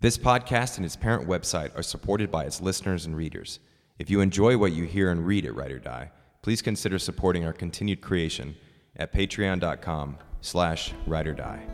This 0.00 0.16
podcast 0.16 0.76
and 0.76 0.86
its 0.86 0.94
parent 0.94 1.28
website 1.28 1.76
are 1.76 1.82
supported 1.82 2.30
by 2.30 2.44
its 2.44 2.60
listeners 2.60 3.04
and 3.04 3.16
readers. 3.16 3.58
If 3.98 4.08
you 4.08 4.20
enjoy 4.20 4.56
what 4.56 4.70
you 4.70 4.84
hear 4.84 5.10
and 5.10 5.26
read 5.26 5.44
at 5.44 5.56
Write 5.56 5.72
or 5.72 5.80
Die, 5.80 6.12
please 6.40 6.62
consider 6.62 7.00
supporting 7.00 7.44
our 7.44 7.52
continued 7.52 8.00
creation 8.00 8.54
at 8.94 9.12
patreon.com 9.12 10.18
slash 10.40 10.92
write 11.04 11.26
or 11.26 11.34
die. 11.34 11.66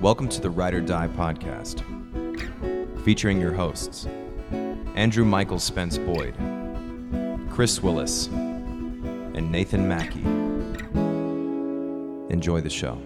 Welcome 0.00 0.28
to 0.30 0.40
the 0.40 0.50
Write 0.50 0.74
or 0.74 0.80
Die 0.80 1.08
podcast, 1.14 1.84
featuring 3.04 3.40
your 3.40 3.52
hosts 3.52 4.08
Andrew 4.94 5.24
Michael 5.24 5.58
Spence 5.58 5.98
Boyd, 5.98 6.36
Chris 7.50 7.82
Willis, 7.82 8.28
and 8.28 9.50
Nathan 9.50 9.88
Mackey. 9.88 10.22
Enjoy 12.32 12.60
the 12.60 12.70
show. 12.70 12.96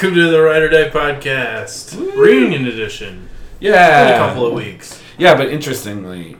Welcome 0.00 0.14
to 0.18 0.30
the 0.30 0.40
Ride 0.40 0.62
or 0.62 0.68
Die 0.70 0.88
podcast, 0.88 2.16
reunion 2.16 2.64
edition. 2.66 3.28
Yeah, 3.60 4.06
In 4.08 4.14
a 4.14 4.16
couple 4.16 4.46
of 4.46 4.54
weeks. 4.54 4.98
Yeah, 5.18 5.34
but 5.36 5.48
interestingly, 5.48 6.38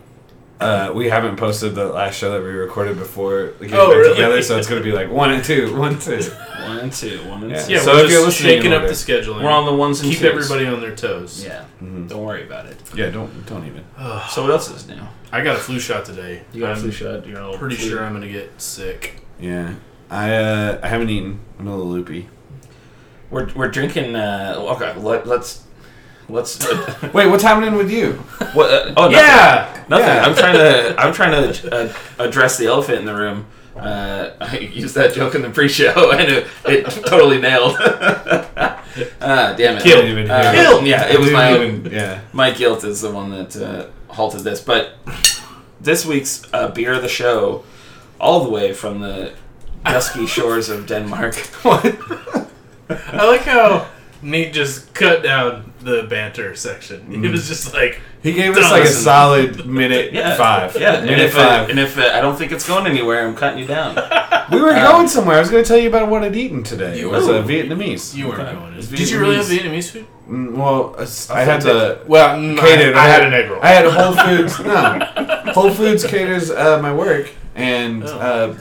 uh, 0.61 0.93
we 0.95 1.11
haven't 1.11 1.37
posted 1.37 1.75
the 1.75 1.89
last 1.89 2.17
show 2.17 2.31
that 2.33 2.41
we 2.43 2.49
recorded 2.49 2.97
before 2.97 3.53
we 3.61 3.67
get 3.67 3.79
Oh, 3.79 3.89
back 3.89 3.97
really? 3.99 4.15
together, 4.15 4.41
so 4.41 4.57
it's 4.57 4.67
going 4.67 4.81
to 4.83 4.85
be 4.85 4.97
like 4.97 5.11
one 5.11 5.33
and 5.33 5.45
two, 5.45 5.77
one 5.79 5.93
and 5.93 6.01
two. 6.01 6.23
One 6.63 6.79
and 6.79 6.91
two, 6.91 7.19
one 7.29 7.43
and 7.43 7.51
Yeah. 7.53 7.63
two. 7.67 7.73
Yeah, 7.75 7.81
So 7.81 7.93
we're 7.97 8.05
if 8.07 8.11
you're 8.11 8.25
just 8.25 8.41
listening 8.41 8.53
in 8.55 8.63
shaking 8.63 8.73
up 8.73 8.83
the 8.85 8.95
scheduling. 8.95 9.43
We're 9.45 9.51
on 9.51 9.67
the 9.67 9.75
ones 9.75 10.01
and 10.01 10.09
Keep 10.11 10.21
twos. 10.21 10.29
everybody 10.51 10.65
on 10.75 10.81
their 10.81 10.97
toes. 10.97 11.45
Yeah, 11.45 11.65
Mhm. 11.85 12.09
don't 12.09 12.25
worry 12.25 12.45
about 12.45 12.65
it. 12.65 12.79
Yeah, 12.97 13.11
don't 13.11 13.45
don't 13.45 13.67
even. 13.67 13.85
So 14.31 14.41
what 14.41 14.53
else 14.53 14.71
is 14.75 14.89
new? 14.89 14.95
I 15.33 15.43
got 15.43 15.57
a 15.57 15.59
flu 15.59 15.79
shot 15.79 16.07
today. 16.07 16.41
You 16.55 16.63
got 16.63 16.71
a 16.71 16.73
I'm 16.77 16.79
flu 16.81 16.91
shot. 16.93 17.27
You're 17.27 17.43
all 17.43 17.59
Pretty 17.59 17.77
flu. 17.77 17.91
sure 17.91 18.05
I'm 18.05 18.15
gonna 18.15 18.27
get 18.27 18.53
sick. 18.57 19.21
Yeah, 19.39 19.75
I 20.11 20.35
uh, 20.35 20.79
I 20.83 20.89
haven't 20.89 21.11
eaten. 21.11 21.41
I'm 21.59 21.67
a 21.67 21.71
little 21.77 21.91
loopy. 21.93 22.29
We're 23.31 23.49
we're 23.55 23.69
drinking. 23.71 24.17
Uh, 24.17 24.55
okay, 24.75 24.95
let, 24.99 25.27
let's 25.27 25.63
let's. 26.29 26.59
Wait, 27.15 27.29
what's 27.29 27.43
happening 27.45 27.75
with 27.75 27.91
you? 27.91 28.13
what? 28.55 28.71
Uh, 28.71 28.95
oh, 28.97 29.03
nothing. 29.09 29.13
Yeah. 29.13 29.85
Nothing. 29.89 30.07
Yeah. 30.07 30.25
I'm 30.25 30.35
trying 30.35 30.55
to. 30.55 30.95
I'm 31.01 31.13
trying 31.15 31.53
to 31.53 31.75
uh, 31.75 31.93
address 32.19 32.59
the 32.59 32.67
elephant 32.67 32.99
in 33.01 33.05
the 33.05 33.15
room. 33.15 33.47
Uh, 33.77 34.31
I 34.41 34.59
used 34.59 34.95
that 34.97 35.15
joke 35.15 35.35
in 35.35 35.43
the 35.43 35.49
pre-show, 35.51 36.11
and 36.13 36.29
it, 36.31 36.47
it 36.67 36.85
totally 37.07 37.41
nailed. 37.41 37.77
Ah, 37.79 39.55
damn 39.57 39.77
it! 39.77 39.83
Killed. 39.83 40.03
Didn't 40.05 40.11
even 40.11 40.31
Uh. 40.31 40.53
Killed. 40.53 40.87
Yeah, 40.87 41.07
it 41.09 41.19
was 41.19 41.31
my 41.31 41.55
even- 41.55 41.91
yeah. 41.91 42.21
My 42.33 42.51
guilt 42.51 42.85
is 42.85 43.01
the 43.01 43.11
one 43.13 43.31
that 43.31 43.57
uh, 43.57 43.87
halted 44.13 44.41
this. 44.41 44.61
But 44.61 44.95
this 45.81 46.05
week's 46.05 46.43
uh, 46.53 46.69
beer 46.69 46.93
of 46.95 47.03
the 47.03 47.09
show, 47.09 47.65
all 48.21 48.43
the 48.45 48.51
way 48.51 48.73
from 48.75 49.01
the 49.01 49.33
dusky 49.85 50.27
shores 50.27 50.69
of 50.69 50.87
Denmark. 50.87 51.35
I 53.13 53.27
like 53.27 53.43
how 53.43 53.89
Nate 54.23 54.53
just 54.53 54.93
cut 54.95 55.23
down 55.23 55.73
the 55.81 56.03
banter 56.11 56.55
section. 56.55 57.01
Mm-hmm. 57.01 57.25
It 57.25 57.31
was 57.31 57.49
just 57.49 57.73
like 57.73 58.01
He 58.23 58.33
gave 58.35 58.55
us 58.57 58.71
like 58.71 58.85
a 58.85 58.87
solid 58.87 59.65
minute 59.67 60.13
Yeah, 60.13 60.37
five. 60.37 60.77
Yeah, 60.79 60.97
and 60.97 61.07
minute 61.07 61.25
if, 61.27 61.35
uh, 61.37 61.39
five. 61.39 61.71
and 61.71 61.79
if 61.79 61.97
uh, 61.97 62.11
I 62.13 62.21
don't 62.21 62.37
think 62.37 62.53
it's 62.53 62.67
going 62.69 62.87
anywhere, 62.87 63.27
I'm 63.27 63.35
cutting 63.35 63.61
you 63.61 63.67
down. 63.67 63.95
we 64.53 64.61
were 64.61 64.73
uh, 64.73 64.93
going 64.93 65.09
somewhere. 65.09 65.37
I 65.37 65.41
was 65.41 65.51
going 65.51 65.65
to 65.65 65.69
tell 65.69 65.79
you 65.79 65.89
about 65.89 66.11
what 66.11 66.23
I'd 66.23 66.37
eaten 66.37 66.63
today. 66.63 66.99
You 66.99 67.09
it 67.09 67.13
was 67.13 67.29
were. 67.29 67.37
uh, 67.37 67.43
Vietnamese. 67.43 68.15
you 68.15 68.29
weren't 68.29 68.41
Okay. 68.41 68.53
going. 68.59 68.75
It's 68.75 68.89
Did 68.89 69.09
you 69.11 69.21
really 69.21 69.37
have 69.37 69.47
Vietnamese. 69.47 69.63
Vietnamese 69.71 69.91
food? 69.91 70.07
Mm, 70.29 70.53
Well, 70.53 70.95
uh, 70.99 71.07
I 71.35 71.43
had 71.45 71.63
the 71.63 72.03
Well, 72.07 72.37
catered. 72.59 72.95
I, 72.95 73.05
I 73.05 73.09
had 73.09 73.23
an 73.25 73.33
egg 73.33 73.51
roll. 73.51 73.61
I 73.63 73.69
had 73.69 73.87
Whole 73.87 74.13
Foods. 74.13 74.61
no, 74.61 75.53
Whole 75.55 75.71
Foods 75.73 76.05
caters 76.07 76.51
uh, 76.51 76.79
my 76.83 76.93
work, 76.93 77.31
and 77.55 78.05
Oh. 78.05 78.19
uh, 78.19 78.55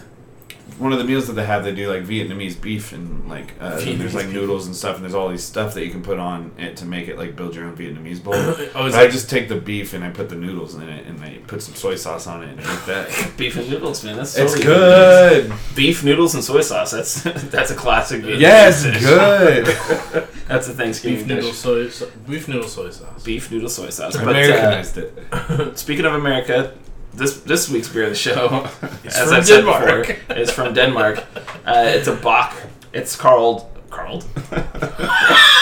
one 0.80 0.94
of 0.94 0.98
the 1.00 1.04
meals 1.06 1.28
that 1.28 1.34
they 1.34 1.46
have, 1.46 1.64
they 1.64 1.76
do 1.76 1.90
like 1.92 2.04
Vietnamese 2.04 2.60
beef 2.60 2.94
and 2.94 3.28
like 3.30 3.54
uh, 3.62 3.80
and 3.86 4.00
there's 4.00 4.16
like 4.16 4.28
noodles 4.30 4.66
and 4.66 4.76
stuff, 4.76 4.96
and 4.96 5.04
there's 5.04 5.14
all 5.14 5.30
these 5.30 5.44
stuff 5.44 5.74
that 5.74 5.84
you 5.86 5.92
can 5.92 6.02
put 6.02 6.18
on 6.20 6.52
it 6.58 6.78
to 6.78 6.86
make 6.86 7.08
it 7.10 7.18
like 7.18 7.36
build 7.36 7.54
your 7.54 7.66
own 7.66 7.76
Vietnamese 7.76 8.24
bowl. 8.24 8.34
Oh, 8.40 8.56
But 8.74 8.86
is 8.88 8.96
I 8.96 9.04
that- 9.06 9.12
just 9.12 9.30
take 9.30 9.50
the 9.50 9.56
beef 9.58 9.94
and 9.94 10.04
I 10.04 10.10
put 10.10 10.30
the 10.30 10.36
noodles 10.36 10.76
in 10.76 10.88
it, 10.88 11.06
and 11.06 11.22
I 11.22 11.40
put 11.48 11.62
some 11.62 11.76
soy 11.76 11.96
sauce 11.96 12.28
on 12.28 12.44
it 12.44 12.50
and 12.50 12.60
eat 12.62 12.86
that. 12.88 13.32
Beef 13.38 13.56
and 13.58 13.70
noodles, 13.70 14.04
man. 14.04 14.16
That's 14.18 14.38
it's 14.38 14.54
totally 14.54 14.66
good. 14.66 15.54
Beef 15.76 16.04
noodles 16.04 16.34
and 16.36 16.44
soy 16.44 16.62
sauce. 16.62 16.92
That's 16.92 17.24
that's 17.52 17.72
a 17.72 17.76
classic. 17.76 18.22
Vietnamese 18.24 18.40
Yes, 18.40 18.84
dish. 18.84 19.02
good. 19.02 19.66
That's 20.50 20.68
a 20.68 20.74
Thanksgiving 20.74 21.20
beef 21.20 21.28
dish. 21.28 21.36
noodle 21.36 21.54
soy, 21.54 21.90
so, 21.90 22.10
beef 22.28 22.48
noodle 22.48 22.68
soy 22.68 22.90
sauce. 22.90 23.24
Beef 23.24 23.52
noodle 23.52 23.70
soy 23.70 23.90
sauce. 23.92 24.14
But, 24.18 24.26
uh, 24.26 24.30
Americanized 24.32 24.98
it. 24.98 25.78
Speaking 25.78 26.06
of 26.06 26.14
America, 26.16 26.74
this 27.14 27.42
this 27.42 27.70
week's 27.70 27.88
beer 27.90 28.04
of 28.04 28.10
the 28.10 28.16
show, 28.16 28.68
It's 29.04 29.18
as 29.18 29.32
I've 29.32 29.46
said 29.46 29.66
before, 29.66 30.36
is 30.36 30.52
from 30.52 30.74
Denmark. 30.74 31.24
Uh, 31.66 31.84
it's 31.88 32.08
a 32.08 32.16
bock. 32.16 32.56
It's 32.94 33.16
called 33.16 33.68
called. 33.90 34.26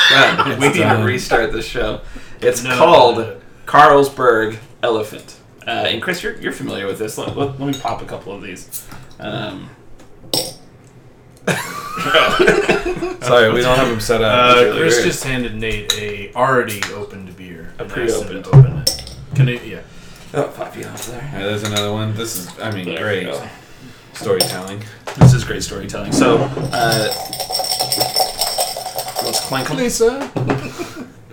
God, 0.09 0.59
we 0.59 0.67
need 0.69 0.75
to 0.75 1.01
restart 1.03 1.51
the 1.51 1.61
show. 1.61 2.01
It's 2.41 2.63
No. 2.63 2.77
called 2.77 3.41
Carlsberg 3.65 4.57
Elephant. 4.83 5.37
Uh, 5.65 5.71
and 5.71 6.01
Chris, 6.01 6.23
you're, 6.23 6.35
you're 6.37 6.53
familiar 6.53 6.85
with 6.87 6.97
this. 6.99 7.17
Let, 7.17 7.35
let, 7.35 7.59
let 7.59 7.73
me 7.73 7.73
pop 7.77 8.01
a 8.01 8.05
couple 8.05 8.31
of 8.33 8.41
these. 8.41 8.87
Um, 9.19 9.69
Sorry, 13.21 13.51
we 13.51 13.61
don't 13.61 13.77
have 13.77 13.89
them 13.89 13.99
set 13.99 14.21
up. 14.21 14.57
Uh, 14.57 14.77
Chris 14.77 15.03
just 15.03 15.23
handed 15.23 15.55
Nate 15.55 15.93
a 15.97 16.33
already 16.35 16.81
opened 16.93 17.35
beer. 17.35 17.73
A 17.79 17.83
and 17.83 17.91
asked 17.91 18.21
him 18.21 18.27
pre-opened. 18.27 18.47
open 18.47 18.77
it. 18.77 19.15
Can 19.35 19.49
it? 19.49 19.65
Yeah. 19.65 19.81
Oh, 20.33 20.53
pop 20.55 20.75
you 20.77 20.85
off 20.85 21.05
there. 21.07 21.21
Yeah, 21.33 21.39
there's 21.43 21.63
another 21.63 21.91
one. 21.91 22.15
This 22.15 22.35
is, 22.37 22.59
I 22.59 22.71
mean, 22.71 22.85
There 22.85 22.95
we 22.95 22.99
great 23.01 23.25
go. 23.25 23.47
storytelling. 24.13 24.83
This 25.17 25.33
is 25.33 25.43
great 25.43 25.63
storytelling. 25.63 26.11
So, 26.11 26.37
uh, 26.37 27.07
let's 29.23 29.39
clank 29.47 29.69
'em. 29.71 29.77
Lisa. 29.77 30.31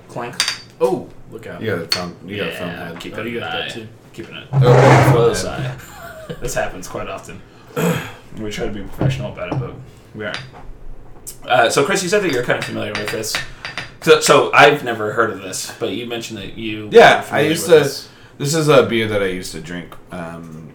Clank. 0.08 0.34
Oh, 0.80 1.08
look 1.30 1.46
out. 1.46 1.60
You 1.62 1.70
got 1.76 1.82
a 1.82 1.88
film. 1.88 2.16
You 2.26 2.36
got 2.38 2.48
a 2.48 2.52
film 2.52 2.70
Yeah, 2.70 2.88
head. 2.88 3.00
keep 3.00 3.16
Oh, 3.16 3.20
it 3.20 3.26
you 3.28 3.40
got 3.40 3.52
that 3.52 3.70
too. 3.72 3.88
Keeping 4.12 4.36
it 4.36 4.48
Oh, 4.52 5.10
close 5.12 5.42
film 5.42 5.54
eye. 5.54 5.76
This 6.40 6.54
happens 6.54 6.88
quite 6.88 7.08
often. 7.08 7.40
We 8.36 8.50
try 8.50 8.66
to 8.66 8.72
be 8.72 8.82
professional 8.82 9.32
about 9.32 9.52
it, 9.52 9.60
but 9.60 9.74
we 10.12 10.24
aren't. 10.24 10.40
Uh, 11.46 11.70
so, 11.70 11.84
Chris, 11.84 12.02
you 12.02 12.08
said 12.08 12.20
that 12.24 12.32
you're 12.32 12.42
kind 12.42 12.58
of 12.58 12.64
familiar 12.64 12.90
with 12.90 13.08
this. 13.12 13.32
So, 14.02 14.18
so 14.18 14.52
I've 14.52 14.82
never 14.82 15.12
heard 15.12 15.30
of 15.30 15.40
this, 15.40 15.72
but 15.78 15.90
you 15.92 16.08
mentioned 16.08 16.40
that 16.40 16.58
you. 16.58 16.88
Yeah, 16.90 17.12
were 17.12 17.18
I 17.18 17.22
familiar 17.22 17.48
used 17.50 17.68
with 17.70 17.78
to. 17.78 17.84
This. 17.84 18.08
This 18.38 18.54
is 18.54 18.68
a 18.68 18.82
beer 18.84 19.06
that 19.08 19.22
I 19.22 19.26
used 19.26 19.52
to 19.52 19.60
drink 19.60 19.94
um, 20.10 20.72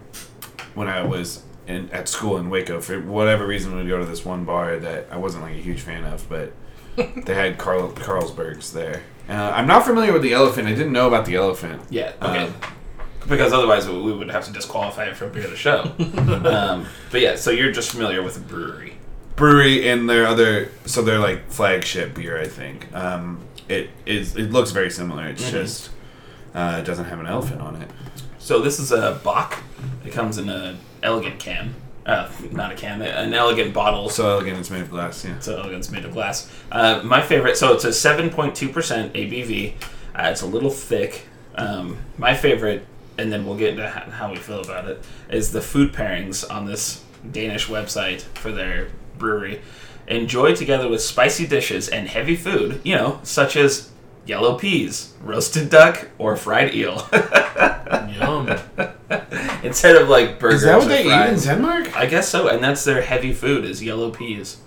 when 0.74 0.88
I 0.88 1.02
was 1.02 1.42
in, 1.66 1.90
at 1.90 2.08
school 2.08 2.38
in 2.38 2.48
Waco. 2.50 2.80
For 2.80 3.00
whatever 3.00 3.46
reason, 3.46 3.76
we'd 3.76 3.88
go 3.88 3.98
to 3.98 4.04
this 4.06 4.24
one 4.24 4.44
bar 4.44 4.78
that 4.78 5.08
I 5.10 5.18
wasn't 5.18 5.44
like 5.44 5.52
a 5.54 5.60
huge 5.60 5.80
fan 5.80 6.04
of, 6.04 6.26
but 6.28 6.52
they 6.96 7.34
had 7.34 7.58
Carl, 7.58 7.90
Carlsbergs 7.92 8.72
there. 8.72 9.02
Uh, 9.28 9.32
I'm 9.54 9.66
not 9.66 9.84
familiar 9.84 10.12
with 10.12 10.22
the 10.22 10.32
elephant. 10.32 10.66
I 10.68 10.72
didn't 10.74 10.92
know 10.92 11.06
about 11.06 11.26
the 11.26 11.36
elephant. 11.36 11.82
Yeah. 11.90 12.12
Okay. 12.22 12.44
Um, 12.46 12.54
because 13.28 13.52
otherwise, 13.52 13.86
we 13.86 14.00
we 14.00 14.12
would 14.14 14.30
have 14.30 14.46
to 14.46 14.52
disqualify 14.52 15.04
it 15.04 15.16
from 15.16 15.30
being 15.30 15.48
the 15.50 15.56
show. 15.56 15.82
um, 15.98 16.86
but 17.12 17.20
yeah, 17.20 17.36
so 17.36 17.50
you're 17.50 17.70
just 17.70 17.90
familiar 17.92 18.22
with 18.22 18.34
the 18.34 18.40
brewery. 18.40 18.94
brewery 19.36 19.88
and 19.88 20.08
their 20.08 20.26
other 20.26 20.70
so 20.86 21.02
they're 21.02 21.18
like 21.20 21.48
flagship 21.50 22.14
beer 22.14 22.38
i 22.40 22.46
think 22.46 22.92
um, 22.94 23.40
it 23.68 23.88
is 24.04 24.36
it 24.36 24.50
looks 24.50 24.70
very 24.70 24.90
similar 24.90 25.26
it's 25.26 25.44
Mhm. 25.44 25.50
just 25.50 25.90
uh, 26.54 26.78
it 26.80 26.84
doesn't 26.84 27.06
have 27.06 27.20
an 27.20 27.26
elephant 27.26 27.60
on 27.60 27.76
it 27.76 27.90
So 28.38 28.60
this 28.60 28.78
is 28.78 28.92
a 28.92 29.20
bock. 29.22 29.58
It 30.04 30.12
comes 30.12 30.38
in 30.38 30.48
an 30.48 30.78
elegant 31.02 31.38
can. 31.38 31.74
Uh, 32.06 32.28
not 32.50 32.72
a 32.72 32.74
can, 32.74 33.02
an 33.02 33.34
elegant 33.34 33.74
bottle. 33.74 34.08
So 34.08 34.28
elegant, 34.30 34.58
it's 34.58 34.70
made 34.70 34.82
of 34.82 34.90
glass 34.90 35.24
yeah 35.24 35.38
so 35.38 35.56
elegant, 35.58 35.76
it's 35.76 35.90
made 35.90 36.04
of 36.04 36.12
glass. 36.12 36.50
Uh, 36.72 37.02
my 37.04 37.20
favorite. 37.20 37.56
So 37.56 37.72
it's 37.74 37.84
a 37.84 37.92
seven 37.92 38.30
point 38.30 38.54
two 38.54 38.68
percent 38.70 39.12
ABV. 39.12 39.74
Uh, 40.14 40.28
it's 40.32 40.42
a 40.42 40.46
little 40.46 40.70
thick. 40.70 41.26
Um, 41.54 41.98
my 42.16 42.34
favorite, 42.34 42.86
and 43.18 43.30
then 43.30 43.44
we'll 43.44 43.56
get 43.56 43.70
into 43.70 43.88
how 43.88 44.30
we 44.30 44.36
feel 44.36 44.60
about 44.60 44.88
it. 44.88 45.04
Is 45.28 45.52
the 45.52 45.60
food 45.60 45.92
pairings 45.92 46.50
on 46.50 46.64
this 46.66 47.04
Danish 47.30 47.66
website 47.68 48.22
for 48.22 48.50
their 48.50 48.88
brewery. 49.18 49.60
enjoy 50.08 50.54
together 50.54 50.88
with 50.88 51.00
spicy 51.02 51.46
dishes 51.46 51.88
and 51.88 52.08
heavy 52.08 52.34
food, 52.34 52.80
you 52.82 52.94
know, 52.96 53.20
such 53.22 53.56
as 53.56 53.90
yellow 54.30 54.56
peas, 54.56 55.12
roasted 55.22 55.68
duck, 55.68 56.08
or 56.16 56.36
fried 56.36 56.72
eel. 56.74 57.06
Yum. 58.16 58.48
Instead 59.62 59.96
of 59.96 60.08
like 60.08 60.38
burgers 60.38 60.60
Is 60.60 60.66
that 60.66 60.78
what 60.78 60.86
or 60.86 60.88
they 60.88 61.04
eat 61.04 61.32
in. 61.32 61.38
Denmark? 61.38 61.96
I 61.96 62.06
guess 62.06 62.28
so, 62.28 62.48
and 62.48 62.62
that's 62.62 62.84
their 62.84 63.02
heavy 63.02 63.32
food 63.32 63.64
is 63.64 63.82
yellow 63.82 64.10
peas. 64.10 64.58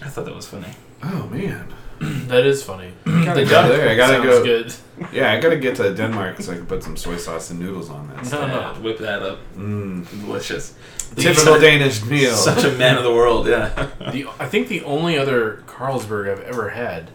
I 0.00 0.08
thought 0.08 0.24
that 0.24 0.34
was 0.34 0.48
funny. 0.48 0.72
Oh 1.02 1.28
man. 1.28 1.68
That 2.32 2.44
is 2.46 2.62
funny. 2.64 2.92
The 3.04 3.44
go 3.48 3.68
there. 3.68 3.88
I 3.88 3.94
gotta 3.94 4.14
sounds 4.14 4.24
go. 4.24 4.42
good. 4.42 4.74
Yeah, 5.12 5.32
I 5.32 5.38
gotta 5.38 5.56
get 5.56 5.76
to 5.76 5.94
Denmark 5.94 6.40
so 6.40 6.52
I 6.52 6.56
can 6.56 6.66
put 6.66 6.82
some 6.82 6.96
soy 6.96 7.16
sauce 7.16 7.50
and 7.50 7.60
noodles 7.60 7.90
on 7.90 8.08
that. 8.08 8.16
No, 8.16 8.22
stuff. 8.24 8.50
Yeah, 8.50 8.78
whip 8.84 8.98
that 8.98 9.22
up. 9.22 9.38
Mm. 9.56 10.08
Delicious. 10.10 10.74
Typical 11.14 11.60
Danish 11.60 12.02
meal. 12.04 12.34
Such 12.34 12.64
a 12.64 12.72
man 12.72 12.96
of 12.96 13.04
the 13.04 13.12
world, 13.12 13.46
yeah. 13.46 13.68
The, 14.10 14.26
I 14.40 14.46
think 14.46 14.68
the 14.68 14.82
only 14.82 15.18
other 15.18 15.62
Carlsberg 15.66 16.30
I've 16.32 16.40
ever 16.40 16.70
had 16.70 17.10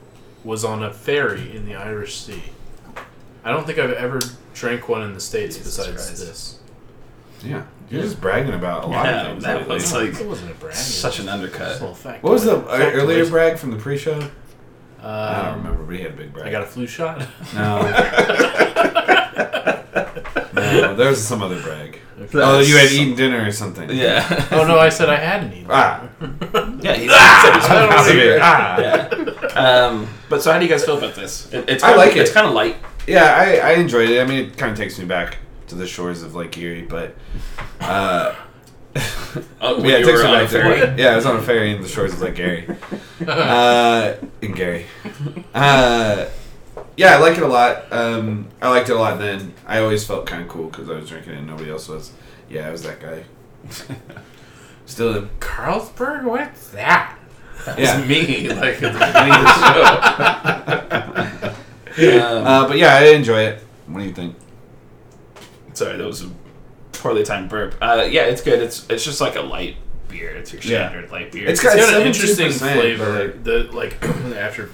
was 0.47 0.63
on 0.63 0.81
a 0.81 0.91
ferry 0.94 1.53
in 1.55 1.65
the 1.65 1.75
Irish 1.75 2.15
Sea. 2.21 2.41
I 3.44 3.51
don't 3.51 3.67
think 3.67 3.77
I've 3.79 3.91
ever 3.91 4.19
drank 4.53 4.88
one 4.89 5.03
in 5.03 5.13
the 5.13 5.19
States 5.19 5.57
Jesus 5.57 5.75
besides 5.77 6.07
Christ. 6.07 6.25
this. 6.25 6.59
Yeah, 7.44 7.63
you're 7.91 8.01
just 8.01 8.19
bragging 8.21 8.53
about 8.53 8.85
a 8.85 8.88
lot 8.88 9.05
Yeah, 9.05 9.21
of 9.23 9.27
things. 9.33 9.44
that 9.44 9.57
lately. 9.59 9.73
was 9.75 9.94
like 9.94 10.15
it 10.19 10.25
wasn't 10.27 10.51
a 10.51 10.53
brag. 10.55 10.73
such 10.73 11.19
an 11.19 11.27
undercut. 11.29 11.73
little 11.81 11.94
fact. 11.94 12.23
what 12.23 12.31
was 12.33 12.45
the 12.45 12.61
Fact 12.61 12.95
earlier 12.95 13.19
was- 13.19 13.29
brag 13.29 13.57
from 13.59 13.71
the 13.71 13.77
pre-show? 13.77 14.19
Uh, 15.03 15.05
I 15.05 15.45
don't 15.49 15.57
remember, 15.59 15.83
but 15.83 15.95
he 15.95 16.01
had 16.01 16.13
a 16.13 16.15
big 16.15 16.33
brag. 16.33 16.47
I 16.47 16.51
got 16.51 16.63
a 16.63 16.65
flu 16.65 16.88
shot. 16.88 17.19
no. 17.53 17.81
no, 20.53 20.95
there 20.95 21.09
was 21.09 21.23
some 21.25 21.44
other 21.44 21.61
brag. 21.61 21.99
Okay. 22.19 22.39
Oh, 22.41 22.59
you 22.59 22.77
had 22.77 22.91
eaten 22.91 23.15
dinner 23.15 23.47
or 23.47 23.51
something. 23.51 23.89
Yeah. 23.91 24.47
Oh 24.51 24.65
no, 24.65 24.79
I 24.79 24.89
said 24.89 25.07
I 25.09 25.17
hadn't 25.17 25.53
eaten. 25.53 25.67
Ah. 25.69 26.07
yeah, 26.81 26.93
he 26.93 27.07
Ah! 27.11 27.41
said 27.43 27.55
he's 27.61 27.69
I'm 27.69 27.99
of 27.99 28.11
here. 28.11 28.39
Ah. 28.41 28.79
Yeah. 28.79 29.87
Um, 29.87 30.07
but 30.29 30.41
so 30.41 30.51
how 30.51 30.57
do 30.59 30.65
you 30.65 30.71
guys 30.71 30.83
feel 30.83 30.97
about 30.97 31.13
this? 31.15 31.51
It, 31.53 31.69
it's 31.69 31.83
I 31.83 31.89
kinda, 31.89 32.03
like 32.05 32.15
it. 32.15 32.21
It's 32.21 32.31
kind 32.31 32.47
of 32.47 32.53
light. 32.53 32.77
Yeah, 33.05 33.35
I, 33.37 33.57
I 33.57 33.71
enjoyed 33.73 34.09
it. 34.09 34.19
I 34.19 34.25
mean, 34.25 34.45
it 34.47 34.57
kind 34.57 34.71
of 34.71 34.77
takes 34.77 34.97
me 34.97 35.05
back 35.05 35.37
to 35.67 35.75
the 35.75 35.85
shores 35.85 36.23
of 36.23 36.33
Lake 36.33 36.57
Erie, 36.57 36.81
but 36.83 37.15
uh, 37.81 38.33
Uh, 39.61 39.75
yeah, 39.83 39.97
it 39.97 39.99
you 39.99 40.05
takes 40.05 40.17
were 40.17 40.23
me 40.23 40.29
on 40.29 40.35
a 40.35 40.39
back 40.39 40.49
to 40.49 40.61
ferry. 40.61 41.01
yeah, 41.01 41.09
I 41.11 41.15
was 41.15 41.25
on 41.27 41.35
a 41.37 41.41
ferry 41.43 41.71
in 41.75 41.81
the 41.83 41.87
shores 41.87 42.13
of 42.13 42.21
Lake 42.21 42.39
Erie. 42.39 42.67
uh, 43.27 44.13
in 44.41 44.53
Gary. 44.53 44.85
Uh, 45.53 46.25
yeah, 46.97 47.15
I 47.15 47.19
like 47.19 47.38
it 47.38 47.44
a 47.44 47.47
lot. 47.47 47.83
Um, 47.91 48.47
I 48.61 48.69
liked 48.69 48.89
it 48.89 48.94
a 48.94 48.99
lot 48.99 49.17
then. 49.19 49.53
I 49.65 49.79
always 49.79 50.03
felt 50.05 50.25
kind 50.25 50.41
of 50.41 50.49
cool 50.49 50.65
because 50.67 50.89
I 50.89 50.94
was 50.95 51.07
drinking 51.07 51.33
it 51.33 51.38
and 51.38 51.47
nobody 51.47 51.69
else 51.71 51.88
was. 51.88 52.11
Yeah, 52.49 52.67
I 52.67 52.71
was 52.71 52.83
that 52.83 52.99
guy. 52.99 53.23
Still 54.85 55.15
am. 55.15 55.29
Carlsberg? 55.39 56.23
What's 56.23 56.69
that? 56.71 57.17
That 57.65 57.79
Yeah. 57.79 57.99
was 57.99 58.07
me, 58.07 58.49
like 58.49 58.81
at 58.81 58.94
the 58.94 58.99
beginning 58.99 59.33
of 59.33 59.44
the 59.44 61.39
show. 61.39 61.47
um, 61.47 61.53
Uh, 62.47 62.67
but 62.67 62.77
yeah, 62.77 62.95
I 62.95 63.05
enjoy 63.09 63.41
it. 63.41 63.63
What 63.88 63.99
do 64.01 64.05
you 64.05 64.13
think? 64.13 64.35
sorry, 65.73 65.97
that 65.97 66.05
was 66.07 66.23
a 66.23 66.29
poorly 66.94 67.23
timed 67.23 67.49
burp. 67.49 67.75
Uh, 67.81 68.07
yeah, 68.09 68.23
it's 68.23 68.41
good. 68.41 68.59
It's 68.61 68.88
it's 68.89 69.03
just 69.03 69.19
like 69.21 69.35
a 69.35 69.41
light 69.41 69.75
beer. 70.07 70.29
It's 70.31 70.51
your 70.53 70.61
Yeah. 70.61 70.89
standard 70.89 71.11
light 71.11 71.31
beer. 71.31 71.47
It's 71.47 71.63
It's 71.63 71.75
got 71.75 71.94
an 72.01 72.07
interesting 72.07 72.51
flavor. 72.51 73.27
but- 73.29 73.44
The 73.44 73.63
like 73.75 74.03
after 74.35 74.69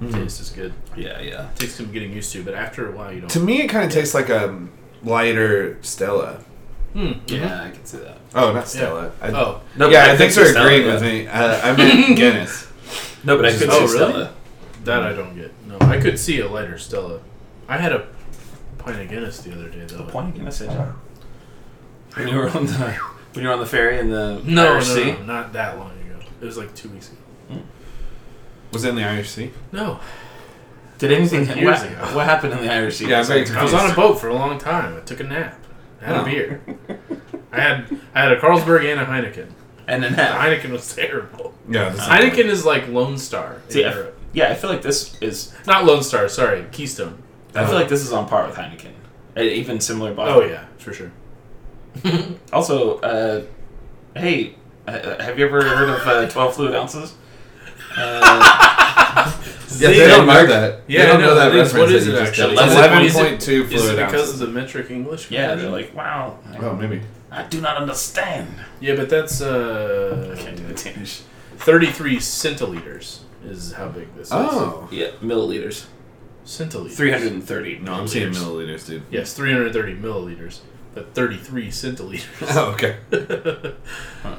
Mm-hmm. 0.00 0.12
taste 0.12 0.40
is 0.40 0.50
good. 0.50 0.72
yeah, 0.96 1.20
yeah. 1.20 1.48
takes 1.56 1.74
some 1.74 1.90
getting 1.92 2.12
used 2.12 2.30
to, 2.32 2.42
but 2.42 2.54
after 2.54 2.88
a 2.88 2.92
while 2.96 3.12
you 3.12 3.20
don't. 3.20 3.30
To 3.30 3.40
me, 3.40 3.62
it 3.62 3.68
kind 3.68 3.84
of 3.84 3.90
tastes 3.92 4.14
like 4.14 4.28
a 4.28 4.66
lighter 5.02 5.78
Stella. 5.82 6.40
Hmm. 6.92 7.12
Yeah, 7.26 7.64
I 7.64 7.70
can 7.70 7.84
see 7.84 7.98
that. 7.98 8.18
Oh, 8.34 8.52
not 8.52 8.68
Stella. 8.68 9.12
I, 9.20 9.30
Oh, 9.30 9.60
No, 9.76 9.88
yeah, 9.88 10.06
but 10.06 10.10
I 10.10 10.16
think 10.16 10.28
it's 10.28 10.36
they're 10.36 10.46
Stella, 10.46 10.66
agreeing 10.66 10.86
yeah. 10.86 10.92
with 10.94 11.02
me. 11.02 11.26
Uh, 11.26 11.60
I 11.72 11.76
meant 11.76 12.16
Guinness. 12.16 12.66
No, 13.24 13.36
but 13.36 13.46
I 13.46 13.52
could 13.56 13.68
Oh, 13.70 13.86
see 13.86 13.98
really? 13.98 14.10
Stella. 14.12 14.32
that 14.84 15.02
I 15.02 15.12
don't 15.12 15.34
get. 15.34 15.52
No, 15.66 15.76
I 15.80 15.98
could 16.00 16.18
see 16.18 16.40
a 16.40 16.48
lighter 16.48 16.78
Stella. 16.78 17.20
I 17.68 17.76
had 17.78 17.92
a 17.92 18.06
pint 18.78 19.00
of 19.00 19.08
Guinness 19.08 19.40
the 19.42 19.52
other 19.52 19.68
day 19.68 19.84
though. 19.86 19.98
What 20.04 20.08
point 20.08 20.26
are 20.28 20.32
you 20.32 20.38
gonna 20.38 20.52
say, 20.52 20.66
John? 20.68 20.98
When 22.14 22.28
you 22.28 22.36
were 22.36 22.48
on 22.48 22.66
the 22.66 22.72
when 23.32 23.42
you 23.42 23.48
were 23.48 23.54
on 23.54 23.60
the 23.60 23.66
ferry 23.66 23.98
in 23.98 24.10
the 24.10 24.40
No, 24.44 24.64
no, 24.64 24.72
Irish 24.74 24.88
no, 24.88 24.94
Sea? 24.94 25.12
no, 25.12 25.22
not 25.24 25.52
that 25.52 25.78
long 25.78 25.90
ago. 25.90 26.18
It 26.40 26.44
was 26.44 26.56
like 26.56 26.74
two 26.74 26.88
weeks 26.90 27.10
ago. 27.10 27.60
Was 28.76 28.84
it 28.84 28.90
in 28.90 28.96
the 28.96 29.04
Irish 29.04 29.30
Sea? 29.30 29.50
No, 29.72 29.98
Did 30.98 31.12
anything 31.12 31.46
Like 31.46 31.56
years 31.56 31.80
what, 31.80 31.90
ago. 31.92 32.14
what 32.16 32.24
happened 32.26 32.52
in 32.52 32.60
the 32.60 32.70
Irish 32.72 32.96
Sea? 32.98 33.08
Yeah, 33.08 33.20
I'm 33.20 33.26
very 33.26 33.48
I 33.50 33.62
was 33.62 33.72
on 33.74 33.90
a 33.90 33.94
boat 33.94 34.20
for 34.20 34.28
a 34.28 34.34
long 34.34 34.58
time. 34.58 34.96
I 34.96 35.00
took 35.00 35.20
a 35.20 35.24
nap. 35.24 35.58
I 36.02 36.04
had 36.04 36.16
Oh. 36.16 36.20
a 36.20 36.24
beer. 36.24 36.60
I 37.52 37.60
had 37.60 38.00
I 38.14 38.20
had 38.22 38.32
a 38.32 38.40
Carlsberg 38.40 38.84
and 38.84 39.00
a 39.00 39.04
Heineken. 39.06 39.48
and 39.88 40.02
then 40.02 40.12
The. 40.12 40.22
Heineken 40.22 40.70
was 40.72 40.94
terrible. 40.94 41.54
Yeah. 41.70 41.92
Heineken 41.92 42.44
is 42.56 42.64
like 42.66 42.86
Lone 42.88 43.16
Star 43.18 43.62
in 43.66 43.70
See, 43.70 43.80
Europe. 43.82 44.18
Yeah, 44.34 44.50
I 44.50 44.54
feel 44.54 44.68
like 44.70 44.82
this 44.82 45.16
is. 45.22 45.54
Not 45.66 45.84
Lone 45.86 46.02
Star, 46.02 46.28
sorry, 46.28 46.66
Keystone. 46.72 47.22
I 47.54 47.64
feel 47.64 47.74
like 47.76 47.88
this 47.88 48.02
is 48.02 48.12
on 48.12 48.28
par 48.28 48.46
with 48.46 48.56
Heineken. 48.56 48.92
Uh, 49.36 49.40
Even 49.40 49.80
similar 49.80 50.12
bottle. 50.12 50.42
Oh 50.42 50.44
yeah, 50.44 50.64
for 50.78 50.92
sure. 50.92 51.10
Also, 52.52 52.98
uh, 53.00 53.42
hey, 54.14 54.54
uh, 54.86 55.22
have 55.22 55.38
you 55.38 55.46
ever 55.46 55.62
heard 55.62 55.88
of 55.88 56.06
uh, 56.06 56.28
12 56.28 56.54
fluid 56.54 56.74
ounces? 56.74 57.14
Uh, 57.96 59.32
Yeah, 59.78 59.88
they 59.90 60.06
don't 60.06 60.26
know 60.26 60.46
that. 60.46 60.80
Yeah, 60.86 61.02
they 61.02 61.06
don't 61.08 61.20
know 61.20 61.26
know 61.28 61.34
that 61.34 61.50
that 61.50 61.56
is- 61.58 61.74
reference. 61.74 61.78
what 61.78 61.92
is 61.92 62.06
it 62.06 62.10
you 62.12 62.16
just 62.16 62.28
actually? 62.30 62.56
did. 62.56 62.64
Is 62.64 62.72
It's 62.72 62.86
it- 62.86 63.02
is 63.02 63.16
it- 63.16 63.18
point 63.28 63.40
two 63.42 63.62
Is 63.64 63.68
fluid 63.82 63.98
it 63.98 64.06
because 64.06 64.20
ounces. 64.28 64.40
of 64.40 64.46
the 64.48 64.54
metric 64.54 64.90
English? 64.90 65.30
yeah, 65.30 65.48
version? 65.48 65.58
they're 65.62 65.70
like, 65.70 65.94
wow. 65.94 66.38
I, 66.50 66.56
Oh, 66.58 66.74
maybe. 66.76 67.02
I 67.30 67.42
do 67.42 67.60
not 67.60 67.76
understand. 67.76 68.48
Yeah, 68.80 68.94
but 68.96 69.10
that's 69.10 69.42
I 69.42 69.48
uh, 69.50 70.36
can't 70.36 70.56
do 70.56 70.66
the 70.66 70.72
Danish. 70.74 71.22
33 71.58 72.16
centiliters 72.16 73.18
is 73.44 73.72
how 73.72 73.88
big 73.88 74.14
this 74.16 74.28
is. 74.28 74.32
Oh. 74.32 74.88
Yeah, 74.90 75.08
milliliters. 75.20 75.84
Centiliters. 76.46 76.92
330. 76.92 77.78
No, 77.80 77.92
I'm 77.94 78.08
seeing 78.08 78.30
Milliliters. 78.32 78.66
milliliters, 78.78 78.86
dude. 78.86 79.02
Yes, 79.10 79.34
330 79.34 79.96
milliliters, 79.96 80.60
but 80.96 81.14
33 81.14 81.68
centiliters. 81.68 82.24
Oh, 82.56 82.72
okay. 82.72 82.96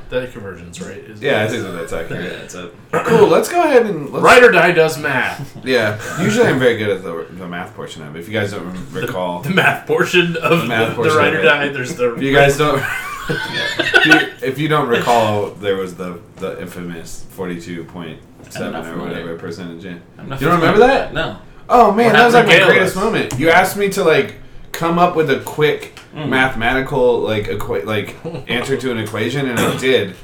that 0.09 0.31
conversion's 0.33 0.81
right. 0.81 0.97
Is 0.97 1.21
Yeah, 1.21 1.43
I 1.43 1.47
think 1.47 1.61
that 1.63 1.71
that's 1.71 1.91
Yeah, 1.91 1.99
accurate. 1.99 2.23
it's 2.43 2.55
a, 2.55 2.71
Cool. 2.91 3.27
Let's 3.27 3.47
go 3.47 3.61
ahead 3.63 3.85
and 3.85 4.09
let's, 4.11 4.23
Write 4.23 4.43
or 4.43 4.51
Die 4.51 4.71
does 4.71 4.97
math. 4.97 5.55
Yeah. 5.63 5.99
Usually, 6.21 6.47
I'm 6.47 6.57
very 6.57 6.77
good 6.77 6.89
at 6.89 7.03
the, 7.03 7.27
the 7.29 7.47
math 7.47 7.75
portion 7.75 8.01
of 8.01 8.15
it. 8.15 8.19
If 8.19 8.27
you 8.27 8.33
guys 8.33 8.51
don't 8.51 8.73
recall, 8.91 9.41
The 9.43 9.51
math 9.51 9.85
portion 9.85 10.35
of 10.37 10.61
The 10.61 10.65
math 10.67 10.95
portion 10.95 11.13
the 11.13 11.19
Right 11.19 11.33
of 11.35 11.39
or 11.41 11.43
it. 11.43 11.45
Die, 11.45 11.67
there's 11.69 11.95
the. 11.95 12.15
if 12.15 12.21
you 12.23 12.33
guys 12.33 12.57
don't, 12.57 12.81
if, 13.29 14.05
you, 14.05 14.47
if 14.47 14.57
you 14.59 14.67
don't 14.67 14.87
recall, 14.87 15.51
there 15.51 15.75
was 15.75 15.95
the 15.95 16.19
the 16.37 16.59
infamous 16.61 17.25
forty-two 17.29 17.83
point 17.85 18.19
I'm 18.43 18.51
seven 18.51 18.71
not 18.71 18.81
or 18.85 18.89
familiar. 18.91 19.09
whatever 19.11 19.37
percentage. 19.37 19.85
Yeah. 19.85 19.97
I'm 20.17 20.29
not 20.29 20.41
You 20.41 20.47
don't 20.47 20.59
familiar 20.59 20.73
remember 20.79 20.79
with 20.79 20.87
that? 20.89 21.13
No. 21.13 21.39
Oh 21.69 21.91
man, 21.91 22.07
What 22.07 22.13
that 22.13 22.25
was 22.25 22.33
like 22.33 22.45
happened 22.47 22.61
my 22.61 22.67
to 22.67 22.73
greatest 22.73 22.95
moment. 22.95 23.39
You 23.39 23.49
asked 23.49 23.75
me 23.77 23.89
to 23.89 24.03
like 24.03 24.35
come 24.71 24.99
up 24.99 25.15
with 25.15 25.29
a 25.29 25.39
quick 25.41 25.93
Mm. 26.15 26.29
mathematical 26.29 27.19
like 27.19 27.45
equa- 27.47 27.85
like 27.85 28.15
answer 28.49 28.77
to 28.77 28.91
an 28.91 28.97
equation, 28.97 29.49
and 29.49 29.59
I 29.59 29.77
did, 29.77 30.15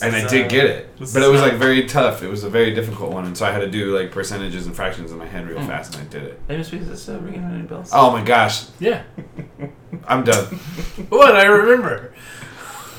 and 0.00 0.14
I 0.14 0.26
did 0.26 0.48
get 0.48 0.64
it. 0.66 0.88
But 0.98 1.22
it 1.22 1.28
was 1.30 1.40
like 1.42 1.54
very 1.54 1.84
tough. 1.86 2.22
It 2.22 2.28
was 2.28 2.44
a 2.44 2.48
very 2.48 2.72
difficult 2.72 3.10
one, 3.12 3.24
and 3.26 3.36
so 3.36 3.44
I 3.44 3.50
had 3.50 3.58
to 3.60 3.68
do 3.70 3.94
like 3.98 4.10
percentages 4.12 4.64
and 4.66 4.74
fractions 4.76 5.10
in 5.10 5.18
my 5.18 5.26
head 5.26 5.46
real 5.48 5.58
Mm. 5.58 5.66
fast, 5.66 5.94
and 5.96 6.06
I 6.06 6.10
did 6.10 6.22
it. 6.22 6.40
It's 6.48 6.70
because 6.70 6.88
it's 6.88 7.08
uh, 7.08 7.18
ringing 7.18 7.42
any 7.44 7.62
bells. 7.62 7.90
Oh 7.92 8.10
my 8.12 8.22
gosh, 8.22 8.66
Yeah. 8.78 9.02
I'm 10.06 10.22
done. 10.24 10.44
What? 11.08 11.34
I 11.36 11.44
remember. 11.46 12.12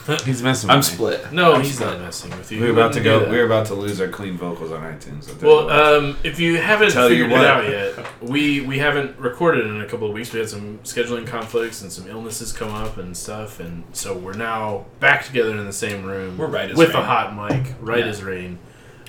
He's 0.26 0.42
messing. 0.42 0.68
With 0.68 0.74
I'm 0.74 0.80
me. 0.80 0.84
split. 0.84 1.32
No, 1.34 1.54
I'm 1.56 1.62
he's 1.64 1.76
split. 1.76 1.90
not 1.92 2.02
messing 2.02 2.32
with 2.32 2.52
you. 2.52 2.62
We're 2.62 2.72
about 2.72 2.94
to 2.94 3.02
go. 3.02 3.20
that. 3.20 3.30
We're 3.30 3.46
about 3.46 3.66
to 3.68 3.74
lose 3.76 4.00
our 4.00 4.08
clean 4.08 4.38
vocals 4.38 4.72
on 4.72 4.82
iTunes. 4.82 5.30
I'll 5.44 5.48
Well, 5.68 5.70
um, 5.70 6.18
if 6.24 6.40
you 6.40 6.58
haven't 6.58 6.92
Tell 6.92 7.10
you 7.12 7.26
figured 7.26 7.32
what. 7.32 7.42
it 7.42 7.48
out 7.48 7.70
yet, 7.70 8.06
we 8.22 8.62
we 8.62 8.78
haven't 8.80 9.20
recorded 9.20 9.66
in 9.68 9.82
a 9.82 9.86
couple 9.86 10.08
of 10.08 10.14
weeks. 10.14 10.32
We 10.32 10.40
had 10.40 10.48
some 10.50 10.78
scheduling 10.80 11.28
conflicts 11.28 11.82
and 11.82 11.92
some 11.92 12.08
illnesses 12.08 12.54
come 12.54 12.74
up 12.74 12.98
and 12.98 13.16
stuff, 13.18 13.60
and 13.60 13.84
so 13.92 14.16
we're 14.18 14.34
now 14.34 14.86
back 15.00 15.26
together 15.26 15.52
in 15.58 15.66
the 15.66 15.74
same 15.74 16.06
room. 16.06 16.38
We're 16.38 16.48
right 16.48 16.72
as 16.72 16.78
with 16.78 16.94
a 16.94 17.02
hot 17.04 17.36
mic, 17.36 17.74
right 17.82 18.00
Yeah. 18.06 18.06
as 18.12 18.24
rain. 18.24 18.60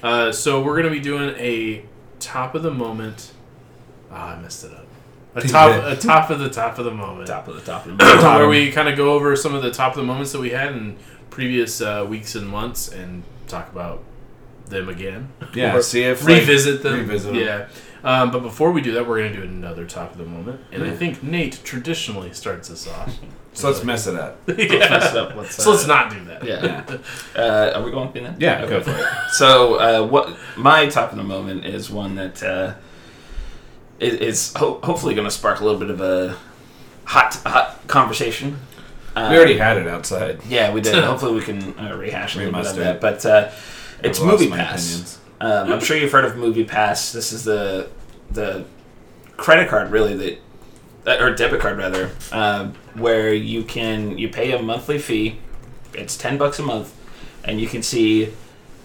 Uh, 0.03 0.33
so 0.33 0.63
we're 0.63 0.77
gonna 0.77 0.91
be 0.95 1.01
doing 1.01 1.31
a 1.39 1.85
top 2.19 2.55
of 2.57 2.63
the 2.65 2.71
moment. 2.73 3.31
Ah, 4.11 4.35
I 4.37 4.41
messed 4.41 4.65
it 4.65 4.73
up. 4.73 4.87
A 5.35 5.43
top, 5.43 5.85
a 5.85 5.95
top 5.97 6.31
of 6.31 6.39
the 6.41 6.49
top 6.49 6.79
of 6.79 6.85
the 6.85 6.91
moment 6.91 7.29
Top 7.29 7.47
of 7.49 7.55
the 7.55 7.61
top 7.61 7.87
of 7.87 7.97
the 7.97 8.05
Top. 8.21 8.39
where 8.39 8.49
we 8.49 8.73
kind 8.73 8.89
of 8.89 8.97
go 8.97 9.13
over 9.13 9.37
some 9.37 9.55
of 9.55 9.63
the 9.63 9.71
top 9.71 9.93
of 9.93 9.99
the 9.99 10.03
moments 10.05 10.33
that 10.33 10.41
we 10.41 10.51
had 10.51 10.73
in 10.73 10.97
previous 11.31 11.81
uh, 11.81 12.05
weeks 12.09 12.35
and 12.35 12.49
months 12.49 12.89
and 12.89 13.23
talk 13.47 13.71
about 13.71 14.03
them 14.67 14.89
again. 14.89 15.29
yeah. 15.55 15.75
Or 15.77 15.83
See 15.83 16.03
if 16.03 16.23
like, 16.25 16.41
revisit 16.41 16.83
them. 16.83 17.35
Yeah. 17.35 17.69
Um, 18.05 18.31
but 18.31 18.41
before 18.41 18.71
we 18.71 18.81
do 18.81 18.93
that, 18.93 19.07
we're 19.07 19.19
going 19.19 19.33
to 19.33 19.39
do 19.41 19.45
another 19.45 19.85
top 19.85 20.13
of 20.13 20.19
the 20.19 20.25
moment. 20.25 20.61
And 20.73 20.85
I 20.85 20.91
think 20.91 21.23
Nate 21.23 21.61
traditionally 21.65 22.33
starts 22.33 22.71
us 22.71 22.87
off. 22.89 23.17
So 23.55 23.69
let's 23.71 23.83
mess 23.83 24.07
it 24.07 24.15
up. 24.15 24.47
mess 24.49 24.59
it 24.59 24.71
yeah. 24.73 25.21
up. 25.21 25.35
Let's, 25.35 25.57
So 25.57 25.71
uh, 25.71 25.75
let's 25.75 25.87
not 25.87 26.11
do 26.11 26.25
that. 26.27 26.45
Yeah. 26.45 26.85
Uh, 27.37 27.73
are 27.75 27.83
we 27.83 27.91
going 27.91 28.15
in 28.17 28.25
then? 28.25 28.37
Yeah, 28.39 28.63
Okay. 28.63 28.71
go 28.71 28.83
for 28.83 28.91
it. 28.93 29.31
So, 29.33 29.75
uh, 29.77 30.07
what 30.07 30.37
my 30.57 30.87
top 30.87 31.11
of 31.11 31.19
the 31.19 31.25
moment 31.25 31.65
is 31.65 31.91
one 31.91 32.15
that 32.15 32.41
is, 34.01 34.15
is 34.15 34.53
ho- 34.55 34.81
hopefully 34.83 35.15
going 35.15 35.27
to 35.27 35.31
spark 35.31 35.61
a 35.61 35.65
little 35.65 35.79
bit 35.81 35.91
of 35.91 36.01
a 36.01 36.37
hot 37.05 37.35
hot 37.47 37.87
conversation. 37.89 38.59
Uh, 39.17 39.29
We 39.31 39.37
already 39.37 39.59
had 39.59 39.77
it 39.79 39.87
outside. 39.89 40.41
Yeah, 40.49 40.73
we 40.73 40.81
did. 40.81 40.95
Hopefully, 41.05 41.35
we 41.35 41.41
can 41.41 41.77
uh, 41.79 41.97
rehash 41.97 42.37
a 42.37 42.39
little 42.39 42.53
bit 42.53 42.67
of 42.71 42.77
that. 42.77 43.01
But 43.01 43.27
uh, 43.27 43.51
It's 44.03 44.21
Movie 44.21 44.49
Pass. 44.51 45.19
Um, 45.41 45.73
I'm 45.73 45.81
sure 45.81 45.97
you've 45.97 46.13
heard 46.13 46.25
of 46.25 46.37
Movie 46.37 46.65
Pass. 46.65 47.13
This 47.13 47.33
is 47.33 47.45
the 47.45 47.89
the 48.31 48.65
credit 49.37 49.69
card, 49.69 49.91
really, 49.91 50.15
that 51.05 51.21
uh, 51.21 51.25
or 51.25 51.35
debit 51.35 51.61
card 51.61 51.79
rather, 51.79 52.11
uh, 52.33 52.69
where 52.95 53.33
you 53.33 53.63
can 53.65 54.19
you 54.19 54.29
pay 54.29 54.53
a 54.53 54.61
monthly 54.63 54.99
fee. 54.99 55.39
It's 55.95 56.17
ten 56.17 56.39
bucks 56.39 56.59
a 56.59 56.63
month, 56.63 56.95
and 57.45 57.61
you 57.61 57.67
can 57.67 57.83
see 57.83 58.33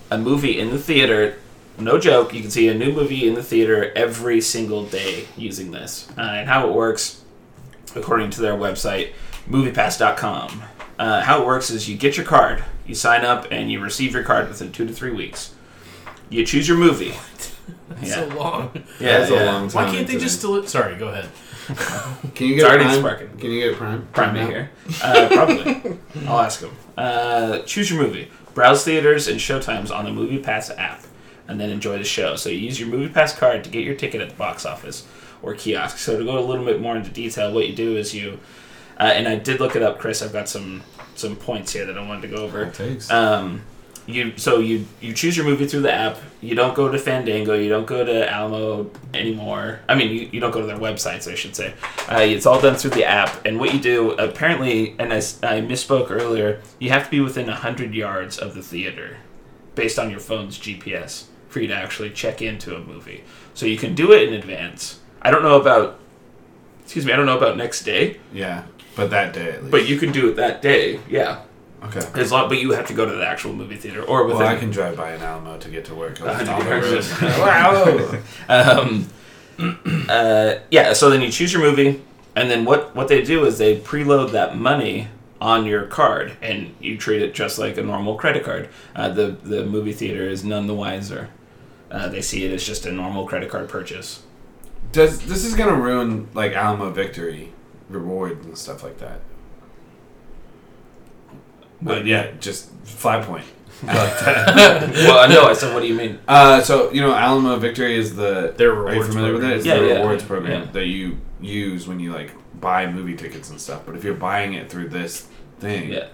a 0.09 0.17
movie 0.17 0.59
in 0.59 0.69
the 0.71 0.79
theater. 0.79 1.35
No 1.79 1.97
joke, 1.97 2.33
you 2.33 2.41
can 2.41 2.51
see 2.51 2.67
a 2.67 2.73
new 2.73 2.93
movie 2.93 3.27
in 3.27 3.33
the 3.33 3.43
theater 3.43 3.91
every 3.95 4.39
single 4.41 4.85
day 4.85 5.27
using 5.35 5.71
this. 5.71 6.07
Uh, 6.17 6.21
and 6.21 6.47
how 6.49 6.67
it 6.67 6.73
works, 6.73 7.23
according 7.95 8.29
to 8.31 8.41
their 8.41 8.53
website, 8.53 9.13
MoviePass.com. 9.49 10.63
Uh, 10.99 11.21
how 11.21 11.41
it 11.41 11.45
works 11.47 11.69
is 11.71 11.89
you 11.89 11.97
get 11.97 12.15
your 12.15 12.25
card, 12.25 12.63
you 12.85 12.93
sign 12.93 13.25
up, 13.25 13.47
and 13.51 13.71
you 13.71 13.79
receive 13.79 14.13
your 14.13 14.23
card 14.23 14.47
within 14.47 14.71
two 14.71 14.85
to 14.85 14.93
three 14.93 15.11
weeks. 15.11 15.53
You 16.29 16.45
choose 16.45 16.67
your 16.67 16.77
movie. 16.77 17.13
It's 18.01 18.13
so 18.15 18.27
long. 18.29 18.71
Yeah, 18.99 19.19
That's 19.19 19.31
yeah. 19.31 19.43
a 19.43 19.45
long 19.45 19.69
time. 19.69 19.85
Why 19.85 19.91
can't 19.91 20.07
they 20.07 20.17
just 20.17 20.41
today. 20.41 20.65
still? 20.65 20.67
Sorry, 20.67 20.95
go 20.97 21.09
ahead. 21.09 21.29
Can 22.35 22.47
you 22.47 22.55
It's 22.55 22.63
get 22.63 22.69
already 22.69 22.83
Prime? 22.85 22.99
sparking. 22.99 23.37
Can 23.37 23.51
you 23.51 23.69
get 23.69 23.77
Prime? 23.77 24.07
Prime 24.11 24.33
Day 24.33 24.45
here. 24.45 24.71
Uh, 25.01 25.29
probably. 25.31 25.97
I'll 26.27 26.39
ask 26.39 26.59
him. 26.61 26.71
Uh, 26.97 27.59
choose 27.59 27.89
your 27.91 28.01
movie. 28.01 28.29
Browse 28.53 28.83
theaters 28.83 29.27
and 29.29 29.39
showtimes 29.39 29.95
on 29.95 30.05
the 30.05 30.11
Movie 30.11 30.39
Pass 30.39 30.71
app, 30.71 31.03
and 31.47 31.59
then 31.59 31.69
enjoy 31.69 31.97
the 31.97 32.03
show. 32.03 32.35
So 32.35 32.49
you 32.49 32.57
use 32.57 32.79
your 32.79 32.89
Movie 32.89 33.11
Pass 33.11 33.37
card 33.37 33.63
to 33.63 33.69
get 33.69 33.83
your 33.83 33.95
ticket 33.95 34.21
at 34.21 34.29
the 34.29 34.35
box 34.35 34.65
office 34.65 35.05
or 35.41 35.53
kiosk. 35.53 35.97
So 35.97 36.17
to 36.17 36.23
go 36.23 36.39
a 36.39 36.45
little 36.45 36.65
bit 36.65 36.81
more 36.81 36.95
into 36.95 37.09
detail, 37.09 37.53
what 37.53 37.67
you 37.67 37.75
do 37.75 37.97
is 37.97 38.13
you, 38.13 38.39
uh, 38.99 39.03
and 39.03 39.27
I 39.27 39.35
did 39.35 39.59
look 39.59 39.75
it 39.75 39.83
up, 39.83 39.99
Chris. 39.99 40.21
I've 40.21 40.33
got 40.33 40.49
some 40.49 40.83
some 41.15 41.35
points 41.35 41.73
here 41.73 41.85
that 41.85 41.97
I 41.97 42.07
wanted 42.07 42.21
to 42.23 42.27
go 42.29 42.43
over. 42.43 42.65
Um, 43.11 43.61
you 44.05 44.33
so 44.37 44.59
you 44.59 44.85
you 44.99 45.13
choose 45.13 45.37
your 45.37 45.45
movie 45.45 45.65
through 45.65 45.81
the 45.81 45.93
app. 45.93 46.17
You 46.41 46.55
don't 46.55 46.75
go 46.75 46.89
to 46.89 46.97
Fandango. 46.97 47.53
You 47.53 47.69
don't 47.69 47.85
go 47.85 48.03
to 48.03 48.29
Alamo 48.29 48.89
anymore. 49.13 49.79
I 49.87 49.95
mean, 49.95 50.11
you, 50.11 50.29
you 50.31 50.39
don't 50.41 50.51
go 50.51 50.59
to 50.59 50.67
their 50.67 50.77
websites. 50.77 51.31
I 51.31 51.35
should 51.35 51.55
say. 51.55 51.73
Uh, 52.09 52.19
it's 52.19 52.45
all 52.45 52.59
done 52.59 52.75
through 52.75 52.91
the 52.91 53.05
app. 53.05 53.45
And 53.45 53.59
what 53.59 53.73
you 53.73 53.79
do 53.79 54.11
apparently, 54.11 54.95
and 54.99 55.13
i 55.13 55.17
misspoke 55.17 56.11
earlier. 56.11 56.61
You 56.79 56.89
have 56.89 57.05
to 57.05 57.11
be 57.11 57.21
within 57.21 57.47
hundred 57.47 57.93
yards 57.93 58.37
of 58.37 58.55
the 58.55 58.61
theater, 58.61 59.17
based 59.75 59.97
on 59.97 60.09
your 60.09 60.19
phone's 60.19 60.59
GPS, 60.59 61.25
for 61.53 61.59
you 61.61 61.67
to 61.67 61.75
actually 61.75 62.09
check 62.09 62.41
into 62.41 62.75
a 62.75 62.79
movie. 62.79 63.23
So 63.53 63.65
you 63.65 63.77
can 63.77 63.93
do 63.95 64.11
it 64.11 64.27
in 64.27 64.33
advance. 64.33 64.99
I 65.21 65.31
don't 65.31 65.43
know 65.43 65.61
about. 65.61 65.99
Excuse 66.81 67.05
me. 67.05 67.13
I 67.13 67.15
don't 67.15 67.25
know 67.27 67.37
about 67.37 67.55
next 67.55 67.83
day, 67.83 68.19
yeah, 68.33 68.65
but 68.95 69.09
that 69.11 69.33
day 69.33 69.51
at 69.51 69.59
least. 69.61 69.71
but 69.71 69.87
you 69.87 69.97
can 69.97 70.11
do 70.11 70.29
it 70.29 70.35
that 70.35 70.61
day. 70.61 70.99
Yeah. 71.09 71.41
okay. 71.83 72.01
As 72.15 72.31
long, 72.31 72.49
but 72.49 72.57
you 72.59 72.71
have 72.71 72.87
to 72.87 72.93
go 72.93 73.05
to 73.05 73.15
the 73.15 73.25
actual 73.25 73.53
movie 73.53 73.77
theater 73.77 74.03
or 74.03 74.25
within. 74.25 74.39
Well, 74.41 74.49
I 74.49 74.57
can 74.57 74.69
drive 74.71 74.97
by 74.97 75.11
an 75.11 75.21
Alamo 75.21 75.57
to 75.59 75.69
get 75.69 75.85
to 75.85 75.95
work. 75.95 76.19
A 76.19 76.33
hundred 76.33 76.49
On 76.51 76.65
the 76.65 76.71
road. 76.71 76.91
yards. 76.91 77.21
wow. 77.21 78.19
um, 78.49 79.07
uh, 80.09 80.55
yeah, 80.71 80.91
so 80.93 81.09
then 81.09 81.21
you 81.21 81.31
choose 81.31 81.53
your 81.53 81.61
movie, 81.61 82.01
and 82.35 82.49
then 82.49 82.65
what, 82.65 82.93
what 82.95 83.07
they 83.07 83.21
do 83.23 83.45
is 83.45 83.59
they 83.59 83.79
preload 83.79 84.31
that 84.31 84.57
money 84.57 85.07
on 85.39 85.65
your 85.65 85.85
card, 85.85 86.33
and 86.41 86.73
you 86.79 86.97
treat 86.97 87.21
it 87.21 87.33
just 87.33 87.59
like 87.59 87.77
a 87.77 87.83
normal 87.83 88.15
credit 88.15 88.43
card. 88.43 88.67
Uh, 88.95 89.09
the 89.09 89.27
the 89.43 89.65
movie 89.65 89.93
theater 89.93 90.23
is 90.27 90.43
none 90.43 90.67
the 90.67 90.73
wiser. 90.73 91.29
Uh, 91.93 92.07
they 92.09 92.21
see 92.21 92.43
it 92.43 92.51
as 92.51 92.65
just 92.65 92.85
a 92.87 92.91
normal 92.91 93.25
credit 93.27 93.49
card 93.49 93.69
purchase. 93.69 94.23
Does 94.91 95.19
this 95.25 95.45
is 95.45 95.53
gonna 95.55 95.75
ruin 95.79 96.27
like 96.33 96.53
Alamo 96.53 96.89
Victory 96.89 97.53
reward 97.87 98.43
and 98.43 98.57
stuff 98.57 98.83
like 98.83 98.97
that? 98.97 99.21
But 101.81 102.05
yeah, 102.05 102.31
just 102.39 102.69
five 102.83 103.25
point. 103.25 103.45
I 103.87 103.97
like 103.97 104.19
that. 104.21 104.91
well, 104.93 105.19
I 105.19 105.27
know. 105.27 105.43
I 105.45 105.53
said, 105.53 105.73
what 105.73 105.81
do 105.81 105.87
you 105.87 105.95
mean? 105.95 106.19
Uh, 106.27 106.61
so 106.61 106.91
you 106.91 107.01
know, 107.01 107.13
Alamo 107.13 107.57
Victory 107.57 107.95
is 107.97 108.15
the. 108.15 108.53
Their 108.55 108.71
Are 108.73 108.93
you 108.93 109.01
rewards 109.01 109.07
familiar 109.09 109.33
with 109.33 109.41
program. 109.41 109.51
it? 109.53 109.57
It's 109.57 109.65
Yeah, 109.65 109.79
the 109.79 109.87
yeah, 109.87 109.93
rewards 109.99 110.23
yeah, 110.23 110.27
program 110.27 110.61
yeah. 110.65 110.71
that 110.71 110.85
you 110.85 111.17
use 111.41 111.87
when 111.87 111.99
you 111.99 112.13
like 112.13 112.31
buy 112.61 112.89
movie 112.89 113.15
tickets 113.15 113.49
and 113.49 113.59
stuff. 113.59 113.83
But 113.85 113.95
if 113.95 114.03
you're 114.03 114.13
buying 114.13 114.53
it 114.53 114.69
through 114.69 114.89
this 114.89 115.27
thing, 115.59 115.91
Yeah. 115.91 116.07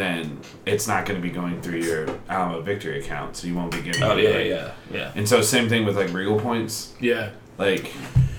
Then 0.00 0.40
it's 0.66 0.88
not 0.88 1.04
going 1.06 1.20
to 1.20 1.22
be 1.26 1.32
going 1.32 1.60
through 1.62 1.78
your 1.80 2.06
Alamo 2.28 2.62
Victory 2.62 2.98
account, 3.00 3.36
so 3.36 3.46
you 3.46 3.54
won't 3.54 3.70
be 3.72 3.82
getting. 3.82 4.02
Oh 4.02 4.16
it, 4.16 4.24
yeah, 4.24 4.30
like- 4.30 4.46
yeah, 4.46 4.72
yeah. 4.92 5.12
And 5.14 5.28
so 5.28 5.42
same 5.42 5.68
thing 5.68 5.84
with 5.84 5.96
like 5.96 6.12
Regal 6.12 6.40
points. 6.40 6.92
Yeah. 7.00 7.30
Like 7.58 7.92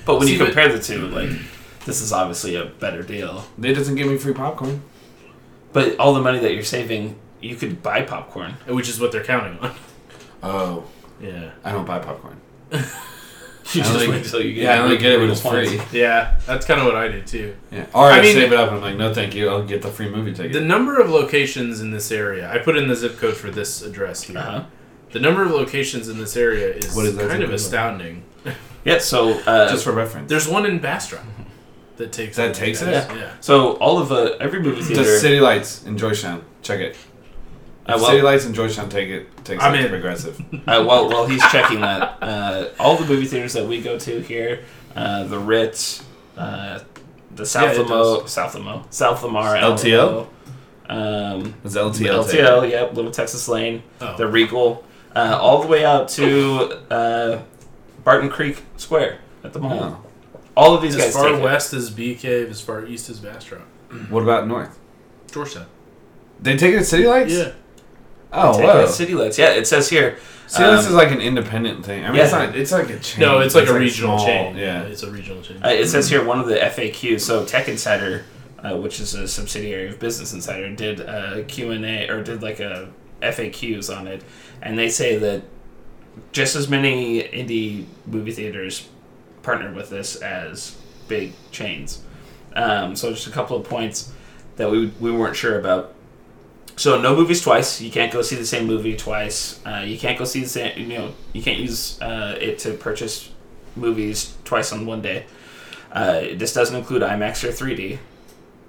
But 0.05 0.17
when 0.17 0.27
See, 0.27 0.33
you 0.33 0.39
but- 0.39 0.45
compare 0.47 0.71
the 0.71 0.81
two, 0.81 1.07
like 1.07 1.29
this 1.85 2.01
is 2.01 2.11
obviously 2.11 2.55
a 2.55 2.65
better 2.65 3.03
deal. 3.03 3.45
it 3.61 3.73
doesn't 3.73 3.95
give 3.95 4.07
me 4.07 4.17
free 4.17 4.33
popcorn. 4.33 4.81
But 5.73 5.97
all 5.99 6.13
the 6.13 6.21
money 6.21 6.39
that 6.39 6.53
you're 6.53 6.63
saving, 6.63 7.15
you 7.39 7.55
could 7.55 7.81
buy 7.81 8.01
popcorn. 8.01 8.53
Which 8.67 8.89
is 8.89 8.99
what 8.99 9.11
they're 9.11 9.23
counting 9.23 9.57
on. 9.59 9.73
Oh, 10.43 10.83
Yeah. 11.21 11.51
I 11.63 11.71
don't 11.71 11.85
buy 11.85 11.99
popcorn. 11.99 12.41
You 13.73 13.81
I 13.81 13.83
just 13.85 13.93
only- 13.95 14.07
wait 14.09 14.25
till 14.25 14.41
you 14.41 14.53
get. 14.53 14.63
yeah, 14.63 14.73
I 14.73 14.77
only 14.79 14.97
get 14.97 15.11
it 15.13 15.19
when 15.19 15.29
it's 15.29 15.41
points. 15.41 15.71
free. 15.71 15.99
Yeah. 15.99 16.37
That's 16.45 16.65
kind 16.65 16.79
of 16.79 16.85
what 16.87 16.95
I 16.95 17.07
did 17.07 17.25
too. 17.27 17.55
Yeah. 17.71 17.85
Or 17.93 18.05
I, 18.05 18.19
I 18.19 18.21
mean- 18.21 18.33
save 18.35 18.51
it 18.51 18.57
up 18.59 18.67
and 18.69 18.77
I'm 18.77 18.81
like, 18.81 18.97
no, 18.97 19.13
thank 19.13 19.33
you. 19.35 19.49
I'll 19.49 19.63
get 19.65 19.81
the 19.81 19.89
free 19.91 20.09
movie 20.09 20.33
ticket. 20.33 20.53
The 20.53 20.61
number 20.61 20.99
of 20.99 21.09
locations 21.09 21.79
in 21.81 21.91
this 21.91 22.11
area, 22.11 22.51
I 22.51 22.57
put 22.59 22.77
in 22.77 22.87
the 22.87 22.95
zip 22.95 23.17
code 23.17 23.35
for 23.37 23.49
this 23.51 23.81
address 23.81 24.23
here. 24.23 24.37
Uh-huh. 24.37 24.63
The 25.11 25.19
number 25.19 25.43
of 25.43 25.51
locations 25.51 26.07
in 26.07 26.17
this 26.17 26.37
area 26.37 26.73
is, 26.73 26.95
What 26.95 27.05
is 27.05 27.17
kind 27.17 27.43
of 27.43 27.49
code? 27.49 27.55
astounding. 27.55 28.23
Yeah, 28.83 28.97
so 28.97 29.33
uh, 29.41 29.69
Just 29.69 29.83
for 29.83 29.91
reference. 29.91 30.27
There's 30.27 30.47
one 30.47 30.65
in 30.65 30.79
Bastrop 30.79 31.23
that 31.97 32.11
takes 32.11 32.37
That 32.37 32.49
it. 32.49 32.55
takes 32.55 32.81
yeah. 32.81 33.11
it? 33.11 33.15
Yeah. 33.15 33.31
so 33.39 33.73
all 33.73 33.99
of 33.99 34.09
the 34.09 34.35
every 34.39 34.59
movie 34.59 34.81
theater. 34.81 35.03
Just 35.03 35.21
City 35.21 35.39
Lights 35.39 35.83
in 35.85 35.99
Georgetown. 35.99 36.43
Check 36.63 36.79
it. 36.79 36.95
Uh, 37.93 37.97
well- 37.97 38.05
City 38.09 38.21
Lights 38.21 38.45
in 38.45 38.53
Georgetown 38.53 38.89
take 38.89 39.09
it. 39.09 39.43
Takes 39.45 39.63
I'm 39.63 39.73
it 39.73 39.77
to 39.79 39.83
in. 39.85 39.89
progressive. 39.89 40.39
uh, 40.67 40.83
while 40.83 41.09
while 41.09 41.25
he's 41.25 41.41
checking 41.51 41.81
that, 41.81 42.17
uh, 42.21 42.69
all 42.79 42.95
the 42.97 43.05
movie 43.05 43.25
theaters 43.25 43.53
that 43.53 43.65
we 43.67 43.81
go 43.81 43.97
to 43.99 44.21
here, 44.21 44.63
uh, 44.95 45.23
the 45.25 45.39
Ritz, 45.39 46.03
uh, 46.37 46.79
the 47.35 47.45
South 47.45 47.75
Yeah, 47.75 47.81
it 47.83 47.87
Lamo, 47.87 48.25
South 48.25 48.55
Lamo, 48.55 48.85
South 48.89 49.23
Lamar, 49.23 49.55
LTL? 49.55 50.27
Alamo, 50.89 51.35
um, 51.45 51.53
It's 51.63 51.73
the 51.73 51.79
LTL. 51.79 52.23
take 52.29 52.39
LTL, 52.41 52.69
yep, 52.69 52.93
Little 52.95 53.11
Texas 53.11 53.47
Lane, 53.47 53.83
Oh. 54.01 54.15
the 54.17 54.27
Regal, 54.27 54.83
uh, 55.15 55.37
all 55.41 55.61
the 55.61 55.67
way 55.67 55.85
out 55.85 56.07
to 56.09 56.79
uh, 56.91 57.39
Barton 58.03 58.29
Creek 58.29 58.63
Square 58.77 59.19
at 59.43 59.53
the 59.53 59.59
it. 59.59 59.63
mall. 59.63 59.79
Oh. 60.03 60.07
All 60.57 60.75
of 60.75 60.81
these 60.81 60.95
as 60.97 61.01
guys 61.05 61.13
far 61.13 61.29
take 61.29 61.37
it. 61.39 61.43
west 61.43 61.73
as 61.73 61.89
Bee 61.89 62.13
Cave, 62.15 62.49
as 62.51 62.59
far 62.61 62.85
east 62.85 63.09
as 63.09 63.19
Bastrop. 63.19 63.61
What 64.09 64.21
about 64.23 64.47
North? 64.47 64.77
Georgetown. 65.31 65.65
They 66.41 66.57
take 66.57 66.73
it 66.73 66.79
at 66.79 66.85
City 66.85 67.07
Lights? 67.07 67.31
Yeah. 67.33 67.51
Oh, 68.33 68.53
Take 68.53 68.63
it 68.63 68.67
whoa. 68.67 68.85
City 68.87 69.13
Lights. 69.15 69.37
Yeah, 69.37 69.49
it 69.51 69.67
says 69.67 69.89
here. 69.89 70.17
See, 70.47 70.63
this 70.63 70.85
um, 70.85 70.87
is 70.87 70.91
like 70.91 71.11
an 71.11 71.21
independent 71.21 71.85
thing. 71.85 72.03
I 72.03 72.07
mean, 72.07 72.17
Yeah. 72.17 72.23
it's 72.23 72.31
not. 72.33 72.55
It's 72.55 72.71
like 72.71 72.89
a 72.89 72.99
chain. 72.99 73.21
No, 73.21 73.39
it's 73.39 73.55
like 73.55 73.69
a 73.69 73.73
regional 73.73 74.17
small, 74.17 74.25
chain. 74.27 74.57
Yeah. 74.57 74.83
It's 74.83 75.03
a 75.03 75.09
regional 75.11 75.41
chain. 75.41 75.61
Uh, 75.63 75.69
it 75.69 75.87
says 75.87 76.09
here 76.09 76.23
one 76.25 76.39
of 76.39 76.47
the 76.47 76.55
FAQs. 76.55 77.21
So 77.21 77.45
Tech 77.45 77.67
Insider, 77.69 78.25
uh, 78.59 78.75
which 78.77 78.99
is 78.99 79.13
a 79.13 79.27
subsidiary 79.27 79.89
of 79.89 79.99
Business 79.99 80.33
Insider, 80.33 80.73
did 80.75 80.99
a 80.99 81.43
Q 81.47 81.71
and 81.71 81.85
A 81.85 82.09
or 82.09 82.21
did 82.23 82.41
like 82.41 82.59
a 82.59 82.89
FAQs 83.21 83.95
on 83.95 84.07
it, 84.07 84.23
and 84.61 84.77
they 84.77 84.89
say 84.89 85.17
that 85.17 85.43
just 86.33 86.55
as 86.55 86.67
many 86.67 87.21
indie 87.23 87.85
movie 88.05 88.31
theaters 88.31 88.89
partner 89.43 89.71
with 89.73 89.89
this 89.89 90.17
as 90.17 90.75
big 91.07 91.33
chains. 91.51 92.03
Um, 92.55 92.95
so 92.95 93.11
just 93.11 93.27
a 93.27 93.31
couple 93.31 93.55
of 93.57 93.67
points 93.67 94.11
that 94.57 94.69
we 94.69 94.87
we 94.99 95.11
weren't 95.11 95.35
sure 95.35 95.57
about. 95.59 95.93
So 96.75 96.99
no 96.99 97.15
movies 97.15 97.41
twice. 97.41 97.79
You 97.81 97.91
can't 97.91 98.11
go 98.11 98.21
see 98.21 98.35
the 98.35 98.45
same 98.45 98.65
movie 98.65 98.95
twice. 98.95 99.59
Uh, 99.65 99.83
you 99.85 99.97
can't 99.99 100.17
go 100.17 100.25
see 100.25 100.41
the 100.41 100.49
same. 100.49 100.77
You 100.79 100.97
know, 100.97 101.13
you 101.33 101.43
can't 101.43 101.59
use 101.59 102.01
uh, 102.01 102.37
it 102.39 102.59
to 102.59 102.73
purchase 102.73 103.29
movies 103.75 104.35
twice 104.45 104.71
on 104.71 104.85
one 104.85 105.01
day. 105.01 105.25
Uh, 105.91 106.21
this 106.35 106.53
doesn't 106.53 106.75
include 106.75 107.01
IMAX 107.01 107.43
or 107.43 107.49
3D. 107.49 107.99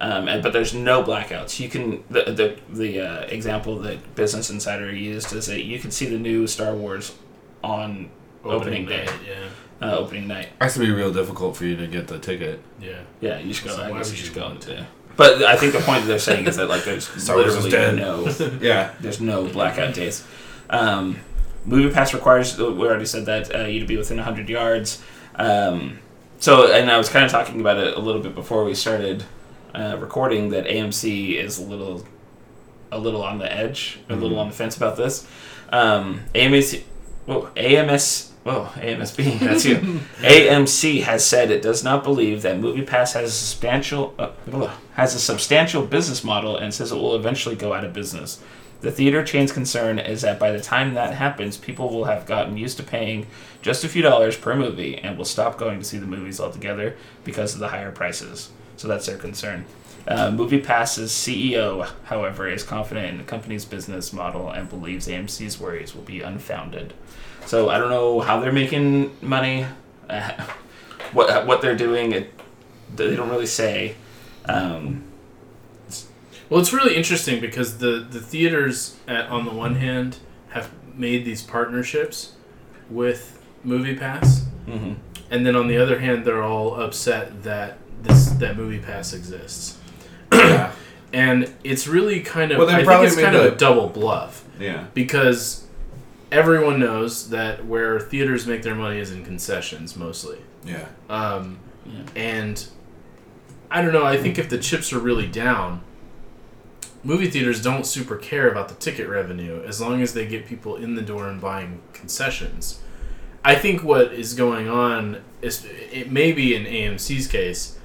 Um, 0.00 0.26
and, 0.26 0.42
but 0.42 0.52
there's 0.52 0.74
no 0.74 1.02
blackouts. 1.04 1.60
You 1.60 1.68
can 1.68 2.02
the 2.10 2.24
the 2.24 2.58
the 2.68 3.00
uh, 3.00 3.20
example 3.26 3.78
that 3.80 4.16
Business 4.16 4.50
Insider 4.50 4.92
used 4.92 5.32
is 5.32 5.46
that 5.46 5.62
you 5.62 5.78
can 5.78 5.92
see 5.92 6.06
the 6.06 6.18
new 6.18 6.48
Star 6.48 6.74
Wars 6.74 7.14
on 7.62 8.10
opening, 8.44 8.84
day, 8.86 9.04
night, 9.04 9.14
Yeah. 9.24 9.88
uh, 9.88 9.96
opening 9.98 10.26
night. 10.26 10.48
Has 10.60 10.74
to 10.74 10.80
be 10.80 10.90
real 10.90 11.12
difficult 11.12 11.56
for 11.56 11.64
you 11.66 11.76
to 11.76 11.86
get 11.86 12.08
the 12.08 12.18
ticket. 12.18 12.60
Yeah. 12.80 12.98
Yeah, 13.20 13.38
you 13.38 13.54
should 13.54 13.68
go. 13.68 13.76
So 13.76 13.82
I 13.84 13.92
guess 13.92 14.10
you 14.10 14.16
should 14.16 14.34
go. 14.34 14.42
want 14.48 14.66
Yeah. 14.68 14.86
But 15.16 15.42
I 15.42 15.56
think 15.56 15.72
the 15.72 15.80
point 15.80 16.02
that 16.02 16.08
they're 16.08 16.18
saying 16.18 16.46
is 16.46 16.56
that 16.56 16.68
like 16.68 16.84
there's 16.84 17.06
Star 17.08 17.36
Wars 17.36 17.54
is 17.54 17.64
literally 17.64 17.96
dead. 17.96 17.96
no 17.96 18.58
Yeah. 18.60 18.92
there's 19.00 19.20
no 19.20 19.46
blackout 19.46 19.94
days. 19.94 20.24
Um, 20.70 21.18
movie 21.66 21.92
pass 21.92 22.14
requires 22.14 22.56
we 22.58 22.64
already 22.64 23.04
said 23.06 23.26
that 23.26 23.54
uh, 23.54 23.64
you 23.64 23.80
to 23.80 23.86
be 23.86 23.96
within 23.96 24.16
100 24.16 24.48
yards. 24.48 25.02
Um, 25.36 25.98
so 26.38 26.72
and 26.72 26.90
I 26.90 26.98
was 26.98 27.08
kind 27.08 27.24
of 27.24 27.30
talking 27.30 27.60
about 27.60 27.76
it 27.78 27.96
a 27.96 28.00
little 28.00 28.22
bit 28.22 28.34
before 28.34 28.64
we 28.64 28.74
started 28.74 29.24
uh, 29.74 29.96
recording 30.00 30.50
that 30.50 30.66
AMC 30.66 31.36
is 31.36 31.58
a 31.58 31.64
little 31.64 32.04
a 32.90 32.98
little 32.98 33.22
on 33.22 33.38
the 33.38 33.50
edge, 33.50 34.00
a 34.10 34.16
little 34.16 34.38
on 34.38 34.48
the 34.48 34.54
fence 34.54 34.76
about 34.76 34.96
this. 34.98 35.26
Um, 35.70 36.22
AMC, 36.34 36.82
whoa, 37.24 37.48
AMS, 37.56 38.31
whoa, 38.44 38.66
AMSB, 38.74 39.38
that's 39.40 39.64
you. 39.64 39.76
AMC 40.18 41.02
has 41.02 41.24
said 41.24 41.50
it 41.50 41.62
does 41.62 41.84
not 41.84 42.04
believe 42.04 42.42
that 42.42 42.58
MoviePass 42.58 43.14
has 43.14 43.28
a 43.28 43.30
substantial 43.30 44.14
uh, 44.18 44.30
has 44.94 45.14
a 45.14 45.20
substantial 45.20 45.86
business 45.86 46.24
model 46.24 46.56
and 46.56 46.72
says 46.72 46.92
it 46.92 46.96
will 46.96 47.16
eventually 47.16 47.56
go 47.56 47.72
out 47.72 47.84
of 47.84 47.92
business. 47.92 48.42
The 48.82 48.90
theater 48.90 49.24
chain's 49.24 49.52
concern 49.52 50.00
is 50.00 50.22
that 50.22 50.40
by 50.40 50.50
the 50.50 50.60
time 50.60 50.94
that 50.94 51.14
happens, 51.14 51.56
people 51.56 51.88
will 51.88 52.06
have 52.06 52.26
gotten 52.26 52.56
used 52.56 52.78
to 52.78 52.82
paying 52.82 53.28
just 53.62 53.84
a 53.84 53.88
few 53.88 54.02
dollars 54.02 54.36
per 54.36 54.56
movie 54.56 54.98
and 54.98 55.16
will 55.16 55.24
stop 55.24 55.56
going 55.56 55.78
to 55.78 55.84
see 55.84 55.98
the 55.98 56.06
movies 56.06 56.40
altogether 56.40 56.96
because 57.22 57.54
of 57.54 57.60
the 57.60 57.68
higher 57.68 57.92
prices. 57.92 58.50
So 58.76 58.88
that's 58.88 59.06
their 59.06 59.18
concern. 59.18 59.66
Uh, 60.08 60.32
MoviePass's 60.32 61.12
CEO, 61.12 61.88
however, 62.06 62.48
is 62.48 62.64
confident 62.64 63.06
in 63.06 63.18
the 63.18 63.24
company's 63.24 63.64
business 63.64 64.12
model 64.12 64.50
and 64.50 64.68
believes 64.68 65.06
AMC's 65.06 65.60
worries 65.60 65.94
will 65.94 66.02
be 66.02 66.20
unfounded. 66.20 66.92
So 67.46 67.68
I 67.68 67.78
don't 67.78 67.90
know 67.90 68.20
how 68.20 68.40
they're 68.40 68.52
making 68.52 69.14
money, 69.20 69.66
uh, 70.08 70.30
what 71.12 71.46
what 71.46 71.60
they're 71.60 71.76
doing. 71.76 72.12
It, 72.12 72.30
they 72.94 73.14
don't 73.16 73.30
really 73.30 73.46
say. 73.46 73.94
Um, 74.46 75.04
Well, 76.50 76.60
it's 76.60 76.72
really 76.72 76.96
interesting 76.96 77.40
because 77.40 77.78
the 77.78 78.06
the 78.10 78.20
theaters, 78.20 78.96
at, 79.08 79.26
on 79.28 79.44
the 79.44 79.52
one 79.52 79.76
hand, 79.76 80.18
have 80.50 80.70
made 80.94 81.24
these 81.24 81.42
partnerships 81.42 82.32
with 82.90 83.42
MoviePass, 83.66 84.42
mhm. 84.66 84.96
and 85.30 85.46
then 85.46 85.56
on 85.56 85.66
the 85.68 85.78
other 85.78 85.98
hand, 86.00 86.24
they're 86.26 86.42
all 86.42 86.78
upset 86.80 87.42
that 87.44 87.78
this 88.02 88.26
that 88.32 88.56
MoviePass 88.56 89.14
exists, 89.14 89.78
yeah. 90.32 90.72
and 91.14 91.50
it's 91.64 91.86
really 91.86 92.20
kind 92.20 92.52
of 92.52 92.58
Well, 92.58 92.68
I 92.68 92.84
think 92.84 93.04
it's 93.06 93.16
made 93.16 93.22
kind 93.22 93.36
of 93.36 93.44
the- 93.44 93.52
a 93.54 93.56
double 93.56 93.88
bluff 93.88 94.44
Yeah. 94.60 94.84
because 94.92 95.61
everyone 96.32 96.80
knows 96.80 97.28
that 97.28 97.66
where 97.66 98.00
theaters 98.00 98.46
make 98.46 98.62
their 98.62 98.74
money 98.74 98.98
is 98.98 99.12
in 99.12 99.24
concessions 99.24 99.94
mostly. 99.94 100.38
Yeah. 100.64 100.86
Um, 101.08 101.60
Yeah. 101.84 102.02
And 102.16 102.66
I 103.70 103.82
don't 103.82 103.92
know. 103.92 104.04
I 104.04 104.16
think 104.16 104.38
if 104.38 104.48
the 104.48 104.58
chips 104.58 104.92
are 104.92 104.98
really 104.98 105.26
down, 105.26 105.82
movie 107.02 107.28
theaters 107.28 107.62
don't 107.62 107.84
super 107.84 108.16
care 108.16 108.48
about 108.50 108.68
the 108.68 108.74
ticket 108.76 109.08
revenue 109.08 109.62
as 109.64 109.80
long 109.80 110.00
as 110.02 110.14
they 110.14 110.26
get 110.26 110.46
people 110.46 110.76
in 110.76 110.94
the 110.94 111.02
door 111.02 111.28
and 111.28 111.40
buying 111.40 111.80
concessions. 111.92 112.80
I 113.44 113.56
think 113.56 113.82
what 113.82 114.12
is 114.12 114.34
going 114.34 114.68
on 114.68 115.22
is 115.40 115.66
it 115.90 116.10
may 116.12 116.32
be 116.32 116.54
in 116.54 116.64
AMC's 116.64 117.26
case. 117.26 117.78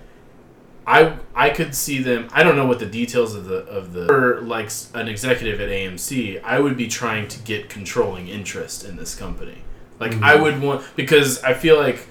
I 0.88 1.18
I 1.36 1.50
could 1.50 1.76
see 1.76 2.02
them. 2.02 2.30
I 2.32 2.44
don't 2.44 2.56
know 2.56 2.66
what 2.66 2.80
the 2.80 2.86
details 2.86 3.36
of 3.36 3.46
the 3.46 3.58
of 3.66 3.92
the 3.92 4.12
or 4.12 4.40
like 4.42 4.72
an 4.94 5.10
executive 5.10 5.60
at 5.60 5.70
AMC. 5.70 6.42
I 6.44 6.60
would 6.60 6.78
be 6.78 6.88
trying 6.88 7.28
to 7.28 7.40
get 7.40 7.70
controlling 7.70 8.30
interest 8.30 8.86
in 8.86 8.96
this 8.96 9.14
company. 9.14 9.64
Like 10.00 10.14
I 10.14 10.34
mm-hmm. 10.36 10.42
would 10.44 10.62
want 10.62 10.86
because 10.96 11.44
I 11.44 11.54
feel 11.54 11.78
like 11.78 12.08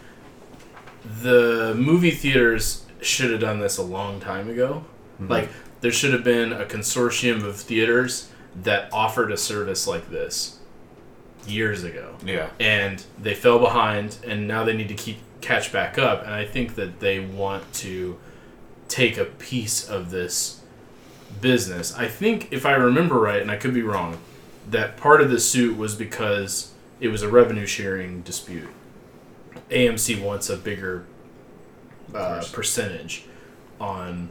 the 1.22 1.74
movie 1.76 2.10
theaters 2.10 2.84
should 3.00 3.30
have 3.30 3.40
done 3.40 3.60
this 3.60 3.78
a 3.78 3.82
long 3.82 4.20
time 4.20 4.50
ago. 4.50 4.84
Mm-hmm. 5.14 5.28
Like 5.28 5.48
there 5.80 5.92
should 5.92 6.12
have 6.12 6.24
been 6.24 6.52
a 6.52 6.66
consortium 6.66 7.44
of 7.44 7.56
theaters 7.56 8.28
that 8.62 8.92
offered 8.92 9.32
a 9.32 9.36
service 9.36 9.86
like 9.86 10.10
this 10.10 10.58
years 11.46 11.84
ago 11.84 12.16
Yeah. 12.24 12.50
and 12.58 13.02
they 13.18 13.34
fell 13.34 13.58
behind 13.58 14.16
and 14.26 14.48
now 14.48 14.64
they 14.64 14.76
need 14.76 14.88
to 14.88 14.94
keep 14.94 15.18
catch 15.40 15.72
back 15.72 15.96
up 15.96 16.24
and 16.24 16.34
i 16.34 16.44
think 16.44 16.74
that 16.74 16.98
they 16.98 17.20
want 17.20 17.72
to 17.74 18.18
take 18.88 19.16
a 19.16 19.24
piece 19.24 19.88
of 19.88 20.10
this 20.10 20.60
business. 21.40 21.94
I 21.94 22.08
think 22.08 22.48
if 22.52 22.64
i 22.64 22.72
remember 22.72 23.18
right 23.18 23.42
and 23.42 23.50
i 23.50 23.56
could 23.56 23.74
be 23.74 23.82
wrong 23.82 24.18
that 24.70 24.96
part 24.96 25.20
of 25.20 25.30
the 25.30 25.38
suit 25.38 25.76
was 25.76 25.94
because 25.94 26.72
it 27.00 27.08
was 27.08 27.22
a 27.22 27.28
revenue 27.28 27.66
sharing 27.66 28.22
dispute. 28.22 28.68
Amc 29.70 30.22
wants 30.22 30.50
a 30.50 30.56
bigger 30.56 31.04
uh, 32.14 32.44
percentage 32.52 33.24
on 33.80 34.28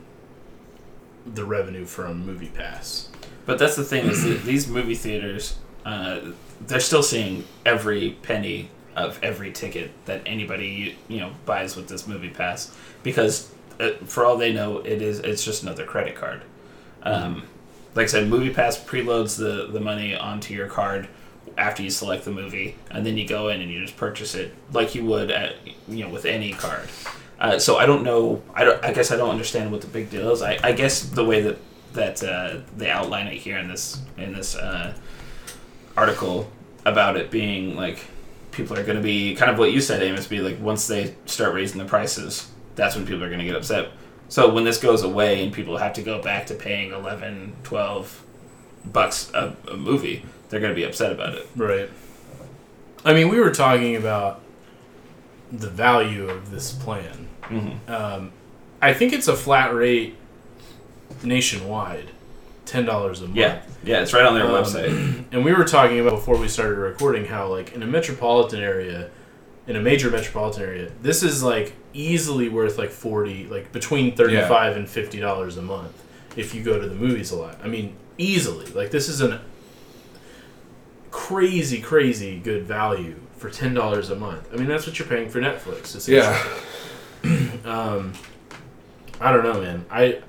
the 1.25 1.45
revenue 1.45 1.85
from 1.85 2.25
movie 2.25 2.47
pass. 2.47 3.09
But 3.45 3.59
that's 3.59 3.75
the 3.75 3.83
thing 3.83 4.07
is 4.07 4.23
that 4.23 4.43
these 4.43 4.67
movie 4.67 4.95
theaters, 4.95 5.57
uh, 5.85 6.19
they're 6.61 6.79
still 6.79 7.03
seeing 7.03 7.43
every 7.65 8.11
penny 8.23 8.69
of 8.95 9.19
every 9.21 9.51
ticket 9.51 9.91
that 10.05 10.21
anybody 10.25 10.97
you 11.09 11.19
know 11.19 11.31
buys 11.45 11.75
with 11.75 11.89
this 11.89 12.07
movie 12.07 12.29
pass 12.29 12.73
because 13.03 13.51
for 14.05 14.25
all 14.25 14.37
they 14.37 14.53
know 14.53 14.79
it 14.79 15.01
is 15.01 15.19
it's 15.19 15.43
just 15.43 15.63
another 15.63 15.85
credit 15.85 16.15
card. 16.15 16.41
Um, 17.03 17.43
like 17.93 18.05
I 18.05 18.07
said, 18.07 18.27
movie 18.27 18.51
pass 18.51 18.81
preloads 18.81 19.37
the 19.37 19.71
the 19.71 19.79
money 19.79 20.15
onto 20.15 20.53
your 20.53 20.67
card 20.67 21.07
after 21.57 21.83
you 21.83 21.89
select 21.89 22.25
the 22.25 22.31
movie, 22.31 22.75
and 22.91 23.05
then 23.05 23.17
you 23.17 23.27
go 23.27 23.49
in 23.49 23.61
and 23.61 23.71
you 23.71 23.81
just 23.81 23.97
purchase 23.97 24.35
it 24.35 24.53
like 24.71 24.95
you 24.95 25.05
would 25.05 25.31
at 25.31 25.55
you 25.87 26.03
know 26.03 26.09
with 26.09 26.25
any 26.25 26.53
card. 26.53 26.87
Uh, 27.39 27.59
so 27.59 27.77
I 27.77 27.85
don't 27.85 28.03
know. 28.03 28.41
I 28.53 28.63
don't. 28.63 28.83
I 28.83 28.93
guess 28.93 29.11
I 29.11 29.17
don't 29.17 29.29
understand 29.29 29.71
what 29.71 29.81
the 29.81 29.87
big 29.87 30.09
deal 30.09 30.31
is. 30.31 30.41
I, 30.41 30.57
I 30.63 30.71
guess 30.71 31.03
the 31.03 31.23
way 31.23 31.41
that 31.41 31.57
that 31.93 32.23
uh, 32.23 32.57
they 32.77 32.89
outline 32.89 33.27
it 33.27 33.35
here 33.35 33.57
in 33.57 33.67
this 33.67 34.01
in 34.17 34.33
this 34.33 34.55
uh, 34.55 34.93
article 35.97 36.51
about 36.85 37.17
it 37.17 37.31
being 37.31 37.75
like 37.75 37.99
people 38.51 38.77
are 38.77 38.83
going 38.83 38.97
to 38.97 39.03
be 39.03 39.35
kind 39.35 39.51
of 39.51 39.57
what 39.57 39.71
you 39.73 39.81
said, 39.81 40.01
Amos. 40.01 40.27
Be 40.27 40.39
like 40.39 40.59
once 40.61 40.87
they 40.87 41.15
start 41.25 41.53
raising 41.53 41.79
the 41.79 41.85
prices, 41.85 42.49
that's 42.75 42.95
when 42.95 43.05
people 43.05 43.23
are 43.23 43.29
going 43.29 43.39
to 43.39 43.45
get 43.45 43.55
upset. 43.55 43.89
So 44.29 44.51
when 44.53 44.63
this 44.63 44.77
goes 44.79 45.03
away 45.03 45.43
and 45.43 45.53
people 45.53 45.77
have 45.77 45.93
to 45.93 46.01
go 46.01 46.21
back 46.21 46.47
to 46.47 46.55
paying 46.55 46.91
11, 46.91 47.55
12 47.63 48.23
bucks 48.91 49.31
a, 49.33 49.55
a 49.69 49.77
movie, 49.77 50.25
they're 50.49 50.59
going 50.59 50.71
to 50.71 50.75
be 50.75 50.83
upset 50.83 51.11
about 51.11 51.35
it. 51.35 51.47
Right. 51.55 51.89
I 53.03 53.13
mean, 53.13 53.29
we 53.29 53.39
were 53.39 53.51
talking 53.51 53.95
about 53.95 54.41
the 55.51 55.69
value 55.69 56.27
of 56.27 56.49
this 56.49 56.71
plan. 56.73 57.27
Mm-hmm. 57.43 57.91
Um, 57.91 58.31
I 58.81 58.93
think 58.93 59.13
it's 59.13 59.27
a 59.27 59.35
flat 59.35 59.73
rate 59.73 60.15
nationwide, 61.23 62.09
ten 62.65 62.85
dollars 62.85 63.21
a 63.21 63.25
month. 63.25 63.35
Yeah, 63.37 63.61
yeah, 63.83 64.01
it's 64.01 64.13
right 64.13 64.25
on 64.25 64.33
their 64.33 64.45
Um, 64.45 64.51
website. 64.51 65.25
And 65.31 65.43
we 65.43 65.53
were 65.53 65.65
talking 65.65 65.99
about 65.99 66.11
before 66.13 66.37
we 66.37 66.47
started 66.47 66.77
recording 66.77 67.25
how, 67.25 67.47
like, 67.47 67.73
in 67.73 67.83
a 67.83 67.85
metropolitan 67.85 68.61
area, 68.61 69.09
in 69.67 69.75
a 69.75 69.81
major 69.81 70.09
metropolitan 70.11 70.63
area, 70.63 70.91
this 71.01 71.23
is 71.23 71.43
like 71.43 71.73
easily 71.93 72.49
worth 72.49 72.77
like 72.77 72.91
forty, 72.91 73.45
like 73.45 73.71
between 73.71 74.15
thirty-five 74.15 74.75
and 74.77 74.87
fifty 74.89 75.19
dollars 75.19 75.57
a 75.57 75.61
month 75.61 76.03
if 76.35 76.53
you 76.53 76.63
go 76.63 76.79
to 76.79 76.87
the 76.87 76.95
movies 76.95 77.31
a 77.31 77.35
lot. 77.35 77.57
I 77.63 77.67
mean, 77.67 77.95
easily. 78.17 78.65
Like, 78.67 78.91
this 78.91 79.07
is 79.09 79.21
an 79.21 79.39
crazy, 81.11 81.81
crazy 81.81 82.39
good 82.39 82.63
value 82.63 83.15
for 83.37 83.49
ten 83.49 83.73
dollars 83.73 84.09
a 84.09 84.15
month. 84.15 84.49
I 84.53 84.57
mean, 84.57 84.67
that's 84.67 84.85
what 84.85 84.99
you're 84.99 85.07
paying 85.07 85.29
for 85.29 85.39
Netflix. 85.39 86.07
Yeah. 86.07 86.41
Um, 87.65 88.13
I 89.19 89.31
don't 89.31 89.43
know, 89.43 89.59
man. 89.59 89.85
I 89.89 90.21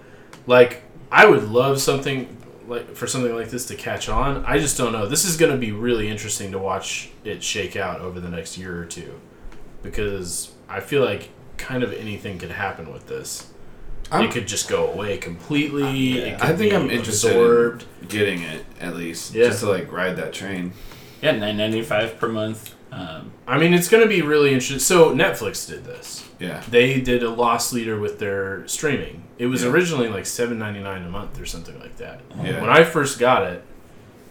like. 0.46 0.82
I 1.12 1.26
would 1.26 1.50
love 1.50 1.78
something 1.82 2.34
like 2.66 2.94
for 2.94 3.06
something 3.06 3.34
like 3.34 3.50
this 3.50 3.66
to 3.66 3.74
catch 3.76 4.08
on. 4.08 4.44
I 4.46 4.58
just 4.58 4.78
don't 4.78 4.92
know. 4.92 5.06
This 5.06 5.26
is 5.26 5.36
going 5.36 5.52
to 5.52 5.58
be 5.58 5.72
really 5.72 6.08
interesting 6.08 6.52
to 6.52 6.58
watch 6.58 7.10
it 7.24 7.42
shake 7.42 7.76
out 7.76 8.00
over 8.00 8.20
the 8.20 8.28
next 8.30 8.56
year 8.56 8.80
or 8.80 8.86
two, 8.86 9.20
because 9.86 10.52
I 10.68 10.80
feel 10.80 11.04
like 11.04 11.30
kind 11.56 11.82
of 11.82 11.92
anything 11.92 12.38
could 12.38 12.50
happen 12.50 12.92
with 12.92 13.06
this. 13.06 13.46
I'm- 14.12 14.24
it 14.26 14.30
could 14.30 14.46
just 14.46 14.68
go 14.68 14.86
away 14.92 15.16
completely. 15.16 16.18
It 16.18 16.38
could 16.38 16.50
I 16.50 16.54
think 16.56 16.70
be 16.70 16.76
I'm 16.76 16.90
interested 16.90 17.32
in- 17.32 17.36
absorbed. 17.38 17.84
Getting 18.08 18.42
it 18.42 18.64
at 18.80 18.94
least, 18.94 19.34
Yeah. 19.34 19.46
just 19.48 19.60
to 19.60 19.66
like 19.70 19.90
ride 19.90 20.16
that 20.16 20.32
train. 20.32 20.72
Yeah, 21.22 21.32
nine 21.32 21.56
ninety 21.56 21.82
five 21.82 22.18
per 22.20 22.28
month. 22.28 22.74
Um, 22.92 23.32
I 23.48 23.58
mean, 23.58 23.74
it's 23.74 23.88
going 23.88 24.02
to 24.02 24.08
be 24.08 24.22
really 24.22 24.50
interesting. 24.50 24.78
So 24.78 25.12
Netflix 25.12 25.66
did 25.68 25.84
this. 25.84 26.22
Yeah. 26.38 26.62
They 26.70 27.00
did 27.00 27.22
a 27.24 27.30
loss 27.30 27.72
leader 27.72 27.98
with 27.98 28.18
their 28.20 28.66
streaming. 28.68 29.24
It 29.38 29.46
was 29.46 29.64
Yeah. 29.64 29.70
originally 29.70 30.08
like 30.08 30.24
seven 30.26 30.58
ninety 30.58 30.80
nine 30.80 31.02
a 31.02 31.08
month 31.08 31.40
or 31.40 31.46
something 31.46 31.78
like 31.80 31.96
that. 31.96 32.20
Yeah. 32.44 32.60
When 32.60 32.70
I 32.70 32.84
first 32.84 33.18
got 33.18 33.42
it, 33.42 33.64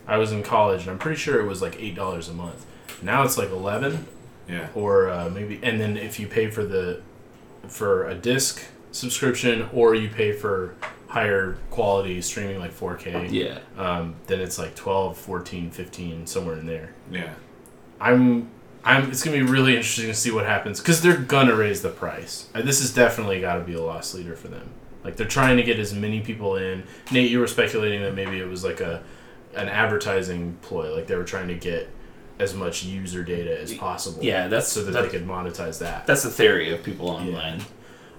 I 0.07 0.17
was 0.17 0.31
in 0.31 0.41
college, 0.41 0.81
and 0.83 0.91
I'm 0.91 0.99
pretty 0.99 1.17
sure 1.17 1.39
it 1.41 1.47
was 1.47 1.61
like 1.61 1.75
eight 1.81 1.95
dollars 1.95 2.29
a 2.29 2.33
month. 2.33 2.65
Now 3.01 3.23
it's 3.23 3.37
like 3.37 3.49
eleven, 3.51 4.05
Yeah. 4.47 4.67
or 4.75 5.09
uh, 5.09 5.29
maybe, 5.29 5.59
and 5.63 5.79
then 5.79 5.97
if 5.97 6.19
you 6.19 6.27
pay 6.27 6.49
for 6.49 6.63
the 6.63 7.01
for 7.67 8.07
a 8.07 8.13
disc 8.15 8.63
subscription, 8.91 9.67
or 9.73 9.95
you 9.95 10.07
pay 10.09 10.31
for 10.31 10.75
higher 11.07 11.57
quality 11.71 12.21
streaming 12.21 12.59
like 12.59 12.73
4K, 12.73 13.31
yeah, 13.31 13.59
um, 13.77 14.15
then 14.27 14.39
it's 14.39 14.59
like 14.59 14.75
12, 14.75 15.17
14, 15.17 15.71
15, 15.71 16.27
somewhere 16.27 16.57
in 16.57 16.65
there. 16.65 16.93
Yeah. 17.11 17.33
I'm. 17.99 18.51
I'm, 18.87 19.09
it's 19.09 19.23
gonna 19.23 19.37
be 19.37 19.41
really 19.43 19.71
interesting 19.75 20.05
to 20.05 20.13
see 20.13 20.29
what 20.29 20.45
happens 20.45 20.79
because 20.79 21.01
they're 21.01 21.17
gonna 21.17 21.55
raise 21.55 21.81
the 21.81 21.89
price. 21.89 22.47
Uh, 22.53 22.61
this 22.61 22.81
has 22.81 22.93
definitely 22.93 23.41
got 23.41 23.55
to 23.55 23.63
be 23.63 23.73
a 23.73 23.81
loss 23.81 24.13
leader 24.13 24.35
for 24.35 24.47
them. 24.47 24.69
Like 25.03 25.15
they're 25.15 25.27
trying 25.27 25.57
to 25.57 25.63
get 25.63 25.79
as 25.79 25.91
many 25.91 26.21
people 26.21 26.55
in. 26.55 26.83
Nate, 27.11 27.31
you 27.31 27.39
were 27.39 27.47
speculating 27.47 28.01
that 28.03 28.13
maybe 28.13 28.39
it 28.39 28.47
was 28.47 28.63
like 28.63 28.81
a 28.81 29.01
an 29.55 29.69
advertising 29.69 30.57
ploy. 30.61 30.93
Like 30.93 31.07
they 31.07 31.15
were 31.15 31.23
trying 31.23 31.47
to 31.47 31.55
get 31.55 31.89
as 32.39 32.53
much 32.53 32.83
user 32.83 33.23
data 33.23 33.59
as 33.61 33.73
possible. 33.73 34.23
yeah. 34.23 34.47
That's 34.47 34.67
so 34.67 34.83
that, 34.83 34.91
that- 34.91 35.03
they 35.03 35.09
could 35.09 35.27
monetize 35.27 35.79
that. 35.79 36.05
that's 36.07 36.23
the 36.23 36.29
theory 36.29 36.73
of 36.73 36.83
people 36.83 37.09
online. 37.09 37.61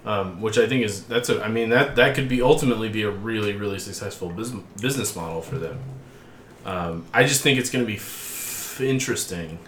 Um, 0.05 0.41
which 0.41 0.57
I 0.57 0.69
think 0.69 0.85
is 0.85 1.03
that's 1.05 1.29
a. 1.31 1.43
I 1.45 1.49
mean 1.49 1.71
that 1.71 1.97
that 1.97 2.15
could 2.15 2.29
be 2.29 2.41
ultimately 2.41 2.89
be 2.89 3.03
a 3.03 3.11
really 3.11 3.55
really 3.57 3.81
successful 3.81 4.29
business 4.31 4.63
business 4.81 5.17
model 5.17 5.43
for 5.43 5.59
them. 5.59 5.81
Um, 6.65 7.07
I 7.13 7.25
just 7.25 7.43
think 7.43 7.59
it's 7.59 7.71
going 7.71 7.85
to 7.85 7.87
be 7.89 7.97
f- 7.97 8.81
interesting 8.81 9.59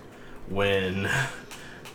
when 0.48 1.10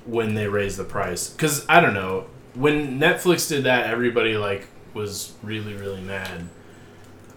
when 0.05 0.33
they 0.35 0.47
raise 0.49 0.75
the 0.75 0.83
price 0.83 1.29
because 1.29 1.65
I 1.69 1.79
don't 1.79 1.93
know 1.93 2.25
when 2.53 2.99
Netflix 2.99 3.47
did 3.47 3.63
that 3.63 3.85
everybody 3.89 4.35
like 4.35 4.67
was 4.93 5.31
really 5.41 5.73
really 5.73 6.01
mad. 6.01 6.49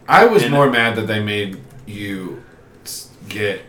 I 0.08 0.26
was 0.26 0.42
And- 0.42 0.52
more 0.52 0.68
mad 0.68 0.96
that 0.96 1.06
they 1.06 1.22
made 1.22 1.60
you 1.86 2.42
get. 3.28 3.62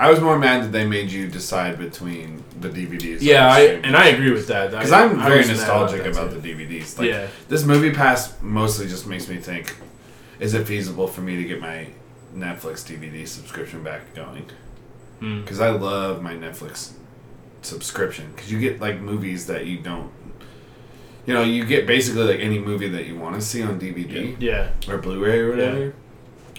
I 0.00 0.10
was 0.10 0.20
more 0.20 0.38
mad 0.38 0.62
that 0.62 0.72
they 0.72 0.86
made 0.86 1.10
you 1.10 1.26
decide 1.26 1.76
between 1.78 2.44
the 2.60 2.68
DVDs. 2.68 3.18
Yeah, 3.20 3.50
I 3.52 3.60
and 3.82 3.96
I 3.96 4.08
agree 4.08 4.30
with 4.30 4.46
that. 4.48 4.70
because 4.70 4.92
I'm 4.92 5.18
I 5.20 5.28
very 5.28 5.44
nostalgic 5.46 6.04
that 6.04 6.12
about, 6.12 6.30
the 6.30 6.36
DVDs. 6.54 6.96
Like, 6.98 7.08
Yeah. 7.08 7.26
this 7.48 7.64
movie 7.64 7.90
pass 7.92 8.34
mostly 8.40 8.86
just 8.86 9.06
makes 9.06 9.28
me 9.28 9.38
think: 9.38 9.76
Is 10.38 10.54
it 10.54 10.66
feasible 10.66 11.08
for 11.08 11.20
me 11.22 11.36
to 11.36 11.44
get 11.44 11.60
my 11.60 11.88
Netflix 12.34 12.84
DVD 12.86 13.26
subscription 13.26 13.82
back 13.82 14.14
going? 14.14 14.46
Mm. 15.20 15.42
Because 15.42 15.60
I 15.60 15.70
love 15.70 16.22
my 16.22 16.34
Netflix 16.34 16.92
subscription 17.62 18.30
because 18.34 18.52
you 18.52 18.60
get 18.60 18.80
like 18.80 19.00
movies 19.00 19.46
that 19.46 19.66
you 19.66 19.78
don't. 19.78 20.10
You 21.26 21.34
know, 21.34 21.42
you 21.42 21.64
get 21.66 21.86
basically 21.86 22.22
like 22.22 22.40
any 22.40 22.58
movie 22.58 22.88
that 22.88 23.06
you 23.06 23.18
want 23.18 23.34
to 23.34 23.42
see 23.42 23.62
on 23.62 23.78
DVD 23.78 24.34
Yeah, 24.38 24.70
or 24.88 24.96
Blu-ray 24.98 25.40
or 25.40 25.50
whatever. 25.50 25.92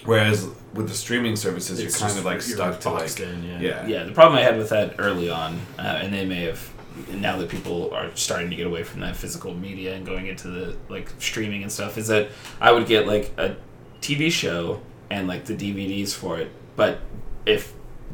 Whereas 0.04 0.46
with 0.74 0.88
the 0.88 0.94
streaming 0.94 1.36
services, 1.36 1.78
It's 1.78 1.82
you're 1.94 2.00
kind 2.00 2.10
just- 2.10 2.18
of 2.18 2.24
like 2.24 2.42
stuck 2.42 2.80
to 2.80 2.90
like 2.90 2.98
boxed 3.00 3.20
in, 3.20 3.42
yeah. 3.44 3.60
yeah. 3.60 3.86
Yeah, 3.86 4.04
the 4.04 4.12
problem 4.12 4.38
I 4.38 4.42
had 4.42 4.56
with 4.56 4.68
that 4.70 4.94
early 4.98 5.28
on, 5.30 5.58
uh, 5.78 5.82
and 5.82 6.12
they 6.12 6.24
may 6.24 6.44
have 6.44 6.68
now 7.12 7.36
that 7.38 7.48
people 7.48 7.90
are 7.94 8.10
starting 8.14 8.50
to 8.50 8.56
get 8.56 8.66
away 8.66 8.82
from 8.82 9.00
that 9.00 9.16
physical 9.16 9.54
media 9.54 9.94
and 9.94 10.04
going 10.04 10.26
into 10.26 10.48
the 10.48 10.76
like 10.88 11.10
streaming 11.18 11.62
and 11.62 11.70
stuff, 11.72 11.98
is 11.98 12.08
that 12.08 12.28
I 12.60 12.72
would 12.72 12.86
get 12.86 13.06
like 13.06 13.32
a 13.38 13.56
TV 14.00 14.30
show 14.30 14.80
and 15.10 15.26
like 15.28 15.44
the 15.44 15.54
DVDs 15.54 16.12
for 16.14 16.38
it, 16.38 16.50
but 16.76 17.00
if 17.46 17.72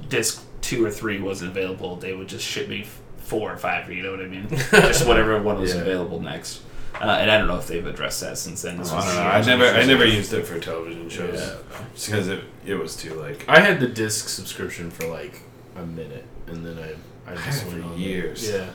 disc 0.09 0.43
two 0.63 0.85
or 0.85 0.91
three 0.91 1.21
wasn't 1.21 1.51
available, 1.51 1.97
they 1.97 2.13
would 2.13 2.29
just 2.29 2.45
ship 2.45 2.69
me 2.69 2.87
four 3.19 3.53
or 3.53 3.57
five. 3.57 3.91
You 3.91 4.03
know 4.03 4.11
what 4.13 4.21
I 4.21 4.27
mean? 4.27 4.49
just 4.71 5.07
whatever 5.07 5.41
one 5.43 5.61
was 5.61 5.75
Yeah. 5.75 5.83
available 5.83 6.21
next. 6.21 6.63
Uh, 7.01 7.19
and 7.21 7.31
I 7.31 7.39
don't 7.39 7.47
know 7.49 7.59
if 7.59 7.67
they've 7.67 7.87
addressed 7.87 8.21
that 8.23 8.39
since 8.39 8.63
then. 8.63 8.79
This 8.79 8.91
I 8.91 8.97
was 8.97 9.05
don't 9.05 9.15
know. 9.17 9.23
years 9.23 9.33
I 9.49 9.53
and 9.53 9.61
never, 9.61 9.65
I 9.65 9.75
years 9.77 9.87
never 9.89 10.05
used 10.07 10.33
it 10.33 10.47
for 10.47 10.59
television 10.59 11.09
shows, 11.09 11.39
Yeah. 11.41 11.57
because 11.95 12.29
it, 12.29 12.45
it 12.65 12.75
was 12.75 12.97
too 12.97 13.15
like 13.15 13.45
I 13.49 13.61
had 13.61 13.81
the 13.81 13.89
disc 13.89 14.29
subscription 14.29 14.91
for 14.91 15.07
like 15.07 15.41
a 15.77 15.85
minute, 15.85 16.25
and 16.47 16.65
then 16.65 16.79
I 16.79 17.31
I 17.31 17.33
I 17.33 17.37
just 17.37 17.65
had 17.65 17.69
it 17.69 17.73
went 17.75 17.85
for 17.85 17.91
on 17.93 17.99
years. 18.01 18.49
Yeah, 18.51 18.71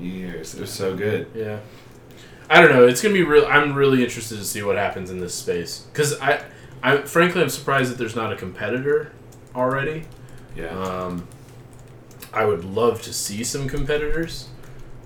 years. 0.00 0.54
It 0.54 0.60
was 0.60 0.70
so 0.72 0.96
good. 0.96 1.28
yeah. 1.34 1.58
I 2.48 2.60
don't 2.60 2.70
know. 2.70 2.86
It's 2.86 3.02
gonna 3.02 3.12
be 3.14 3.24
real. 3.24 3.44
I'm 3.46 3.74
really 3.74 4.04
interested 4.04 4.38
to 4.38 4.44
see 4.44 4.62
what 4.62 4.76
happens 4.76 5.10
in 5.10 5.18
this 5.18 5.34
space 5.34 5.80
because 5.92 6.18
I, 6.20 6.42
I 6.82 6.98
frankly 6.98 7.42
I'm 7.42 7.50
surprised 7.50 7.90
that 7.90 7.98
there's 7.98 8.14
not 8.16 8.32
a 8.32 8.36
competitor 8.36 9.12
already. 9.54 10.04
Yeah. 10.54 10.68
Um, 10.68 11.26
I 12.32 12.44
would 12.44 12.64
love 12.64 13.02
to 13.02 13.12
see 13.12 13.42
some 13.44 13.68
competitors. 13.68 14.48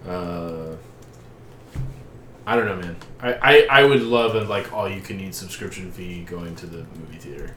Uh, 0.07 0.77
I 2.47 2.57
don't 2.57 2.67
know, 2.67 2.77
man. 2.77 2.97
I, 3.21 3.33
I, 3.35 3.67
I 3.81 3.85
would 3.85 4.03
love 4.03 4.35
a 4.35 4.41
like 4.43 4.73
all 4.73 4.89
you 4.89 5.01
can 5.01 5.21
eat 5.21 5.35
subscription 5.35 5.93
fee 5.93 6.23
going 6.25 6.55
to 6.57 6.67
the 6.67 6.79
movie 6.99 7.19
theater. 7.19 7.55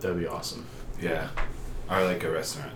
That'd 0.00 0.18
be 0.18 0.26
awesome. 0.26 0.66
yeah. 1.00 1.28
Or 1.90 2.02
like 2.04 2.22
a 2.24 2.30
restaurant. 2.30 2.72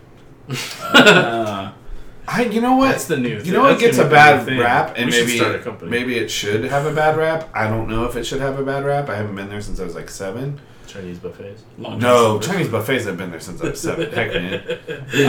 Uh, 0.82 1.72
I, 2.28 2.44
you 2.44 2.60
know 2.60 2.76
what? 2.76 2.90
That's 2.90 3.06
the 3.06 3.16
new. 3.16 3.38
You 3.40 3.52
know 3.52 3.62
what 3.62 3.78
gets 3.78 3.98
a 3.98 4.08
bad 4.08 4.46
new 4.46 4.60
rap, 4.60 4.94
and 4.96 5.06
We 5.10 5.12
maybe 5.20 5.36
start 5.38 5.54
a 5.54 5.58
company. 5.60 5.90
maybe 5.90 6.18
it 6.18 6.28
should 6.30 6.64
have 6.64 6.84
a 6.86 6.92
bad 6.92 7.16
rap. 7.16 7.48
I 7.54 7.68
don't 7.68 7.88
know 7.88 8.04
if 8.04 8.16
it 8.16 8.24
should 8.24 8.40
have 8.40 8.58
a 8.58 8.64
bad 8.64 8.84
rap. 8.84 9.08
I 9.08 9.14
haven't 9.16 9.36
been 9.36 9.48
there 9.48 9.60
since 9.60 9.78
I 9.80 9.84
was 9.84 9.94
like 9.94 10.10
seven. 10.10 10.60
Chinese 10.96 11.18
buffets. 11.18 11.62
Long 11.78 11.98
No, 11.98 12.38
John 12.40 12.52
Chinese 12.52 12.68
buffets 12.68 13.04
have 13.04 13.16
been 13.16 13.30
there 13.30 13.40
since 13.40 13.60
I 13.60 13.70
was 13.70 13.80
seven. 13.80 14.10
Heck, 14.12 14.32
man. 14.32 14.62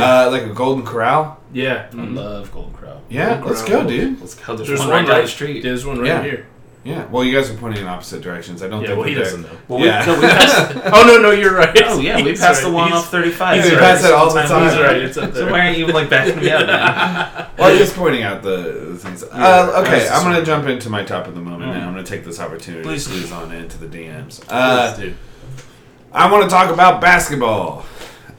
Uh, 0.02 0.30
like 0.32 0.44
a 0.44 0.54
Golden 0.54 0.86
Corral. 0.86 1.40
Yeah. 1.54 1.90
Silver. 1.90 2.06
I 2.06 2.10
love 2.10 2.52
Golden 2.52 2.74
Corral. 2.74 3.02
Yeah, 3.10 3.30
Golden 3.36 3.48
let's 3.50 3.62
Corral. 3.64 3.84
go, 3.84 3.90
dude. 3.90 4.20
Let's 4.22 4.36
go. 4.36 4.56
There's, 4.56 4.68
There's 4.68 4.80
one, 4.80 4.90
one 4.90 5.06
right 5.06 5.08
down 5.16 5.22
the 5.24 5.28
street. 5.28 5.62
There's 5.64 5.86
one 5.86 6.00
right 6.00 6.08
Yeah. 6.08 6.24
here. 6.24 6.48
Yeah. 6.84 7.06
Well, 7.08 7.22
you 7.26 7.38
guys 7.38 7.50
are 7.50 7.54
pointing 7.58 7.82
in 7.82 7.88
opposite 7.88 8.22
directions. 8.22 8.64
I 8.64 8.70
don't 8.70 8.80
Yeah. 8.82 8.88
think 8.90 9.00
Well, 9.00 9.08
he 9.10 9.14
that 9.16 9.24
doesn't 9.26 9.42
know. 9.42 9.50
Well, 9.68 9.80
Yeah. 9.82 10.06
we, 10.06 10.14
no, 10.14 10.20
we 10.22 10.28
passed. 10.28 10.76
Oh 10.94 11.04
no, 11.06 11.18
no, 11.22 11.32
you're 11.32 11.54
right. 11.54 11.78
Oh 11.84 12.00
yeah, 12.00 12.16
we 12.16 12.30
He's 12.30 12.40
passed 12.40 12.62
the 12.62 12.72
one 12.72 12.88
He's- 12.90 13.00
off 13.04 13.12
35. 13.12 13.56
he's 13.62 13.72
We 13.72 13.78
right. 13.78 13.84
pass 13.84 14.06
it 14.06 14.14
all 14.14 14.34
the 14.34 14.42
time. 14.44 14.64
He's 14.64 14.74
time. 14.74 14.82
right. 14.84 14.96
It's 15.02 15.18
up 15.18 15.34
So 15.34 15.44
there. 15.44 15.52
why 15.52 15.60
aren't 15.66 15.78
you 15.78 15.84
even 15.84 15.96
like 15.96 16.10
backing 16.10 16.38
me 16.40 16.50
up, 16.50 16.66
man? 16.66 17.48
Well, 17.58 17.72
I'm 17.74 17.78
just 17.78 17.94
pointing 17.94 18.24
out 18.24 18.42
the, 18.42 18.86
the 18.92 18.98
things. 19.00 19.22
Yeah, 19.28 19.46
Uh, 19.46 19.84
okay, 19.86 20.08
I'm 20.08 20.24
going 20.24 20.40
to 20.40 20.46
jump 20.46 20.66
into 20.68 20.90
my 20.90 21.04
top 21.04 21.28
of 21.28 21.36
the 21.36 21.42
moment 21.42 21.72
Mm. 21.72 21.74
now. 21.76 21.88
I'm 21.88 21.94
going 21.94 22.06
to 22.06 22.10
take 22.10 22.24
this 22.24 22.40
opportunity 22.40 22.84
Please 22.84 23.04
to 23.06 23.10
squeeze 23.10 23.32
on 23.34 23.52
into 23.52 23.78
the 23.78 23.88
DMs. 23.88 24.42
Uh, 24.48 24.94
Please 24.94 25.08
do. 25.10 25.14
I 26.18 26.32
want 26.32 26.44
to 26.44 26.50
talk 26.50 26.74
about 26.74 27.00
basketball. 27.02 27.86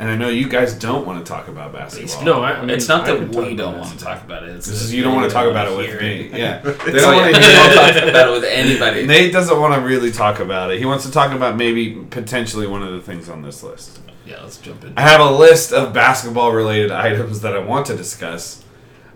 And 0.00 0.08
I 0.08 0.14
know 0.14 0.28
you 0.28 0.48
guys 0.48 0.74
don't 0.74 1.04
want 1.04 1.24
to 1.26 1.28
talk 1.28 1.48
about 1.48 1.72
basketball. 1.72 2.22
No, 2.24 2.40
I, 2.40 2.52
I 2.52 2.60
mean, 2.60 2.70
it's 2.70 2.86
not 2.86 3.02
I 3.08 3.16
that 3.16 3.28
we 3.30 3.56
don't 3.56 3.72
that. 3.72 3.80
want 3.80 3.98
to 3.98 4.04
talk 4.04 4.22
about 4.22 4.44
it. 4.44 4.50
It's 4.50 4.66
This 4.68 4.82
is, 4.82 4.94
you 4.94 5.02
don't 5.02 5.16
want 5.16 5.28
to 5.28 5.34
talk 5.34 5.50
about 5.50 5.66
it 5.66 5.76
with 5.76 6.00
me. 6.00 6.26
it. 6.26 6.38
Yeah. 6.38 6.60
They 6.62 6.92
don't 6.92 7.16
want 7.16 7.34
to 7.34 7.40
talk 7.40 8.02
about 8.08 8.28
it 8.28 8.32
with 8.32 8.44
anybody. 8.44 9.06
Nate 9.06 9.32
doesn't 9.32 9.58
want 9.58 9.74
to 9.74 9.80
really 9.80 10.12
talk 10.12 10.38
about 10.38 10.70
it. 10.70 10.78
He 10.78 10.84
wants 10.84 11.04
to 11.04 11.10
talk 11.10 11.32
about 11.32 11.56
maybe 11.56 11.96
potentially 12.10 12.68
one 12.68 12.84
of 12.84 12.92
the 12.92 13.00
things 13.00 13.28
on 13.28 13.42
this 13.42 13.64
list. 13.64 13.98
yeah, 14.24 14.40
let's 14.40 14.58
jump 14.58 14.84
in. 14.84 14.92
I 14.96 15.00
have 15.00 15.20
a 15.20 15.32
list 15.32 15.72
of 15.72 15.92
basketball 15.92 16.52
related 16.52 16.92
items 16.92 17.40
that 17.40 17.56
I 17.56 17.58
want 17.58 17.86
to 17.86 17.96
discuss. 17.96 18.62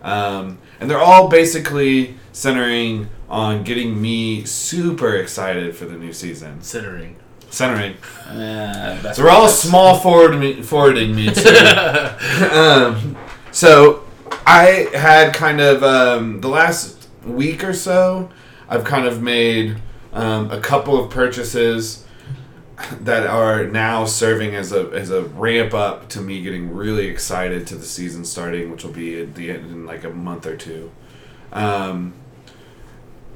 Um, 0.01 0.57
and 0.81 0.89
they're 0.91 0.99
all 0.99 1.29
basically 1.29 2.17
centering 2.33 3.07
on 3.29 3.63
getting 3.63 4.01
me 4.01 4.43
super 4.43 5.15
excited 5.15 5.77
for 5.77 5.85
the 5.85 5.95
new 5.97 6.11
season. 6.11 6.61
Centering. 6.61 7.15
Centering. 7.53 7.93
Uh, 8.27 8.99
that's 9.03 9.19
They're 9.19 9.29
all 9.29 9.47
small 9.47 9.99
forward 9.99 10.35
me, 10.39 10.63
forwarding 10.63 11.15
me 11.15 11.29
to. 11.29 12.51
um, 12.51 13.15
so 13.51 14.03
I 14.47 14.89
had 14.95 15.35
kind 15.35 15.61
of 15.61 15.83
um, 15.83 16.41
the 16.41 16.47
last 16.47 17.07
week 17.23 17.63
or 17.63 17.73
so. 17.73 18.31
I've 18.67 18.83
kind 18.83 19.05
of 19.05 19.21
made 19.21 19.77
um, 20.13 20.49
a 20.49 20.59
couple 20.59 20.99
of 20.99 21.11
purchases 21.11 22.07
that 23.01 23.27
are 23.27 23.67
now 23.67 24.05
serving 24.05 24.55
as 24.55 24.71
a 24.71 24.89
as 24.89 25.11
a 25.11 25.21
ramp 25.21 25.75
up 25.75 26.09
to 26.09 26.21
me 26.21 26.41
getting 26.41 26.73
really 26.73 27.05
excited 27.05 27.67
to 27.67 27.75
the 27.75 27.85
season 27.85 28.25
starting, 28.25 28.71
which 28.71 28.83
will 28.83 28.91
be 28.91 29.21
at 29.21 29.35
the 29.35 29.51
end 29.51 29.69
in 29.69 29.85
like 29.85 30.03
a 30.03 30.09
month 30.09 30.47
or 30.47 30.57
two. 30.57 30.91
Um, 31.51 32.15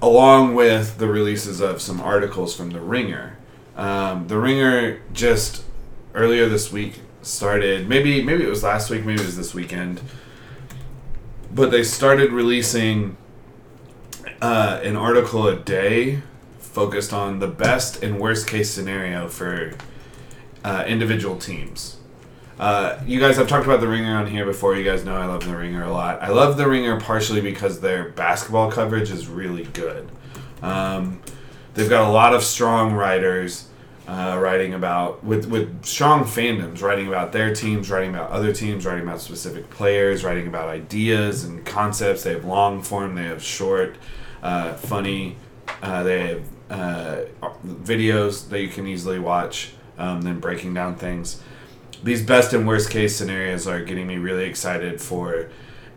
along 0.01 0.55
with 0.55 0.97
the 0.97 1.07
releases 1.07 1.61
of 1.61 1.83
some 1.83 2.01
articles 2.01 2.55
from 2.55 2.71
the 2.71 2.81
Ringer. 2.81 3.36
Um, 3.77 4.27
the 4.27 4.37
Ringer 4.37 4.99
just 5.13 5.63
earlier 6.15 6.49
this 6.49 6.71
week 6.71 6.99
started. 7.21 7.87
Maybe 7.87 8.23
maybe 8.23 8.43
it 8.43 8.49
was 8.49 8.63
last 8.63 8.89
week. 8.89 9.05
Maybe 9.05 9.21
it 9.21 9.25
was 9.25 9.37
this 9.37 9.53
weekend. 9.53 10.01
But 11.53 11.71
they 11.71 11.83
started 11.83 12.31
releasing 12.31 13.17
uh, 14.41 14.81
an 14.83 14.95
article 14.95 15.47
a 15.47 15.55
day 15.55 16.21
focused 16.59 17.13
on 17.13 17.39
the 17.39 17.47
best 17.47 18.03
and 18.03 18.19
worst 18.19 18.47
case 18.47 18.69
scenario 18.69 19.27
for 19.27 19.73
uh, 20.63 20.83
individual 20.87 21.37
teams. 21.37 21.97
Uh, 22.59 22.99
you 23.05 23.19
guys 23.19 23.37
have 23.37 23.47
talked 23.47 23.65
about 23.65 23.79
the 23.79 23.87
Ringer 23.87 24.17
on 24.17 24.27
here 24.27 24.45
before. 24.45 24.75
You 24.75 24.83
guys 24.83 25.05
know 25.05 25.15
I 25.15 25.25
love 25.27 25.45
the 25.45 25.55
Ringer 25.55 25.83
a 25.83 25.91
lot. 25.91 26.21
I 26.23 26.29
love 26.29 26.57
the 26.57 26.67
Ringer 26.67 26.99
partially 26.99 27.41
because 27.41 27.79
their 27.79 28.09
basketball 28.09 28.71
coverage 28.71 29.11
is 29.11 29.27
really 29.27 29.65
good. 29.65 30.09
Um, 30.63 31.21
they've 31.75 31.89
got 31.89 32.07
a 32.07 32.11
lot 32.11 32.33
of 32.33 32.43
strong 32.43 32.93
writers 32.93 33.66
uh, 34.07 34.39
writing 34.41 34.73
about 34.73 35.23
with 35.23 35.45
with 35.47 35.83
strong 35.85 36.23
fandoms, 36.23 36.81
writing 36.81 37.07
about 37.07 37.33
their 37.33 37.53
teams, 37.53 37.91
writing 37.91 38.09
about 38.09 38.31
other 38.31 38.53
teams, 38.53 38.85
writing 38.85 39.03
about 39.03 39.19
specific 39.19 39.69
players, 39.69 40.23
writing 40.23 40.47
about 40.47 40.69
ideas 40.69 41.43
and 41.43 41.65
concepts. 41.65 42.23
They 42.23 42.31
have 42.33 42.45
long 42.45 42.81
form, 42.81 43.15
they 43.15 43.25
have 43.25 43.43
short, 43.43 43.97
uh, 44.41 44.73
funny. 44.75 45.35
Uh, 45.81 46.03
they 46.03 46.27
have 46.27 46.43
uh, 46.69 47.19
videos 47.65 48.47
that 48.49 48.61
you 48.61 48.69
can 48.69 48.87
easily 48.87 49.19
watch. 49.19 49.73
Um, 49.97 50.21
then 50.21 50.39
breaking 50.39 50.75
down 50.75 50.95
things. 50.95 51.41
These 52.03 52.21
best 52.21 52.53
and 52.53 52.67
worst 52.67 52.91
case 52.91 53.15
scenarios 53.15 53.65
are 53.65 53.83
getting 53.83 54.05
me 54.05 54.17
really 54.17 54.45
excited 54.45 55.01
for 55.01 55.49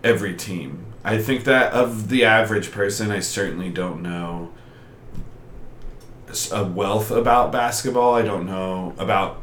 every 0.03 0.35
team. 0.35 0.87
I 1.05 1.18
think 1.18 1.44
that 1.44 1.73
of 1.75 2.09
the 2.09 2.25
average 2.25 2.73
person, 2.73 3.11
I 3.11 3.20
certainly 3.20 3.68
don't 3.68 4.03
know 4.03 4.53
a 6.53 6.64
wealth 6.64 7.11
about 7.11 7.53
basketball. 7.53 8.14
I 8.14 8.23
don't 8.23 8.47
know 8.47 8.95
about 8.99 9.40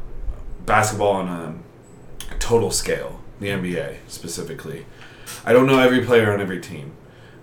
basketball 0.65 1.13
on 1.13 1.27
a 2.31 2.35
total 2.39 2.71
scale, 2.71 3.21
the 3.39 3.47
NBA 3.47 3.97
specifically. 4.07 4.85
I 5.45 5.53
don't 5.53 5.65
know 5.67 5.79
every 5.79 6.03
player 6.05 6.31
on 6.33 6.41
every 6.41 6.59
team. 6.61 6.91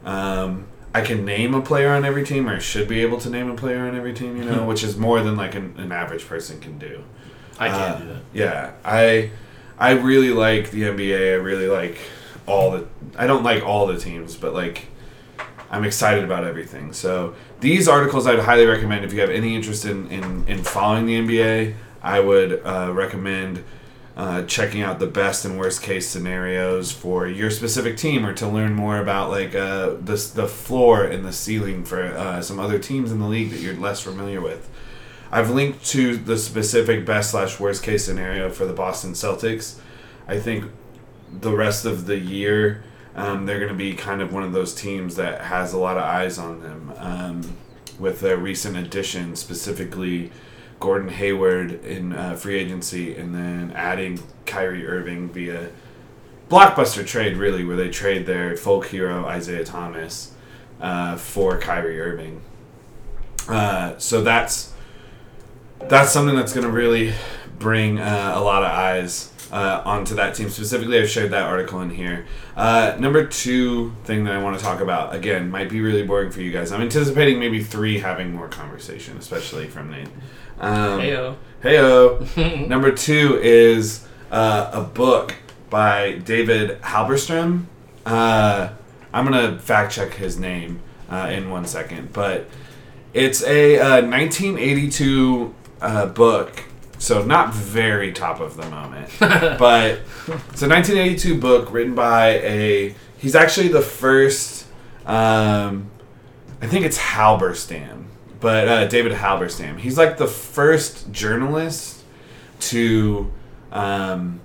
Um, 0.05 0.67
I 0.95 1.01
can 1.01 1.25
name 1.25 1.55
a 1.55 1.61
player 1.61 1.91
on 1.91 2.05
every 2.05 2.25
team, 2.25 2.49
or 2.49 2.61
should 2.61 2.87
be 2.89 3.01
able 3.01 3.19
to 3.19 3.31
name 3.31 3.51
a 3.51 3.55
player 3.57 3.81
on 3.87 3.97
every 3.97 4.13
team, 4.15 4.37
you 4.37 4.45
know, 4.45 4.65
which 4.65 4.85
is 4.85 4.97
more 4.97 5.21
than 5.23 5.37
like 5.37 5.55
an, 5.55 5.75
an 5.79 5.91
average 5.91 6.27
person 6.27 6.61
can 6.61 6.79
do. 6.79 7.03
I 7.59 7.69
can't 7.69 7.97
Uh, 7.97 7.99
do 7.99 8.09
that. 8.09 8.23
Yeah, 8.33 8.73
I 8.85 9.31
I 9.79 9.91
really 9.93 10.31
like 10.31 10.71
the 10.71 10.83
NBA. 10.83 11.33
I 11.33 11.35
really 11.37 11.67
like 11.69 11.99
all 12.47 12.71
the. 12.73 12.87
I 13.17 13.27
don't 13.27 13.43
like 13.43 13.65
all 13.65 13.87
the 13.87 13.99
teams, 13.99 14.37
but 14.37 14.55
like 14.55 14.87
I'm 15.75 15.85
excited 15.85 16.23
about 16.23 16.45
everything. 16.45 16.93
So 16.93 17.35
these 17.59 17.89
articles 17.89 18.27
I'd 18.29 18.39
highly 18.39 18.65
recommend 18.65 19.05
if 19.05 19.13
you 19.13 19.21
have 19.21 19.31
any 19.31 19.57
interest 19.57 19.85
in 19.85 20.09
in, 20.11 20.47
in 20.47 20.63
following 20.63 21.07
the 21.07 21.15
NBA. 21.15 21.75
I 22.03 22.21
would 22.21 22.63
uh, 22.65 22.91
recommend. 22.93 23.65
Uh, 24.17 24.45
checking 24.45 24.81
out 24.81 25.01
the 25.01 25.09
best 25.09 25.45
and 25.45 25.59
worst 25.59 25.83
case 25.83 26.09
scenarios 26.09 26.93
for 26.93 27.27
your 27.27 27.51
specific 27.51 27.97
team, 27.97 28.25
or 28.25 28.33
to 28.33 28.47
learn 28.47 28.73
more 28.73 28.99
about 28.99 29.29
like 29.29 29.57
uh, 29.57 29.89
the 29.89 30.31
the 30.37 30.47
floor 30.47 31.03
and 31.03 31.25
the 31.25 31.33
ceiling 31.33 31.85
for 31.85 32.01
uh, 32.01 32.41
some 32.41 32.61
other 32.61 32.79
teams 32.79 33.11
in 33.11 33.19
the 33.19 33.27
league 33.27 33.51
that 33.51 33.59
you're 33.59 33.75
less 33.75 34.01
familiar 34.01 34.41
with. 34.41 34.71
I've 35.33 35.51
linked 35.51 35.85
to 35.87 36.17
the 36.17 36.39
specific 36.39 37.05
best 37.05 37.33
slash 37.33 37.59
worst 37.59 37.83
case 37.83 38.05
scenario 38.05 38.51
for 38.51 38.67
the 38.67 38.73
Boston 38.73 39.15
Celtics. 39.15 39.81
I 40.29 40.39
think 40.39 40.71
the 41.33 41.51
rest 41.51 41.85
of 41.85 42.07
the 42.07 42.17
year, 42.17 42.85
um, 43.16 43.46
they're 43.46 43.59
going 43.59 43.70
to 43.70 43.79
be 43.79 43.94
kind 43.94 44.20
of 44.20 44.33
one 44.33 44.42
of 44.42 44.53
those 44.53 44.74
teams 44.74 45.16
that 45.16 45.42
has 45.42 45.72
a 45.72 45.79
lot 45.79 45.96
of 45.96 46.03
eyes 46.03 46.38
on 46.38 46.61
them 46.61 46.92
um, 46.96 47.57
with 47.98 48.20
their 48.20 48.37
recent 48.37 48.77
addition, 48.77 49.37
specifically 49.37 50.33
Gordon 50.81 51.11
Hayward 51.11 51.85
in 51.85 52.12
uh, 52.12 52.35
free 52.35 52.57
agency, 52.59 53.14
and 53.16 53.35
then 53.35 53.72
adding 53.74 54.20
Kyrie 54.46 54.87
Irving 54.87 55.29
via 55.29 55.70
blockbuster 56.48 57.07
trade, 57.07 57.37
really, 57.37 57.64
where 57.64 57.77
they 57.77 57.88
trade 57.88 58.27
their 58.27 58.57
folk 58.57 58.87
hero 58.87 59.24
Isaiah 59.27 59.64
Thomas 59.64 60.33
uh, 60.81 61.16
for 61.16 61.59
Kyrie 61.59 62.00
Irving. 62.00 62.42
Uh, 63.48 63.96
so 63.98 64.22
that's 64.22 64.72
that's 65.79 66.11
something 66.11 66.35
that's 66.35 66.53
going 66.53 66.66
to 66.66 66.72
really 66.72 67.12
bring 67.59 67.98
uh, 67.98 68.33
a 68.35 68.40
lot 68.40 68.62
of 68.62 68.70
eyes 68.70 69.31
uh, 69.55 69.83
onto 69.85 70.17
that 70.17 70.35
team. 70.35 70.51
Specifically, 70.51 70.99
I've 70.99 71.09
shared 71.09 71.31
that 71.31 71.45
article 71.45 71.81
in 71.81 71.90
here. 71.90 72.27
Uh, 72.57 72.97
number 72.99 73.25
two 73.25 73.95
thing 74.03 74.25
that 74.25 74.35
I 74.35 74.43
want 74.43 74.59
to 74.59 74.64
talk 74.64 74.81
about 74.81 75.14
again 75.14 75.49
might 75.49 75.71
be 75.71 75.81
really 75.81 76.03
boring 76.03 76.33
for 76.33 76.40
you 76.40 76.51
guys. 76.51 76.73
I'm 76.73 76.83
anticipating 76.83 77.38
maybe 77.38 77.62
three 77.62 78.01
having 78.01 78.35
more 78.35 78.49
conversation, 78.49 79.17
especially 79.17 79.69
from 79.69 79.93
Nate. 79.93 80.09
Um, 80.59 81.01
Heyo. 81.01 81.37
Heyo. 81.62 82.69
Number 82.69 82.90
two 82.90 83.38
is 83.40 84.05
uh, 84.33 84.71
a 84.73 84.83
book 84.83 85.37
by 85.71 86.14
David 86.19 86.83
Halberstrom. 86.83 87.67
Uh, 88.05 88.71
I'm 89.12 89.25
gonna 89.25 89.61
fact 89.61 89.93
check 89.93 90.14
his 90.14 90.37
name 90.37 90.81
uh, 91.09 91.29
in 91.31 91.49
one 91.49 91.64
second, 91.64 92.12
but 92.12 92.49
it's 93.12 93.45
a 93.45 93.79
uh, 93.79 94.03
1982 94.03 95.55
uh, 95.81 96.07
book, 96.07 96.64
so 97.05 97.23
not 97.23 97.53
very 97.53 98.12
top 98.12 98.40
of 98.40 98.57
the 98.57 98.69
moment, 98.71 99.11
but 99.21 100.01
it's 100.27 100.62
a 100.62 100.69
1982 100.69 101.38
book 101.38 101.71
written 101.71 101.95
by 101.95 102.38
a. 102.38 102.95
He's 103.19 103.35
actually 103.35 103.69
the 103.69 103.83
first. 103.83 104.67
Um, 105.05 105.90
I 106.62 106.67
think 106.67 106.87
it's 106.87 106.97
Halberstam, 106.97 108.07
but 108.40 108.69
uh, 108.69 108.87
David 108.87 109.12
Halberstam. 109.12 109.79
He's 109.79 109.99
like 109.99 110.17
the 110.17 110.27
first 110.27 111.12
journalist 111.12 112.03
to 112.61 113.31
um, 113.71 114.40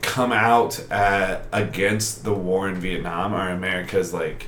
come 0.00 0.32
out 0.32 0.80
at, 0.90 1.46
against 1.52 2.24
the 2.24 2.32
war 2.32 2.70
in 2.70 2.76
Vietnam 2.76 3.34
or 3.34 3.50
America's 3.50 4.14
like 4.14 4.46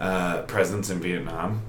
uh, 0.00 0.42
presence 0.42 0.90
in 0.90 0.98
Vietnam. 0.98 1.62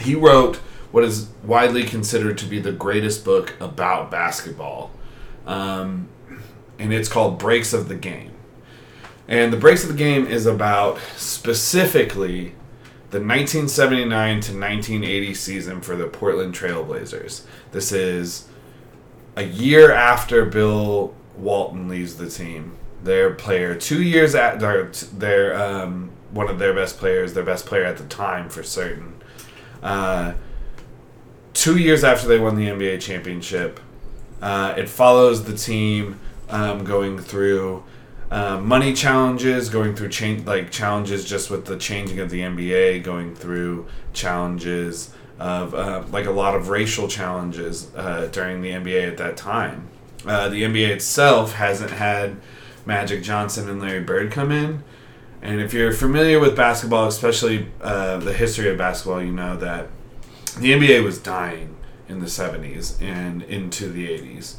He 0.00 0.16
wrote 0.16 0.58
what 0.90 1.04
is 1.04 1.28
widely 1.44 1.84
considered 1.84 2.38
to 2.38 2.46
be 2.46 2.58
the 2.58 2.72
greatest 2.72 3.24
book 3.24 3.54
about 3.60 4.10
basketball, 4.10 4.90
um, 5.46 6.08
and 6.78 6.92
it's 6.92 7.08
called 7.08 7.38
Breaks 7.38 7.72
of 7.72 7.88
the 7.88 7.94
Game. 7.94 8.32
And 9.28 9.52
the 9.52 9.56
Breaks 9.56 9.84
of 9.84 9.90
the 9.90 9.96
Game 9.96 10.26
is 10.26 10.46
about 10.46 10.98
specifically 11.16 12.54
the 13.10 13.18
1979 13.18 14.08
to 14.40 14.52
1980 14.52 15.34
season 15.34 15.80
for 15.80 15.96
the 15.96 16.06
Portland 16.06 16.54
Trailblazers. 16.54 17.42
This 17.72 17.92
is 17.92 18.48
a 19.36 19.44
year 19.44 19.92
after 19.92 20.44
Bill 20.44 21.14
Walton 21.36 21.88
leaves 21.88 22.16
the 22.16 22.28
team. 22.28 22.76
Their 23.02 23.32
player, 23.32 23.74
two 23.74 24.02
years 24.02 24.34
at 24.34 24.60
their, 24.60 24.90
their 25.12 25.60
um, 25.60 26.10
one 26.30 26.48
of 26.48 26.58
their 26.58 26.74
best 26.74 26.98
players, 26.98 27.34
their 27.34 27.44
best 27.44 27.66
player 27.66 27.84
at 27.84 27.96
the 27.96 28.04
time 28.04 28.48
for 28.48 28.62
certain. 28.62 29.14
Uh, 29.82 30.34
two 31.54 31.78
years 31.78 32.04
after 32.04 32.28
they 32.28 32.38
won 32.38 32.56
the 32.56 32.66
NBA 32.66 33.00
championship, 33.00 33.80
uh, 34.40 34.74
it 34.76 34.88
follows 34.88 35.44
the 35.44 35.56
team 35.56 36.18
um, 36.48 36.84
going 36.84 37.18
through 37.18 37.84
uh, 38.30 38.58
money 38.58 38.92
challenges, 38.92 39.68
going 39.68 39.94
through 39.94 40.36
like 40.44 40.70
challenges 40.70 41.24
just 41.24 41.50
with 41.50 41.66
the 41.66 41.76
changing 41.76 42.20
of 42.20 42.30
the 42.30 42.40
NBA, 42.40 43.02
going 43.02 43.34
through 43.34 43.86
challenges 44.12 45.12
of 45.38 45.74
uh, 45.74 46.04
like 46.10 46.26
a 46.26 46.30
lot 46.30 46.54
of 46.54 46.68
racial 46.68 47.08
challenges 47.08 47.90
uh, 47.96 48.28
during 48.30 48.62
the 48.62 48.70
NBA 48.70 49.08
at 49.08 49.16
that 49.16 49.36
time. 49.36 49.88
Uh, 50.26 50.48
the 50.48 50.62
NBA 50.62 50.88
itself 50.88 51.54
hasn't 51.54 51.90
had 51.90 52.36
Magic 52.84 53.22
Johnson 53.22 53.68
and 53.68 53.80
Larry 53.80 54.00
Bird 54.00 54.30
come 54.30 54.52
in. 54.52 54.84
And 55.42 55.60
if 55.60 55.72
you're 55.72 55.92
familiar 55.92 56.38
with 56.38 56.54
basketball, 56.54 57.08
especially 57.08 57.68
uh, 57.80 58.18
the 58.18 58.34
history 58.34 58.68
of 58.68 58.76
basketball, 58.76 59.22
you 59.22 59.32
know 59.32 59.56
that 59.56 59.88
the 60.54 60.72
NBA 60.72 61.04
was 61.04 61.18
dying 61.18 61.76
in 62.08 62.20
the 62.20 62.26
70s 62.26 63.00
and 63.00 63.42
into 63.42 63.88
the 63.88 64.08
80s. 64.08 64.56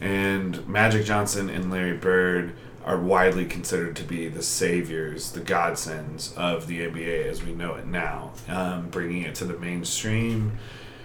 And 0.00 0.66
Magic 0.66 1.04
Johnson 1.04 1.50
and 1.50 1.70
Larry 1.70 1.96
Bird 1.96 2.54
are 2.84 2.98
widely 2.98 3.44
considered 3.44 3.94
to 3.96 4.04
be 4.04 4.28
the 4.28 4.42
saviors, 4.42 5.32
the 5.32 5.40
godsends 5.40 6.32
of 6.36 6.66
the 6.66 6.80
NBA 6.80 7.26
as 7.26 7.42
we 7.42 7.52
know 7.52 7.74
it 7.74 7.86
now, 7.86 8.32
um, 8.48 8.88
bringing 8.88 9.22
it 9.22 9.34
to 9.36 9.44
the 9.44 9.58
mainstream, 9.58 10.52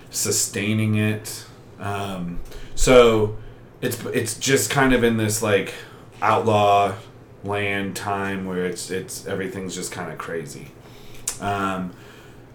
sustaining 0.09 0.95
it. 0.95 1.45
Um, 1.79 2.39
so 2.75 3.37
it's 3.81 4.03
it's 4.05 4.37
just 4.39 4.69
kind 4.69 4.93
of 4.93 5.03
in 5.03 5.17
this 5.17 5.41
like 5.41 5.73
outlaw 6.21 6.95
land 7.43 7.95
time 7.95 8.45
where 8.45 8.65
it's 8.65 8.89
it's 8.89 9.27
everything's 9.27 9.75
just 9.75 9.91
kind 9.91 10.11
of 10.11 10.17
crazy. 10.17 10.71
Um, 11.41 11.91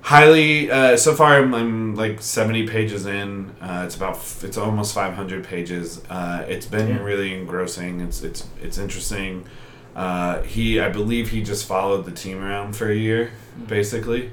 highly 0.03 0.71
uh, 0.71 0.97
so 0.97 1.15
far 1.15 1.35
I'm, 1.39 1.55
I'm 1.55 1.95
like 1.95 2.21
70 2.21 2.67
pages 2.67 3.07
in. 3.07 3.51
Uh, 3.61 3.83
it's 3.87 3.97
about 3.97 4.17
it's 4.43 4.57
almost 4.57 4.95
500 4.95 5.45
pages. 5.45 6.03
Uh, 6.11 6.45
it's 6.49 6.67
been 6.67 6.89
Yeah. 6.89 7.03
really 7.03 7.35
engrossing. 7.35 8.01
It's 8.01 8.23
it's 8.23 8.47
it's 8.63 8.79
interesting. 8.79 9.47
Uh, 9.95 10.43
he 10.43 10.81
I 10.81 10.89
believe 10.89 11.31
he 11.31 11.43
just 11.43 11.67
followed 11.67 12.05
the 12.05 12.13
team 12.13 12.43
around 12.43 12.77
for 12.77 12.91
a 12.91 12.95
year 12.97 13.31
basically. 13.67 14.31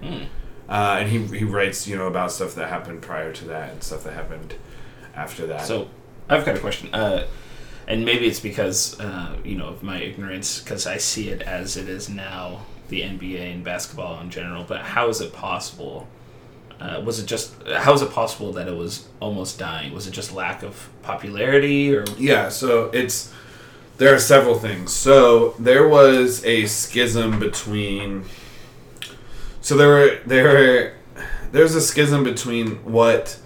Uh, 0.69 0.97
and 0.99 1.09
he, 1.09 1.19
he 1.37 1.45
writes 1.45 1.87
you 1.87 1.95
know 1.95 2.07
about 2.07 2.31
stuff 2.31 2.53
that 2.55 2.67
happened 2.69 3.01
prior 3.01 3.31
to 3.33 3.45
that 3.45 3.71
and 3.71 3.81
stuff 3.83 4.03
that 4.03 4.13
happened 4.13 4.55
after 5.15 5.47
that. 5.47 5.65
So, 5.65 5.87
I've 6.29 6.45
got 6.45 6.57
a 6.57 6.59
question. 6.59 6.93
Uh, 6.93 7.25
and 7.87 8.03
maybe 8.03 8.27
it's 8.27 8.41
because, 8.41 8.99
uh, 8.99 9.37
you 9.45 9.55
know, 9.55 9.67
of 9.67 9.81
my 9.81 9.97
ignorance, 10.01 10.59
because 10.61 10.85
I 10.85 10.97
see 10.97 11.29
it 11.29 11.41
as 11.41 11.77
it 11.77 11.87
is 11.87 12.09
now, 12.09 12.65
the 12.89 13.01
NBA 13.01 13.53
and 13.53 13.63
basketball 13.63 14.19
in 14.21 14.29
general. 14.29 14.63
But 14.63 14.81
how 14.81 15.09
is 15.09 15.21
it 15.21 15.33
possible? 15.33 16.07
Uh, 16.79 17.01
was 17.03 17.19
it 17.19 17.25
just, 17.25 17.55
how 17.67 17.93
is 17.93 18.01
it 18.01 18.11
possible 18.11 18.53
that 18.53 18.67
it 18.67 18.75
was 18.75 19.07
almost 19.19 19.57
dying? 19.57 19.93
Was 19.93 20.07
it 20.07 20.11
just 20.11 20.33
lack 20.33 20.63
of 20.63 20.89
popularity 21.01 21.95
or? 21.95 22.05
Yeah, 22.17 22.49
so 22.49 22.89
it's 22.93 23.33
there 23.97 24.13
are 24.13 24.19
several 24.19 24.59
things. 24.59 24.93
So 24.93 25.55
there 25.59 25.87
was 25.87 26.45
a 26.45 26.65
schism 26.67 27.39
between 27.39 28.25
so 29.61 29.75
there 29.75 29.87
were 29.89 30.19
there 30.25 30.97
there's 31.51 31.75
a 31.75 31.81
schism 31.81 32.23
between 32.23 32.75
what 32.83 33.39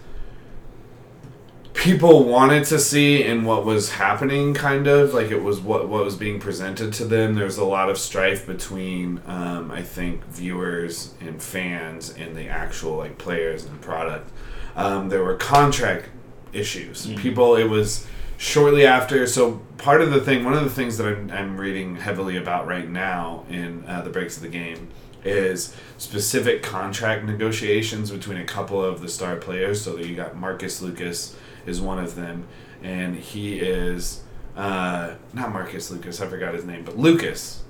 people 1.82 2.26
wanted 2.26 2.63
to 2.63 2.78
see 2.78 3.24
and 3.24 3.44
what 3.44 3.65
was 3.65 3.94
happening 3.94 4.54
kind 4.54 4.86
of 4.86 5.15
like 5.15 5.32
it 5.32 5.41
was 5.41 5.60
what 5.60 5.89
what 5.89 6.06
was 6.06 6.15
being 6.15 6.39
presented 6.39 6.94
to 6.94 7.04
them. 7.04 7.34
There's 7.34 7.58
a 7.58 7.65
lot 7.65 7.89
of 7.89 7.98
strife 7.98 8.46
between 8.46 9.20
um, 9.26 9.72
i 9.72 9.82
think 9.82 10.24
viewers 10.26 11.15
and 11.20 11.41
fans 11.41 12.12
and 12.12 12.36
the 12.36 12.48
actual 12.48 12.98
like 12.98 13.17
players 13.17 13.65
and 13.65 13.82
product. 13.82 14.32
Um, 14.76 15.10
there 15.10 15.24
were 15.24 15.36
contract 15.36 16.10
issues. 16.54 17.08
People 17.15 17.56
it 17.56 17.67
was 17.67 18.06
shortly 18.38 18.86
after 18.86 19.26
so 19.26 19.62
part 19.80 20.02
of 20.02 20.12
the 20.12 20.22
thing 20.22 20.46
one 20.46 20.54
of 20.54 20.63
the 20.63 20.70
things 20.70 20.98
that 20.98 21.08
i'm, 21.08 21.32
I'm 21.32 21.60
reading 21.60 21.96
heavily 21.96 22.38
about 22.38 22.67
right 22.67 22.89
now 22.89 23.46
in 23.50 23.84
uh, 23.88 24.02
the 24.02 24.10
breaks 24.10 24.36
of 24.36 24.44
the 24.44 24.50
game 24.50 24.89
is 25.24 25.76
specific 25.98 26.63
contract 26.63 27.26
negotiations 27.26 28.10
between 28.10 28.38
a 28.38 28.46
couple 28.46 28.84
of 28.84 29.02
the 29.02 29.08
star 29.08 29.36
players. 29.36 29.82
So 29.82 29.96
that 29.96 30.06
you 30.06 30.15
got 30.15 30.36
marcus 30.36 30.80
lucas 30.82 31.36
is 31.65 31.82
one 31.82 32.00
of 32.00 32.15
them 32.15 32.47
and 32.84 33.15
he 33.15 33.60
is 33.60 34.24
uh, 34.56 35.15
not 35.34 35.52
marcus 35.52 35.89
lucas 35.91 36.19
i 36.21 36.28
forgot 36.28 36.54
his 36.54 36.65
name 36.65 36.84
but 36.84 36.97
lucas. 36.97 37.63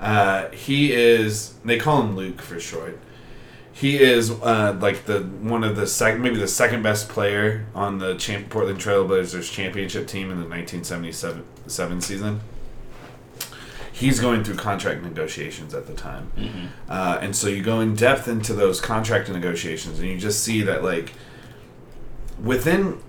Uh, 0.00 0.48
he 0.50 0.92
is 0.92 1.54
they 1.64 1.76
call 1.76 2.02
him 2.02 2.14
luke 2.14 2.40
for 2.40 2.60
short. 2.60 2.98
He 3.72 3.98
is 4.00 4.30
uh, 4.30 4.76
like 4.80 5.06
the 5.06 5.20
one 5.22 5.64
of 5.64 5.74
the 5.74 5.86
second, 5.88 6.22
maybe 6.22 6.36
the 6.36 6.46
second 6.48 6.82
best 6.82 7.08
player 7.08 7.66
on 7.74 7.98
the 7.98 8.14
champ- 8.16 8.48
Portland 8.48 8.78
Trailblazers 8.78 9.50
championship 9.52 10.06
team 10.06 10.30
in 10.30 10.36
the 10.40 10.48
1977 10.48 11.44
seven 11.66 12.00
season. 12.00 12.40
He's 13.92 14.20
going 14.20 14.44
through 14.44 14.54
contract 14.56 15.02
negotiations 15.02 15.74
at 15.74 15.88
the 15.88 15.94
time, 15.94 16.30
uh, 16.88 17.18
and 17.20 17.34
so 17.34 17.48
you 17.48 17.62
go 17.62 17.80
in 17.80 17.96
depth 17.96 18.28
into 18.28 18.54
those 18.54 18.80
contract 18.80 19.28
negotiations, 19.28 19.98
and 19.98 20.08
you 20.08 20.16
just 20.16 20.44
see 20.44 20.62
that 20.62 20.84
like 20.84 21.12
within 22.40 23.00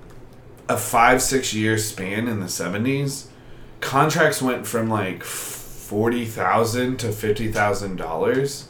a 0.70 0.78
five 0.78 1.22
six 1.22 1.54
year 1.54 1.78
span 1.78 2.28
in 2.28 2.40
the 2.40 2.46
70s, 2.46 3.26
contracts 3.82 4.42
went 4.42 4.66
from 4.68 4.90
like 4.90 5.24
forty 5.24 6.26
thousand 6.26 6.98
to 6.98 7.12
fifty 7.12 7.52
thousand 7.52 7.96
dollars 7.96 8.70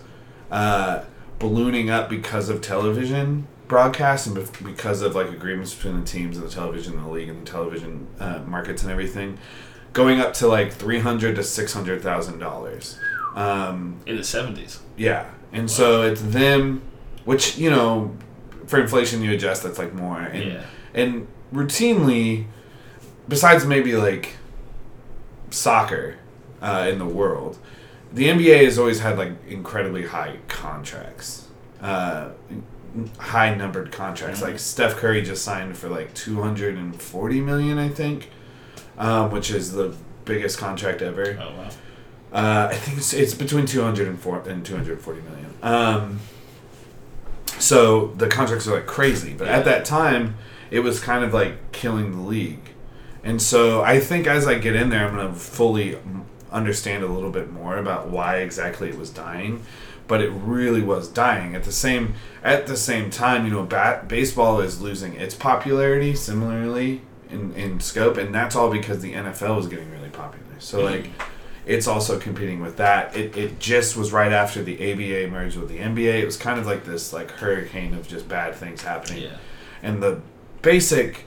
uh, 0.51 1.03
ballooning 1.39 1.89
up 1.89 2.09
because 2.09 2.49
of 2.49 2.61
television 2.61 3.47
broadcast 3.67 4.25
and 4.25 4.35
bef- 4.37 4.65
because 4.65 5.01
of 5.03 5.13
like 5.13 5.27
agreements 5.29 5.75
between 5.75 5.99
the 5.99 6.05
teams 6.05 6.37
and 6.37 6.47
the 6.47 6.51
television 6.51 6.93
and 6.95 7.05
the 7.05 7.09
league 7.09 7.29
and 7.29 7.45
the 7.45 7.51
television 7.51 8.07
uh, 8.19 8.39
markets 8.47 8.81
and 8.81 8.91
everything, 8.91 9.37
going 9.93 10.19
up 10.19 10.33
to 10.33 10.47
like 10.47 10.71
three 10.73 10.99
hundred 10.99 11.35
to 11.35 11.43
six 11.43 11.73
hundred 11.73 12.01
thousand 12.01 12.39
dollars. 12.39 12.97
Um, 13.35 13.97
In 14.07 14.15
the 14.17 14.23
seventies. 14.23 14.79
yeah, 14.97 15.29
and 15.51 15.69
so 15.69 16.01
it's 16.01 16.21
them, 16.21 16.81
which 17.25 17.57
you 17.59 17.69
know, 17.69 18.15
for 18.65 18.79
inflation 18.79 19.21
you 19.21 19.33
adjust. 19.33 19.61
That's 19.63 19.77
like 19.77 19.93
more, 19.93 20.19
and 20.19 20.51
Yeah. 20.53 20.61
and 20.95 21.27
routinely, 21.53 22.45
besides 23.27 23.65
maybe 23.65 23.95
like 23.95 24.35
soccer 25.49 26.17
uh, 26.61 26.87
in 26.89 26.99
the 26.99 27.05
world, 27.05 27.57
the 28.13 28.27
NBA 28.27 28.65
has 28.65 28.79
always 28.79 28.99
had 28.99 29.17
like 29.17 29.33
incredibly 29.47 30.05
high 30.05 30.37
contracts, 30.47 31.47
uh, 31.81 32.29
high 33.17 33.53
numbered 33.53 33.91
contracts. 33.91 34.41
Like 34.41 34.59
Steph 34.59 34.95
Curry 34.95 35.21
just 35.21 35.43
signed 35.43 35.77
for 35.77 35.89
like 35.89 36.13
two 36.13 36.41
hundred 36.41 36.75
and 36.75 36.99
forty 36.99 37.41
million, 37.41 37.77
I 37.77 37.89
think, 37.89 38.29
um, 38.97 39.31
which 39.31 39.51
is 39.51 39.73
the 39.73 39.95
biggest 40.25 40.57
contract 40.57 41.01
ever. 41.01 41.37
Oh 41.39 41.51
wow. 41.55 41.69
Uh, 42.31 42.67
I 42.71 42.75
think 42.75 42.99
it's, 42.99 43.11
it's 43.11 43.33
between 43.33 43.65
200 43.65 44.07
and, 44.07 44.19
four, 44.19 44.39
and 44.47 44.63
240 44.63 45.21
million. 45.21 45.51
Um, 45.63 46.19
so 47.57 48.07
the 48.17 48.27
contracts 48.27 48.67
are 48.67 48.75
like 48.75 48.85
crazy, 48.85 49.33
but 49.33 49.47
at 49.47 49.65
that 49.65 49.83
time, 49.83 50.35
it 50.71 50.79
was 50.79 50.99
kind 50.99 51.23
of 51.23 51.33
like 51.33 51.71
killing 51.71 52.11
the 52.11 52.21
league. 52.21 52.73
And 53.23 53.41
so 53.41 53.81
I 53.81 53.99
think 53.99 54.27
as 54.27 54.47
I 54.47 54.57
get 54.57 54.75
in 54.75 54.89
there, 54.89 55.07
I'm 55.07 55.15
going 55.15 55.33
to 55.33 55.39
fully 55.39 55.97
understand 56.51 57.03
a 57.03 57.07
little 57.07 57.31
bit 57.31 57.51
more 57.51 57.77
about 57.77 58.09
why 58.09 58.37
exactly 58.37 58.89
it 58.89 58.97
was 58.97 59.09
dying. 59.09 59.63
But 60.07 60.21
it 60.21 60.29
really 60.29 60.81
was 60.81 61.07
dying 61.07 61.53
at 61.53 61.63
the 61.65 61.71
same 61.71 62.15
at 62.43 62.65
the 62.65 62.75
same 62.75 63.11
time. 63.11 63.45
You 63.45 63.51
know, 63.51 63.63
bat, 63.63 64.07
baseball 64.07 64.59
is 64.59 64.81
losing 64.81 65.13
its 65.13 65.35
popularity 65.35 66.15
similarly 66.15 67.01
in, 67.29 67.53
in 67.53 67.79
scope, 67.79 68.17
and 68.17 68.33
that's 68.33 68.55
all 68.55 68.71
because 68.71 69.01
the 69.01 69.13
NFL 69.13 69.55
was 69.57 69.67
getting 69.67 69.91
really 69.91 70.09
popular. 70.09 70.45
So 70.57 70.79
mm-hmm. 70.79 71.03
like, 71.03 71.11
it's 71.67 71.87
also 71.87 72.19
competing 72.19 72.59
with 72.59 72.77
that. 72.77 73.15
It, 73.15 73.37
it 73.37 73.59
just 73.59 73.95
was 73.95 74.11
right 74.11 74.31
after 74.31 74.63
the 74.63 74.75
ABA 74.91 75.31
merged 75.31 75.57
with 75.57 75.69
the 75.69 75.77
NBA. 75.77 76.21
It 76.21 76.25
was 76.25 76.37
kind 76.37 76.59
of 76.59 76.65
like 76.65 76.85
this 76.85 77.13
like 77.13 77.29
hurricane 77.29 77.93
of 77.93 78.07
just 78.07 78.27
bad 78.27 78.55
things 78.55 78.81
happening. 78.81 79.23
Yeah. 79.23 79.37
And 79.83 80.01
the 80.01 80.21
basic 80.61 81.25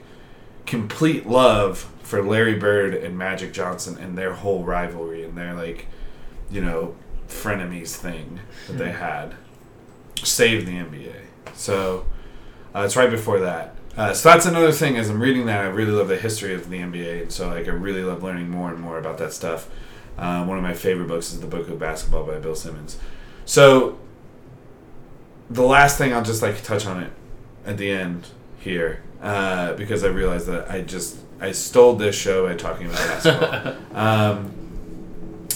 complete 0.65 1.27
love 1.27 1.89
for 2.01 2.21
Larry 2.23 2.55
Bird 2.55 2.93
and 2.93 3.17
Magic 3.17 3.53
Johnson 3.53 3.97
and 3.97 4.17
their 4.17 4.33
whole 4.33 4.63
rivalry 4.63 5.23
and 5.23 5.37
their 5.37 5.53
like, 5.53 5.87
you 6.51 6.61
know, 6.61 6.95
frenemies 7.27 7.95
thing 7.95 8.39
that 8.67 8.77
they 8.77 8.91
had 8.91 9.35
saved 10.23 10.67
the 10.67 10.73
NBA. 10.73 11.15
So 11.53 12.05
uh, 12.75 12.81
it's 12.81 12.95
right 12.95 13.09
before 13.09 13.39
that. 13.39 13.75
Uh, 13.95 14.13
so 14.13 14.29
that's 14.29 14.45
another 14.45 14.71
thing. 14.71 14.97
As 14.97 15.09
I'm 15.09 15.21
reading 15.21 15.45
that, 15.45 15.61
I 15.61 15.67
really 15.67 15.91
love 15.91 16.07
the 16.07 16.17
history 16.17 16.53
of 16.55 16.69
the 16.69 16.79
NBA, 16.79 17.23
and 17.23 17.31
so 17.31 17.49
like 17.49 17.67
I 17.67 17.71
really 17.71 18.03
love 18.03 18.23
learning 18.23 18.49
more 18.49 18.71
and 18.71 18.79
more 18.79 18.97
about 18.97 19.19
that 19.19 19.33
stuff. 19.33 19.69
Uh, 20.17 20.43
one 20.45 20.57
of 20.57 20.63
my 20.63 20.73
favorite 20.73 21.07
books 21.07 21.31
is 21.31 21.41
the 21.41 21.47
Book 21.47 21.67
of 21.69 21.79
Basketball 21.79 22.25
by 22.25 22.39
Bill 22.39 22.55
Simmons. 22.55 22.97
So 23.45 23.99
the 25.49 25.63
last 25.63 25.97
thing 25.97 26.13
I'll 26.13 26.23
just 26.23 26.41
like 26.41 26.63
touch 26.63 26.85
on 26.85 27.03
it 27.03 27.11
at 27.65 27.77
the 27.77 27.91
end 27.91 28.27
here 28.59 29.03
uh, 29.23 29.73
because 29.73 30.03
I 30.03 30.09
realized 30.09 30.47
that 30.47 30.69
I 30.69 30.81
just 30.81 31.17
I 31.39 31.53
stole 31.53 31.95
this 31.95 32.15
show 32.15 32.47
by 32.47 32.55
talking 32.55 32.87
about 32.87 32.99
basketball. 32.99 33.75
um, 33.97 34.53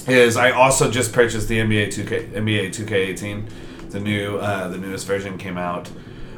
is 0.07 0.37
I 0.37 0.51
also 0.51 0.89
just 0.89 1.11
purchased 1.11 1.49
the 1.49 1.59
NBA 1.59 1.87
2K 1.87 2.31
NBA 2.31 2.69
2K18. 2.69 3.91
The 3.91 3.99
new 3.99 4.37
uh, 4.37 4.69
the 4.69 4.77
newest 4.77 5.05
version 5.05 5.37
came 5.37 5.57
out. 5.57 5.89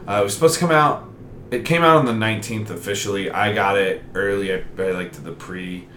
Uh, 0.08 0.20
it 0.22 0.24
was 0.24 0.34
supposed 0.34 0.56
to 0.56 0.60
come 0.60 0.72
out. 0.72 1.08
It 1.52 1.66
came 1.66 1.84
out 1.84 1.98
on 1.98 2.06
the 2.06 2.14
19th 2.14 2.72
officially. 2.72 3.30
I 3.30 3.54
got 3.54 3.78
it 3.78 4.04
early. 4.16 4.54
I, 4.54 4.64
I 4.78 4.92
like 4.92 5.14
to 5.14 5.22
the 5.22 5.32
pre 5.32 5.88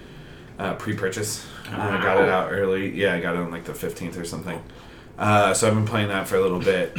uh, 0.58 0.74
pre 0.74 0.94
purchase. 0.94 1.46
I 1.70 2.02
got 2.02 2.22
it 2.22 2.28
out 2.28 2.52
early. 2.52 2.94
Yeah, 2.94 3.14
I 3.14 3.20
got 3.20 3.36
it 3.36 3.40
on 3.40 3.50
like 3.50 3.64
the 3.64 3.72
15th 3.72 4.20
or 4.20 4.24
something. 4.24 4.62
Uh, 5.18 5.54
so 5.54 5.66
I've 5.66 5.74
been 5.74 5.86
playing 5.86 6.08
that 6.08 6.28
for 6.28 6.36
a 6.36 6.40
little 6.42 6.58
bit. 6.58 6.94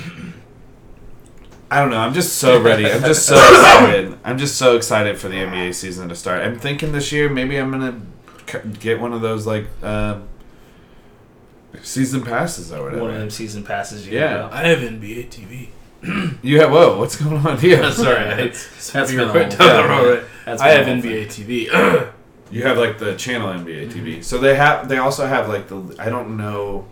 I 1.73 1.79
don't 1.79 1.89
know. 1.89 1.97
I'm 1.97 2.13
just 2.13 2.37
so 2.37 2.61
ready. 2.61 2.85
I'm 2.91 3.01
just 3.01 3.25
so 3.25 3.35
excited. 3.49 4.17
I'm 4.23 4.37
just 4.37 4.57
so 4.57 4.75
excited 4.75 5.17
for 5.17 5.27
the 5.27 5.37
NBA 5.37 5.73
season 5.73 6.07
to 6.09 6.15
start. 6.15 6.41
I'm 6.41 6.59
thinking 6.59 6.91
this 6.91 7.11
year 7.11 7.29
maybe 7.29 7.57
I'm 7.57 7.71
gonna 7.71 7.99
get 8.79 8.99
one 8.99 9.11
of 9.13 9.21
those 9.21 9.47
like 9.47 9.65
um 9.83 10.27
season 11.81 12.23
passes 12.23 12.71
or 12.71 12.83
whatever. 12.83 13.01
One 13.01 13.11
of 13.13 13.19
them 13.19 13.29
season 13.29 13.63
passes. 13.63 14.05
You 14.07 14.19
Yeah. 14.19 14.33
Know. 14.35 14.49
I 14.51 14.67
have 14.67 14.79
NBA 14.79 15.29
TV. 15.29 15.69
You 16.43 16.59
have 16.59 16.71
whoa? 16.71 16.99
What's 16.99 17.15
going 17.15 17.45
on 17.45 17.57
here? 17.57 17.89
Sorry, 17.91 18.17
I 18.17 18.35
That's 18.35 18.91
that's 18.91 19.11
been 19.11 19.21
a 19.21 19.31
quick 19.31 19.53
whole 19.53 19.57
down 19.67 19.87
the 19.89 19.95
thing. 19.95 20.05
road. 20.05 20.25
Right? 20.45 20.59
I 20.61 20.69
have 20.71 20.85
been 20.85 20.99
a 20.99 21.01
whole 21.01 21.11
NBA 21.11 21.25
TV. 21.27 22.11
You 22.51 22.63
have 22.63 22.77
like 22.77 22.99
the 22.99 23.15
channel 23.15 23.47
NBA 23.47 23.89
TV. 23.91 24.23
So 24.23 24.37
they 24.37 24.55
have. 24.55 24.89
They 24.89 24.97
also 24.97 25.25
have 25.25 25.47
like 25.49 25.69
the. 25.69 25.95
I 25.97 26.09
don't 26.09 26.35
know. 26.37 26.85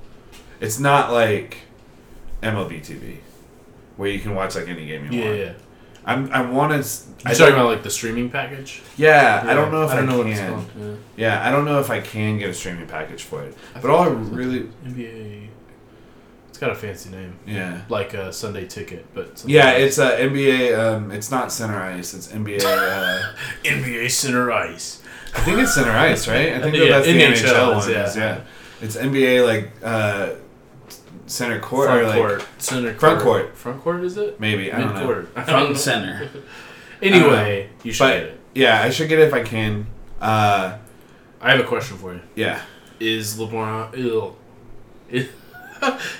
It's 0.61 0.79
not 0.79 1.11
like 1.11 1.57
MLB 2.41 2.79
TV, 2.79 3.17
where 4.01 4.09
you 4.09 4.19
can 4.19 4.33
watch 4.33 4.55
like 4.55 4.67
any 4.67 4.87
game 4.87 5.11
you 5.11 5.19
yeah, 5.19 5.25
want. 5.25 5.37
yeah. 5.37 5.53
I'm. 6.03 6.31
I 6.33 6.41
want 6.41 6.71
to. 6.71 6.77
You're 7.27 7.35
talking 7.35 7.53
about 7.53 7.67
like 7.67 7.83
the 7.83 7.91
streaming 7.91 8.31
package? 8.31 8.81
Yeah, 8.97 9.43
I 9.45 9.53
don't 9.53 9.71
know 9.71 9.83
if 9.83 9.91
I, 9.91 9.93
I 9.93 9.95
don't 9.97 10.07
know 10.07 10.17
what 10.17 10.25
it's 10.25 10.39
called. 10.39 10.65
Yeah. 10.75 10.93
Yeah, 11.15 11.47
I 11.47 11.51
don't 11.51 11.65
know 11.65 11.79
if 11.79 11.91
I 11.91 12.01
can 12.01 12.39
get 12.39 12.49
a 12.49 12.53
streaming 12.55 12.87
package 12.87 13.21
for 13.21 13.43
it. 13.43 13.55
But 13.79 13.91
all 13.91 13.99
I 14.05 14.07
really, 14.07 14.61
NBA. 14.83 15.49
It's 16.49 16.57
got 16.57 16.71
a 16.71 16.75
fancy 16.75 17.11
name, 17.11 17.37
yeah, 17.45 17.81
like 17.89 18.15
a 18.15 18.33
Sunday 18.33 18.65
Ticket, 18.67 19.05
but 19.13 19.43
yeah, 19.45 19.67
else. 19.73 19.79
it's 19.81 19.99
uh, 19.99 20.17
NBA. 20.17 20.77
Um, 20.79 21.11
it's 21.11 21.29
not 21.29 21.51
Center 21.51 21.79
Ice. 21.79 22.15
It's 22.15 22.27
NBA. 22.29 22.61
Uh, 22.65 23.33
NBA 23.63 24.09
Center 24.09 24.51
Ice. 24.51 25.03
I 25.35 25.41
think 25.41 25.59
it's 25.59 25.75
Center 25.75 25.91
Ice, 25.91 26.27
right? 26.27 26.53
I 26.53 26.59
think 26.63 26.75
Yeah, 26.75 26.85
that 26.99 27.05
that's 27.05 27.05
the 27.05 27.21
NHL 27.21 27.53
NHL 27.53 27.75
one. 27.75 27.91
yeah. 27.91 28.07
is, 28.07 28.17
yeah, 28.17 28.41
it's 28.81 28.95
NBA 28.97 29.45
like 29.45 29.71
uh, 29.83 30.33
Center 31.31 31.59
Court 31.59 31.87
Front 31.87 32.01
or 32.01 32.07
like 32.07 32.15
court, 32.17 32.47
center 32.57 32.93
Front 32.93 33.21
court. 33.21 33.43
court. 33.45 33.57
Front 33.57 33.81
court 33.81 34.03
is 34.03 34.17
it? 34.17 34.39
maybe 34.39 34.71
I 34.71 34.77
Mid 34.77 34.85
don't 34.87 34.95
know. 34.95 35.05
court. 35.05 35.29
I 35.35 35.43
Front 35.45 35.67
and 35.69 35.77
center. 35.77 36.29
Anyway, 37.03 37.67
you 37.83 37.91
should 37.91 38.03
But- 38.03 38.13
get 38.13 38.23
it. 38.23 38.39
Yeah, 38.53 38.81
I 38.83 38.91
should 38.91 39.09
get 39.09 39.17
it 39.17 39.27
if 39.27 39.33
I 39.33 39.41
can. 39.41 39.87
Uh, 40.21 40.77
I 41.41 41.49
have 41.51 41.59
a 41.59 41.63
question 41.63 41.97
for 41.97 42.13
you. 42.13 42.21
yeah, 42.35 42.61
Is 42.99 43.37
LeBron 43.39 43.97
ill? 43.97 44.37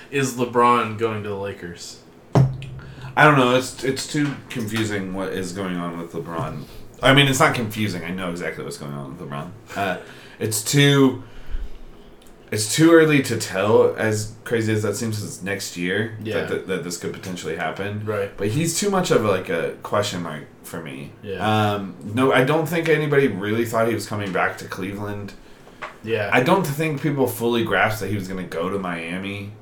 Is 0.09 0.33
LeBron 0.37 0.97
going 0.97 1.21
to 1.23 1.29
the 1.29 1.35
Lakers? 1.35 1.99
I 2.33 3.25
don't 3.25 3.37
know. 3.37 3.55
It's 3.55 3.83
it's 3.83 4.11
too 4.11 4.33
confusing 4.49 5.13
what 5.13 5.33
is 5.33 5.51
going 5.51 5.75
on 5.75 5.99
with 5.99 6.13
LeBron. 6.13 6.63
I 7.03 7.13
mean, 7.13 7.27
it's 7.27 7.39
not 7.39 7.53
confusing. 7.53 8.03
I 8.03 8.09
know 8.09 8.31
exactly 8.31 8.63
what's 8.63 8.77
going 8.77 8.93
on 8.93 9.15
with 9.17 9.29
LeBron. 9.29 9.51
Uh, 9.75 9.97
it's 10.39 10.63
too. 10.63 11.23
It's 12.51 12.75
too 12.75 12.91
early 12.91 13.21
to 13.23 13.37
tell. 13.37 13.95
As 13.95 14.33
crazy 14.43 14.73
as 14.73 14.83
that 14.83 14.95
seems, 14.97 15.23
it's 15.23 15.41
next 15.41 15.77
year 15.77 16.17
Yeah. 16.21 16.41
that, 16.41 16.49
that, 16.49 16.67
that 16.67 16.83
this 16.83 16.97
could 16.97 17.13
potentially 17.13 17.55
happen. 17.55 18.03
Right. 18.05 18.35
But 18.35 18.49
he's 18.49 18.77
too 18.77 18.89
much 18.89 19.09
of 19.09 19.23
like 19.23 19.47
a 19.49 19.77
question 19.83 20.21
mark 20.21 20.43
for 20.63 20.81
me. 20.81 21.11
Yeah. 21.23 21.71
Um, 21.75 21.95
no, 22.03 22.33
I 22.33 22.43
don't 22.43 22.67
think 22.67 22.89
anybody 22.89 23.27
really 23.27 23.65
thought 23.65 23.87
he 23.87 23.93
was 23.93 24.05
coming 24.05 24.31
back 24.33 24.57
to 24.59 24.65
Cleveland. 24.65 25.33
Yeah. 26.03 26.29
I 26.33 26.43
don't 26.43 26.65
think 26.65 27.01
people 27.01 27.25
fully 27.27 27.63
grasped 27.63 28.01
that 28.01 28.09
he 28.09 28.15
was 28.15 28.27
going 28.27 28.43
to 28.43 28.49
go 28.49 28.69
to 28.69 28.77
Miami 28.77 29.53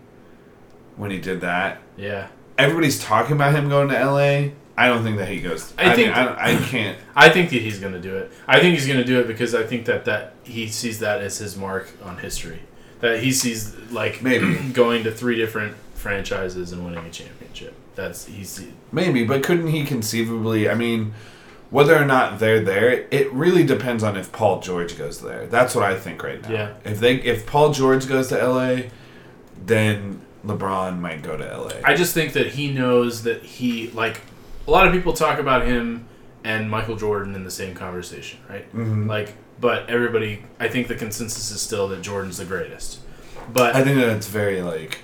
when 0.96 1.12
he 1.12 1.20
did 1.20 1.42
that. 1.42 1.82
yeah. 1.98 2.28
Everybody's 2.58 3.00
talking 3.02 3.38
about 3.38 3.56
him 3.56 3.70
going 3.70 3.88
to 3.88 3.94
LA. 4.06 4.50
I 4.78 4.88
don't 4.90 5.02
think 5.04 5.18
that 5.18 5.30
he 5.30 5.40
goes. 5.40 5.74
I 5.78 5.92
I, 5.92 5.96
think- 5.96 6.14
think 6.14 6.18
I, 6.18 6.52
I 6.52 6.56
can't. 6.58 6.98
I 7.16 7.30
think 7.30 7.52
that 7.52 7.62
he's 7.62 7.80
going 7.80 7.94
to 7.94 8.02
do 8.02 8.18
it. 8.18 8.34
I 8.48 8.60
think 8.60 8.76
he's 8.78 8.86
going 8.86 9.00
to 9.00 9.06
do 9.06 9.18
it 9.22 9.28
because 9.28 9.56
I 9.56 9.64
think 9.64 9.86
that, 9.86 10.04
that 10.06 10.34
he 10.44 10.68
sees 10.68 11.00
that 11.00 11.22
as 11.22 11.38
his 11.38 11.56
mark 11.56 11.90
on 12.04 12.18
history. 12.18 12.60
That 13.02 13.22
he 13.22 13.32
sees 13.32 13.76
like 13.92 14.22
Maybe. 14.22 14.56
going 14.74 15.04
to 15.04 15.12
three 15.12 15.36
different 15.36 15.76
franchises 15.94 16.72
and 16.72 16.86
winning 16.86 17.06
a 17.06 17.10
championship. 17.10 17.74
That's 17.96 18.26
he's 18.26 18.66
Maybe, 18.92 19.26
but 19.26 19.44
couldn't 19.44 19.68
he 19.68 19.84
conceivably? 19.86 20.70
I 20.70 20.74
mean, 20.74 21.14
whether 21.70 21.96
or 21.96 22.06
not 22.06 22.40
they're 22.40 22.62
there, 22.62 23.06
it 23.12 23.32
really 23.32 23.64
depends 23.66 24.04
on 24.04 24.16
if 24.18 24.32
Paul 24.32 24.62
George 24.62 24.98
goes 24.98 25.22
there. 25.22 25.48
That's 25.48 25.76
what 25.76 25.84
I 25.84 25.98
think 26.00 26.24
right 26.24 26.42
now. 26.42 26.52
Yeah. 26.52 26.74
If 26.86 27.00
they 27.00 27.16
if 27.16 27.46
Paul 27.46 27.74
George 27.74 28.08
goes 28.08 28.30
to 28.30 28.38
LA, 28.48 28.90
then 29.66 30.22
LeBron 30.46 31.00
might 31.00 31.22
go 31.22 31.38
to 31.38 31.44
LA. 31.58 31.74
I 31.84 31.94
just 31.94 32.14
think 32.14 32.34
that 32.34 32.48
he 32.48 32.72
knows 32.72 33.24
that 33.24 33.44
he 33.44 33.90
like 33.92 34.22
a 34.68 34.72
lot 34.72 34.88
of 34.88 34.94
people 34.94 35.14
talk 35.14 35.40
about 35.40 35.66
him 35.66 36.08
and 36.44 36.70
Michael 36.70 36.96
Jordan 36.96 37.36
in 37.36 37.44
the 37.44 37.52
same 37.52 37.76
conversation, 37.76 38.40
right? 38.50 38.74
Mhm. 38.74 39.08
Like, 39.08 39.34
but 39.60 39.90
everybody, 39.90 40.44
I 40.60 40.68
think 40.68 40.88
the 40.88 40.96
consensus 40.96 41.52
is 41.52 41.62
still 41.62 41.88
that 41.90 42.02
Jordan's 42.02 42.38
the 42.38 42.46
greatest. 42.46 43.00
But 43.52 43.76
I 43.76 43.84
think 43.84 43.98
that 43.98 44.10
it's 44.10 44.28
very 44.28 44.62
like 44.62 45.00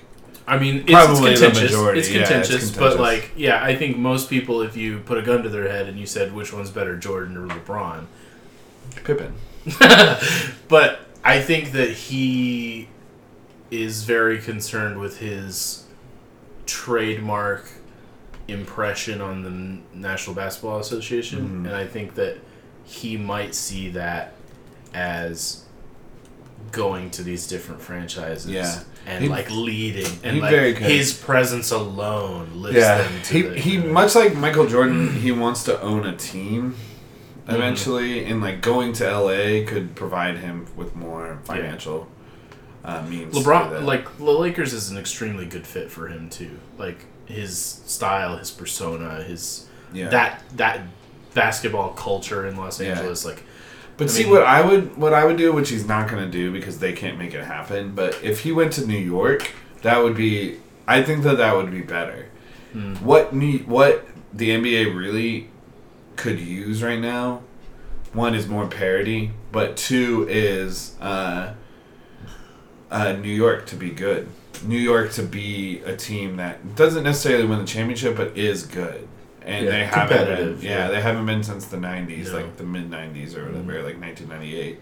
I 0.47 0.59
mean, 0.59 0.83
it's, 0.87 0.91
Probably 0.91 1.31
it's 1.31 1.41
the 1.41 1.49
majority, 1.49 1.99
It's 2.01 2.11
yeah, 2.11 2.19
it's 2.21 2.29
contentious, 2.29 2.71
but 2.77 2.99
like, 2.99 3.31
yeah, 3.35 3.63
I 3.63 3.75
think 3.75 3.97
most 3.97 4.29
people, 4.29 4.61
if 4.61 4.77
you 4.77 4.99
put 4.99 5.17
a 5.17 5.23
gun 5.23 5.41
to 5.41 5.49
their 5.49 5.67
head 5.67 5.87
and 5.87 5.97
you 5.99 6.05
said 6.05 6.33
which 6.33 6.53
one's 6.53 6.69
better, 6.69 6.95
Jordan 6.97 7.35
or 7.35 7.47
LeBron, 7.47 8.05
Pippen. 9.03 9.33
but 10.67 10.99
I 11.23 11.41
think 11.41 11.71
that 11.71 11.89
he 11.89 12.87
is 13.71 14.03
very 14.03 14.37
concerned 14.39 14.99
with 14.99 15.17
his 15.17 15.85
trademark 16.67 17.67
impression 18.47 19.21
on 19.21 19.41
the 19.41 19.97
National 19.97 20.35
Basketball 20.35 20.79
Association, 20.79 21.63
Mhm. 21.63 21.67
and 21.67 21.75
I 21.75 21.87
think 21.87 22.13
that 22.15 22.37
he 22.83 23.17
might 23.17 23.55
see 23.55 23.89
that 23.89 24.34
as 24.95 25.63
going 26.71 27.09
to 27.11 27.23
these 27.23 27.47
different 27.47 27.81
franchises 27.81 28.47
Yeah. 28.49 28.79
and 29.05 29.23
He- 29.23 29.29
like 29.29 29.49
leading 29.51 30.07
and 30.23 30.39
like 30.39 30.77
his 30.77 31.13
presence 31.13 31.71
alone 31.71 32.49
lifts 32.55 32.79
Yeah, 32.79 32.97
them 33.03 33.21
to 33.23 33.33
he 33.33 33.41
the, 33.43 33.59
he 33.59 33.77
much 33.77 34.15
like 34.15 34.35
Michael 34.35 34.67
Jordan, 34.67 35.13
he 35.15 35.31
wants 35.31 35.63
to 35.65 35.79
own 35.81 36.05
a 36.05 36.15
team 36.15 36.75
Mm-hmm. 37.47 37.55
eventually, 37.57 38.25
and 38.25 38.41
like 38.41 38.61
going 38.61 38.91
to 38.93 39.03
LA 39.07 39.63
could 39.67 39.93
provide 39.95 40.39
him 40.39 40.65
with 40.75 40.95
more 40.95 41.37
financial 41.43 42.07
uh, 42.83 43.03
means. 43.03 43.35
LeBron, 43.35 43.83
like 43.85 44.17
the 44.17 44.23
Lakers, 44.23 44.73
is 44.73 44.89
an 44.89 44.97
extremely 44.97 45.45
good 45.45 45.67
fit 45.67 45.91
for 45.91 46.07
him 46.07 46.27
too. 46.27 46.57
Like 46.79 47.05
his 47.27 47.55
style, 47.85 48.37
his 48.37 48.49
persona, 48.49 49.21
his 49.21 49.67
yeah. 49.93 50.09
that 50.09 50.41
that 50.55 50.81
basketball 51.35 51.89
culture 51.93 52.47
in 52.47 52.57
Los 52.57 52.81
Yeah. 52.81 52.93
Angeles. 52.93 53.23
Like, 53.25 53.43
But 53.97 54.05
I 54.05 54.07
see 54.07 54.23
mean- 54.23 54.33
what 54.33 54.43
I 54.43 54.61
would 54.61 54.97
what 54.97 55.13
I 55.13 55.25
would 55.25 55.37
do, 55.37 55.53
which 55.53 55.69
he's 55.69 55.87
not 55.87 56.09
going 56.09 56.23
to 56.23 56.29
do 56.29 56.51
because 56.51 56.79
they 56.79 56.93
can't 56.93 57.17
make 57.17 57.33
it 57.33 57.43
happen. 57.43 57.95
But 57.95 58.19
if 58.23 58.41
he 58.41 58.51
went 58.51 58.73
to 58.73 58.85
New 58.85 58.97
York, 58.97 59.51
that 59.81 60.03
would 60.03 60.15
be. 60.15 60.59
I 60.87 61.01
think 61.01 61.23
that 61.23 61.37
that 61.37 61.55
would 61.55 61.71
be 61.71 61.81
better. 61.81 62.29
Hmm. 62.73 62.95
What 62.95 63.33
New, 63.33 63.59
what 63.59 64.05
the 64.33 64.49
NBA 64.49 64.95
really 64.95 65.49
could 66.15 66.39
use 66.39 66.83
right 66.83 66.99
now, 66.99 67.41
one 68.13 68.35
is 68.35 68.47
more 68.47 68.67
parity, 68.67 69.31
but 69.51 69.77
two 69.77 70.27
is 70.29 70.95
uh, 71.01 71.53
uh, 72.91 73.13
New 73.13 73.33
York 73.33 73.65
to 73.67 73.75
be 73.75 73.89
good. 73.91 74.27
New 74.63 74.77
York 74.79 75.11
to 75.13 75.23
be 75.23 75.79
a 75.85 75.95
team 75.95 76.37
that 76.37 76.75
doesn't 76.75 77.03
necessarily 77.03 77.45
win 77.45 77.59
the 77.59 77.65
championship, 77.65 78.15
but 78.15 78.37
is 78.37 78.63
good. 78.65 79.07
And 79.45 79.65
Yeah, 79.65 79.71
they 79.71 79.85
haven't 79.85 80.25
been, 80.25 80.61
yeah, 80.61 80.69
yeah. 80.69 80.87
they 80.89 80.99
haven't 81.01 81.25
been 81.27 81.43
since 81.43 81.65
the 81.65 81.77
'90s, 81.77 82.31
No. 82.31 82.37
like 82.39 82.57
the 82.57 82.63
mid 82.63 82.89
'90s 82.89 83.35
or 83.37 83.45
whatever, 83.45 83.73
Mhm. 83.73 83.83
like 83.85 83.99
1998. 83.99 84.79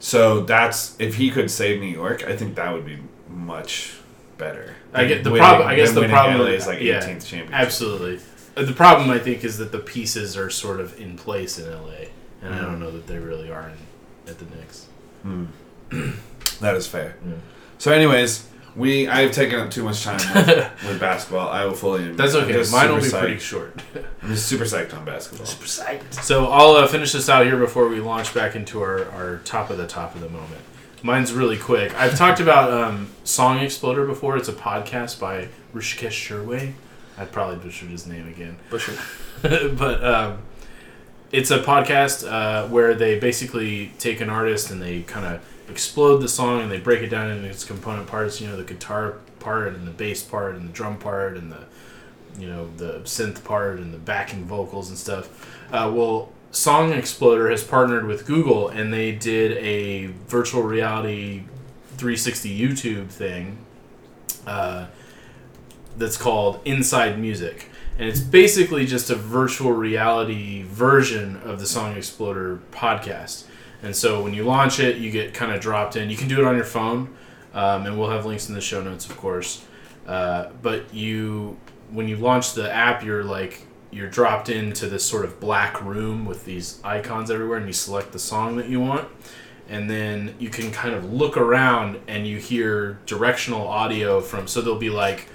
So 0.00 0.40
that's 0.40 0.94
if 0.98 1.16
he 1.16 1.30
could 1.30 1.50
save 1.50 1.80
New 1.80 1.86
York, 1.88 2.24
I 2.28 2.36
think 2.36 2.54
that 2.56 2.72
would 2.72 2.84
be 2.86 2.98
much 3.28 3.94
better. 4.36 4.76
I 4.94 5.06
get 5.06 5.24
the 5.24 5.30
problem. 5.34 5.66
I 5.66 5.74
guess 5.74 5.92
the 5.92 6.06
problem 6.08 6.46
is 6.48 6.66
like 6.66 6.80
yeah, 6.80 7.00
18th 7.00 7.26
championship. 7.26 7.54
Absolutely. 7.54 8.20
Uh, 8.56 8.62
The 8.64 8.72
problem 8.72 9.10
I 9.10 9.18
think 9.18 9.44
is 9.44 9.58
that 9.58 9.72
the 9.72 9.78
pieces 9.78 10.36
are 10.36 10.50
sort 10.50 10.80
of 10.80 10.98
in 11.00 11.16
place 11.16 11.58
in 11.58 11.70
LA, 11.70 12.10
and 12.42 12.54
I 12.54 12.58
Mhm. 12.58 12.62
don't 12.62 12.80
know 12.80 12.90
that 12.90 13.06
they 13.06 13.18
really 13.18 13.50
are 13.50 13.70
in, 13.70 14.30
at 14.30 14.38
the 14.38 14.44
Knicks. 14.56 14.86
Hmm. 15.22 15.44
that 16.60 16.74
is 16.76 16.86
fair. 16.86 17.16
Yeah. 17.26 17.34
So, 17.78 17.92
anyways, 17.92 18.44
we 18.78 19.08
I 19.08 19.22
have 19.22 19.32
taken 19.32 19.58
up 19.58 19.70
too 19.70 19.82
much 19.82 20.04
time 20.04 20.20
with, 20.34 20.46
with 20.86 21.00
basketball. 21.00 21.48
I 21.48 21.64
will 21.64 21.74
fully. 21.74 22.02
admit. 22.02 22.16
That's 22.16 22.34
okay. 22.34 22.52
just 22.52 22.72
Mine 22.72 22.88
will 22.88 22.96
be 22.96 23.02
super 23.02 23.18
pretty 23.18 23.36
psyched. 23.36 23.40
short. 23.40 23.82
I'm 24.22 24.28
just 24.28 24.46
super 24.46 24.64
psyched 24.64 24.96
on 24.96 25.04
basketball. 25.04 25.46
Super 25.46 25.66
psyched. 25.66 26.22
So 26.22 26.46
I'll 26.46 26.76
uh, 26.76 26.86
finish 26.86 27.12
this 27.12 27.28
out 27.28 27.44
here 27.44 27.58
before 27.58 27.88
we 27.88 28.00
launch 28.00 28.32
back 28.32 28.54
into 28.54 28.80
our, 28.80 29.10
our 29.10 29.38
top 29.44 29.70
of 29.70 29.78
the 29.78 29.86
top 29.86 30.14
of 30.14 30.20
the 30.20 30.28
moment. 30.28 30.62
Mine's 31.02 31.32
really 31.32 31.58
quick. 31.58 31.94
I've 31.94 32.16
talked 32.16 32.40
about 32.40 32.72
um, 32.72 33.10
Song 33.24 33.58
Exploder 33.58 34.06
before. 34.06 34.36
It's 34.36 34.48
a 34.48 34.52
podcast 34.52 35.20
by 35.20 35.48
Hrishikesh 35.74 36.10
Sherway. 36.10 36.72
I'd 37.16 37.32
probably 37.32 37.56
butchered 37.56 37.90
his 37.90 38.06
name 38.06 38.28
again. 38.28 38.56
Busher. 38.70 38.92
but 39.42 40.04
um, 40.04 40.38
it's 41.32 41.50
a 41.50 41.58
podcast 41.58 42.30
uh, 42.30 42.68
where 42.68 42.94
they 42.94 43.18
basically 43.18 43.92
take 43.98 44.20
an 44.20 44.30
artist 44.30 44.70
and 44.70 44.80
they 44.80 45.02
kind 45.02 45.26
of 45.26 45.44
explode 45.70 46.18
the 46.18 46.28
song 46.28 46.62
and 46.62 46.70
they 46.70 46.78
break 46.78 47.02
it 47.02 47.08
down 47.08 47.30
into 47.30 47.48
its 47.48 47.64
component 47.64 48.06
parts. 48.06 48.40
You 48.40 48.48
know, 48.48 48.56
the 48.56 48.64
guitar 48.64 49.16
part 49.38 49.74
and 49.74 49.86
the 49.86 49.92
bass 49.92 50.22
part 50.22 50.54
and 50.56 50.68
the 50.68 50.72
drum 50.72 50.98
part 50.98 51.36
and 51.36 51.52
the 51.52 51.64
you 52.38 52.46
know 52.46 52.68
the 52.76 53.00
synth 53.00 53.42
part 53.44 53.78
and 53.78 53.92
the 53.92 53.98
backing 53.98 54.44
vocals 54.44 54.88
and 54.88 54.98
stuff. 54.98 55.46
Uh, 55.72 55.90
well, 55.94 56.32
Song 56.50 56.92
Exploder 56.92 57.50
has 57.50 57.62
partnered 57.62 58.06
with 58.06 58.26
Google 58.26 58.68
and 58.68 58.92
they 58.92 59.12
did 59.12 59.52
a 59.58 60.06
virtual 60.26 60.62
reality 60.62 61.44
360 61.96 62.58
YouTube 62.58 63.08
thing. 63.08 63.58
Uh, 64.46 64.86
that's 65.96 66.16
called 66.16 66.60
Inside 66.64 67.18
Music. 67.18 67.68
And 67.98 68.08
it's 68.08 68.20
basically 68.20 68.86
just 68.86 69.10
a 69.10 69.16
virtual 69.16 69.72
reality 69.72 70.62
version 70.62 71.36
of 71.38 71.58
the 71.58 71.66
Song 71.66 71.96
Exploder 71.96 72.60
podcast. 72.70 73.44
And 73.82 73.94
so 73.94 74.22
when 74.22 74.34
you 74.34 74.44
launch 74.44 74.80
it, 74.80 74.96
you 74.96 75.10
get 75.10 75.34
kind 75.34 75.52
of 75.52 75.60
dropped 75.60 75.96
in. 75.96 76.10
You 76.10 76.16
can 76.16 76.28
do 76.28 76.38
it 76.38 76.44
on 76.44 76.56
your 76.56 76.64
phone, 76.64 77.14
um, 77.54 77.86
and 77.86 77.98
we'll 77.98 78.10
have 78.10 78.26
links 78.26 78.48
in 78.48 78.54
the 78.54 78.60
show 78.60 78.82
notes, 78.82 79.08
of 79.08 79.16
course. 79.16 79.64
Uh, 80.06 80.48
but 80.62 80.92
you, 80.92 81.56
when 81.90 82.08
you 82.08 82.16
launch 82.16 82.54
the 82.54 82.72
app, 82.72 83.04
you're 83.04 83.24
like 83.24 83.66
you're 83.90 84.08
dropped 84.08 84.50
into 84.50 84.86
this 84.86 85.04
sort 85.04 85.24
of 85.24 85.40
black 85.40 85.82
room 85.82 86.26
with 86.26 86.44
these 86.44 86.80
icons 86.84 87.30
everywhere, 87.30 87.58
and 87.58 87.66
you 87.66 87.72
select 87.72 88.12
the 88.12 88.18
song 88.18 88.56
that 88.56 88.68
you 88.68 88.80
want, 88.80 89.08
and 89.68 89.88
then 89.88 90.34
you 90.38 90.50
can 90.50 90.70
kind 90.70 90.94
of 90.94 91.12
look 91.12 91.36
around 91.36 91.98
and 92.06 92.26
you 92.26 92.38
hear 92.38 92.98
directional 93.06 93.66
audio 93.66 94.20
from. 94.20 94.46
So 94.46 94.60
there'll 94.60 94.78
be 94.78 94.90
like 94.90 95.28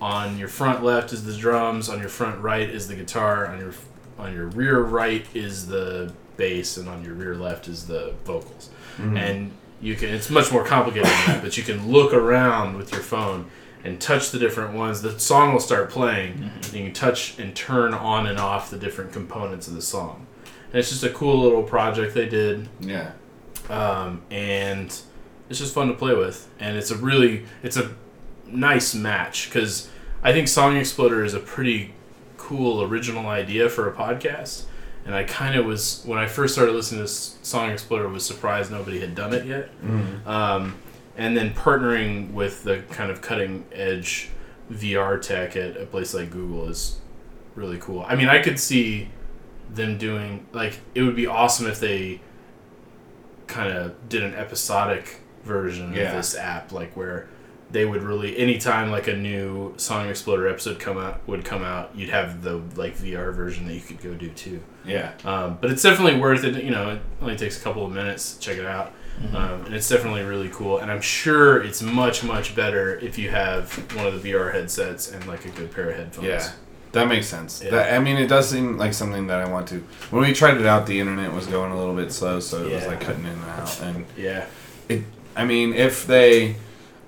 on 0.00 0.38
your 0.38 0.48
front 0.48 0.82
left 0.82 1.12
is 1.12 1.24
the 1.24 1.36
drums, 1.36 1.88
on 1.88 2.00
your 2.00 2.08
front 2.08 2.40
right 2.40 2.68
is 2.68 2.88
the 2.88 2.94
guitar, 2.96 3.46
on 3.46 3.58
your 3.58 3.74
on 4.18 4.32
your 4.32 4.46
rear 4.48 4.80
right 4.80 5.24
is 5.34 5.66
the 5.66 6.12
bass, 6.36 6.76
and 6.76 6.88
on 6.88 7.04
your 7.04 7.14
rear 7.14 7.34
left 7.34 7.68
is 7.68 7.86
the 7.86 8.14
vocals. 8.24 8.70
And 8.98 9.52
you 9.80 9.94
can 9.96 10.10
it's 10.10 10.28
much 10.30 10.52
more 10.52 10.64
complicated 10.64 11.06
than 11.08 11.26
that, 11.26 11.42
but 11.42 11.56
you 11.56 11.62
can 11.62 11.90
look 11.90 12.12
around 12.12 12.76
with 12.76 12.92
your 12.92 13.00
phone 13.00 13.46
and 13.82 13.98
touch 13.98 14.30
the 14.30 14.38
different 14.38 14.74
ones. 14.74 15.00
The 15.00 15.18
song 15.18 15.52
will 15.54 15.60
start 15.60 15.88
playing, 15.90 16.50
and 16.54 16.72
you 16.74 16.84
can 16.84 16.92
touch 16.92 17.38
and 17.38 17.54
turn 17.56 17.94
on 17.94 18.26
and 18.26 18.38
off 18.38 18.70
the 18.70 18.76
different 18.78 19.12
components 19.12 19.68
of 19.68 19.74
the 19.74 19.80
song. 19.82 20.26
And 20.70 20.78
it's 20.78 20.90
just 20.90 21.02
a 21.02 21.08
cool 21.10 21.38
little 21.40 21.62
project 21.62 22.14
they 22.14 22.28
did 22.28 22.68
Yeah. 22.80 23.12
um, 23.70 24.20
and 24.30 24.86
it's 25.48 25.58
just 25.58 25.74
fun 25.74 25.88
to 25.88 25.94
play 25.94 26.14
with 26.14 26.48
and 26.60 26.76
it's 26.76 26.90
a 26.92 26.96
really 26.96 27.44
it's 27.62 27.76
a 27.76 27.90
nice 28.46 28.94
match 28.94 29.48
because 29.48 29.88
i 30.22 30.32
think 30.32 30.46
song 30.46 30.76
exploder 30.76 31.24
is 31.24 31.34
a 31.34 31.40
pretty 31.40 31.92
cool 32.36 32.82
original 32.82 33.26
idea 33.26 33.68
for 33.68 33.88
a 33.88 33.92
podcast 33.92 34.62
and 35.10 35.16
i 35.18 35.24
kind 35.24 35.56
of 35.58 35.66
was 35.66 36.02
when 36.06 36.18
i 36.20 36.26
first 36.28 36.54
started 36.54 36.72
listening 36.72 37.00
to 37.00 37.04
S- 37.04 37.36
song 37.42 37.70
exploder 37.70 38.08
was 38.08 38.24
surprised 38.24 38.70
nobody 38.70 39.00
had 39.00 39.14
done 39.16 39.34
it 39.34 39.44
yet. 39.44 39.68
Um, 40.24 40.76
and 41.16 41.36
then 41.36 41.52
partnering 41.52 42.32
with 42.32 42.62
the 42.62 42.78
kind 42.90 43.10
of 43.10 43.20
cutting 43.20 43.64
edge 43.72 44.28
vr 44.70 45.20
tech 45.20 45.56
at 45.56 45.76
a 45.76 45.84
place 45.84 46.14
like 46.14 46.30
google 46.30 46.68
is 46.68 47.00
really 47.56 47.78
cool. 47.78 48.04
I 48.06 48.14
mean 48.14 48.28
i 48.28 48.40
could 48.40 48.58
see 48.60 49.08
them 49.68 49.98
doing 49.98 50.46
like 50.52 50.78
it 50.94 51.02
would 51.02 51.16
be 51.16 51.26
awesome 51.26 51.66
if 51.66 51.80
they 51.80 52.20
kind 53.48 53.72
of 53.76 54.08
did 54.08 54.22
an 54.22 54.34
episodic 54.34 55.20
version 55.44 55.92
Yeah. 55.92 56.10
of 56.10 56.16
this 56.16 56.36
app 56.36 56.70
like 56.72 56.96
where 56.96 57.28
they 57.72 57.84
would 57.84 58.02
really 58.02 58.36
anytime 58.38 58.90
like 58.90 59.06
a 59.08 59.16
new 59.16 59.72
song 59.76 60.08
exploder 60.08 60.48
episode 60.48 60.78
come 60.78 60.98
out 60.98 61.20
would 61.28 61.44
come 61.44 61.62
out 61.62 61.90
you'd 61.94 62.08
have 62.10 62.42
the 62.42 62.54
like 62.76 62.96
vr 62.96 63.34
version 63.34 63.66
that 63.66 63.74
you 63.74 63.80
could 63.80 64.00
go 64.02 64.12
do 64.14 64.28
too 64.30 64.60
Yeah. 64.84 65.12
um, 65.24 65.58
but 65.60 65.70
it's 65.70 65.82
definitely 65.82 66.18
worth 66.20 66.44
it 66.44 66.62
you 66.64 66.70
know 66.70 66.90
it 66.90 67.00
only 67.22 67.36
takes 67.36 67.58
a 67.58 67.62
couple 67.62 67.84
of 67.86 67.92
minutes 67.92 68.34
to 68.34 68.40
check 68.40 68.58
it 68.58 68.66
out 68.66 68.92
um, 69.34 69.66
and 69.66 69.74
it's 69.74 69.88
definitely 69.88 70.22
really 70.22 70.48
cool 70.48 70.78
and 70.78 70.90
i'm 70.90 71.00
sure 71.02 71.62
it's 71.62 71.82
much 71.82 72.24
much 72.24 72.54
better 72.56 72.98
if 73.00 73.18
you 73.18 73.28
have 73.30 73.72
one 73.94 74.06
of 74.06 74.22
the 74.22 74.30
vr 74.32 74.52
headsets 74.52 75.10
and 75.12 75.24
like 75.26 75.44
a 75.44 75.50
good 75.50 75.70
pair 75.70 75.90
of 75.90 75.96
headphones 75.96 76.26
Yeah. 76.26 76.52
That 76.92 77.06
makes 77.06 77.28
sense. 77.28 77.62
Yeah. 77.62 77.70
That, 77.70 77.94
I 77.94 78.00
mean, 78.00 78.16
it 78.16 78.26
does 78.26 78.48
seem 78.50 78.76
like 78.76 78.94
something 78.94 79.28
that 79.28 79.38
I 79.38 79.48
want 79.48 79.68
to. 79.68 79.76
When 80.10 80.22
we 80.22 80.32
tried 80.32 80.56
it 80.56 80.66
out, 80.66 80.86
the 80.88 80.98
internet 80.98 81.32
was 81.32 81.46
going 81.46 81.70
a 81.70 81.78
little 81.78 81.94
bit 81.94 82.10
slow, 82.12 82.40
so 82.40 82.66
it 82.66 82.72
was 82.74 82.84
like 82.88 83.00
cutting 83.00 83.22
in 83.22 83.30
and 83.30 83.44
out. 83.44 83.80
And 83.82 84.04
yeah 84.16 84.46
it, 84.88 85.04
I 85.36 85.44
mean, 85.44 85.72
if 85.72 86.04
they, 86.08 86.56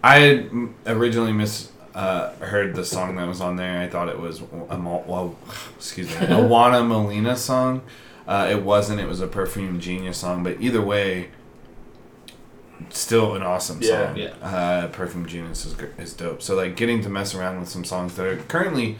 I 0.03 0.19
had 0.19 0.51
originally 0.87 1.33
mis 1.33 1.71
uh, 1.95 2.33
heard 2.37 2.75
the 2.75 2.85
song 2.85 3.17
that 3.17 3.29
was 3.29 3.41
on 3.41 3.57
there. 3.57 3.81
I 3.81 3.89
thought 3.89 4.09
it 4.09 4.19
was 4.19 4.41
a 4.41 4.45
well, 4.77 5.37
excuse 5.77 6.09
me, 6.09 6.27
a 6.27 6.43
Juana 6.47 6.83
Molina 6.85 7.37
song. 7.37 7.83
Uh, 8.27 8.49
it 8.51 8.63
wasn't. 8.63 9.01
It 9.01 9.07
was 9.09 9.21
a 9.21 9.27
Perfume 9.27 9.79
Genius 9.81 10.19
song. 10.19 10.43
But 10.45 10.61
either 10.61 10.81
way, 10.81 11.29
still 12.91 13.35
an 13.35 13.43
awesome 13.43 13.79
Yeah. 13.83 14.07
song. 14.09 14.17
Yeah. 14.17 14.29
Uh, 14.43 14.89
Perfume 14.89 15.27
Genius 15.27 15.65
is, 15.67 15.77
is 15.99 16.15
dope. 16.15 16.43
So 16.43 16.57
like 16.57 16.77
getting 16.77 17.03
to 17.03 17.09
mess 17.09 17.35
around 17.35 17.61
with 17.61 17.69
some 17.69 17.85
songs 17.85 18.15
that 18.15 18.27
are 18.27 18.37
currently 18.37 18.97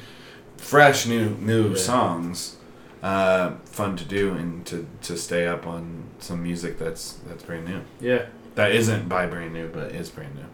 fresh, 0.57 1.07
new 1.07 1.31
new 1.41 1.71
Yeah. 1.71 1.77
songs. 1.77 2.57
Uh, 3.03 3.55
fun 3.65 3.97
to 3.97 4.05
do 4.05 4.33
and 4.33 4.65
to, 4.65 4.87
to 5.03 5.17
stay 5.17 5.45
up 5.45 5.67
on 5.67 6.05
some 6.21 6.41
music 6.41 6.79
that's 6.79 7.15
that's 7.27 7.43
brand 7.43 7.65
new. 7.67 7.81
yeah 8.01 8.27
That 8.55 8.71
isn't 8.73 9.09
by 9.09 9.27
brand 9.27 9.53
new, 9.53 9.67
but 9.69 9.91
is 9.93 10.09
brand 10.09 10.37
new. 10.37 10.45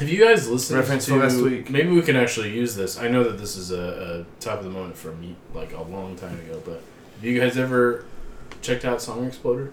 Have 0.00 0.08
you 0.08 0.18
guys 0.18 0.48
listened 0.48 0.78
Reference 0.78 1.04
to 1.04 1.10
for 1.10 1.18
last 1.18 1.36
week. 1.36 1.68
Maybe 1.68 1.90
we 1.90 2.00
can 2.00 2.16
actually 2.16 2.56
use 2.56 2.74
this. 2.74 2.98
I 2.98 3.08
know 3.08 3.22
that 3.22 3.36
this 3.36 3.54
is 3.54 3.70
a, 3.70 4.24
a 4.26 4.40
top 4.40 4.58
of 4.58 4.64
the 4.64 4.70
moment 4.70 4.96
from 4.96 5.20
me, 5.20 5.36
like 5.52 5.74
a 5.74 5.82
long 5.82 6.16
time 6.16 6.40
ago. 6.40 6.62
But 6.64 6.82
have 7.16 7.24
you 7.24 7.38
guys 7.38 7.58
ever 7.58 8.06
checked 8.62 8.86
out 8.86 9.02
Song 9.02 9.26
Exploder? 9.26 9.72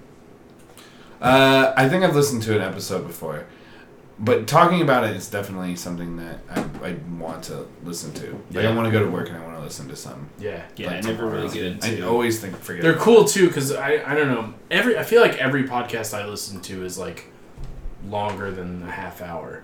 Uh, 1.21 1.73
I 1.77 1.87
think 1.87 2.03
I've 2.03 2.13
listened 2.13 2.43
to 2.43 2.55
an 2.57 2.61
episode 2.61 3.07
before. 3.07 3.45
but 4.19 4.47
talking 4.47 4.81
about 4.81 5.05
it 5.05 5.15
is 5.15 5.29
definitely 5.29 5.77
something 5.77 6.17
that 6.17 6.39
I, 6.49 6.89
I 6.89 6.95
want 7.17 7.45
to 7.45 7.65
listen 7.85 8.13
to. 8.15 8.31
Like 8.51 8.65
Yeah. 8.65 8.69
I 8.69 8.75
want 8.75 8.85
to 8.85 8.91
go 8.91 8.99
to 8.99 9.09
work 9.09 9.29
and 9.29 9.37
I 9.37 9.45
want 9.45 9.55
to 9.57 9.63
listen 9.63 9.87
to 9.87 9.95
some. 9.95 10.29
Yeah. 10.39 10.61
Yeah, 10.75 10.87
like, 10.87 10.97
I 10.97 11.07
never 11.07 11.25
really 11.25 11.47
tomorrow. 11.47 11.73
get 11.75 11.85
into. 11.85 12.03
I 12.03 12.05
always 12.05 12.41
think 12.41 12.57
forget. 12.57 12.83
They're 12.83 12.97
cool 12.97 13.23
too 13.23 13.47
because 13.47 13.71
I 13.71 14.03
I 14.05 14.13
don't 14.13 14.27
know 14.27 14.53
every 14.69 14.97
I 14.97 15.03
feel 15.03 15.21
like 15.21 15.37
every 15.37 15.63
podcast 15.63 16.13
I 16.13 16.27
listen 16.27 16.59
to 16.63 16.83
is 16.83 16.97
like 16.97 17.31
longer 18.05 18.51
than 18.51 18.83
a 18.83 18.91
half 18.91 19.21
hour. 19.21 19.63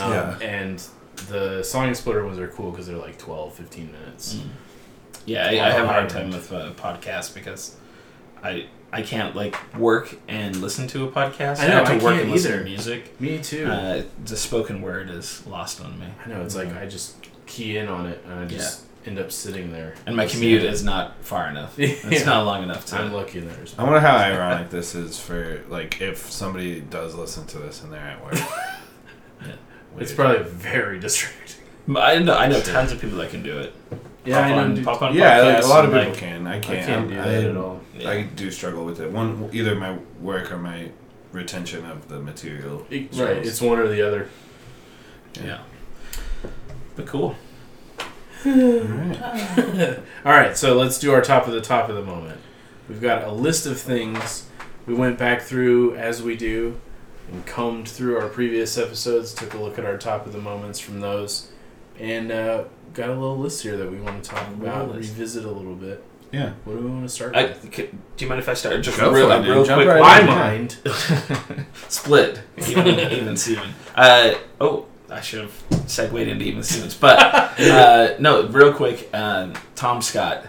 Um, 0.00 0.12
Yeah. 0.12 0.38
And 0.40 0.82
the 1.28 1.62
Song 1.62 1.94
Splitter 1.94 2.24
ones 2.24 2.38
are 2.38 2.48
cool 2.48 2.70
because 2.70 2.86
they're 2.86 2.96
like 2.96 3.18
12, 3.18 3.54
15 3.54 3.92
minutes. 3.92 4.34
Mm. 4.36 4.48
Yeah, 5.26 5.46
I, 5.46 5.50
I 5.50 5.70
have 5.70 5.84
a 5.84 5.88
hard 5.88 6.08
time 6.08 6.30
with 6.30 6.50
uh, 6.52 6.72
podcasts 6.72 7.32
because 7.34 7.76
I 8.42 8.66
I 8.92 9.02
can't 9.02 9.36
like 9.36 9.54
work 9.76 10.16
and 10.28 10.56
listen 10.56 10.88
to 10.88 11.04
a 11.04 11.08
podcast. 11.12 11.60
I 11.60 11.68
know, 11.68 11.74
have 11.84 11.86
to 11.86 11.92
I 11.92 11.94
work 11.96 12.02
can't 12.14 12.22
and 12.22 12.30
listen 12.32 12.52
either. 12.52 12.58
to 12.64 12.68
music. 12.68 13.20
Me 13.20 13.38
too. 13.38 13.66
Uh, 13.66 14.02
the 14.24 14.36
spoken 14.36 14.80
word 14.82 15.10
is 15.10 15.46
lost 15.46 15.80
on 15.80 15.98
me, 16.00 16.06
I 16.24 16.28
know 16.28 16.42
it's 16.42 16.56
like 16.56 16.74
I 16.74 16.86
just 16.86 17.16
key 17.46 17.76
in 17.76 17.88
on 17.88 18.06
it 18.06 18.22
and 18.24 18.32
I 18.34 18.46
just 18.46 18.86
end 19.06 19.18
up 19.18 19.30
sitting 19.30 19.72
there. 19.72 19.94
and 20.06 20.16
my 20.16 20.26
commute 20.26 20.62
is 20.64 20.82
not 20.82 21.22
far 21.22 21.48
enough. 21.48 21.74
It's 21.78 22.04
Yeah. 22.10 22.24
not 22.24 22.46
long 22.46 22.62
enough 22.62 22.86
to. 22.86 22.96
I'm 22.96 23.12
lucky 23.12 23.40
there's. 23.40 23.78
I 23.78 23.84
wonder 23.84 24.00
how 24.00 24.16
ironic 24.16 24.70
this 24.70 24.94
is 24.94 25.20
for 25.20 25.62
like 25.68 26.00
if 26.00 26.30
somebody 26.30 26.80
does 26.80 27.14
listen 27.14 27.46
to 27.48 27.58
this 27.58 27.82
and 27.82 27.92
they're 27.92 28.00
at 28.00 28.24
work. 28.24 28.34
Yeah. 29.46 29.52
It's 29.98 30.16
Weird. 30.16 30.16
probably 30.16 30.50
very 30.50 30.98
distracting. 31.06 31.56
I 31.96 32.18
know 32.18 32.34
I 32.36 32.46
know 32.46 32.60
tons 32.60 32.92
of 32.92 33.00
people 33.00 33.18
that 33.18 33.30
can 33.30 33.42
do 33.42 33.58
it. 33.58 33.74
Yeah, 34.24 34.42
pop 34.42 34.50
I 34.50 34.58
on, 34.62 34.74
dude. 34.74 34.84
pop 34.84 35.02
on 35.02 35.14
yeah, 35.14 35.40
like, 35.40 35.64
a 35.64 35.66
lot 35.66 35.84
of 35.86 35.92
people 35.92 36.10
like, 36.10 36.18
can. 36.18 36.46
I 36.46 36.56
I 36.56 36.60
can't. 36.60 36.78
I 36.78 36.86
can't 36.86 37.08
do 37.08 37.18
I, 37.20 37.22
that 37.28 37.44
at 37.50 37.56
all. 37.56 37.80
Yeah. 37.98 38.10
I 38.10 38.22
do 38.22 38.50
struggle 38.50 38.84
with 38.84 39.00
it. 39.00 39.10
One 39.10 39.48
either 39.52 39.74
my 39.74 39.96
work 40.20 40.52
or 40.52 40.58
my 40.58 40.90
retention 41.32 41.84
of 41.86 42.08
the 42.08 42.20
material. 42.20 42.86
It- 42.90 43.14
right, 43.16 43.38
it's 43.38 43.60
one 43.60 43.78
or 43.78 43.88
the 43.88 44.02
other. 44.06 44.28
yeah. 45.42 45.60
But 46.96 47.06
cool. 47.06 47.34
Alright. 48.46 49.20
All 50.24 50.32
right, 50.32 50.56
so 50.56 50.74
let's 50.74 50.98
do 50.98 51.12
our 51.12 51.20
top 51.20 51.46
of 51.46 51.52
the 51.52 51.60
top 51.60 51.88
of 51.88 51.94
the 51.96 52.02
moment. 52.02 52.40
We've 52.88 53.00
got 53.00 53.24
a 53.24 53.30
list 53.32 53.66
of 53.66 53.80
things 53.80 54.46
we 54.86 54.94
went 54.94 55.18
back 55.18 55.42
through 55.42 55.94
as 55.96 56.22
we 56.22 56.36
do 56.36 56.80
and 57.30 57.44
combed 57.46 57.88
through 57.88 58.16
our 58.18 58.28
previous 58.28 58.76
episodes, 58.78 59.32
took 59.34 59.54
a 59.54 59.58
look 59.58 59.78
at 59.78 59.84
our 59.84 59.96
top 59.98 60.26
of 60.26 60.32
the 60.32 60.38
moments 60.40 60.78
from 60.80 61.00
those, 61.00 61.50
and 61.98 62.30
uh, 62.32 62.64
got 62.94 63.08
a 63.10 63.14
little 63.14 63.38
list 63.38 63.62
here 63.62 63.76
that 63.76 63.90
we 63.90 64.00
want 64.00 64.22
to 64.22 64.30
talk 64.30 64.46
A 64.48 64.50
little 64.52 64.66
about, 64.66 64.94
list. 64.96 65.10
revisit 65.10 65.44
a 65.44 65.50
little 65.50 65.74
bit. 65.74 66.02
Yeah. 66.32 66.52
What 66.64 66.76
do 66.76 66.84
we 66.84 66.90
want 66.90 67.02
to 67.02 67.08
start 67.08 67.34
I, 67.34 67.42
with? 67.46 67.74
c- 67.74 67.88
do 68.16 68.24
you 68.24 68.28
mind 68.28 68.40
if 68.40 68.48
I 68.48 68.54
start 68.54 68.80
just 68.82 68.98
Go 68.98 69.10
real, 69.12 69.28
for 69.28 69.34
it, 69.36 69.38
dude. 69.42 69.48
real 69.48 69.64
Jump 69.64 69.82
quick? 69.82 69.88
right 69.88 70.00
My 70.00 70.20
in. 70.20 70.26
mind. 70.26 70.76
Split. 71.88 72.40
Even, 72.68 72.86
even 72.88 73.36
Steven. 73.36 73.70
Uh, 73.96 74.34
oh, 74.60 74.86
I 75.10 75.20
should 75.20 75.40
have 75.40 75.62
segued 75.90 76.14
into 76.28 76.44
even 76.44 76.62
Stevens. 76.62 76.94
But 76.94 77.18
uh, 77.60 78.14
no, 78.20 78.46
real 78.46 78.72
quick, 78.72 79.08
uh, 79.12 79.52
Tom 79.74 80.00
Scott. 80.02 80.46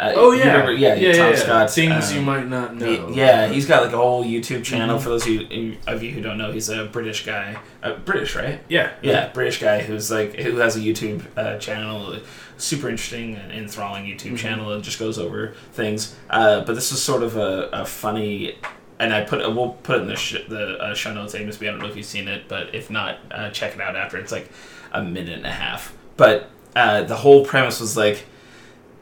Uh, 0.00 0.12
Oh 0.16 0.32
yeah, 0.32 0.46
remember- 0.52 0.72
yeah, 0.72 0.94
yeah, 0.94 1.12
Tom 1.12 1.30
yeah. 1.32 1.36
Scott. 1.36 1.70
Things 1.70 2.10
um, 2.10 2.16
you 2.16 2.22
might 2.22 2.48
not 2.48 2.74
know. 2.74 3.08
he- 3.08 3.14
yeah, 3.18 3.48
he's 3.48 3.66
got 3.66 3.82
like 3.84 3.92
a 3.92 3.96
whole 3.98 4.24
YouTube 4.24 4.64
channel. 4.64 4.98
Mhm. 4.98 5.02
For 5.02 5.08
those 5.10 5.26
of 5.26 5.28
you, 5.32 5.76
of 5.86 6.02
you 6.02 6.10
who 6.12 6.22
don't 6.22 6.38
know, 6.38 6.52
he's 6.52 6.70
a 6.70 6.86
British 6.86 7.26
guy. 7.26 7.56
Uh, 7.82 7.92
British, 8.04 8.34
right? 8.34 8.60
yeah, 8.68 8.90
Yeah, 9.02 9.28
British 9.28 9.60
guy 9.60 9.82
who's 9.82 10.10
like 10.10 10.36
who 10.36 10.56
has 10.56 10.74
a 10.76 10.80
YouTube 10.80 11.22
uh, 11.36 11.58
channel, 11.58 12.16
super 12.56 12.88
interesting 12.88 13.36
and 13.36 13.52
enthralling 13.52 14.04
YouTube 14.06 14.32
Mhm. 14.32 14.38
channel, 14.38 14.72
and 14.72 14.82
just 14.82 14.98
goes 14.98 15.18
over 15.18 15.52
things. 15.72 16.14
Uh, 16.30 16.62
but 16.62 16.74
this 16.74 16.92
is 16.92 17.02
sort 17.02 17.22
of 17.22 17.36
a, 17.36 17.68
a 17.72 17.84
funny, 17.84 18.56
and 18.98 19.12
I 19.12 19.20
put 19.22 19.40
we'll 19.54 19.70
put 19.82 19.98
it 19.98 20.02
in 20.02 20.08
the 20.08 20.16
sh- 20.16 20.46
the 20.48 20.78
uh, 20.78 20.94
show 20.94 21.12
notes. 21.12 21.34
Amos, 21.34 21.60
I 21.60 21.66
don't 21.66 21.78
know 21.78 21.86
if 21.88 21.96
you've 21.96 22.06
seen 22.06 22.26
it, 22.26 22.44
but 22.48 22.74
if 22.74 22.88
not, 22.90 23.18
uh, 23.30 23.50
check 23.50 23.74
it 23.74 23.80
out 23.82 23.96
after. 23.96 24.16
It's 24.16 24.32
like 24.32 24.48
a 24.92 25.02
minute 25.02 25.34
and 25.36 25.46
a 25.46 25.52
half. 25.52 25.92
But 26.16 26.48
uh, 26.74 27.02
the 27.02 27.16
whole 27.16 27.44
premise 27.44 27.80
was 27.80 27.96
like 27.98 28.24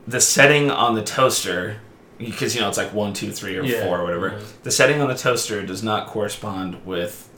the 0.08 0.20
setting 0.20 0.70
on 0.70 0.94
the 0.94 1.02
toaster. 1.04 1.80
Because 2.18 2.52
you 2.56 2.60
know 2.60 2.68
it's 2.68 2.76
like 2.78 2.92
one, 2.92 3.12
two, 3.12 3.30
three, 3.30 3.56
or 3.56 3.62
Yeah. 3.62 3.84
four, 3.84 4.00
or 4.00 4.04
whatever. 4.04 4.28
Yeah. 4.36 4.44
The 4.64 4.72
setting 4.72 5.00
on 5.00 5.06
the 5.08 5.14
toaster 5.14 5.64
does 5.64 5.84
not 5.84 6.08
correspond 6.08 6.84
with 6.84 7.28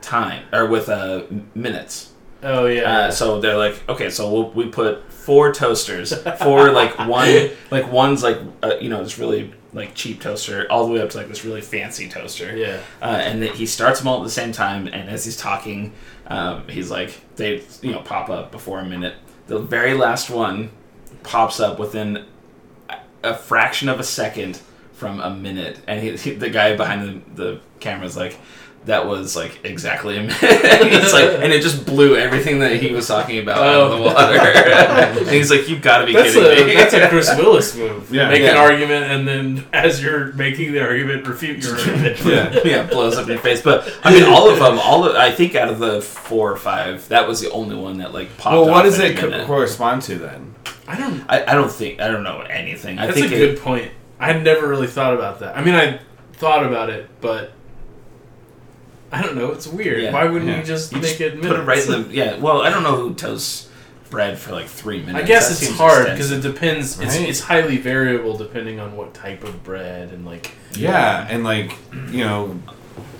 time 0.00 0.44
or 0.52 0.66
with 0.66 0.88
uh, 0.88 1.22
minutes. 1.56 2.12
Oh 2.42 2.66
yeah. 2.66 2.82
Uh, 3.06 3.10
so 3.10 3.40
they're 3.40 3.56
like, 3.56 3.82
okay, 3.88 4.10
so 4.10 4.30
we'll, 4.32 4.50
we 4.50 4.66
put 4.66 5.10
four 5.12 5.52
toasters, 5.52 6.12
four 6.38 6.70
like 6.70 6.96
one, 7.08 7.50
like 7.72 7.90
one's 7.90 8.22
like 8.22 8.38
uh, 8.62 8.74
you 8.80 8.88
know 8.90 9.02
this 9.02 9.18
really 9.18 9.52
like 9.72 9.94
cheap 9.96 10.20
toaster, 10.20 10.66
all 10.70 10.86
the 10.86 10.92
way 10.92 11.00
up 11.00 11.10
to 11.10 11.16
like 11.16 11.26
this 11.28 11.44
really 11.44 11.60
fancy 11.60 12.08
toaster. 12.08 12.56
yeah. 12.56 12.78
Uh, 13.00 13.06
and 13.06 13.42
he 13.42 13.66
starts 13.66 13.98
them 13.98 14.06
all 14.06 14.18
at 14.20 14.24
the 14.24 14.30
same 14.30 14.52
time, 14.52 14.86
and 14.86 15.08
as 15.10 15.24
he's 15.24 15.36
talking, 15.36 15.92
um, 16.28 16.68
he's 16.68 16.92
like, 16.92 17.20
they 17.34 17.62
you 17.80 17.90
know 17.90 18.00
pop 18.02 18.28
up 18.30 18.52
before 18.52 18.78
a 18.78 18.84
minute. 18.84 19.14
The 19.48 19.58
very 19.58 19.94
last 19.94 20.30
one 20.30 20.70
pops 21.22 21.60
up 21.60 21.78
within 21.78 22.24
a- 23.22 23.34
fraction 23.36 23.88
of 23.88 24.00
a 24.00 24.04
second 24.04 24.60
from 24.92 25.20
a 25.20 25.30
minute, 25.30 25.80
and 25.86 26.00
he, 26.02 26.16
he- 26.16 26.34
the 26.44 26.50
guy 26.50 26.76
behind 26.76 27.24
the, 27.34 27.42
the 27.42 27.60
camera 27.80 28.06
is 28.06 28.16
like. 28.16 28.36
That 28.86 29.06
was 29.06 29.36
like 29.36 29.60
exactly 29.64 30.16
a 30.18 30.22
minute. 30.22 30.36
it's 30.42 31.12
like, 31.12 31.28
and 31.40 31.52
it 31.52 31.62
just 31.62 31.86
blew 31.86 32.16
everything 32.16 32.58
that 32.58 32.82
he 32.82 32.92
was 32.92 33.06
talking 33.06 33.38
about 33.38 33.58
out 33.58 33.80
of 33.80 33.90
the 33.90 33.96
Oh. 33.96 34.02
water. 34.02 34.38
and 35.20 35.28
he's 35.30 35.50
like, 35.52 35.68
"You've 35.68 35.82
got 35.82 35.98
to 35.98 36.06
be 36.06 36.12
That's 36.12 36.34
kidding 36.34 36.64
a 36.64 36.66
me!" 36.66 36.74
that's 36.74 36.92
a 36.92 37.08
Chris 37.08 37.30
Willis 37.38 37.76
move. 37.76 38.12
Yeah. 38.12 38.28
Make 38.28 38.42
an 38.42 38.56
argument 38.56 39.04
and 39.04 39.28
then 39.28 39.64
as 39.72 40.02
you're 40.02 40.32
making 40.32 40.72
the 40.72 40.80
argument, 40.80 41.26
refute 41.28 41.62
your 41.62 41.78
argument. 41.78 42.24
Yeah. 42.24 42.58
yeah, 42.64 42.82
blows 42.88 43.16
up 43.16 43.24
in 43.26 43.34
your 43.34 43.38
face. 43.40 43.62
But 43.62 43.88
I 44.02 44.12
mean, 44.12 44.24
all 44.24 44.50
of 44.50 44.58
them, 44.58 44.78
all 44.80 45.04
of, 45.06 45.14
I 45.14 45.30
think 45.30 45.54
out 45.54 45.68
of 45.68 45.78
the 45.78 46.00
four 46.02 46.50
or 46.50 46.56
five, 46.56 47.06
that 47.08 47.28
was 47.28 47.40
the 47.40 47.50
only 47.52 47.76
one 47.76 47.98
that 47.98 48.12
like 48.12 48.36
popped. 48.36 48.52
Well, 48.54 48.66
what 48.66 48.84
off 48.84 48.84
does 48.84 48.98
it 48.98 49.16
co- 49.16 49.44
correspond 49.46 50.02
to 50.02 50.16
then? 50.18 50.54
I 50.88 50.98
don't. 50.98 51.22
I, 51.28 51.44
I 51.52 51.54
don't 51.54 51.70
think 51.70 52.00
I 52.00 52.08
don't 52.08 52.24
know 52.24 52.40
anything. 52.40 52.98
I 52.98 53.06
That's 53.06 53.20
think 53.20 53.30
a 53.30 53.36
it- 53.36 53.38
good 53.54 53.58
point. 53.60 53.92
I 54.18 54.32
had 54.32 54.42
never 54.42 54.66
really 54.66 54.88
thought 54.88 55.14
about 55.14 55.38
that. 55.38 55.56
I 55.56 55.62
mean, 55.62 55.74
I 55.76 56.00
thought 56.34 56.66
about 56.66 56.90
it, 56.90 57.08
but 57.20 57.52
I 59.12 59.22
don't 59.22 59.36
know. 59.36 59.52
It's 59.52 59.66
weird. 59.66 60.02
Yeah. 60.02 60.12
Why 60.12 60.24
wouldn't 60.24 60.50
Yeah. 60.50 60.58
you 60.58 60.64
just 60.64 60.92
you 60.92 60.98
make 60.98 61.18
just 61.18 61.20
it? 61.20 61.42
put 61.42 61.52
it 61.58 61.62
right 61.62 61.82
in 61.84 61.90
minutes? 61.90 62.08
the 62.08 62.14
yeah. 62.14 62.36
Well, 62.38 62.62
I 62.62 62.70
don't 62.70 62.82
know 62.82 62.96
who 62.96 63.14
toasts 63.14 63.68
bread 64.10 64.38
for 64.38 64.52
like 64.52 64.66
three 64.66 65.00
minutes. 65.00 65.18
I 65.24 65.26
guess 65.26 65.60
That 65.60 65.66
it's 65.68 65.76
hard 65.78 66.06
because 66.06 66.30
it 66.32 66.40
depends. 66.42 66.98
It's, 67.00 67.16
Right. 67.16 67.28
it's 67.28 67.40
highly 67.40 67.76
variable 67.78 68.36
depending 68.36 68.80
on 68.80 68.96
what 68.96 69.14
type 69.14 69.44
of 69.44 69.62
bread 69.62 70.10
and 70.12 70.24
like. 70.26 70.52
Yeah, 70.74 71.26
and 71.28 71.44
like 71.44 71.72
you 72.10 72.24
know, 72.24 72.58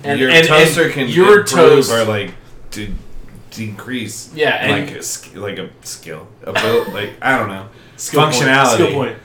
And- 0.05 0.19
your 0.19 0.31
and- 0.31 0.47
toaster 0.47 0.85
and 0.85 0.93
can 0.93 1.09
your 1.09 1.41
improve 1.41 1.49
toast- 1.49 1.93
or 1.93 2.05
like 2.05 2.33
de- 2.71 2.93
decrease. 3.51 4.31
Yeah, 4.35 4.51
and 4.51 4.87
like 4.91 4.97
a, 4.97 5.39
like 5.41 5.59
a 5.59 5.69
skill, 5.87 6.27
a 6.43 6.53
build, 6.53 6.93
like 6.95 7.11
I 7.21 7.39
don't 7.39 7.49
know. 7.49 7.67
skill 7.97 8.23
point- 8.23 8.35
functionality. 8.37 8.75
skill 8.75 8.93
point. 8.93 9.17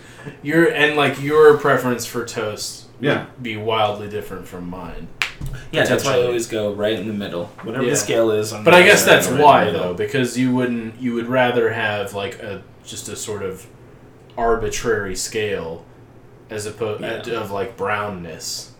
Your 0.43 0.65
and 0.69 0.95
like 0.97 1.21
your 1.21 1.57
preference 1.57 2.05
for 2.05 2.25
toast 2.25 2.85
Yeah. 2.99 3.25
would 3.35 3.43
be 3.43 3.55
wildly 3.57 4.09
different 4.09 4.47
from 4.47 4.69
mine. 4.69 5.07
Yeah. 5.71 5.85
That's 5.85 6.03
why 6.05 6.13
I 6.17 6.23
always 6.23 6.47
go 6.47 6.73
right 6.73 6.97
in 6.97 7.07
the 7.07 7.13
middle, 7.13 7.45
whatever 7.63 7.83
Yeah. 7.83 7.91
the 7.91 7.95
scale 7.95 8.31
is. 8.31 8.53
On 8.53 8.63
But 8.63 8.73
I 8.73 8.83
guess 8.83 9.05
that's 9.05 9.25
right 9.27 9.31
in 9.33 9.37
the 9.37 9.43
why 9.43 9.65
middle. 9.65 9.79
though, 9.81 9.93
because 9.93 10.37
you 10.37 10.53
wouldn't 10.55 10.99
you 11.01 11.13
would 11.13 11.27
rather 11.27 11.71
have 11.73 12.13
like 12.13 12.39
a 12.39 12.63
just 12.85 13.09
a 13.09 13.15
sort 13.15 13.43
of 13.43 13.65
arbitrary 14.37 15.15
scale 15.15 15.85
as 16.49 16.65
opposed 16.65 17.01
Yeah. 17.01 17.21
Uh, 17.37 17.41
of 17.41 17.51
like 17.51 17.75
brownness 17.77 18.71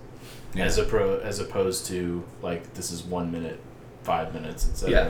Yeah. 0.54 0.66
as 0.66 0.78
a 0.78 0.84
pro 0.84 1.20
as 1.20 1.40
opposed 1.40 1.86
to 1.88 2.24
like 2.42 2.74
this 2.74 2.92
is 2.92 3.04
one 3.04 3.32
minute, 3.32 3.60
five 4.04 4.34
minutes, 4.34 4.68
etc. 4.70 4.92
Yeah. 4.92 5.10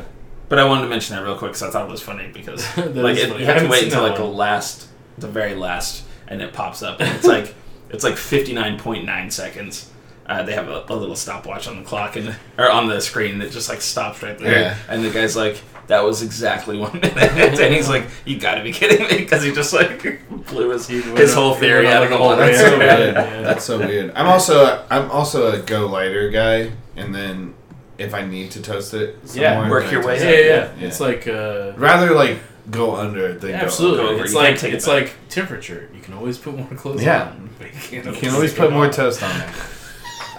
But 0.49 0.59
I 0.59 0.63
wanted 0.63 0.83
to 0.83 0.87
mention 0.87 1.15
that 1.15 1.23
real 1.23 1.37
quick 1.37 1.51
because 1.51 1.63
I 1.63 1.69
thought 1.69 1.87
it 1.87 1.91
was 1.91 2.01
funny 2.01 2.29
because 2.33 2.63
That 2.75 2.95
like 2.95 3.17
is 3.17 3.23
it, 3.23 3.29
funny. 3.29 3.43
you 3.43 3.49
I 3.49 3.53
have 3.53 3.55
to 3.55 3.67
haven't 3.67 3.69
wait 3.69 3.77
seen 3.79 3.85
until 3.89 4.03
that 4.03 4.09
like 4.09 4.17
the 4.17 4.25
one. 4.25 4.35
last, 4.37 4.87
the 5.17 5.27
very 5.27 5.53
last, 5.55 6.03
and 6.27 6.41
it 6.41 6.53
pops 6.53 6.81
up, 6.81 6.99
and 7.01 7.13
it's 7.15 7.25
like 7.35 7.53
it's 7.89 8.03
like 8.03 8.15
fifty 8.17 8.53
nine 8.53 8.79
point 8.79 9.05
nine 9.05 9.29
seconds. 9.29 9.89
Uh, 10.27 10.43
they 10.43 10.53
have 10.53 10.67
a, 10.67 10.83
a 10.89 10.95
little 10.95 11.15
stopwatch 11.15 11.67
on 11.67 11.77
the 11.77 11.83
clock 11.83 12.15
and 12.17 12.35
or 12.57 12.69
on 12.69 12.87
the 12.87 12.99
screen 12.99 13.39
that 13.39 13.51
just 13.51 13.69
like 13.69 13.79
stops 13.81 14.21
right 14.21 14.37
there, 14.37 14.59
Yeah. 14.59 14.77
and 14.89 15.03
the 15.03 15.09
guy's 15.09 15.37
like, 15.37 15.61
"That 15.87 16.03
was 16.03 16.21
exactly 16.21 16.77
one 16.77 16.93
minute," 16.93 17.15
and 17.61 17.73
he's 17.73 17.87
like, 17.87 18.05
"You 18.25 18.37
got 18.37 18.55
to 18.55 18.61
be 18.63 18.73
kidding 18.73 19.07
me!" 19.07 19.17
Because 19.19 19.41
he 19.43 19.53
just 19.53 19.71
like 19.71 20.21
blew 20.47 20.71
his 20.71 20.85
his 20.87 21.33
whole 21.33 21.55
theory 21.55 21.87
out 21.87 22.03
of 22.03 22.09
the 22.09 22.17
whole 22.17 22.27
water. 22.27 22.41
That's 22.45 22.59
so 22.59 22.71
Yeah. 22.71 22.77
weird. 22.77 23.15
Yeah. 23.15 23.41
That's 23.41 23.63
so 23.63 23.77
weird. 23.79 24.11
I'm 24.15 24.27
also 24.27 24.85
I'm 24.89 25.09
also 25.11 25.53
a 25.53 25.59
go 25.59 25.85
lighter 25.87 26.29
guy, 26.29 26.71
and 26.97 27.15
then 27.15 27.53
if 27.97 28.13
I 28.13 28.25
need 28.25 28.51
to 28.51 28.61
toast 28.61 28.93
it, 28.93 29.15
some 29.27 29.41
Yeah, 29.41 29.69
work 29.69 29.89
your 29.91 30.05
way 30.05 30.19
Yeah, 30.19 30.29
yeah, 30.29 30.71
Yeah. 30.77 30.87
It's 30.87 30.99
like 30.99 31.25
uh, 31.27 31.71
rather 31.77 32.13
like 32.13 32.39
go 32.69 32.97
under 32.97 33.29
it 33.29 33.39
than 33.39 33.55
absolutely. 33.55 33.99
go 34.03 34.09
over. 34.09 34.23
It's 34.25 34.33
You 34.33 34.39
like 34.39 34.57
take 34.57 34.73
it 34.73 34.75
it's 34.75 34.85
back. 34.85 35.03
like 35.03 35.13
temperature. 35.29 35.89
You 35.95 36.01
can 36.01 36.13
always 36.15 36.37
put 36.37 36.53
more 36.57 36.67
clothes 36.75 37.01
Yeah. 37.01 37.29
on. 37.29 37.49
but 37.57 37.69
go. 37.71 37.95
You 37.95 38.01
always 38.03 38.19
can 38.19 38.29
always 38.33 38.53
put 38.53 38.73
more 38.73 38.87
off. 38.87 38.93
toast 38.95 39.23
on 39.23 39.29
there. 39.39 39.53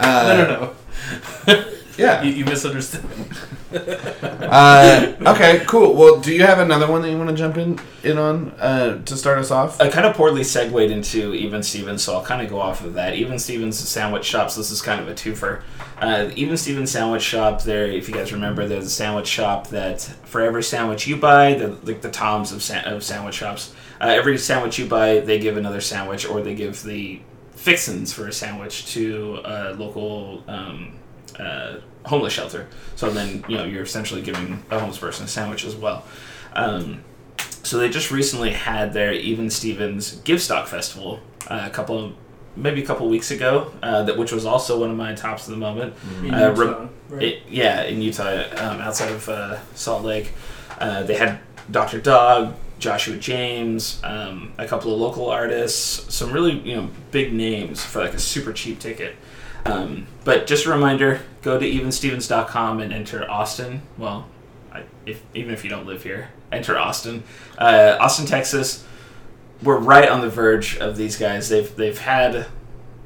No, 0.00 0.06
Uh, 0.08 0.74
no, 1.46 1.54
no. 1.54 1.64
Yeah. 1.98 2.22
You, 2.22 2.32
you 2.32 2.44
misunderstood. 2.44 3.04
Uh, 3.72 5.14
okay, 5.26 5.64
cool. 5.66 5.94
Well, 5.94 6.20
do 6.20 6.32
you 6.32 6.44
have 6.44 6.60
another 6.60 6.86
one 6.88 7.02
that 7.02 7.10
you 7.10 7.16
want 7.18 7.30
to 7.30 7.34
jump 7.34 7.56
in 7.56 7.78
in 8.04 8.18
on 8.18 8.50
uh, 8.60 9.02
to 9.04 9.16
start 9.16 9.38
us 9.38 9.50
off? 9.50 9.80
I 9.80 9.88
kind 9.88 10.06
of 10.06 10.14
poorly 10.14 10.44
segued 10.44 10.92
into 10.92 11.34
Even 11.34 11.60
Stevens, 11.62 12.04
so 12.04 12.14
I'll 12.14 12.24
kind 12.24 12.40
of 12.40 12.48
go 12.48 12.60
off 12.60 12.84
of 12.84 12.94
that. 12.94 13.14
Even 13.14 13.38
Stevens 13.40 13.76
sandwich 13.78 14.24
shops. 14.24 14.54
This 14.54 14.70
is 14.70 14.80
kind 14.80 15.00
of 15.00 15.08
a 15.08 15.12
twofer. 15.14 15.62
Uh, 16.00 16.30
Even 16.36 16.56
Stevens 16.56 16.92
sandwich 16.92 17.22
shop. 17.22 17.62
There, 17.62 17.86
if 17.86 18.08
you 18.08 18.14
guys 18.14 18.32
remember, 18.32 18.66
there's 18.68 18.86
a 18.86 18.90
sandwich 18.90 19.26
shop 19.26 19.66
that 19.70 20.00
for 20.24 20.40
every 20.40 20.62
sandwich 20.62 21.08
you 21.08 21.16
buy, 21.16 21.54
the 21.54 21.68
like 21.82 22.00
the 22.00 22.10
Toms 22.12 22.52
of, 22.52 22.62
sa- 22.62 22.82
of 22.84 23.02
sandwich 23.02 23.34
shops. 23.34 23.74
Uh, 24.00 24.04
every 24.06 24.38
sandwich 24.38 24.78
you 24.78 24.86
buy, 24.86 25.18
they 25.18 25.40
give 25.40 25.56
another 25.56 25.80
sandwich, 25.80 26.24
or 26.26 26.40
they 26.42 26.54
give 26.54 26.80
the 26.84 27.20
fixins 27.58 28.12
for 28.12 28.28
a 28.28 28.32
sandwich 28.32 28.86
to 28.92 29.40
a 29.44 29.72
local 29.74 30.44
um, 30.48 30.94
uh, 31.38 31.76
homeless 32.06 32.32
shelter. 32.32 32.68
So 32.96 33.10
then, 33.10 33.44
you 33.48 33.56
know, 33.56 33.64
you're 33.64 33.82
essentially 33.82 34.22
giving 34.22 34.62
a 34.70 34.78
homeless 34.78 34.98
person 34.98 35.24
a 35.24 35.28
sandwich 35.28 35.64
as 35.64 35.74
well. 35.74 36.04
Um, 36.54 37.02
so 37.62 37.78
they 37.78 37.88
just 37.88 38.10
recently 38.10 38.50
had 38.50 38.92
their 38.92 39.12
Even 39.12 39.50
Stevens 39.50 40.16
Give 40.24 40.40
Stock 40.40 40.66
Festival 40.68 41.20
uh, 41.48 41.64
a 41.66 41.70
couple 41.70 41.98
of 42.04 42.12
maybe 42.56 42.82
a 42.82 42.86
couple 42.86 43.06
of 43.06 43.10
weeks 43.10 43.30
ago, 43.30 43.72
uh, 43.82 44.02
that 44.04 44.16
which 44.18 44.32
was 44.32 44.44
also 44.44 44.80
one 44.80 44.90
of 44.90 44.96
my 44.96 45.14
tops 45.14 45.46
of 45.46 45.52
the 45.52 45.56
moment. 45.58 45.94
In 46.24 46.34
Uh, 46.34 46.48
Utah, 46.56 46.88
right? 47.10 47.22
It, 47.22 47.42
yeah, 47.48 47.82
in 47.84 48.00
Utah, 48.02 48.42
um, 48.56 48.80
outside 48.80 49.12
of 49.12 49.28
uh, 49.28 49.58
Salt 49.74 50.02
Lake, 50.04 50.32
uh, 50.80 51.02
they 51.04 51.14
had 51.16 51.38
Dr. 51.70 52.00
Dog, 52.00 52.54
Joshua 52.78 53.16
James, 53.16 54.00
um, 54.04 54.52
a 54.58 54.66
couple 54.66 54.92
of 54.92 55.00
local 55.00 55.28
artists, 55.28 56.14
some 56.14 56.32
really 56.32 56.58
you 56.60 56.76
know 56.76 56.90
big 57.10 57.32
names 57.32 57.84
for 57.84 58.00
like 58.00 58.14
a 58.14 58.18
super 58.18 58.52
cheap 58.52 58.78
ticket. 58.78 59.16
Um, 59.64 60.06
but 60.24 60.46
just 60.46 60.66
a 60.66 60.70
reminder: 60.70 61.20
go 61.42 61.58
to 61.58 61.66
evenstevens.com 61.66 62.80
and 62.80 62.92
enter 62.92 63.28
Austin. 63.30 63.82
Well, 63.96 64.28
I, 64.72 64.84
if 65.06 65.22
even 65.34 65.52
if 65.52 65.64
you 65.64 65.70
don't 65.70 65.86
live 65.86 66.02
here, 66.02 66.30
enter 66.52 66.78
Austin, 66.78 67.24
uh, 67.58 67.96
Austin, 68.00 68.26
Texas. 68.26 68.84
We're 69.60 69.78
right 69.78 70.08
on 70.08 70.20
the 70.20 70.30
verge 70.30 70.78
of 70.78 70.96
these 70.96 71.16
guys. 71.16 71.48
They've 71.48 71.74
they've 71.74 71.98
had 71.98 72.46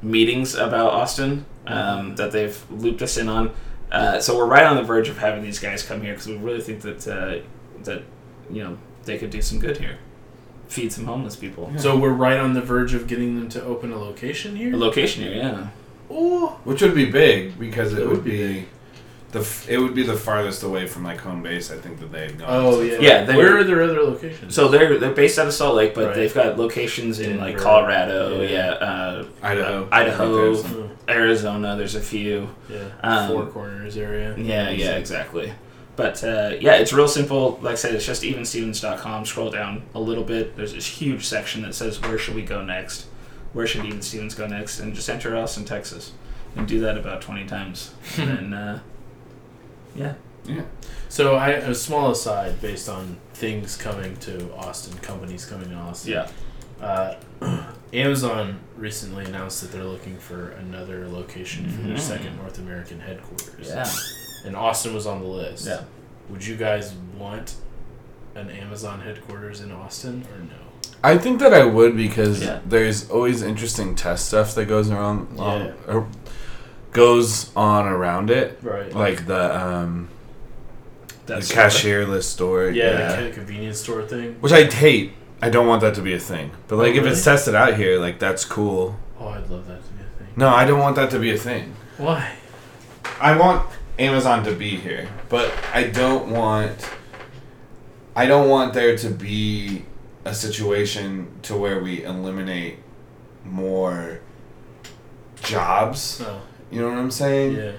meetings 0.03 0.53
about 0.53 0.93
Austin 0.93 1.45
um, 1.65 2.15
that 2.15 2.31
they've 2.31 2.63
looped 2.69 3.01
us 3.01 3.17
in 3.17 3.29
on. 3.29 3.51
Uh, 3.91 4.19
so 4.19 4.37
we're 4.37 4.45
right 4.45 4.65
on 4.65 4.75
the 4.75 4.83
verge 4.83 5.09
of 5.09 5.17
having 5.17 5.43
these 5.43 5.59
guys 5.59 5.83
come 5.83 6.01
here 6.01 6.13
because 6.13 6.27
we 6.27 6.37
really 6.37 6.61
think 6.61 6.81
that 6.81 7.07
uh, 7.07 7.39
that 7.83 8.03
you 8.51 8.63
know 8.63 8.77
they 9.05 9.17
could 9.17 9.29
do 9.29 9.41
some 9.41 9.59
good 9.59 9.77
here, 9.77 9.97
feed 10.67 10.91
some 10.93 11.05
homeless 11.05 11.35
people. 11.35 11.71
So 11.77 11.97
we're 11.97 12.09
right 12.13 12.37
on 12.37 12.53
the 12.53 12.61
verge 12.61 12.93
of 12.93 13.07
getting 13.07 13.35
them 13.37 13.49
to 13.49 13.63
open 13.63 13.91
a 13.91 13.97
location 13.97 14.55
here. 14.55 14.73
A 14.73 14.77
location 14.77 15.23
here, 15.23 15.33
yeah. 15.33 15.67
Oh, 16.09 16.59
Which 16.63 16.81
would 16.81 16.95
be 16.95 17.09
big 17.09 17.57
because 17.59 17.93
it, 17.93 17.99
It 17.99 18.07
would 18.07 18.17
would 18.17 18.23
be 18.25 18.31
be 18.61 18.65
the 19.31 19.39
f- 19.39 19.67
it 19.67 19.79
would 19.79 19.95
be 19.95 20.03
the 20.03 20.13
farthest 20.15 20.61
away 20.61 20.85
from 20.85 21.03
like 21.03 21.19
home 21.19 21.41
base. 21.41 21.71
I 21.71 21.77
think 21.77 21.99
that 22.01 22.11
they've 22.11 22.37
gone. 22.37 22.47
oh 22.51 22.71
so 22.73 22.81
yeah. 22.81 22.99
Yeah, 22.99 23.23
they- 23.23 23.35
Where 23.35 23.57
are 23.57 23.63
their 23.63 23.81
other 23.81 23.99
locations? 24.03 24.53
So 24.53 24.67
they're 24.67 24.99
they're 24.99 25.11
based 25.11 25.39
out 25.39 25.47
of 25.47 25.53
Salt 25.53 25.75
Lake, 25.75 25.95
but 25.95 26.05
Right. 26.07 26.15
they've 26.15 26.33
got 26.33 26.57
locations 26.59 27.19
in 27.19 27.39
like 27.39 27.55
Denver. 27.55 27.63
Colorado, 27.63 28.41
Yeah. 28.41 28.49
yeah, 28.49 28.69
uh, 28.73 29.25
Idaho, 29.41 29.87
Idaho. 29.91 30.53
There's- 30.53 30.89
Arizona. 31.09 31.75
There's 31.75 31.95
a 31.95 31.99
few. 32.01 32.49
yeah, 32.69 32.77
Um, 33.01 33.27
Four 33.29 33.45
Corners 33.47 33.97
area. 33.97 34.35
Yeah, 34.37 34.69
yeah, 34.69 34.95
exactly. 34.97 35.51
But 35.95 36.23
uh, 36.23 36.55
yeah, 36.59 36.75
it's 36.75 36.91
real 36.91 37.07
simple. 37.07 37.59
Like 37.61 37.73
I 37.73 37.75
said, 37.75 37.93
it's 37.93 38.05
just 38.05 38.23
evenstevens.com. 38.23 39.25
Scroll 39.25 39.51
down 39.51 39.83
a 39.93 39.99
little 39.99 40.23
bit. 40.23 40.55
There's 40.55 40.73
this 40.73 40.87
huge 40.87 41.25
section 41.25 41.61
that 41.63 41.75
says 41.75 42.01
where 42.01 42.17
should 42.17 42.33
we 42.35 42.41
go 42.41 42.63
next? 42.63 43.05
Where 43.53 43.67
should 43.67 43.85
Even 43.85 44.01
Stevens 44.01 44.33
go 44.33 44.47
next? 44.47 44.79
And 44.79 44.95
just 44.95 45.07
enter 45.07 45.37
Austin, 45.37 45.65
Texas, 45.65 46.11
and 46.55 46.67
do 46.67 46.79
that 46.79 46.97
about 46.97 47.21
twenty 47.21 47.45
times. 47.45 47.93
and 48.17 48.55
uh, 48.55 48.79
yeah, 49.95 50.15
Yeah. 50.45 50.63
So 51.09 51.35
I 51.35 51.49
a 51.51 51.75
small 51.75 52.09
aside 52.09 52.59
based 52.59 52.89
on 52.89 53.17
things 53.35 53.77
coming 53.77 54.17
to 54.17 54.51
Austin, 54.55 54.97
companies 54.97 55.45
coming 55.45 55.69
to 55.69 55.75
Austin. 55.75 56.13
yeah, 56.13 56.27
Uh, 56.81 57.15
Amazon 57.93 58.59
recently 58.75 59.25
announced 59.25 59.61
that 59.61 59.71
they're 59.71 59.83
looking 59.83 60.17
for 60.17 60.49
another 60.53 61.07
location 61.07 61.69
for 61.69 61.83
their 61.83 61.95
Mhm. 61.97 61.99
second 61.99 62.37
North 62.37 62.57
American 62.57 62.99
headquarters. 62.99 63.67
yeah, 63.67 63.87
And 64.45 64.55
Austin 64.55 64.93
was 64.93 65.07
on 65.07 65.21
the 65.21 65.27
list. 65.27 65.65
yeah. 65.67 65.81
Would 66.29 66.45
you 66.45 66.55
guys 66.55 66.93
want 67.17 67.55
an 68.35 68.49
Amazon 68.49 69.01
headquarters 69.01 69.61
in 69.61 69.71
Austin 69.71 70.25
or 70.33 70.39
no? 70.39 70.53
I 71.03 71.17
think 71.17 71.39
that 71.39 71.53
I 71.53 71.65
would 71.65 71.95
because 71.95 72.41
Yeah. 72.43 72.59
there's 72.65 73.09
always 73.09 73.41
interesting 73.41 73.93
test 73.95 74.27
stuff 74.27 74.55
that 74.55 74.65
goes 74.65 74.89
around, 74.89 75.27
Yeah. 75.37 75.71
or 75.87 76.07
goes 76.91 77.51
on 77.55 77.87
around 77.87 78.29
it, 78.29 78.59
Right. 78.61 78.93
like 78.93 79.25
the 79.27 79.55
um, 79.61 80.07
That's 81.25 81.49
the 81.49 81.55
cashierless 81.55 82.23
store. 82.23 82.69
yeah, 82.69 83.15
the 83.21 83.27
ca- 83.29 83.33
convenience 83.33 83.79
store 83.79 84.03
thing. 84.03 84.37
which 84.39 84.53
I 84.53 84.63
hate. 84.65 85.13
I 85.41 85.49
don't 85.49 85.67
want 85.67 85.81
that 85.81 85.93
to 85.95 86.01
be 86.01 86.13
a 86.13 86.19
thing. 86.19 86.51
But 86.67 86.77
like, 86.77 86.93
Oh, 86.93 86.97
if 86.99 87.05
it's 87.05 87.23
tested 87.23 87.53
out 87.55 87.75
here, 87.75 87.99
like 87.99 88.19
that's 88.19 88.45
cool. 88.45 88.97
Oh, 89.19 89.27
I'd 89.27 89.49
love 89.49 89.67
that 89.67 89.83
to 89.85 89.91
be 89.93 90.01
a 90.03 90.19
thing. 90.19 90.27
No, 90.37 90.47
I 90.49 90.63
don't 90.65 90.79
want 90.79 90.95
that 90.95 91.09
to 91.11 91.19
be 91.19 91.31
a 91.33 91.37
thing. 91.37 91.73
Why? 91.97 92.31
I 93.19 93.35
want 93.37 93.67
Amazon 93.99 94.43
to 94.45 94.53
be 94.53 94.71
here, 94.71 95.07
but 95.29 95.53
I 95.73 95.83
don't 95.83 96.29
want 96.31 96.89
I 98.15 98.25
don't 98.25 98.49
want 98.49 98.73
there 98.73 98.97
to 98.97 99.09
be 99.09 99.85
a 100.25 100.33
situation 100.33 101.27
to 101.43 101.55
where 101.57 101.79
we 101.81 102.03
eliminate 102.03 102.79
more 103.43 104.19
jobs. 105.41 106.21
Oh, 106.25 106.41
You 106.71 106.81
know 106.81 106.89
what 106.89 106.97
I'm 106.97 107.11
saying? 107.11 107.55
yeah. 107.55 107.71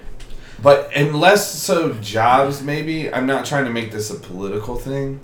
But 0.62 0.90
unless 0.96 1.50
so 1.52 1.94
jobs 1.94 2.62
maybe, 2.62 3.12
I'm 3.12 3.26
not 3.26 3.44
trying 3.44 3.64
to 3.64 3.70
make 3.70 3.90
this 3.90 4.10
a 4.10 4.14
political 4.14 4.76
thing. 4.76 5.20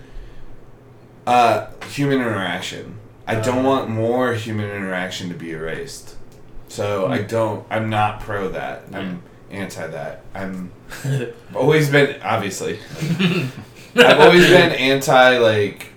Uh 1.26 1.66
human 1.88 2.18
interaction. 2.18 2.99
I 3.26 3.36
don't 3.36 3.64
Uh. 3.64 3.68
want 3.68 3.91
more 3.91 4.32
human 4.34 4.68
interaction 4.70 5.28
to 5.28 5.34
be 5.34 5.53
erased. 5.53 6.16
So 6.68 7.07
I 7.07 7.18
don't 7.22 7.64
I'm 7.70 7.91
not 7.91 8.20
pro 8.20 8.49
that. 8.49 8.84
I'm 8.93 9.22
anti 9.51 9.87
that. 9.89 10.23
I'm 10.35 10.73
I've 11.05 11.35
always 11.55 11.91
been 11.91 12.21
obviously. 12.23 12.79
I've 13.97 14.21
always 14.21 14.47
been 14.49 14.73
anti 14.73 15.39
like 15.39 15.93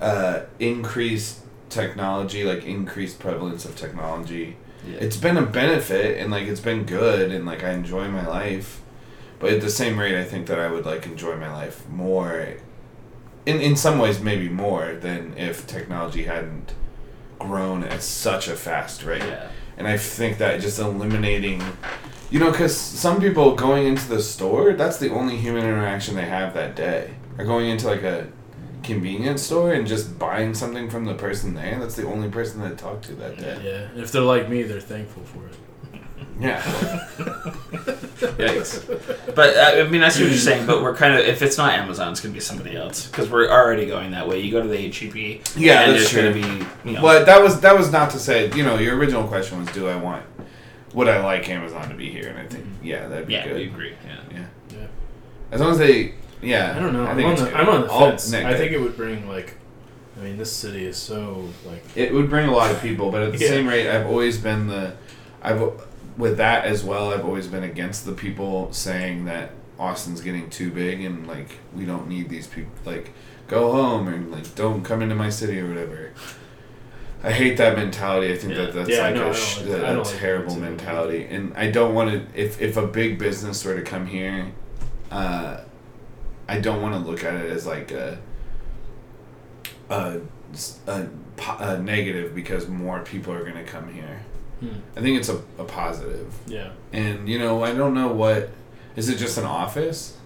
uh 0.00 0.42
increased 0.58 1.40
technology, 1.68 2.44
like 2.44 2.64
increased 2.64 3.18
prevalence 3.18 3.64
of 3.64 3.76
technology. 3.76 4.56
Yeah. 4.86 4.98
It's 4.98 5.16
been 5.16 5.36
a 5.36 5.46
benefit 5.46 6.18
and 6.18 6.30
like 6.30 6.46
it's 6.46 6.60
been 6.60 6.84
good 6.84 7.30
and 7.30 7.46
like 7.46 7.62
I 7.64 7.70
enjoy 7.70 8.08
my 8.08 8.26
life. 8.26 8.82
But 9.38 9.52
at 9.54 9.60
the 9.60 9.70
same 9.70 9.98
rate 9.98 10.18
I 10.18 10.24
think 10.24 10.46
that 10.48 10.58
I 10.58 10.70
would 10.70 10.84
like 10.84 11.06
enjoy 11.06 11.36
my 11.36 11.52
life 11.52 11.88
more 11.88 12.56
in 13.46 13.60
in 13.60 13.76
some 13.76 13.98
ways 13.98 14.20
maybe 14.20 14.48
more 14.48 14.94
than 14.94 15.36
if 15.36 15.66
technology 15.66 16.24
hadn't 16.24 16.74
grown 17.38 17.82
at 17.82 18.02
such 18.02 18.46
a 18.48 18.54
fast 18.54 19.02
rate. 19.02 19.22
yeah. 19.22 19.48
And 19.76 19.88
I 19.88 19.96
think 19.96 20.36
that 20.38 20.60
just 20.60 20.78
eliminating, 20.78 21.62
you 22.30 22.38
know, 22.38 22.50
because 22.50 22.76
some 22.76 23.20
people 23.20 23.54
going 23.54 23.86
into 23.86 24.08
the 24.08 24.22
store, 24.22 24.72
that's 24.74 24.98
the 24.98 25.10
only 25.12 25.36
human 25.36 25.64
interaction 25.64 26.14
they 26.16 26.26
have 26.26 26.54
that 26.54 26.76
day. 26.76 27.10
Or 27.38 27.44
going 27.44 27.68
into 27.68 27.86
like 27.86 28.02
a 28.02 28.28
convenience 28.82 29.42
store 29.42 29.72
and 29.72 29.86
just 29.86 30.18
buying 30.18 30.54
something 30.54 30.88
from 30.90 31.04
the 31.04 31.14
person 31.14 31.54
there, 31.54 31.78
that's 31.78 31.96
the 31.96 32.06
only 32.06 32.28
person 32.28 32.60
they 32.60 32.74
talk 32.76 33.02
to 33.02 33.14
that 33.14 33.38
day. 33.38 33.88
Yeah. 33.94 34.00
If 34.02 34.12
they're 34.12 34.22
like 34.22 34.48
me, 34.48 34.62
they're 34.62 34.80
thankful 34.80 35.22
for 35.24 35.46
it. 35.46 35.54
Yeah. 36.38 36.62
Yikes. 38.20 39.34
But 39.34 39.56
uh, 39.56 39.80
I 39.84 39.88
mean, 39.88 40.02
I 40.02 40.08
see 40.08 40.22
what 40.22 40.30
you're 40.30 40.38
saying. 40.38 40.66
But 40.66 40.82
we're 40.82 40.94
kind 40.96 41.14
of 41.14 41.20
if 41.20 41.42
it's 41.42 41.58
not 41.58 41.72
Amazon, 41.74 42.12
it's 42.12 42.20
gonna 42.20 42.32
be 42.34 42.40
somebody 42.40 42.76
else 42.76 43.06
because 43.06 43.28
we're 43.30 43.50
already 43.50 43.86
going 43.86 44.12
that 44.12 44.26
way. 44.26 44.40
You 44.40 44.50
go 44.50 44.62
to 44.62 44.68
the 44.68 44.76
HEB, 44.90 45.14
Yeah, 45.56 45.82
and 45.82 45.92
that's 45.92 46.12
there's 46.12 46.14
gonna 46.14 46.32
true. 46.32 46.64
be 46.84 46.90
you 46.90 46.96
know, 46.96 47.02
But 47.02 47.26
that 47.26 47.42
was 47.42 47.60
that 47.60 47.76
was 47.76 47.92
not 47.92 48.10
to 48.10 48.18
say, 48.18 48.50
you 48.54 48.62
know, 48.62 48.78
your 48.78 48.96
original 48.96 49.24
question 49.26 49.58
was, 49.60 49.68
do 49.72 49.88
I 49.88 49.96
want, 49.96 50.24
would 50.94 51.08
I 51.08 51.22
like 51.24 51.48
Amazon 51.48 51.88
to 51.88 51.94
be 51.94 52.10
here? 52.10 52.28
And 52.28 52.38
I 52.38 52.46
think, 52.46 52.64
mm-hmm. 52.64 52.84
yeah, 52.84 53.08
that'd 53.08 53.26
be 53.26 53.34
yeah, 53.34 53.46
we 53.46 53.64
good. 53.64 53.72
agree. 53.72 53.94
Yeah. 54.04 54.16
Yeah. 54.32 54.46
Yeah. 54.72 54.86
As 55.52 55.60
long 55.60 55.70
as 55.72 55.78
they, 55.78 56.14
yeah. 56.42 56.74
I 56.76 56.80
don't 56.80 56.92
know. 56.92 57.04
I 57.04 57.10
I'm 57.10 57.16
think 57.16 57.28
on 57.28 57.36
the 57.36 57.44
good. 57.44 57.54
I'm 57.54 57.68
on 57.68 57.80
the 57.82 57.90
All- 57.90 58.00
fence. 58.10 58.30
Nick, 58.30 58.44
I 58.44 58.56
think 58.56 58.72
it 58.72 58.80
would 58.80 58.96
bring 58.96 59.28
like, 59.28 59.54
I 60.18 60.24
mean, 60.24 60.36
this 60.36 60.52
city 60.52 60.84
is 60.86 60.96
so 60.96 61.48
like. 61.66 61.82
it 61.96 62.12
would 62.12 62.28
bring 62.28 62.48
a 62.48 62.52
lot 62.52 62.70
of 62.70 62.80
people, 62.82 63.10
but 63.10 63.22
at 63.22 63.32
the 63.32 63.38
Yeah. 63.44 63.48
same 63.48 63.66
rate, 63.66 63.88
I've 63.88 64.06
always 64.06 64.38
been 64.38 64.66
the, 64.66 64.94
I've 65.42 65.62
with 66.16 66.36
that 66.36 66.64
as 66.66 66.84
well. 66.84 67.12
I've 67.12 67.24
always 67.24 67.46
been 67.46 67.62
against 67.62 68.04
the 68.04 68.12
people 68.12 68.72
saying 68.72 69.24
that 69.26 69.52
Austin's 69.78 70.20
getting 70.20 70.50
too 70.50 70.70
big 70.70 71.02
and 71.02 71.26
like 71.26 71.58
we 71.74 71.86
don't 71.86 72.08
need 72.08 72.28
these 72.28 72.46
people. 72.46 72.72
Like, 72.84 73.12
go 73.48 73.72
home 73.72 74.08
and 74.08 74.30
like 74.30 74.54
don't 74.54 74.82
come 74.84 75.00
into 75.02 75.14
my 75.14 75.30
city 75.30 75.58
or 75.60 75.68
whatever. 75.68 76.10
I 77.22 77.32
hate 77.32 77.56
that 77.58 77.76
mentality. 77.76 78.32
I 78.32 78.36
think 78.36 78.54
Yeah. 78.54 78.64
that 78.66 78.74
that's 78.74 78.88
Yeah, 78.88 79.02
like 79.02 79.14
no, 79.14 79.20
I 79.20 79.24
a, 79.24 79.26
don't 79.26 79.36
sh- 79.36 79.56
like 79.58 79.66
a, 79.66 79.68
that. 79.70 79.84
I 79.84 79.92
don't 79.92 80.06
like 80.06 80.16
terrible 80.18 80.56
mentality, 80.56 81.26
and 81.30 81.52
I 81.56 81.70
don't 81.70 81.94
want 81.94 82.10
to. 82.10 82.40
If 82.40 82.60
if 82.60 82.76
a 82.76 82.86
big 82.86 83.18
business 83.18 83.64
were 83.64 83.74
to 83.74 83.82
come 83.82 84.06
here, 84.06 84.46
uh, 85.10 85.58
I 86.48 86.60
don't 86.60 86.80
want 86.82 86.94
to 86.94 87.10
look 87.10 87.22
at 87.24 87.34
it 87.34 87.50
as 87.50 87.66
like 87.66 87.90
a 87.90 88.18
a, 89.90 90.20
a, 90.86 91.06
a 91.58 91.78
negative 91.78 92.34
because 92.34 92.68
more 92.68 93.00
people 93.00 93.32
are 93.32 93.42
going 93.42 93.56
to 93.56 93.64
come 93.64 93.92
here. 93.92 94.20
Hmm. 94.60 94.68
I 94.96 95.00
think 95.00 95.18
it's 95.18 95.28
a, 95.28 95.36
a 95.58 95.64
positive. 95.64 96.32
Yeah. 96.46 96.70
And, 96.92 97.28
you 97.28 97.38
know, 97.38 97.62
I 97.64 97.72
don't 97.74 97.94
know 97.94 98.08
what. 98.12 98.50
Is 98.96 99.08
it 99.08 99.16
just 99.16 99.38
an 99.38 99.44
office? 99.44 100.16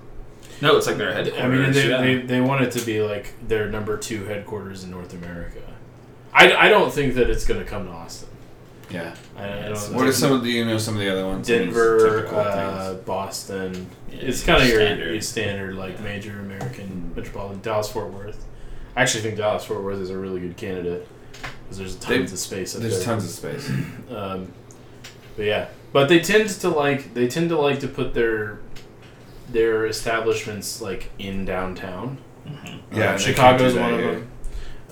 No, 0.61 0.77
it's 0.77 0.87
like 0.87 0.97
their 0.97 1.13
headquarters. 1.13 1.43
I 1.43 1.49
mean, 1.49 1.73
they, 1.73 1.89
yeah. 1.89 2.01
they, 2.01 2.17
they 2.17 2.41
want 2.41 2.63
it 2.63 2.73
to 2.73 2.85
be 2.85 3.01
like 3.03 3.33
their 3.47 3.69
number 3.69 3.97
two 3.97 4.25
headquarters 4.25 4.85
in 4.85 4.91
North 4.91 5.13
America. 5.15 5.61
I, 6.35 6.67
I 6.67 6.69
don't 6.69 6.93
think 6.93 7.15
that 7.15 7.31
it's 7.31 7.45
going 7.47 7.61
to 7.61 7.67
come 7.67 7.87
to 7.87 7.93
Austin. 7.93 8.29
Yeah. 8.91 9.15
I, 9.37 9.67
I 9.67 9.69
don't 9.71 9.95
What 9.95 10.07
are 10.07 10.13
some 10.13 10.33
of 10.33 10.43
the 10.45 10.51
you 10.51 10.65
know 10.65 10.79
some 10.79 10.95
of 10.95 11.01
the 11.01 11.11
other 11.11 11.25
ones? 11.25 11.47
Some 11.47 11.57
of 11.57 11.63
these 11.67 11.75
Denver, 11.75 12.27
uh. 12.29 12.95
Boston. 12.95 13.89
Yeah, 14.11 14.19
it's 14.21 14.45
kind 14.45 14.63
of 14.63 14.69
your 14.69 14.81
standard. 14.81 15.13
your 15.13 15.21
standard 15.21 15.75
like 15.77 15.95
Yeah. 15.97 16.03
major 16.05 16.39
American 16.41 17.13
metropolitan. 17.17 17.61
Dallas 17.63 17.89
Fort 17.91 18.13
Worth. 18.13 18.45
I 18.97 19.03
actually 19.03 19.23
think 19.23 19.37
Dallas 19.37 19.65
Fort 19.65 19.83
Worth 19.83 19.99
is 20.01 20.11
a 20.11 20.19
really 20.19 20.41
good 20.41 20.57
candidate 20.57 21.09
because 21.65 21.79
there's 21.79 21.97
tons 21.97 22.33
of 22.33 22.39
space 22.39 22.75
up 22.77 22.83
There's 22.83 22.97
there. 22.99 23.05
tons 23.05 23.25
of 23.25 23.31
space. 23.31 23.71
Um, 24.15 24.53
but 25.37 25.47
yeah, 25.47 25.69
but 25.93 26.09
they 26.09 26.21
tend 26.21 26.49
to 26.51 26.69
like 26.69 27.15
they 27.15 27.27
tend 27.27 27.49
to 27.49 27.59
like 27.59 27.81
to 27.81 27.89
put 27.89 28.15
their 28.15 28.61
their 29.51 29.87
establishments 29.87 30.81
like 30.81 31.11
in 31.19 31.45
downtown. 31.45 32.19
Mhm. 32.47 32.81
Yeah, 32.93 33.13
Um, 33.13 33.17
they 33.17 33.23
Chicago's 33.25 33.75
do 33.75 33.81
one 33.81 33.95
of 33.95 34.01
them. 34.01 34.29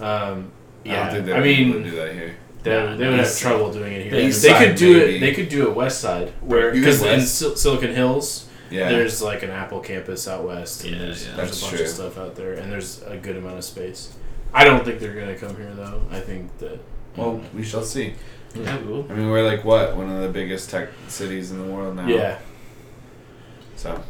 Um, 0.01 0.53
I 0.85 0.89
yeah, 0.89 1.05
don't 1.05 1.15
think 1.15 1.27
they 1.27 1.33
I 1.33 1.37
would 1.37 1.45
be 1.45 1.65
mean 1.65 1.83
do 1.85 1.91
that 1.97 2.13
here. 2.15 2.35
they, 2.63 2.71
Yeah, 2.71 2.95
they 2.97 3.09
would 3.09 3.19
have 3.19 3.27
east 3.27 3.41
trouble 3.41 3.73
doing 3.73 3.93
it 3.93 4.03
here. 4.03 4.11
the 4.13 4.27
east 4.27 4.43
they 4.43 4.53
could 4.67 4.77
do 4.77 4.99
maybe. 4.99 5.17
it. 5.17 5.21
They 5.21 5.35
could 5.35 5.49
do 5.49 5.69
it 5.69 5.75
west 5.77 6.01
side 6.01 6.31
where 6.41 6.73
because 6.73 7.03
in? 7.03 7.21
Sil- 7.27 7.57
Silicon 7.57 7.95
Hills 7.95 8.49
Yeah. 8.71 8.89
there's 8.89 9.21
like 9.23 9.43
an 9.43 9.51
Apple 9.51 9.81
campus 9.81 10.27
out 10.27 10.45
west, 10.45 10.85
and 10.85 10.93
Yeah, 10.95 10.99
there's, 11.03 11.27
yeah. 11.27 11.37
there's 11.37 11.49
That's 11.51 11.59
a 11.61 11.65
bunch 11.67 11.77
true. 11.77 11.85
of 11.85 11.91
stuff 11.93 12.19
out 12.19 12.35
there, 12.35 12.55
and 12.55 12.73
there's 12.73 13.03
a 13.07 13.17
good 13.17 13.37
amount 13.37 13.59
of 13.59 13.65
space. 13.65 14.13
I 14.55 14.65
don't 14.65 14.85
think 14.85 14.99
they're 15.01 15.15
gonna 15.15 15.35
come 15.37 15.57
here 15.57 15.73
though. 15.75 16.03
I 16.11 16.21
think 16.21 16.57
that 16.59 16.79
well, 17.17 17.41
we 17.55 17.63
shall 17.63 17.83
see. 17.85 18.15
Yeah, 18.55 18.79
we 18.79 18.87
will. 18.93 19.07
I 19.11 19.15
mean, 19.15 19.31
we're 19.31 19.47
like 19.47 19.65
what 19.65 19.97
one 19.97 20.11
of 20.11 20.21
the 20.23 20.29
biggest 20.29 20.69
tech 20.71 20.89
cities 21.09 21.51
in 21.53 21.59
the 21.67 21.73
world 21.73 21.97
now. 21.97 22.07
yeah, 22.07 22.39
So, 23.77 24.03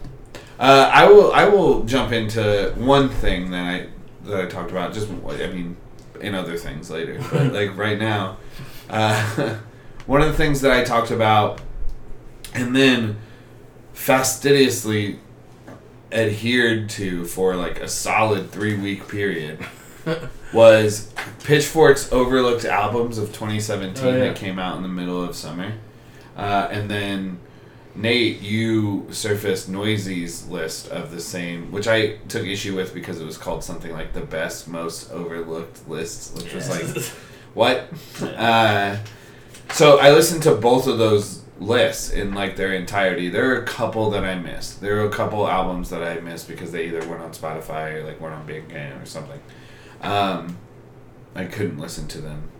uh, 0.59 0.91
I 0.93 1.07
will 1.07 1.33
I 1.33 1.45
will 1.47 1.85
jump 1.85 2.13
into 2.13 2.73
one 2.77 3.09
thing 3.09 3.51
that 3.53 3.65
I 3.65 3.87
that 4.25 4.41
I 4.41 4.47
talked 4.47 4.71
about. 4.71 4.93
Just 4.93 5.09
I 5.11 5.47
mean, 5.49 5.77
in 6.23 6.35
other 6.35 6.57
things 6.57 6.91
later, 6.91 7.21
but 7.31 7.53
like 7.53 7.77
right 7.77 7.99
now, 7.99 8.37
uh, 8.89 9.57
one 10.07 10.23
of 10.23 10.29
the 10.29 10.35
things 10.37 10.61
that 10.63 10.71
I 10.73 10.85
talked 10.85 11.11
about, 11.11 11.61
and 12.55 12.75
then 12.75 13.17
fastidiously 13.93 15.19
adhered 16.11 16.89
to 16.91 17.25
for 17.25 17.57
like 17.57 17.81
a 17.81 17.89
solid 17.89 18.51
three 18.51 18.75
week 18.75 19.09
period. 19.09 19.59
was 20.53 21.13
Pitchfork's 21.45 22.13
overlooked 22.13 22.65
albums 22.65 23.19
of 23.19 23.29
2017 23.29 24.05
Oh, 24.05 24.11
yeah. 24.11 24.19
that 24.25 24.37
came 24.37 24.59
out 24.59 24.77
in 24.77 24.83
the 24.83 24.89
middle 24.89 25.23
of 25.23 25.35
summer, 25.37 25.73
uh, 26.37 26.69
and 26.71 26.91
then 26.91 27.39
Nate, 27.95 28.41
you 28.41 29.07
surfaced 29.11 29.71
Noisey's 29.71 30.49
list 30.49 30.89
of 30.89 31.11
the 31.11 31.21
same, 31.21 31.71
which 31.71 31.87
I 31.87 32.17
took 32.29 32.47
issue 32.47 32.75
with 32.75 32.95
because 32.95 33.21
it 33.21 33.25
was 33.25 33.37
called 33.37 33.63
something 33.63 33.93
like 33.93 34.15
the 34.15 34.23
best, 34.23 34.67
most 34.67 35.11
overlooked 35.11 35.87
lists, 35.89 36.33
which 36.35 36.55
was 36.55 36.71
like, 36.71 37.05
what? 37.55 37.89
Uh, 38.23 38.97
so 39.73 39.99
I 39.99 40.11
listened 40.13 40.43
to 40.45 40.55
both 40.55 40.87
of 40.87 40.99
those 40.99 41.43
lists 41.61 42.11
in 42.11 42.35
like 42.35 42.57
their 42.57 42.73
entirety. 42.73 43.29
There 43.29 43.51
are 43.53 43.63
a 43.63 43.67
couple 43.67 44.11
that 44.11 44.25
I 44.25 44.37
missed. 44.37 44.81
There 44.81 45.01
are 45.01 45.07
a 45.07 45.11
couple 45.11 45.47
albums 45.47 45.91
that 45.91 46.03
I 46.03 46.21
missed 46.21 46.49
because 46.49 46.73
they 46.73 46.87
either 46.87 47.07
weren't 47.09 47.23
on 47.23 47.33
Spotify 47.33 47.95
or 47.95 48.05
like 48.05 48.21
weren't 48.21 48.35
on 48.35 48.47
Big 48.47 48.69
Game 48.69 48.99
or 48.99 49.07
something. 49.07 49.41
Um, 50.01 50.57
I 51.35 51.45
couldn't 51.45 51.79
listen 51.79 52.09
to 52.09 52.21
them. 52.21 52.51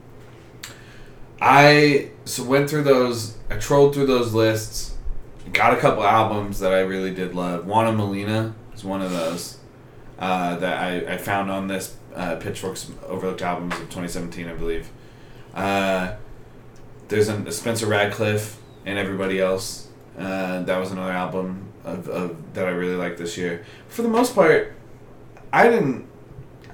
I 1.41 2.11
so 2.25 2.45
went 2.45 2.71
through 2.71 2.85
those. 2.85 3.37
I 3.51 3.57
trolled 3.57 3.95
through 3.95 4.07
those 4.07 4.33
lists. 4.33 4.92
Got 5.51 5.75
a 5.75 5.77
couple 5.77 6.05
albums 6.05 6.61
that 6.61 6.73
I 6.73 6.81
really 6.81 7.13
did 7.13 7.35
love. 7.35 7.67
Juana 7.67 7.93
Molina 7.93 8.55
is 8.75 8.85
one 8.85 9.03
of 9.03 9.11
those 9.11 9.59
uh, 10.19 10.57
that 10.57 10.79
I, 10.79 11.15
I 11.15 11.17
found 11.17 11.51
on 11.51 11.67
this 11.67 11.97
uh, 12.15 12.37
Pitchfork's 12.37 12.91
Overlooked 13.07 13.43
albums 13.43 13.75
of 13.75 13.81
2017, 13.81 14.49
I 14.49 14.55
believe. 14.55 14.91
Uh, 15.53 16.15
there's 17.09 17.29
a 17.29 17.51
Spencer 17.51 17.87
Radcliffe 17.87 18.59
and 18.87 18.99
everybody 18.99 19.41
else. 19.41 19.89
Uh, 20.17 20.63
that 20.63 20.79
was 20.79 20.93
another 20.93 21.13
album 21.13 21.73
of, 21.85 22.09
of 22.09 22.55
that 22.55 22.67
I 22.67 22.71
really 22.71 22.97
liked 22.97 23.19
this 23.19 23.37
year. 23.37 23.65
For 23.89 24.03
the 24.03 24.09
most 24.09 24.35
part, 24.35 24.75
I 25.53 25.69
didn't. 25.69 26.07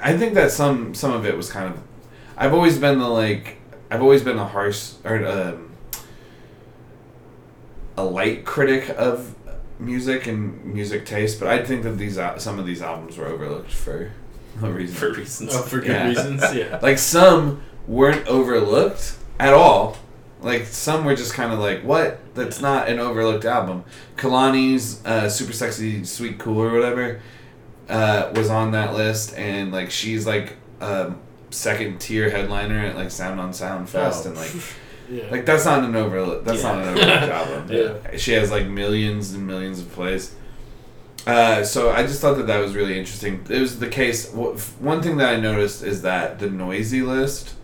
I 0.01 0.16
think 0.16 0.35
that 0.35 0.51
some 0.51 0.95
some 0.95 1.12
of 1.12 1.25
it 1.25 1.37
was 1.37 1.51
kind 1.51 1.73
of. 1.73 1.81
I've 2.37 2.53
always 2.53 2.79
been 2.79 2.99
the 2.99 3.09
like. 3.09 3.57
I've 3.91 4.03
always 4.03 4.23
been 4.23 4.39
a 4.39 4.47
harsh 4.47 4.93
or 5.05 5.25
um, 5.27 5.68
a 7.99 8.05
light 8.05 8.45
critic 8.45 8.89
of 8.97 9.35
music 9.79 10.27
and 10.27 10.65
music 10.65 11.07
taste, 11.07 11.39
but 11.41 11.49
I 11.49 11.65
think 11.65 11.83
that 11.85 11.99
these 11.99 12.19
al- 12.19 12.39
some 12.39 12.59
of 12.59 12.67
these 12.67 12.83
albums 12.83 13.17
were 13.17 13.27
overlooked 13.27 13.73
for 13.73 14.11
no 14.63 14.71
reason. 14.71 14.97
For 14.97 15.13
reasons. 15.13 15.55
oh, 15.55 15.63
for 15.63 15.79
good 15.79 15.89
Yeah. 15.91 16.09
reasons. 16.09 16.43
Yeah, 16.55 16.79
like 16.83 16.99
some 16.99 17.63
weren't 17.87 18.27
overlooked 18.27 19.17
at 19.39 19.55
all. 19.55 19.97
Like 20.41 20.67
some 20.67 21.05
were 21.05 21.17
just 21.17 21.33
kind 21.35 21.53
of 21.53 21.59
like, 21.59 21.83
what? 21.83 22.21
That's 22.35 22.61
not 22.61 22.89
an 22.89 22.99
overlooked 23.01 23.45
album. 23.45 23.83
Kehlani's 24.17 25.05
uh, 25.05 25.29
"Super 25.29 25.53
Sexy 25.53 26.05
Sweet 26.05 26.39
Cool" 26.39 26.61
or 26.63 26.73
whatever 26.73 27.21
uh, 27.89 28.31
was 28.37 28.49
on 28.51 28.71
that 28.73 28.95
list, 28.95 29.37
and 29.37 29.73
like 29.73 29.91
she's 29.91 30.27
like 30.27 30.57
a 30.81 31.13
second 31.51 31.99
tier 32.01 32.31
headliner 32.31 32.79
at 32.79 32.95
like 32.97 33.11
Sound 33.11 33.41
on 33.41 33.53
Sound 33.53 33.89
Fest, 33.89 34.27
Oh. 34.27 34.29
and 34.29 34.37
like 34.39 34.51
yeah. 35.11 35.25
like 35.31 35.47
that's 35.47 35.65
not 35.65 35.85
an 35.85 35.95
overlook. 35.97 36.45
That's 36.45 36.63
not 36.63 36.77
an 36.77 36.89
overlooked 36.89 37.33
album. 37.33 37.73
Yeah. 37.73 38.17
She 38.17 38.33
has 38.33 38.51
like 38.51 38.67
millions 38.67 39.33
and 39.35 39.47
millions 39.47 39.81
of 39.81 39.91
plays. 39.93 40.35
Uh, 41.27 41.63
so 41.63 41.91
I 41.91 42.03
just 42.05 42.21
thought 42.21 42.37
that 42.39 42.47
that 42.47 42.59
was 42.59 42.75
really 42.75 42.99
interesting. 42.99 43.45
It 43.51 43.61
was 43.61 43.79
the 43.81 43.89
case. 43.89 44.31
One 44.33 45.03
thing 45.03 45.19
that 45.19 45.35
I 45.35 45.39
noticed 45.39 45.83
is 45.83 46.03
that 46.03 46.39
the 46.39 46.47
Noisey 46.49 47.07
list 47.07 47.55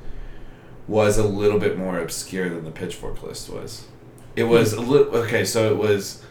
was 0.87 1.17
a 1.17 1.27
little 1.27 1.59
bit 1.59 1.79
more 1.79 1.99
obscure 1.99 2.51
than 2.51 2.65
the 2.65 2.71
Pitchfork 2.71 3.23
list 3.23 3.49
was. 3.49 3.87
It 4.37 4.45
was 4.45 4.73
a 4.75 4.81
little 4.81 5.15
okay. 5.17 5.45
So 5.45 5.71
it 5.73 5.77
was 5.79 6.23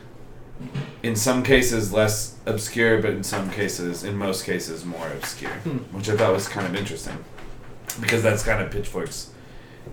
in 1.01 1.16
some 1.16 1.41
cases 1.41 1.91
less 1.91 2.36
obscure, 2.45 3.01
but 3.01 3.11
in 3.11 3.24
some 3.24 3.49
cases, 3.49 4.03
in 4.03 4.16
most 4.16 4.45
cases, 4.45 4.86
more 4.86 5.07
obscure, 5.07 5.49
Hmm. 5.51 5.78
which 5.95 6.09
I 6.09 6.16
thought 6.18 6.34
was 6.34 6.47
kind 6.47 6.68
of 6.68 6.76
interesting 6.76 7.24
because 7.99 8.22
that's 8.22 8.43
kind 8.43 8.61
of 8.61 8.72
Pitchfork's 8.72 9.32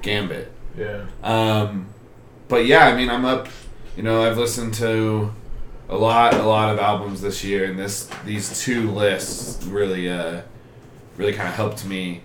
gambit. 0.03 0.53
Yeah. 0.77 1.07
Um, 1.23 1.87
but 2.49 2.66
yeah, 2.66 2.87
I 2.87 2.97
mean, 2.97 3.11
I'm 3.11 3.25
up. 3.25 3.49
You 3.97 4.03
know, 4.03 4.23
I've 4.23 4.39
listened 4.39 4.75
to 4.75 5.33
a 5.89 5.97
lot, 5.97 6.35
a 6.35 6.43
lot 6.43 6.73
of 6.73 6.79
albums 6.79 7.21
this 7.21 7.43
year, 7.45 7.64
and 7.64 7.79
this 7.79 8.09
these 8.25 8.62
two 8.62 8.91
lists 8.91 9.64
really, 9.64 10.09
uh, 10.09 10.43
really 11.16 11.33
kind 11.33 11.49
of 11.49 11.55
helped 11.55 11.85
me, 11.85 12.23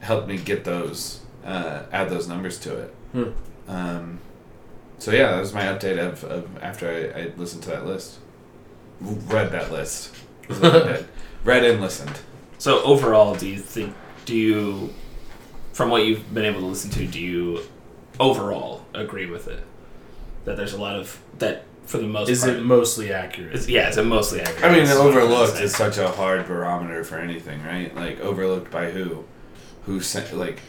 helped 0.00 0.26
me 0.26 0.38
get 0.38 0.64
those, 0.64 1.20
uh, 1.44 1.82
add 1.92 2.10
those 2.10 2.26
numbers 2.26 2.58
to 2.60 2.76
it. 2.78 2.94
Hmm. 3.12 3.30
Um, 3.68 4.18
so 4.98 5.12
yeah, 5.12 5.32
that 5.32 5.40
was 5.40 5.52
my 5.52 5.64
update 5.64 5.98
of, 5.98 6.24
of 6.24 6.62
after 6.62 6.88
I, 6.88 7.20
I 7.20 7.32
listened 7.36 7.62
to 7.64 7.70
that 7.70 7.86
list, 7.86 8.18
read 9.00 9.52
that 9.52 9.70
list, 9.70 10.14
is 10.48 10.58
what 10.58 10.74
I 10.74 10.92
did. 10.92 11.08
read 11.44 11.64
and 11.64 11.80
listened. 11.80 12.18
So 12.58 12.82
overall, 12.82 13.34
do 13.34 13.46
you 13.46 13.58
think? 13.58 13.94
Do 14.24 14.34
you, 14.34 14.92
from 15.76 15.90
what 15.90 16.06
you've 16.06 16.32
been 16.32 16.46
able 16.46 16.60
to 16.60 16.66
listen 16.66 16.90
to, 16.90 17.06
do 17.06 17.20
you 17.20 17.60
overall 18.18 18.82
agree 18.94 19.26
with 19.26 19.46
it? 19.46 19.62
That 20.46 20.56
there's 20.56 20.72
a 20.72 20.80
lot 20.80 20.96
of 20.96 21.20
that 21.38 21.64
for 21.84 21.98
the 21.98 22.06
most 22.06 22.30
Is 22.30 22.44
part. 22.44 22.56
it 22.56 22.62
mostly 22.62 23.12
accurate? 23.12 23.54
It's, 23.54 23.68
yeah, 23.68 23.90
is 23.90 23.98
it 23.98 24.04
mostly 24.06 24.40
accurate? 24.40 24.64
I 24.64 24.74
mean, 24.74 24.86
That's 24.86 24.98
what 24.98 25.08
I'm 25.08 25.12
gonna 25.12 25.24
overlooked 25.26 25.60
is 25.60 25.76
such 25.76 25.98
a 25.98 26.08
hard 26.08 26.46
barometer 26.46 27.04
for 27.04 27.18
anything, 27.18 27.62
right? 27.62 27.94
Like 27.94 28.20
overlooked 28.20 28.70
by 28.70 28.90
who? 28.90 29.24
Who 29.82 30.00
sent 30.00 30.34
like 30.34 30.60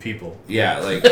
People. 0.00 0.38
yeah, 0.48 0.78
like 0.80 1.02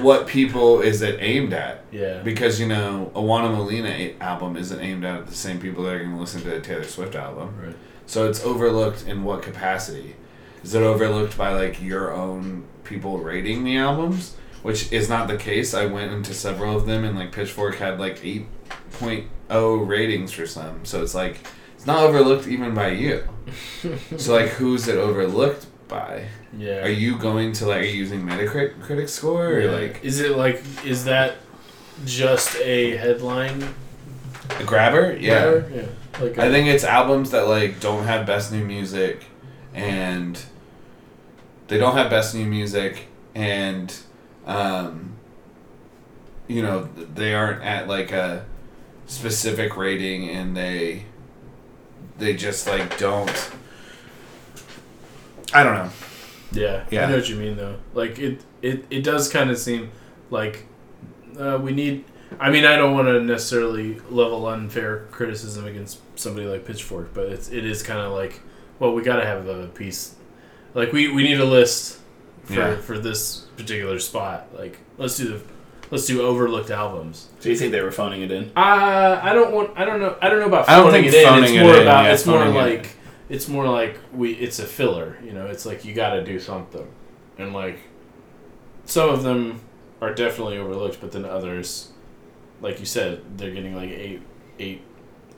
what 0.00 0.28
people 0.28 0.82
is 0.82 1.02
it 1.02 1.18
aimed 1.20 1.52
at? 1.52 1.84
Yeah. 1.90 2.22
Because 2.22 2.60
you 2.60 2.68
know, 2.68 3.10
a 3.16 3.20
Juana 3.20 3.48
Molina 3.50 4.12
album 4.20 4.56
isn't 4.56 4.80
aimed 4.80 5.04
at 5.04 5.26
the 5.26 5.34
same 5.34 5.58
people 5.60 5.82
that 5.84 5.94
are 5.94 5.98
going 5.98 6.14
to 6.14 6.20
listen 6.20 6.42
to 6.42 6.56
a 6.56 6.60
Taylor 6.60 6.84
Swift 6.84 7.16
album. 7.16 7.52
Right. 7.60 7.74
So 8.06 8.28
it's 8.28 8.44
overlooked 8.44 9.06
in 9.08 9.24
what 9.24 9.42
capacity? 9.42 10.14
Is 10.62 10.74
it 10.74 10.82
overlooked 10.82 11.36
by 11.38 11.52
like 11.54 11.82
your 11.82 12.12
own 12.12 12.64
people 12.84 13.18
rating 13.18 13.64
the 13.64 13.76
albums? 13.78 14.36
Which 14.62 14.92
is 14.92 15.08
not 15.08 15.26
the 15.28 15.36
case. 15.38 15.72
I 15.72 15.86
went 15.86 16.12
into 16.12 16.34
several 16.34 16.76
of 16.76 16.84
them 16.86 17.04
and 17.04 17.16
like 17.18 17.32
Pitchfork 17.32 17.76
had 17.76 17.98
like 17.98 18.18
8.0 18.20 19.86
ratings 19.88 20.32
for 20.32 20.46
some. 20.46 20.84
So 20.84 21.02
it's 21.02 21.14
like 21.14 21.40
it's 21.74 21.86
not 21.86 22.02
overlooked 22.02 22.46
even 22.46 22.74
by 22.74 22.88
you. 22.88 23.24
so 24.18 24.34
like 24.34 24.48
who's 24.50 24.86
it 24.88 24.96
overlooked 24.96 25.66
by? 25.88 26.26
Yeah. 26.56 26.82
Are 26.84 26.88
you 26.90 27.16
going 27.18 27.52
to 27.54 27.66
like 27.66 27.82
are 27.82 27.84
you 27.84 27.94
using 27.94 28.20
Metacritic 28.22 29.08
score 29.08 29.46
or 29.46 29.60
Yeah. 29.60 29.70
like 29.70 30.04
Is 30.04 30.20
it 30.20 30.36
like? 30.36 30.62
Is 30.84 31.04
that 31.06 31.36
just 32.04 32.56
a 32.56 32.96
headline? 32.96 33.62
a 34.58 34.64
grabber? 34.64 35.16
Yeah. 35.18 35.42
grabber? 35.52 35.70
Yeah. 35.74 36.22
Like. 36.24 36.38
I 36.38 36.46
a- 36.46 36.50
think 36.50 36.68
it's 36.68 36.84
albums 36.84 37.30
that 37.30 37.48
like 37.48 37.80
don't 37.80 38.04
have 38.04 38.26
best 38.26 38.52
new 38.52 38.64
music, 38.64 39.24
and 39.74 40.42
they 41.68 41.78
don't 41.78 41.94
have 41.96 42.10
best 42.10 42.34
new 42.34 42.46
music, 42.46 43.06
and 43.34 43.94
um, 44.46 45.16
you 46.48 46.62
know 46.62 46.88
they 47.14 47.34
aren't 47.34 47.62
at 47.62 47.88
like 47.88 48.12
a 48.12 48.44
specific 49.06 49.76
rating 49.76 50.28
and 50.28 50.56
they 50.56 51.04
they 52.18 52.32
just 52.32 52.68
like 52.68 52.96
don't 52.96 53.50
I 55.52 55.64
don't 55.64 55.74
know. 55.74 55.90
Yeah, 56.52 56.84
Yeah. 56.90 57.06
I 57.06 57.10
know 57.10 57.16
what 57.16 57.28
you 57.28 57.36
mean 57.36 57.56
though. 57.56 57.76
Like 57.94 58.18
it, 58.18 58.42
it, 58.62 58.84
it 58.90 59.02
does 59.02 59.28
kind 59.28 59.50
of 59.50 59.58
seem 59.58 59.90
like 60.30 60.66
uh, 61.38 61.58
we 61.60 61.72
need. 61.72 62.04
I 62.38 62.50
mean, 62.50 62.64
I 62.64 62.76
don't 62.76 62.94
want 62.94 63.08
to 63.08 63.20
necessarily 63.20 63.98
level 64.10 64.46
unfair 64.46 65.06
criticism 65.10 65.66
against 65.66 65.98
somebody 66.16 66.46
like 66.46 66.64
Pitchfork, 66.64 67.12
but 67.12 67.26
it's 67.26 67.48
it 67.48 67.64
is 67.64 67.82
kind 67.82 68.00
of 68.00 68.12
like, 68.12 68.40
well, 68.80 68.92
we 68.94 69.02
got 69.02 69.16
to 69.16 69.24
have 69.26 69.46
a 69.46 69.68
piece. 69.68 70.16
Like 70.74 70.92
we, 70.92 71.12
we 71.12 71.22
need 71.22 71.38
a 71.40 71.44
list 71.44 72.00
for 72.44 72.54
Yeah. 72.54 72.76
for 72.76 72.98
this 72.98 73.46
particular 73.56 73.98
spot. 74.00 74.48
Like 74.56 74.78
let's 74.98 75.16
do 75.16 75.28
the 75.28 75.42
let's 75.90 76.06
do 76.06 76.22
overlooked 76.22 76.70
albums. 76.70 77.28
Do 77.40 77.50
you 77.50 77.56
think 77.56 77.70
they 77.72 77.82
were 77.82 77.92
phoning 77.92 78.22
it 78.22 78.30
in? 78.32 78.50
Uh, 78.56 79.20
I 79.22 79.32
don't 79.32 79.52
want. 79.52 79.70
I 79.78 79.84
don't 79.84 80.00
know. 80.00 80.16
I 80.20 80.28
don't 80.28 80.40
know 80.40 80.46
about 80.46 80.68
I 80.68 80.76
don't 80.78 80.90
think 80.90 81.06
it 81.06 81.14
in. 81.14 81.26
phoning 81.28 81.44
It's 81.44 81.52
it 81.52 81.60
more 81.62 81.74
in, 81.76 81.82
about. 81.82 82.04
yeah, 82.06 82.12
it's 82.12 82.26
more 82.26 82.38
phoning 82.38 82.54
it 82.54 82.58
like. 82.58 82.90
It's 83.28 83.46
more 83.48 83.68
like 83.68 83.98
we. 84.12 84.32
It's 84.32 84.58
a 84.58 84.66
filler. 84.66 85.16
You 85.24 85.32
know. 85.32 85.46
It's 85.46 85.64
like 85.66 85.84
you 85.84 85.94
got 85.94 86.14
to 86.14 86.24
do 86.24 86.40
something, 86.40 86.86
and 87.38 87.52
like 87.52 87.78
some 88.84 89.08
of 89.10 89.22
them 89.22 89.60
are 90.00 90.14
definitely 90.14 90.56
overlooked, 90.58 91.00
but 91.00 91.12
then 91.12 91.24
others, 91.24 91.90
like 92.60 92.80
you 92.80 92.86
said, 92.86 93.22
they're 93.38 93.50
getting 93.52 93.76
like 93.76 93.90
eight, 93.90 94.22
eight, 94.58 94.82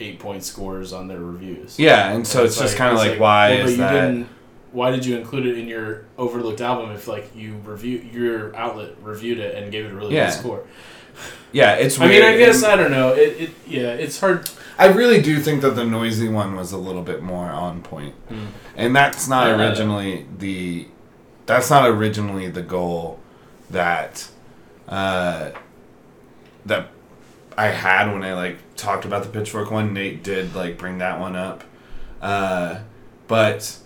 eight 0.00 0.18
point 0.18 0.44
scores 0.44 0.92
on 0.92 1.08
their 1.08 1.20
reviews. 1.20 1.78
Yeah, 1.78 2.12
and 2.12 2.26
so 2.26 2.44
it's, 2.44 2.58
just 2.58 2.76
kind 2.76 2.94
of 2.96 3.00
it's 3.02 3.10
like, 3.12 3.20
why 3.20 3.50
well, 3.50 3.64
is 3.66 3.70
you 3.72 3.76
that? 3.78 3.92
didn't- 3.92 4.28
Why 4.72 4.90
did 4.90 5.04
you 5.04 5.16
include 5.18 5.46
it 5.46 5.58
in 5.58 5.68
your 5.68 6.06
overlooked 6.16 6.60
album 6.62 6.92
if 6.92 7.06
like 7.06 7.30
you 7.36 7.54
review 7.64 7.98
your 8.12 8.56
outlet 8.56 8.90
reviewed 9.02 9.38
it 9.38 9.54
and 9.54 9.70
gave 9.70 9.84
it 9.84 9.92
a 9.92 9.94
really 9.94 10.14
Yeah. 10.14 10.30
good 10.30 10.38
score? 10.38 10.64
Yeah, 11.52 11.74
it's 11.74 12.00
I 12.00 12.06
mean, 12.08 12.22
I 12.22 12.38
guess 12.38 12.64
I 12.64 12.74
don't 12.76 12.90
know. 12.90 13.12
It, 13.12 13.40
it 13.42 13.50
yeah, 13.66 13.92
it's 13.92 14.18
hard. 14.18 14.48
I 14.78 14.86
really 14.86 15.20
do 15.20 15.38
think 15.40 15.60
that 15.60 15.76
the 15.76 15.82
Noisey 15.82 16.32
one 16.32 16.56
was 16.56 16.72
a 16.72 16.78
little 16.78 17.02
bit 17.02 17.22
more 17.22 17.50
on 17.50 17.82
point. 17.82 18.14
Hmm. 18.28 18.46
and 18.76 18.96
that's 18.96 19.28
not 19.28 19.48
Uh, 19.50 19.56
originally 19.62 20.26
the 20.38 20.86
that's 21.44 21.68
not 21.68 21.86
originally 21.90 22.48
the 22.48 22.62
goal 22.62 23.20
that 23.68 24.26
uh, 24.88 25.50
that 26.64 26.88
I 27.58 27.68
had 27.68 28.12
when 28.12 28.22
I 28.22 28.34
like 28.34 28.56
talked 28.76 29.04
about 29.04 29.22
the 29.22 29.28
pitchfork 29.28 29.70
one. 29.70 29.92
Nate 29.94 30.22
did 30.22 30.54
like 30.54 30.78
bring 30.78 30.98
that 30.98 31.18
one 31.20 31.36
up, 31.36 31.64
uh, 32.20 32.80
but 33.28 33.78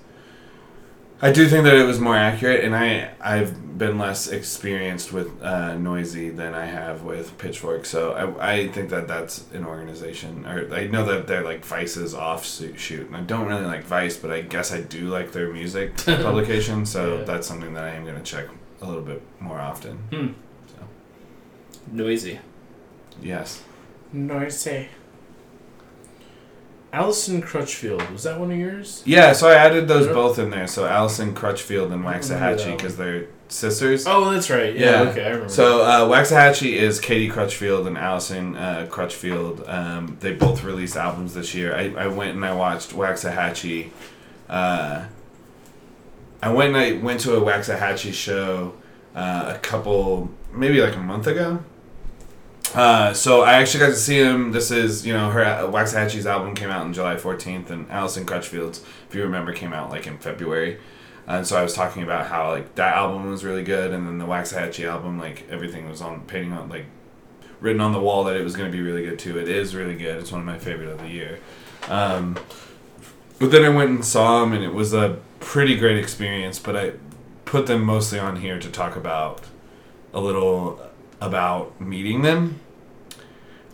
I 1.23 1.33
do 1.33 1.49
think 1.49 1.65
that 1.65 1.75
it 1.75 1.85
was 1.85 1.99
more 1.99 2.17
accurate, 2.17 2.65
and 2.65 2.75
I 2.77 3.11
I've 3.21 3.79
been 3.79 3.99
less 3.99 4.27
experienced 4.29 5.13
with 5.13 5.29
uh, 5.43 5.73
Noisey 5.77 6.35
than 6.35 6.55
I 6.55 6.65
have 6.67 7.03
with 7.03 7.37
pitchfork, 7.39 7.85
so 7.85 8.13
I, 8.41 8.53
I 8.55 8.69
think 8.69 8.89
that 8.91 9.07
that's 9.07 9.45
an 9.53 9.65
organization, 9.67 10.47
or 10.47 10.73
I 10.75 10.87
know 10.87 11.05
that 11.05 11.27
they're 11.27 11.45
like 11.45 11.63
Vice's 11.65 12.15
offshoot, 12.15 13.07
and 13.07 13.17
I 13.17 13.21
don't 13.21 13.47
really 13.47 13.67
like 13.67 13.85
Vice, 13.85 14.17
but 14.17 14.31
I 14.31 14.41
guess 14.43 14.73
I 14.73 14.81
do 14.81 15.09
like 15.09 15.33
their 15.33 15.53
music 15.53 15.97
publication, 16.05 16.87
so 16.87 17.19
Yeah. 17.19 17.25
that's 17.25 17.47
something 17.47 17.75
that 17.75 17.85
I 17.85 17.91
am 17.91 18.05
going 18.05 18.17
to 18.17 18.23
check 18.23 18.47
a 18.81 18.87
little 18.87 19.03
bit 19.03 19.23
more 19.41 19.59
often. 19.61 19.97
Hmm. 20.11 20.29
So 20.69 20.77
Noisey. 21.93 22.39
Yes, 23.23 23.63
Noisey. 24.15 24.89
Allison 26.93 27.43
Crutchfield 27.43 28.11
was 28.11 28.23
that 28.23 28.41
one 28.41 28.51
of 28.51 28.57
yours? 28.57 29.03
yeah, 29.05 29.33
so 29.33 29.49
I 29.51 29.55
added 29.55 29.87
those 29.87 30.07
both 30.07 30.39
in 30.39 30.51
there. 30.51 30.67
So 30.67 30.87
Allison 30.87 31.35
Crutchfield 31.35 31.93
and 31.93 32.07
I 32.07 32.19
Waxahatchee 32.19 32.77
because 32.77 32.97
they're 32.97 33.27
sisters. 33.49 34.07
Oh, 34.07 34.31
that's 34.31 34.49
right. 34.51 34.75
Yeah. 34.75 35.03
Yeah. 35.03 35.11
Okay, 35.11 35.25
I 35.25 35.29
remember. 35.31 35.49
So 35.49 35.83
uh, 35.83 36.09
Waxahatchee 36.09 36.73
is 36.73 36.99
Katie 36.99 37.29
Crutchfield 37.29 37.87
and 37.87 37.99
Allison 37.99 38.57
uh, 38.57 38.87
Crutchfield. 38.91 39.65
Um, 39.69 40.17
they 40.21 40.33
both 40.33 40.65
released 40.65 40.97
albums 40.97 41.35
this 41.35 41.55
year. 41.55 41.75
I, 41.75 41.93
I 42.05 42.07
went 42.07 42.35
and 42.35 42.45
I 42.45 42.55
watched 42.55 42.91
Waxahatchee. 42.91 43.91
Uh, 44.49 45.05
I 46.43 46.53
went 46.53 46.75
and 46.75 46.79
I 46.79 46.93
went 47.03 47.21
to 47.21 47.35
a 47.37 47.41
Waxahatchee 47.41 48.15
show 48.15 48.75
uh, 49.15 49.53
a 49.55 49.59
couple, 49.59 50.31
maybe 50.53 50.81
like 50.81 50.97
a 50.97 51.01
month 51.01 51.27
ago. 51.27 51.63
Uh, 52.75 53.15
so 53.15 53.43
I 53.43 53.55
actually 53.55 53.81
got 53.81 53.91
to 53.91 53.97
see 53.97 54.19
him. 54.19 54.53
This 54.53 54.71
is, 54.71 55.07
you 55.07 55.13
know, 55.13 55.31
her 55.31 55.43
Waxahatchee's 55.71 56.27
album 56.27 56.55
came 56.55 56.71
out 56.71 56.83
on 56.83 56.93
July 56.93 57.17
14th, 57.17 57.71
and 57.71 57.91
Allison 57.91 58.27
Crutchfield's, 58.27 58.83
if 59.09 59.15
you 59.15 59.23
remember, 59.23 59.53
came 59.53 59.73
out 59.73 59.91
like 59.91 60.07
in 60.07 60.19
February. 60.19 60.79
And 61.27 61.47
so 61.47 61.57
I 61.57 61.63
was 61.63 61.75
talking 61.75 62.03
about 62.03 62.27
how 62.27 62.51
like 62.51 62.75
that 62.77 62.97
album 62.97 63.31
was 63.31 63.45
really 63.45 63.65
good, 63.65 63.93
and 63.93 64.07
then 64.07 64.19
the 64.19 64.27
Waxahachie 64.27 64.87
album, 64.87 65.19
like 65.19 65.45
everything 65.51 65.89
was 65.89 66.01
on 66.01 66.21
painting 66.23 66.53
on 66.53 66.69
like 66.69 66.87
written 67.61 67.81
on 67.81 67.93
the 67.93 68.01
wall 68.01 68.25
that 68.25 68.37
it 68.37 68.45
was 68.45 68.55
going 68.55 68.71
to 68.71 68.77
be 68.77 68.83
really 68.83 69.03
good 69.03 69.19
too. 69.19 69.39
It 69.39 69.49
is 69.49 69.75
really 69.75 69.97
good. 69.97 70.19
It's 70.19 70.31
one 70.31 70.41
of 70.41 70.47
my 70.47 70.59
favorite 70.59 70.89
of 70.89 71.01
the 71.01 71.09
year. 71.09 71.41
Um, 71.89 72.39
but 73.39 73.51
then 73.51 73.65
I 73.65 73.71
went 73.71 73.91
and 73.91 74.05
saw 74.05 74.41
them, 74.41 74.53
and 74.53 74.63
it 74.63 74.73
was 74.73 74.95
a 74.95 75.19
pretty 75.41 75.77
great 75.77 75.99
experience. 75.99 76.59
But 76.59 76.77
I 76.77 76.93
put 77.45 77.67
them 77.67 77.83
mostly 77.83 78.19
on 78.19 78.37
here 78.37 78.59
to 78.59 78.71
talk 78.71 78.97
about 78.97 79.41
a 80.15 80.21
little 80.21 80.81
about 81.21 81.81
meeting 81.81 82.23
them. 82.23 82.61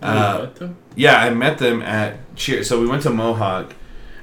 Uh, 0.00 0.46
them? 0.46 0.76
yeah, 0.96 1.16
I 1.16 1.30
met 1.30 1.58
them 1.58 1.82
at 1.82 2.34
Cheer. 2.36 2.64
So 2.64 2.80
we 2.80 2.86
went 2.86 3.02
to 3.02 3.10
Mohawk, 3.10 3.74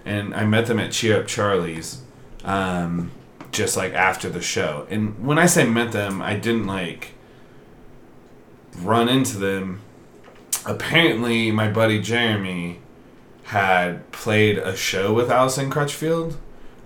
and 0.06 0.34
I 0.36 0.46
met 0.46 0.68
them 0.68 0.80
at 0.80 0.92
Cheer 0.92 1.22
Up 1.22 1.28
Charlie's, 1.28 2.02
um, 2.44 3.12
just 3.52 3.78
like 3.78 3.94
after 3.94 4.30
the 4.30 4.42
show. 4.42 4.86
And 4.90 5.26
when 5.26 5.40
I 5.40 5.46
say 5.46 5.66
met 5.66 5.92
them, 5.92 6.22
I 6.22 6.36
didn't 6.36 6.68
like 6.68 7.14
run 8.78 9.08
into 9.08 9.38
them. 9.38 9.82
Apparently, 10.66 11.52
my 11.52 11.70
buddy 11.70 12.02
Jeremy 12.02 12.80
had 13.44 14.12
played 14.12 14.58
a 14.58 14.76
show 14.76 15.14
with 15.14 15.32
Allison 15.32 15.70
Crutchfield, 15.70 16.38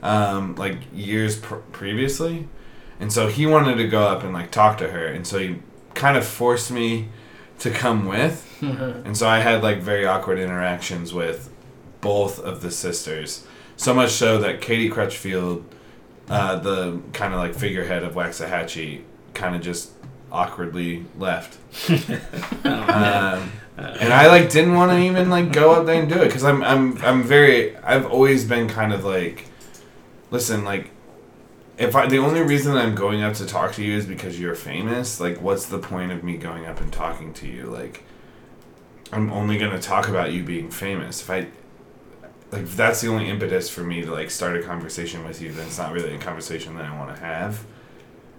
um, 0.02 0.56
like 0.56 0.78
years 0.94 1.38
pr- 1.38 1.56
previously, 1.56 2.48
and 3.00 3.12
so 3.12 3.28
he 3.28 3.46
wanted 3.46 3.76
to 3.76 3.88
go 3.88 4.04
up 4.04 4.24
and 4.24 4.34
like 4.34 4.52
talk 4.52 4.78
to 4.78 4.90
her, 4.90 5.06
and 5.06 5.26
so 5.28 5.40
he 5.40 5.58
kind 5.96 6.18
of 6.18 6.26
forced 6.26 6.72
me 6.72 7.10
to 7.60 7.70
come 7.70 8.06
with. 8.06 8.50
And 8.64 9.18
so 9.18 9.28
I 9.28 9.40
had 9.40 9.62
like 9.62 9.80
very 9.80 10.06
awkward 10.06 10.40
interactions 10.40 11.14
with 11.14 11.50
both 12.00 12.40
of 12.40 12.62
the 12.62 12.72
sisters. 12.72 13.46
So 13.76 13.94
much 13.94 14.12
so 14.12 14.38
that 14.38 14.62
Katie 14.62 14.88
Crutchfield, 14.88 15.66
uh, 16.30 16.60
the 16.60 17.02
kind 17.12 17.34
of 17.34 17.40
like 17.42 17.56
figurehead 17.56 18.04
of 18.04 18.14
Waxahatchee, 18.14 19.02
kind 19.34 19.54
of 19.54 19.62
just 19.62 19.92
awkwardly 20.32 21.06
left. 21.18 21.58
um, 22.66 23.52
and 23.78 24.14
I 24.14 24.28
like 24.28 24.50
didn't 24.50 24.76
want 24.76 24.92
to 24.92 25.00
even 25.00 25.30
like 25.30 25.52
go 25.52 25.72
up 25.72 25.86
there 25.86 26.00
and 26.02 26.10
do 26.10 26.22
it 26.22 26.26
because 26.26 26.44
I'm 26.44 26.64
I'm 26.64 26.98
I'm 27.04 27.24
very 27.24 27.76
I've 27.78 28.06
always 28.06 28.46
been 28.46 28.68
kind 28.68 28.94
of 28.94 29.04
like, 29.04 29.46
listen 30.32 30.64
like. 30.64 30.90
If 31.78 31.96
I, 31.96 32.08
the 32.08 32.20
only 32.20 32.42
reason 32.42 32.78
I'm 32.78 32.94
going 32.94 33.24
up 33.24 33.34
to 33.36 33.46
talk 33.46 33.74
to 33.74 33.84
you 33.84 33.98
is 33.98 34.06
because 34.06 34.40
you're 34.40 34.56
famous, 34.56 35.20
like, 35.20 35.42
what's 35.42 35.66
the 35.66 35.80
point 35.80 36.12
of 36.12 36.24
me 36.24 36.38
going 36.38 36.66
up 36.66 36.80
and 36.80 36.94
talking 36.94 37.34
to 37.36 37.48
you? 37.48 37.66
Like, 37.66 38.04
I'm 39.14 39.32
only 39.32 39.58
gonna 39.58 39.80
talk 39.80 40.08
about 40.08 40.34
you 40.34 40.44
being 40.44 40.70
famous. 40.72 41.22
If 41.22 41.30
I 41.30 41.48
like 42.52 42.64
if 42.64 42.76
that's 42.76 43.02
the 43.02 43.08
only 43.08 43.30
impetus 43.30 43.70
for 43.70 43.82
me 43.82 44.02
to 44.02 44.12
like 44.12 44.32
start 44.32 44.56
a 44.56 44.64
conversation 44.64 45.26
with 45.26 45.42
you, 45.42 45.52
then 45.52 45.68
it's 45.68 45.78
not 45.78 45.92
really 45.92 46.16
a 46.16 46.20
conversation 46.20 46.76
that 46.78 46.86
I 46.86 46.98
want 46.98 47.16
to 47.16 47.22
have. 47.22 47.66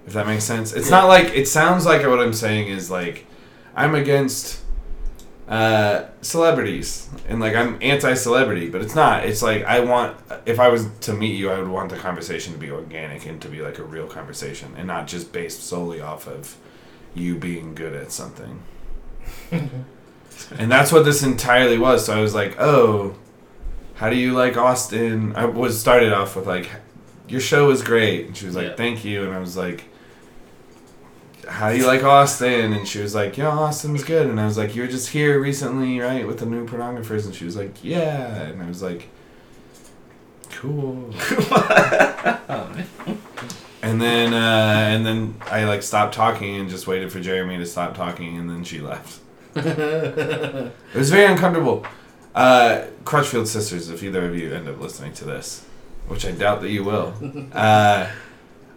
If 0.07 0.13
that 0.13 0.27
makes 0.27 0.45
sense. 0.45 0.73
It's 0.73 0.91
not 0.91 1.07
like 1.07 1.35
it 1.35 1.49
sounds 1.49 1.87
like 1.87 2.07
what 2.07 2.21
I'm 2.21 2.33
saying 2.33 2.69
is 2.69 2.91
like 2.91 3.27
I'm 3.75 3.95
against 3.95 4.64
uh 5.49 6.07
celebrities 6.23 7.09
and 7.29 7.39
like 7.39 7.55
I'm 7.55 7.79
anti-celebrity, 7.83 8.71
but 8.71 8.81
it's 8.81 8.95
not. 8.95 9.27
It's 9.27 9.43
like 9.43 9.65
I 9.65 9.81
want 9.81 10.17
if 10.47 10.59
I 10.59 10.69
was 10.69 10.89
to 11.03 11.13
meet 11.13 11.37
you, 11.37 11.51
I 11.51 11.59
would 11.59 11.69
want 11.69 11.91
the 11.91 11.97
conversation 11.97 12.53
to 12.55 12.59
be 12.59 12.71
organic 12.71 13.27
and 13.27 13.41
to 13.43 13.49
be 13.49 13.61
like 13.61 13.79
a 13.79 13.85
real 13.85 14.07
conversation 14.07 14.75
and 14.77 14.87
not 14.87 15.07
just 15.07 15.33
based 15.33 15.63
solely 15.63 16.01
off 16.01 16.27
of 16.27 16.57
you 17.15 17.37
being 17.37 17.75
good 17.75 17.95
at 17.95 18.11
something. 18.11 18.63
And 20.59 20.71
that's 20.71 20.91
what 20.93 21.05
this 21.05 21.23
entirely 21.23 21.79
was. 21.79 22.05
So 22.07 22.17
I 22.17 22.21
was 22.21 22.35
like, 22.35 22.57
"Oh, 22.59 23.15
how 23.95 24.11
do 24.11 24.17
you 24.17 24.33
like 24.33 24.57
Austin?" 24.57 25.35
I 25.37 25.45
was 25.45 25.79
started 25.81 26.13
off 26.13 26.37
with 26.37 26.47
like, 26.47 26.69
"Your 27.29 27.41
show 27.41 27.71
is 27.71 27.83
great." 27.83 28.27
And 28.27 28.37
she 28.37 28.47
was 28.47 28.57
like, 28.57 28.69
Yeah. 28.69 28.77
"Thank 28.77 29.05
you." 29.05 29.25
And 29.25 29.33
I 29.35 29.39
was 29.39 29.57
like, 29.57 29.85
"How 31.49 31.71
do 31.71 31.77
you 31.77 31.87
like 31.87 32.03
Austin?" 32.03 32.73
And 32.73 32.87
she 32.87 33.01
was 33.01 33.15
like, 33.15 33.37
"Yeah, 33.37 33.49
Austin's 33.49 34.05
good." 34.05 34.27
And 34.27 34.41
I 34.41 34.47
was 34.47 34.57
like, 34.59 34.75
"You 34.75 34.83
were 34.83 34.89
just 34.89 35.11
here 35.11 35.41
recently, 35.41 35.99
right, 36.01 36.27
with 36.27 36.39
the 36.39 36.47
new 36.47 36.67
pornographers?" 36.67 37.25
And 37.25 37.35
she 37.35 37.45
was 37.45 37.57
like, 37.57 37.83
"Yeah." 37.83 38.43
And 38.43 38.63
I 38.63 38.67
was 38.67 38.83
like, 38.83 39.09
"Cool." 40.51 41.13
And 43.83 44.01
then, 44.01 44.33
uh, 44.33 44.87
and 44.89 45.05
then 45.05 45.35
I 45.51 45.65
like 45.65 45.83
stopped 45.83 46.15
talking 46.15 46.57
and 46.57 46.71
just 46.71 46.87
waited 46.87 47.13
for 47.13 47.21
Jeremy 47.21 47.59
to 47.59 47.67
stop 47.67 47.95
talking, 47.95 48.39
and 48.39 48.49
then 48.49 48.65
she 48.65 48.81
left. 48.81 49.21
It 49.57 50.73
was 50.95 51.11
very 51.11 51.31
uncomfortable. 51.31 51.85
Uh, 52.35 52.87
Crutchfield 53.05 53.47
Sisters, 53.47 53.91
if 53.91 54.03
either 54.03 54.27
of 54.27 54.35
you 54.37 54.55
end 54.55 54.69
up 54.69 54.81
listening 54.81 55.13
to 55.15 55.25
this, 55.27 55.67
which 56.09 56.25
I 56.25 56.31
doubt 56.31 56.63
that 56.63 56.71
you 56.71 56.83
will, 56.83 57.13
uh, 57.53 58.09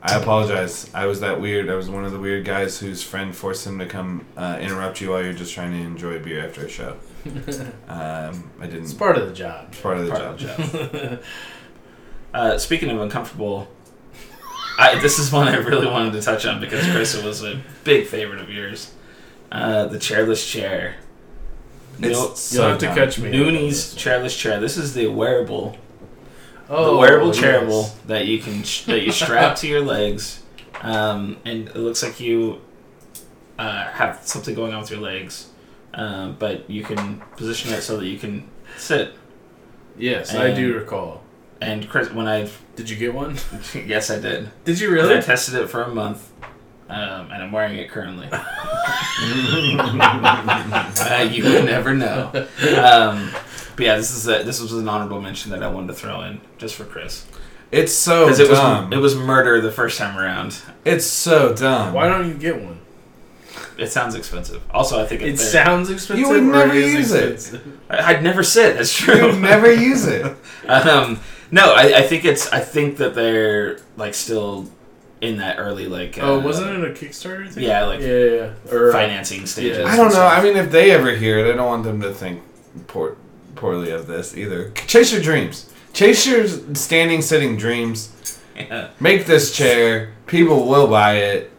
I 0.02 0.16
apologize. 0.18 0.90
I 0.94 1.06
was 1.08 1.20
that 1.22 1.42
weird. 1.42 1.70
I 1.70 1.76
was 1.76 1.90
one 1.90 2.06
of 2.06 2.12
the 2.12 2.20
weird 2.20 2.46
guys 2.46 2.80
whose 2.80 3.02
friend 3.04 3.36
forced 3.36 3.66
him 3.66 3.80
to 3.80 3.86
come 3.86 4.26
uh, 4.38 4.58
interrupt 4.62 5.02
you 5.02 5.10
while 5.10 5.24
you're 5.24 5.34
just 5.34 5.54
trying 5.54 5.72
to 5.72 5.78
enjoy 5.78 6.16
a 6.16 6.20
beer 6.20 6.46
after 6.46 6.66
a 6.66 6.70
show. 6.70 6.98
Um, 7.90 8.50
I 8.62 8.68
didn't. 8.68 8.84
It's 8.84 8.94
part 8.94 9.18
of 9.18 9.28
the 9.28 9.34
job. 9.34 9.68
it's 9.72 9.82
part 9.82 9.98
of 9.98 10.06
the 10.06 10.12
Part 10.12 10.38
job. 10.38 10.60
of 10.60 10.72
the 10.72 11.00
job. 11.00 11.20
uh, 12.34 12.58
speaking 12.58 12.90
of 12.90 13.02
uncomfortable, 13.02 13.68
I, 14.78 15.00
this 15.00 15.20
is 15.20 15.32
one 15.32 15.48
I 15.48 15.56
really 15.58 15.88
wanted 15.88 16.14
to 16.14 16.22
touch 16.22 16.46
on 16.46 16.62
because 16.62 16.86
Chris 16.92 17.22
was 17.22 17.44
a 17.44 17.60
big 17.84 18.06
favorite 18.08 18.40
of 18.40 18.50
yours. 18.50 18.94
Uh, 19.52 19.86
the 19.88 19.98
chairless 19.98 20.50
chair. 20.50 20.96
It's 22.00 22.02
No- 22.02 22.08
You'll 22.28 22.36
so 22.36 22.70
have 22.70 22.78
to 22.80 22.88
catch 22.94 23.18
me. 23.20 23.32
Noonee's 23.32 23.96
chairless 23.96 24.38
chair. 24.38 24.60
This 24.60 24.78
is 24.78 24.94
the 24.94 25.08
wearable, 25.08 25.76
Oh, 26.70 26.92
the 26.92 26.98
wearable 26.98 27.34
yes. 27.34 27.38
chairable 27.38 28.06
that 28.08 28.26
you 28.26 28.40
can 28.40 28.64
sh- 28.64 28.86
that 28.86 29.04
you 29.04 29.12
strap 29.12 29.56
to 29.58 29.68
your 29.68 29.82
legs, 29.82 30.44
um, 30.82 31.38
and 31.46 31.70
it 31.70 31.78
looks 31.78 32.04
like 32.04 32.20
you 32.20 32.62
uh, 33.58 33.86
have 33.86 34.22
something 34.24 34.54
going 34.54 34.74
on 34.74 34.82
with 34.82 34.92
your 34.92 35.00
legs, 35.00 35.50
um, 35.94 36.36
but 36.38 36.70
you 36.70 36.84
can 36.84 37.22
position 37.38 37.74
it 37.74 37.82
so 37.82 37.98
that 37.98 38.06
you 38.06 38.18
can 38.18 38.50
sit. 38.78 39.14
Yes, 39.98 40.36
I 40.36 40.54
do 40.54 40.76
recall. 40.76 41.24
And 41.60 41.90
Chris, 41.90 42.12
when 42.12 42.28
I 42.28 42.50
Did 42.76 42.88
you 42.90 42.98
get 42.98 43.14
one? 43.14 43.38
yes, 43.86 44.12
I 44.12 44.20
did. 44.20 44.50
Did 44.66 44.80
you 44.80 44.92
really? 44.92 45.18
I 45.18 45.22
tested 45.22 45.56
it 45.56 45.70
for 45.70 45.84
a 45.84 45.90
month, 45.90 46.32
um, 46.90 47.32
and 47.32 47.44
I'm 47.44 47.52
wearing 47.52 47.78
it 47.78 47.90
currently. 47.90 48.30
uh, 48.32 48.44
you 51.32 51.44
would 51.44 51.66
never 51.66 51.96
know. 51.96 52.48
Um, 52.78 53.32
but 53.78 53.86
yeah, 53.86 53.96
this 53.96 54.12
is 54.12 54.28
a, 54.28 54.44
this 54.44 54.60
was 54.60 54.74
an 54.74 54.90
honorable 54.90 55.22
mention 55.22 55.52
that 55.52 55.64
I 55.64 55.70
wanted 55.70 55.88
to 55.88 55.94
throw 55.94 56.22
in 56.24 56.42
just 56.58 56.76
for 56.76 56.84
Chris 56.84 57.26
It's 57.72 57.94
so 57.94 58.26
because 58.26 58.40
it 58.40 58.50
was 58.50 58.60
dumb. 58.60 58.92
it 58.92 58.98
was 58.98 59.16
murder 59.16 59.62
the 59.62 59.72
first 59.72 59.98
time 59.98 60.18
around. 60.18 60.58
it's 60.84 61.06
so 61.06 61.54
dumb. 61.56 61.94
Why 61.94 62.10
don't 62.10 62.28
you 62.28 62.34
get 62.34 62.62
one? 62.62 62.80
It 63.78 63.92
sounds 63.92 64.16
expensive. 64.16 64.62
Also, 64.72 65.00
I 65.02 65.06
think 65.06 65.22
It 65.22 65.30
it's 65.30 65.52
sounds 65.52 65.90
expensive. 65.92 66.20
You 66.26 66.30
would 66.34 66.44
never 66.44 66.74
it 66.74 66.78
is 66.84 66.94
use 66.94 67.12
it. 67.14 67.32
expensive? 67.34 67.80
I- 67.90 68.14
I'd 68.16 68.24
never 68.24 68.42
sit. 68.44 68.76
That's 68.76 68.94
true. 68.96 69.16
You'd 69.28 69.40
never 69.42 69.72
use 69.72 70.06
it. 70.08 70.26
um, 70.68 71.20
no, 71.52 71.74
I, 71.76 72.00
I 72.00 72.02
think 72.02 72.26
it's 72.26 72.52
I 72.52 72.60
think 72.60 72.98
that 72.98 73.14
they're 73.16 73.80
like 73.96 74.14
still 74.16 74.68
in 75.22 75.38
that 75.38 75.58
early 75.60 75.88
like 75.88 76.18
uh, 76.18 76.22
Oh, 76.24 76.40
wasn't 76.40 76.72
it 76.84 76.90
a 76.90 76.94
Kickstarter 76.94 77.48
thing? 77.50 77.64
Yeah, 77.64 77.86
like 77.86 78.00
yeah, 78.02 78.08
yeah, 78.08 78.52
yeah. 78.68 78.72
Or 78.74 78.90
uh, 78.90 78.92
financing 78.92 79.46
stages. 79.46 79.78
yeah. 79.78 79.86
I 79.86 79.96
don't 79.96 80.12
know. 80.12 80.26
I 80.26 80.42
mean, 80.44 80.58
if 80.58 80.72
they 80.72 80.90
ever 80.92 81.12
hear 81.16 81.38
it, 81.40 81.52
I 81.52 81.56
don't 81.56 81.68
want 81.68 81.84
them 81.84 82.02
to 82.02 82.14
think 82.14 82.42
poor, 82.88 83.16
poorly 83.58 83.92
of 83.92 84.08
this 84.08 84.36
either. 84.38 84.72
Chase 84.88 85.12
your 85.12 85.22
dreams. 85.22 85.72
Chase 85.94 86.26
your 86.28 86.48
standing, 86.76 87.22
sitting 87.22 87.58
dreams. 87.58 88.14
Yeah. 88.56 88.90
Make 89.00 89.26
this 89.26 89.56
chair. 89.56 90.14
People 90.26 90.68
will 90.68 90.88
buy 90.88 91.14
it. 91.18 91.52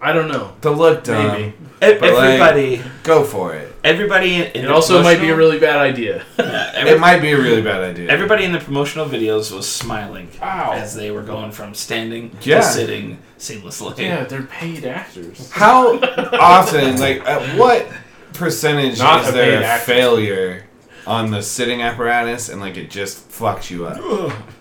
I 0.00 0.12
don't 0.12 0.28
know. 0.28 0.52
The 0.60 0.70
look 0.70 1.04
dumb. 1.04 1.32
Maybe. 1.32 1.54
But, 1.80 2.00
like, 2.00 2.40
Everybody, 2.40 2.82
Go 3.02 3.24
for 3.24 3.54
it. 3.54 3.70
everybody 3.84 4.34
in, 4.36 4.42
in 4.52 4.64
It 4.64 4.68
the 4.68 4.74
also 4.74 5.02
might 5.02 5.20
be 5.20 5.28
a 5.30 5.36
really 5.36 5.58
bad 5.58 5.76
idea. 5.78 6.24
Yeah, 6.38 6.70
every- 6.74 6.92
It 6.92 7.00
might 7.00 7.20
be 7.20 7.32
a 7.32 7.36
really 7.38 7.60
bad 7.62 7.82
idea. 7.82 8.08
everybody 8.08 8.44
in 8.44 8.52
the 8.52 8.58
promotional 8.60 9.06
videos 9.06 9.54
was 9.54 9.68
smiling 9.70 10.28
Ow. 10.42 10.72
as 10.72 10.94
they 10.94 11.10
were 11.10 11.22
going 11.22 11.52
from 11.52 11.74
standing 11.74 12.30
Yeah. 12.42 12.60
to 12.60 12.62
sitting 12.66 13.18
seamlessly. 13.38 13.98
yeah, 13.98 14.24
they're 14.24 14.42
paid 14.42 14.84
actors. 14.86 15.50
How 15.50 15.98
often, 15.98 16.98
like, 16.98 17.26
at 17.26 17.58
what 17.58 17.86
percentage 18.32 18.98
Not 18.98 19.22
is 19.24 19.28
a 19.28 19.32
there 19.32 19.56
paid 19.58 19.62
a 19.62 19.66
actor. 19.66 19.84
failure 19.92 20.64
on 21.06 21.30
the 21.30 21.42
sitting 21.42 21.82
apparatus 21.82 22.48
and, 22.48 22.60
like, 22.60 22.76
it 22.76 22.90
just 22.90 23.28
fucks 23.30 23.70
you 23.70 23.86
up? 23.86 23.98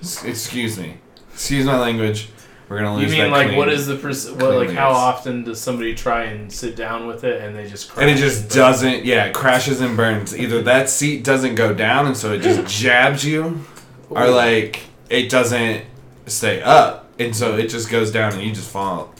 S- 0.01 0.23
Excuse 0.25 0.77
me. 0.77 0.97
Excuse 1.33 1.65
my 1.65 1.77
language. 1.79 2.29
We're 2.69 2.77
gonna 2.79 2.95
lose. 2.95 3.01
You 3.03 3.07
lose 3.09 3.17
mean 3.17 3.23
that 3.31 3.37
like 3.37 3.47
clean. 3.47 3.57
what 3.59 3.69
is 3.69 3.85
the 3.87 3.97
pers- 3.97 4.31
what, 4.31 4.55
like 4.55 4.69
how 4.69 4.89
cleanliness. 4.91 4.97
often 4.97 5.43
does 5.43 5.61
somebody 5.61 5.93
try 5.93 6.23
and 6.23 6.51
sit 6.51 6.75
down 6.75 7.07
with 7.07 7.23
it 7.23 7.41
and 7.43 7.55
they 7.55 7.67
just 7.69 7.89
crash 7.91 8.01
and 8.07 8.17
it 8.17 8.19
just 8.19 8.49
burn? 8.49 8.57
doesn't 8.57 9.05
yeah 9.05 9.25
it 9.25 9.33
crashes 9.35 9.81
and 9.81 9.95
burns 9.97 10.35
either 10.35 10.61
that 10.63 10.89
seat 10.89 11.23
doesn't 11.23 11.55
go 11.55 11.73
down 11.73 12.07
and 12.07 12.15
so 12.17 12.31
it 12.33 12.39
just 12.41 12.65
jabs 12.81 13.23
you 13.25 13.59
or 14.09 14.27
like 14.29 14.79
it 15.09 15.29
doesn't 15.29 15.83
stay 16.25 16.61
up 16.63 17.11
and 17.19 17.35
so 17.35 17.57
it 17.57 17.67
just 17.67 17.91
goes 17.91 18.11
down 18.11 18.33
and 18.33 18.41
you 18.41 18.51
just 18.53 18.71
fall 18.71 19.13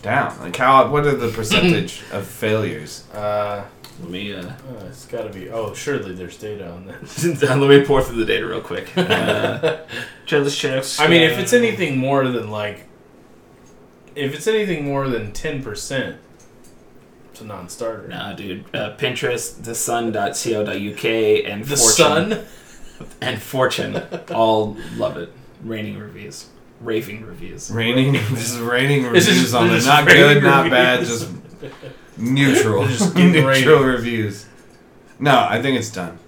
down 0.00 0.38
like 0.40 0.56
how 0.56 0.88
what 0.88 1.04
are 1.04 1.16
the 1.16 1.28
percentage 1.28 2.02
of 2.12 2.26
failures 2.26 3.04
Uh, 3.12 3.64
Let 4.00 4.10
me 4.10 4.32
uh, 4.34 4.52
oh, 4.70 4.86
it's 4.86 5.06
got 5.06 5.22
to 5.22 5.28
be. 5.38 5.50
Oh, 5.50 5.74
surely 5.74 6.14
there's 6.14 6.36
data 6.36 6.68
on 6.70 6.86
that. 6.86 7.02
let 7.58 7.68
me 7.68 7.84
pour 7.84 8.02
through 8.02 8.16
the 8.16 8.24
data 8.24 8.46
real 8.46 8.60
quick. 8.60 8.90
Uh, 8.96 9.78
chairless 10.26 10.58
chairs. 10.58 10.98
I 10.98 11.08
mean, 11.08 11.22
if 11.22 11.38
it's 11.38 11.52
anything 11.52 11.98
more 11.98 12.26
than 12.28 12.50
like, 12.50 12.86
if 14.14 14.34
it's 14.34 14.46
anything 14.46 14.84
more 14.84 15.08
than 15.08 15.32
ten 15.32 15.62
percent, 15.62 16.16
it's 17.30 17.40
a 17.40 17.44
non-starter. 17.44 18.08
Nah, 18.08 18.32
dude. 18.32 18.64
Uh, 18.74 18.96
Pinterest, 18.96 19.60
thesun.co.uk, 19.60 21.04
and 21.50 21.64
The 21.64 21.76
Fortune, 21.76 22.30
sun. 22.32 23.08
and 23.20 23.40
Fortune 23.42 24.02
all 24.34 24.76
love 24.96 25.16
it. 25.16 25.32
Raining 25.62 25.98
reviews, 25.98 26.48
raving 26.80 27.24
reviews. 27.24 27.70
raining 27.70 28.12
this 28.14 28.52
is 28.52 28.58
raining 28.58 29.04
reviews 29.04 29.26
just- 29.26 29.54
on 29.54 29.70
it 29.70 29.84
not 29.84 30.06
good 30.06 30.14
raining 30.38 30.42
not 30.42 30.70
bad 30.70 31.00
just 31.04 31.28
neutral 32.16 32.86
Just 32.86 33.14
neutral 33.16 33.82
reviews 33.82 34.46
no 35.18 35.46
i 35.48 35.60
think 35.62 35.78
it's 35.78 35.90
done 35.90 36.18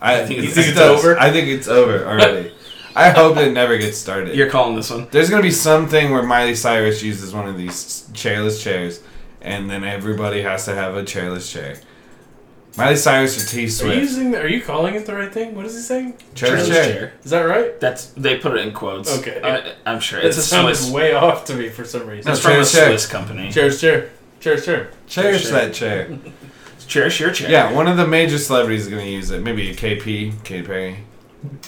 i 0.00 0.24
think 0.24 0.38
it's- 0.40 0.54
think 0.54 0.68
it's 0.68 0.76
does. 0.78 1.04
over? 1.04 1.18
i 1.18 1.30
think 1.30 1.48
it's 1.48 1.68
over 1.68 2.06
already 2.06 2.52
i 2.96 3.10
hope 3.10 3.36
it 3.36 3.52
never 3.52 3.76
gets 3.78 3.98
started 3.98 4.34
You're 4.34 4.50
calling 4.50 4.76
this 4.76 4.90
one? 4.90 5.08
There's 5.10 5.28
gonna 5.30 5.42
be 5.42 5.50
something 5.50 6.10
where 6.12 6.22
Miley 6.22 6.54
Cyrus 6.54 7.02
uses 7.02 7.34
one 7.34 7.46
of 7.46 7.56
these 7.58 8.08
chairless 8.12 8.62
chairs, 8.62 9.02
and 9.42 9.68
then 9.70 9.84
everybody 9.84 10.40
has 10.42 10.64
to 10.64 10.74
have 10.74 10.96
a 10.96 11.02
chairless 11.02 11.52
chair. 11.52 11.76
Miley 12.78 12.96
Cyrus 12.96 13.36
or 13.42 13.46
T 13.50 13.58
Are 13.58 13.60
you 13.62 13.68
Swift. 13.68 13.96
using? 13.98 14.30
The, 14.30 14.40
are 14.40 14.48
you 14.48 14.62
calling 14.62 14.94
it 14.94 15.04
the 15.06 15.14
right 15.14 15.32
thing? 15.32 15.54
What 15.54 15.64
is 15.66 15.74
he 15.74 15.82
saying? 15.82 16.14
Chairless 16.34 16.68
chair. 16.68 17.12
Is 17.22 17.30
that 17.30 17.42
right? 17.42 17.78
That's 17.80 18.06
they 18.16 18.38
put 18.38 18.56
it 18.56 18.66
in 18.66 18.72
quotes. 18.74 19.18
Okay. 19.18 19.40
I, 19.42 19.74
I'm 19.90 20.00
sure 20.00 20.18
It 20.18 20.26
it's 20.26 20.38
a 20.38 20.42
sounded 20.42 20.76
Swiss. 20.76 20.90
way 20.92 21.12
off 21.12 21.44
to 21.46 21.54
me 21.54 21.68
for 21.68 21.84
some 21.84 22.06
reason. 22.06 22.32
It's 22.32 22.42
No, 22.44 22.50
from 22.50 22.60
a 22.60 22.64
chair, 22.64 22.80
chair. 22.80 22.88
Swiss 22.90 23.06
company. 23.06 23.50
Chairs, 23.52 23.78
chair, 23.80 24.10
chairs, 24.40 24.64
chair. 24.64 24.90
Cherish 25.06 25.42
Chair. 25.44 25.52
that 25.52 25.74
chair. 25.74 26.18
Cherish 26.86 27.20
your 27.20 27.30
chair. 27.32 27.50
Yeah, 27.50 27.72
one 27.72 27.88
of 27.88 27.96
the 27.96 28.06
major 28.06 28.38
celebrities 28.38 28.86
is 28.86 28.88
gonna 28.88 29.02
use 29.04 29.30
it. 29.30 29.42
Maybe 29.42 29.70
a 29.70 29.74
KP, 29.74 30.42
Katy 30.44 30.66
Perry, 30.66 30.98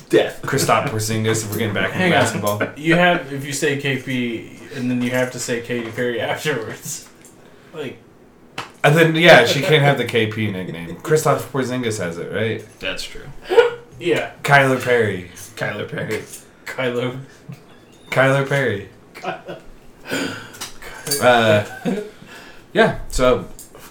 Death. 0.09 0.41
Kristaps 0.43 0.87
Porzingis. 0.89 1.45
If 1.45 1.51
we're 1.51 1.59
getting 1.59 1.75
back 1.75 1.87
into 1.87 1.99
Hang 1.99 2.13
on. 2.13 2.21
basketball. 2.21 2.63
You 2.77 2.95
have 2.95 3.33
if 3.33 3.45
you 3.45 3.53
say 3.53 3.81
KP 3.81 4.77
and 4.77 4.91
then 4.91 5.03
you 5.03 5.11
have 5.11 5.33
to 5.33 5.39
say 5.41 5.61
Katy 5.61 5.91
Perry 5.91 6.21
afterwards. 6.33 7.09
Like 7.75 7.99
And 8.85 8.97
then 8.97 9.15
yeah, 9.17 9.45
she 9.45 9.61
can't 9.61 9.83
have 9.83 9.99
the 9.99 10.05
KP 10.05 10.53
nickname. 10.53 10.97
Kristaps 10.97 11.41
Porzingis 11.43 11.99
has 11.99 12.19
it, 12.19 12.33
right? 12.33 12.65
That's 12.81 13.03
true. 13.03 13.27
yeah, 14.01 14.33
Kyler 14.43 14.83
Perry. 14.83 15.31
Kyler 15.57 15.89
Perry. 15.89 16.23
Kylo. 16.65 17.19
Kyler 18.11 18.49
Perry. 18.49 18.89
Uh, 21.21 21.65
yeah. 22.73 22.99
So 23.09 23.47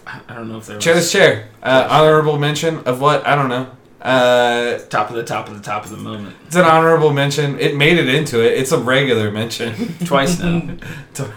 I 0.05 0.34
don't 0.36 0.49
know 0.49 0.57
if 0.57 0.65
there 0.67 0.75
was 0.78 0.86
chairless 0.86 1.11
chair. 1.11 1.49
Uh, 1.63 1.88
honorable 1.89 2.38
mention 2.38 2.80
of 2.86 3.01
what? 3.01 3.25
I 3.28 3.36
don't 3.36 3.49
know. 3.49 3.71
Uh, 4.01 4.78
top 4.89 5.09
of 5.09 5.15
the 5.15 5.23
top 5.23 5.49
of 5.49 5.55
the 5.57 5.63
top 5.63 5.84
of 5.84 5.91
the 5.91 5.97
moment. 5.97 6.36
it's 6.45 6.55
an 6.55 6.63
honorable 6.65 7.11
mention. 7.11 7.59
It 7.59 7.75
made 7.75 7.97
it 7.97 8.07
into 8.07 8.39
it. 8.45 8.57
It's 8.57 8.71
a 8.71 8.78
regular 8.78 9.32
mention. 9.32 9.73
Twice 10.05 10.39
now. 10.39 10.78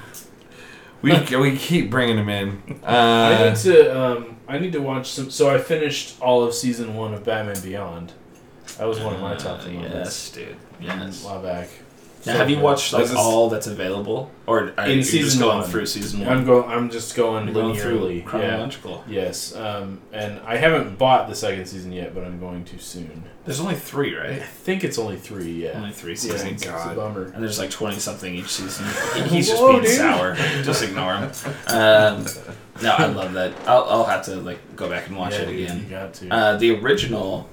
We 1.02 1.12
we 1.36 1.56
keep 1.56 1.90
bringing 1.90 2.16
them 2.16 2.28
in. 2.28 2.62
I 2.84 3.32
Uh, 3.32 3.48
need 3.48 3.56
to 3.56 3.98
um 4.00 4.36
I 4.46 4.58
need 4.58 4.72
to 4.74 4.80
watch 4.82 5.10
some. 5.10 5.30
So 5.30 5.48
I 5.48 5.56
finished 5.56 6.20
all 6.20 6.44
of 6.44 6.52
season 6.52 6.94
one 6.94 7.14
of 7.14 7.24
Batman 7.24 7.58
Beyond. 7.62 8.12
That 8.76 8.86
was 8.86 9.00
one 9.00 9.14
of 9.14 9.20
my 9.22 9.34
top 9.34 9.60
Uh, 9.60 9.62
three 9.62 9.78
Yes, 9.78 10.30
dude. 10.30 10.56
Yes. 10.78 11.24
A 11.24 11.26
while 11.26 11.42
back. 11.42 11.70
Now, 12.26 12.32
So 12.32 12.38
have 12.38 12.50
you 12.50 12.56
good. 12.56 12.64
watched 12.64 12.92
like 12.92 13.04
this- 13.06 13.14
all 13.14 13.48
that's 13.48 13.66
available, 13.66 14.30
or 14.46 14.74
are 14.76 14.86
In 14.86 14.98
you 14.98 15.02
just 15.04 15.38
going 15.38 15.60
one. 15.60 15.70
through 15.70 15.86
season 15.86 16.20
one? 16.20 16.28
I'm 16.28 16.44
going. 16.44 16.68
I'm 16.68 16.90
just 16.90 17.16
going 17.16 17.46
You're 17.46 17.54
going 17.54 17.74
through 17.78 17.98
linearly. 18.00 18.16
Yeah. 18.18 18.24
chronological. 18.24 19.04
Yes. 19.08 19.56
Um, 19.56 20.00
and 20.12 20.38
I 20.46 20.56
haven't 20.58 20.98
bought 20.98 21.28
the 21.30 21.34
second 21.34 21.64
season 21.66 21.92
yet, 21.92 22.14
but 22.14 22.24
I'm 22.24 22.38
going 22.38 22.64
to 22.66 22.78
soon. 22.78 23.22
There's 23.46 23.58
only 23.58 23.74
three, 23.74 24.14
right? 24.14 24.32
I 24.32 24.38
think 24.40 24.84
it's 24.84 24.98
only 24.98 25.16
three. 25.16 25.50
Yeah. 25.64 25.70
Only 25.76 25.92
three 25.92 26.12
Yeah, 26.12 26.16
seasons. 26.18 26.42
it's, 26.52 26.66
it's 26.66 26.84
a 26.84 26.94
bummer. 26.94 27.32
And 27.34 27.42
there's 27.42 27.58
like 27.58 27.70
20 27.70 27.98
something 27.98 28.34
each 28.34 28.48
season. 28.50 28.84
He's 29.28 29.48
just 29.48 29.62
Whoa, 29.62 29.72
being 29.72 29.84
dude. 29.84 29.92
sour. 29.96 30.34
Just 30.62 30.82
ignore 30.82 31.14
him. 31.16 31.30
Um, 31.68 32.26
no, 32.82 32.90
I 32.98 33.06
love 33.06 33.32
that. 33.32 33.52
I'll, 33.66 33.84
I'll 33.84 34.04
have 34.04 34.26
to 34.26 34.36
like 34.36 34.58
go 34.76 34.90
back 34.90 35.06
and 35.08 35.16
watch 35.16 35.32
Yeah, 35.32 35.40
it 35.40 35.46
dude, 35.46 35.58
You 35.58 35.64
again. 35.64 35.86
got 35.88 36.12
to. 36.14 36.28
Uh, 36.28 36.56
the 36.58 36.72
original 36.78 37.48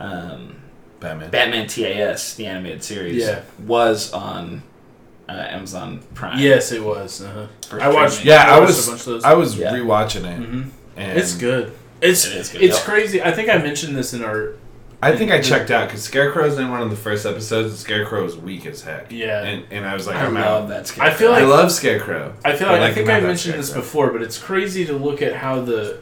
um, 0.00 0.56
Batman. 1.02 1.30
Batman 1.30 1.66
TAS, 1.66 2.34
the 2.34 2.46
animated 2.46 2.82
series, 2.84 3.22
Yeah. 3.22 3.40
was 3.66 4.12
on 4.12 4.62
uh, 5.28 5.32
Amazon 5.32 6.00
Prime. 6.14 6.38
yes, 6.38 6.72
it 6.72 6.82
was. 6.82 7.22
Uh-huh. 7.22 7.46
I 7.80 7.88
watched. 7.88 8.14
streaming. 8.14 8.34
Yeah, 8.38 8.54
I 8.54 8.58
watched 8.58 8.66
was- 8.68 8.86
A 8.86 8.90
bunch 8.90 9.00
of 9.00 9.06
those. 9.06 9.24
I 9.24 9.34
was 9.34 9.56
Yeah. 9.58 9.72
rewatching 9.72 10.24
it, 10.24 10.40
Mhm. 10.40 10.66
and 10.96 11.18
It's 11.18 11.34
good. 11.34 11.72
It's 12.00 12.26
It 12.26 12.36
is 12.36 12.48
good. 12.50 12.62
it's 12.62 12.76
Yep. 12.78 12.84
crazy. 12.86 13.22
I 13.22 13.30
think 13.32 13.48
I 13.48 13.58
mentioned 13.58 13.96
this 13.96 14.12
in 14.12 14.22
our 14.24 14.50
I 15.04 15.16
think 15.16 15.32
I 15.32 15.40
checked 15.40 15.72
out 15.72 15.88
because 15.88 16.02
Scarecrow's 16.04 16.58
in 16.58 16.70
one 16.70 16.80
of 16.80 16.88
the 16.90 16.94
first 16.96 17.26
episodes. 17.26 17.70
and 17.70 17.76
Scarecrow 17.78 18.24
is 18.24 18.36
weak 18.36 18.66
as 18.66 18.82
heck. 18.82 19.06
Yeah. 19.10 19.42
and, 19.42 19.64
and 19.72 19.84
I 19.84 19.94
was 19.94 20.06
like, 20.06 20.14
I 20.14 20.26
I'm 20.26 20.34
love 20.34 20.62
out. 20.64 20.68
that. 20.68 20.86
Scarecrow. 20.86 21.12
I 21.12 21.16
feel 21.16 21.30
like 21.32 21.42
I 21.42 21.46
love 21.46 21.72
Scarecrow. 21.72 22.32
I 22.44 22.54
feel 22.54 22.68
I 22.68 22.72
like 22.72 22.80
I, 22.82 22.92
think 22.94 23.08
I 23.08 23.14
out 23.14 23.22
that 23.22 23.26
mentioned 23.26 23.54
this 23.58 23.70
before, 23.70 24.10
but 24.12 24.22
it's 24.22 24.38
crazy 24.38 24.84
to 24.86 24.92
look 24.92 25.20
at 25.20 25.34
how 25.34 25.60
the 25.60 25.96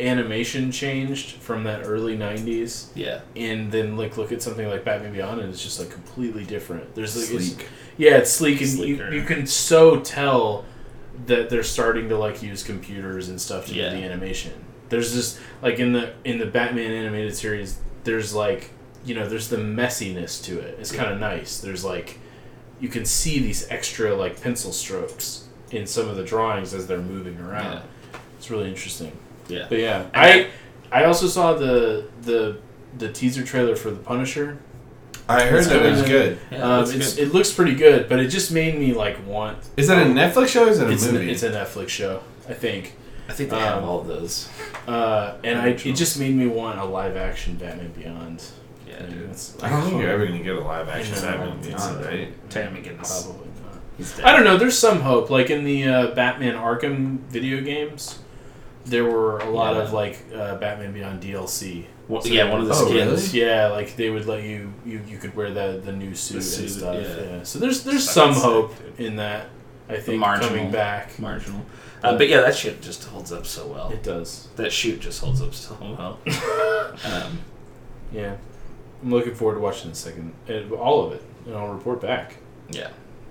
animation 0.00 0.70
changed 0.72 1.32
from 1.36 1.64
that 1.64 1.82
early 1.84 2.16
'90s, 2.16 2.86
Yeah. 2.94 3.20
and 3.36 3.70
then 3.70 3.96
like 3.96 4.16
look 4.16 4.32
at 4.32 4.42
something 4.42 4.66
like 4.68 4.84
Batman 4.84 5.12
Beyond, 5.12 5.40
and 5.40 5.50
it's 5.52 5.62
just 5.62 5.78
like 5.78 5.90
completely 5.90 6.44
different. 6.44 6.94
There's 6.94 7.16
like 7.16 7.30
it's- 7.40 7.56
yeah, 7.96 8.16
it's 8.16 8.30
sleek, 8.30 8.60
and 8.60 8.70
Sleeker. 8.70 9.10
you, 9.12 9.20
you 9.20 9.26
can 9.26 9.46
so 9.46 10.00
tell 10.00 10.64
that 11.26 11.48
they're 11.48 11.62
starting 11.62 12.08
to 12.08 12.18
like 12.18 12.42
use 12.42 12.62
computers 12.64 13.28
and 13.28 13.40
stuff 13.40 13.66
to 13.66 13.74
Yeah. 13.74 13.90
do 13.90 13.96
the 13.98 14.02
animation. 14.04 14.52
There's 14.88 15.12
just 15.14 15.38
like 15.62 15.78
in 15.78 15.92
the 15.92 16.12
in 16.24 16.38
the 16.38 16.46
Batman 16.46 16.90
animated 16.90 17.36
series, 17.36 17.78
there's 18.04 18.34
like 18.34 18.70
you 19.04 19.14
know 19.14 19.28
there's 19.28 19.48
the 19.48 19.56
messiness 19.58 20.42
to 20.44 20.58
it. 20.58 20.76
It's 20.80 20.90
kind 20.92 21.12
of 21.12 21.20
nice. 21.20 21.58
There's 21.60 21.84
like 21.84 22.18
you 22.80 22.88
can 22.88 23.04
see 23.04 23.38
these 23.38 23.68
extra 23.70 24.14
like 24.14 24.40
pencil 24.42 24.72
strokes 24.72 25.44
in 25.70 25.86
some 25.86 26.08
of 26.08 26.16
the 26.16 26.24
drawings 26.24 26.74
as 26.74 26.86
they're 26.88 26.98
moving 27.00 27.38
around. 27.38 27.74
Yeah. 27.74 28.18
It's 28.38 28.50
really 28.50 28.68
interesting. 28.68 29.12
Yeah. 29.48 29.66
But 29.68 29.78
yeah, 29.78 30.06
And 30.14 30.50
I 30.92 31.00
I 31.00 31.04
also 31.04 31.26
saw 31.26 31.54
the 31.54 32.06
the 32.22 32.58
the 32.98 33.12
teaser 33.12 33.42
trailer 33.44 33.76
for 33.76 33.90
the 33.90 33.98
Punisher. 33.98 34.58
I 35.28 35.44
heard 35.46 35.60
It's 35.60 35.68
that 35.68 35.84
it 35.84 35.90
was 35.90 36.02
good. 36.02 36.08
good. 36.50 36.58
Yeah, 36.58 36.76
um, 36.78 36.82
it's, 36.84 37.14
good. 37.14 37.28
it 37.28 37.32
looks 37.32 37.50
pretty 37.50 37.74
good, 37.74 38.08
but 38.10 38.18
it 38.20 38.28
just 38.28 38.52
made 38.52 38.78
me 38.78 38.92
like 38.92 39.26
want. 39.26 39.58
Is 39.76 39.88
that 39.88 39.98
a 40.06 40.10
Netflix 40.10 40.48
show 40.48 40.66
or 40.66 40.68
is 40.68 40.80
it 40.80 40.88
a 40.88 40.92
It's, 40.92 41.06
movie? 41.10 41.28
a, 41.28 41.32
it's 41.32 41.42
a 41.42 41.50
Netflix 41.50 41.88
show, 41.88 42.22
I 42.46 42.52
think, 42.52 42.94
I 43.28 43.32
think 43.32 43.48
they 43.48 43.58
have 43.58 43.78
um, 43.82 43.88
all 43.88 44.00
of 44.02 44.06
those. 44.06 44.48
uh, 44.86 45.36
and 45.42 45.58
I, 45.58 45.68
it 45.68 45.96
just 45.96 46.18
made 46.20 46.34
me 46.36 46.46
want 46.46 46.78
a 46.78 46.84
live 46.84 47.16
action 47.16 47.56
Batman 47.56 47.90
Beyond. 47.92 48.42
Yeah, 48.86 48.96
And 48.96 49.12
dude. 49.14 49.30
it's 49.30 49.56
I 49.62 49.70
don't 49.70 49.82
think 49.84 49.98
you're 50.02 50.10
ever 50.10 50.26
gonna 50.26 50.42
get 50.42 50.56
a 50.56 50.60
live 50.60 50.90
action 50.90 51.14
Batman 51.14 51.58
Beyond, 51.62 52.04
right? 52.04 52.50
Tam 52.50 52.76
McGinnis. 52.76 53.24
Probably 53.24 53.48
not. 53.62 54.24
I 54.26 54.32
don't 54.36 54.44
know. 54.44 54.58
There's 54.58 54.76
some 54.78 55.00
hope. 55.00 55.30
Like 55.30 55.48
in 55.48 55.64
the 55.64 55.88
uh, 55.88 56.06
Batman 56.14 56.54
Arkham 56.54 57.20
video 57.30 57.62
games, 57.62 58.18
there 58.84 59.04
were 59.04 59.38
a 59.38 59.50
lot 59.50 59.74
Yeah. 59.76 59.82
of 59.82 59.92
like 59.92 60.18
uh, 60.34 60.56
Batman 60.56 60.92
Beyond 60.92 61.22
DLC. 61.22 61.86
One- 62.06 62.20
So 62.22 62.28
yeah, 62.28 62.50
one 62.50 62.60
of 62.60 62.68
the 62.68 62.74
Oh, 62.74 62.86
skins. 62.88 63.34
Yeah, 63.34 63.68
like 63.68 63.96
they 63.96 64.10
would 64.10 64.26
let 64.26 64.42
you 64.42 64.72
you, 64.84 65.00
you 65.08 65.18
could 65.18 65.34
wear 65.34 65.50
the 65.52 65.80
the 65.84 65.92
new 65.92 66.14
suit, 66.14 66.42
suit, 66.42 66.60
and 66.60 66.70
stuff. 66.70 66.96
yeah. 66.96 67.24
Yeah. 67.36 67.42
So 67.44 67.58
there's 67.58 67.82
there's 67.82 68.08
some 68.08 68.32
hope 68.34 68.76
dude. 68.96 69.06
in 69.06 69.16
that. 69.16 69.46
I 69.88 69.96
think 69.96 70.18
marginal. 70.18 70.48
coming 70.48 70.70
back, 70.70 71.18
Marginal. 71.18 71.60
Uh, 72.02 72.16
but 72.16 72.28
yeah, 72.28 72.40
that 72.40 72.54
shit 72.56 72.80
just 72.82 73.04
holds 73.04 73.32
up 73.32 73.44
so 73.46 73.66
well. 73.66 73.90
it 73.90 74.02
does. 74.02 74.48
That 74.56 74.72
shoot 74.72 75.00
just 75.00 75.20
holds 75.22 75.40
up 75.42 75.54
so 75.54 75.76
well. 75.80 76.18
um, 77.04 77.38
Yeah, 78.12 78.36
I'm 79.02 79.10
looking 79.10 79.34
forward 79.34 79.54
to 79.56 79.60
watching 79.60 79.90
the 79.90 79.96
second, 79.96 80.32
uh, 80.48 80.74
all 80.74 81.04
of 81.06 81.12
it, 81.12 81.22
and 81.46 81.54
I'll 81.54 81.68
report 81.68 82.00
back 82.00 82.36
yeah, 82.70 82.88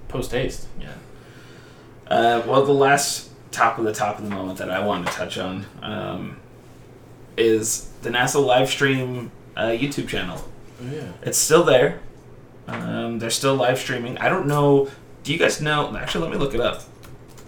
post 0.10 0.32
haste. 0.32 0.68
yeah. 0.80 0.94
Uh, 2.08 2.44
well, 2.46 2.64
the 2.66 2.72
last 2.74 3.30
top 3.54 3.78
of 3.78 3.86
the 3.86 3.94
top 3.94 4.18
of 4.20 4.24
the 4.26 4.30
moment 4.30 4.58
that 4.60 4.70
I 4.70 4.86
wanted 4.86 5.08
to 5.08 5.14
touch 5.14 5.38
on 5.38 5.66
um, 5.82 6.38
is 7.38 7.90
the 8.02 8.10
NASA 8.10 8.44
live 8.44 8.70
stream 8.70 9.32
uh, 9.56 9.68
YouTube 9.68 10.08
channel. 10.10 10.44
Oh 10.82 10.92
yeah. 10.92 11.12
It's 11.22 11.38
still 11.38 11.64
there. 11.64 12.00
Um, 12.68 13.20
they're 13.20 13.30
still 13.30 13.56
live 13.56 13.78
streaming. 13.80 14.18
I 14.18 14.30
don't 14.30 14.48
know. 14.48 14.90
Do 15.24 15.32
you 15.34 15.40
guys 15.40 15.62
know? 15.62 15.96
Actually, 15.96 16.24
let 16.26 16.32
me 16.34 16.38
look 16.38 16.54
it 16.54 16.60
up. 16.62 16.82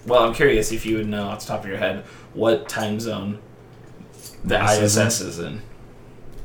Well, 0.06 0.24
I'm 0.24 0.34
curious 0.34 0.72
if 0.72 0.86
you 0.86 0.98
would 0.98 1.08
know 1.08 1.24
off 1.28 1.42
the 1.42 1.48
top 1.48 1.64
of 1.64 1.70
your 1.70 1.78
head 1.78 2.04
what 2.34 2.70
time 2.70 3.00
zone 3.00 3.40
the 4.44 4.56
NASA's 4.56 4.98
ISS 4.98 5.22
is 5.22 5.40
in. 5.40 5.62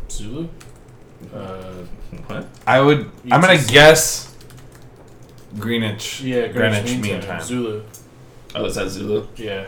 Zulu. 0.08 0.48
Uh, 1.34 1.84
What? 2.26 2.46
I 2.66 2.80
would. 2.80 3.11
I'm 3.30 3.40
gonna 3.40 3.62
guess 3.62 4.34
Greenwich. 5.58 6.22
yeah, 6.22 6.46
Greenwich 6.48 6.82
Greenwich 6.82 6.84
Mean 6.92 7.00
Mean 7.00 7.20
Time. 7.20 7.28
Time. 7.38 7.42
Zulu. 7.42 7.82
Oh, 8.55 8.64
is 8.64 8.74
that 8.74 8.88
Zulu? 8.88 9.26
Yeah. 9.36 9.66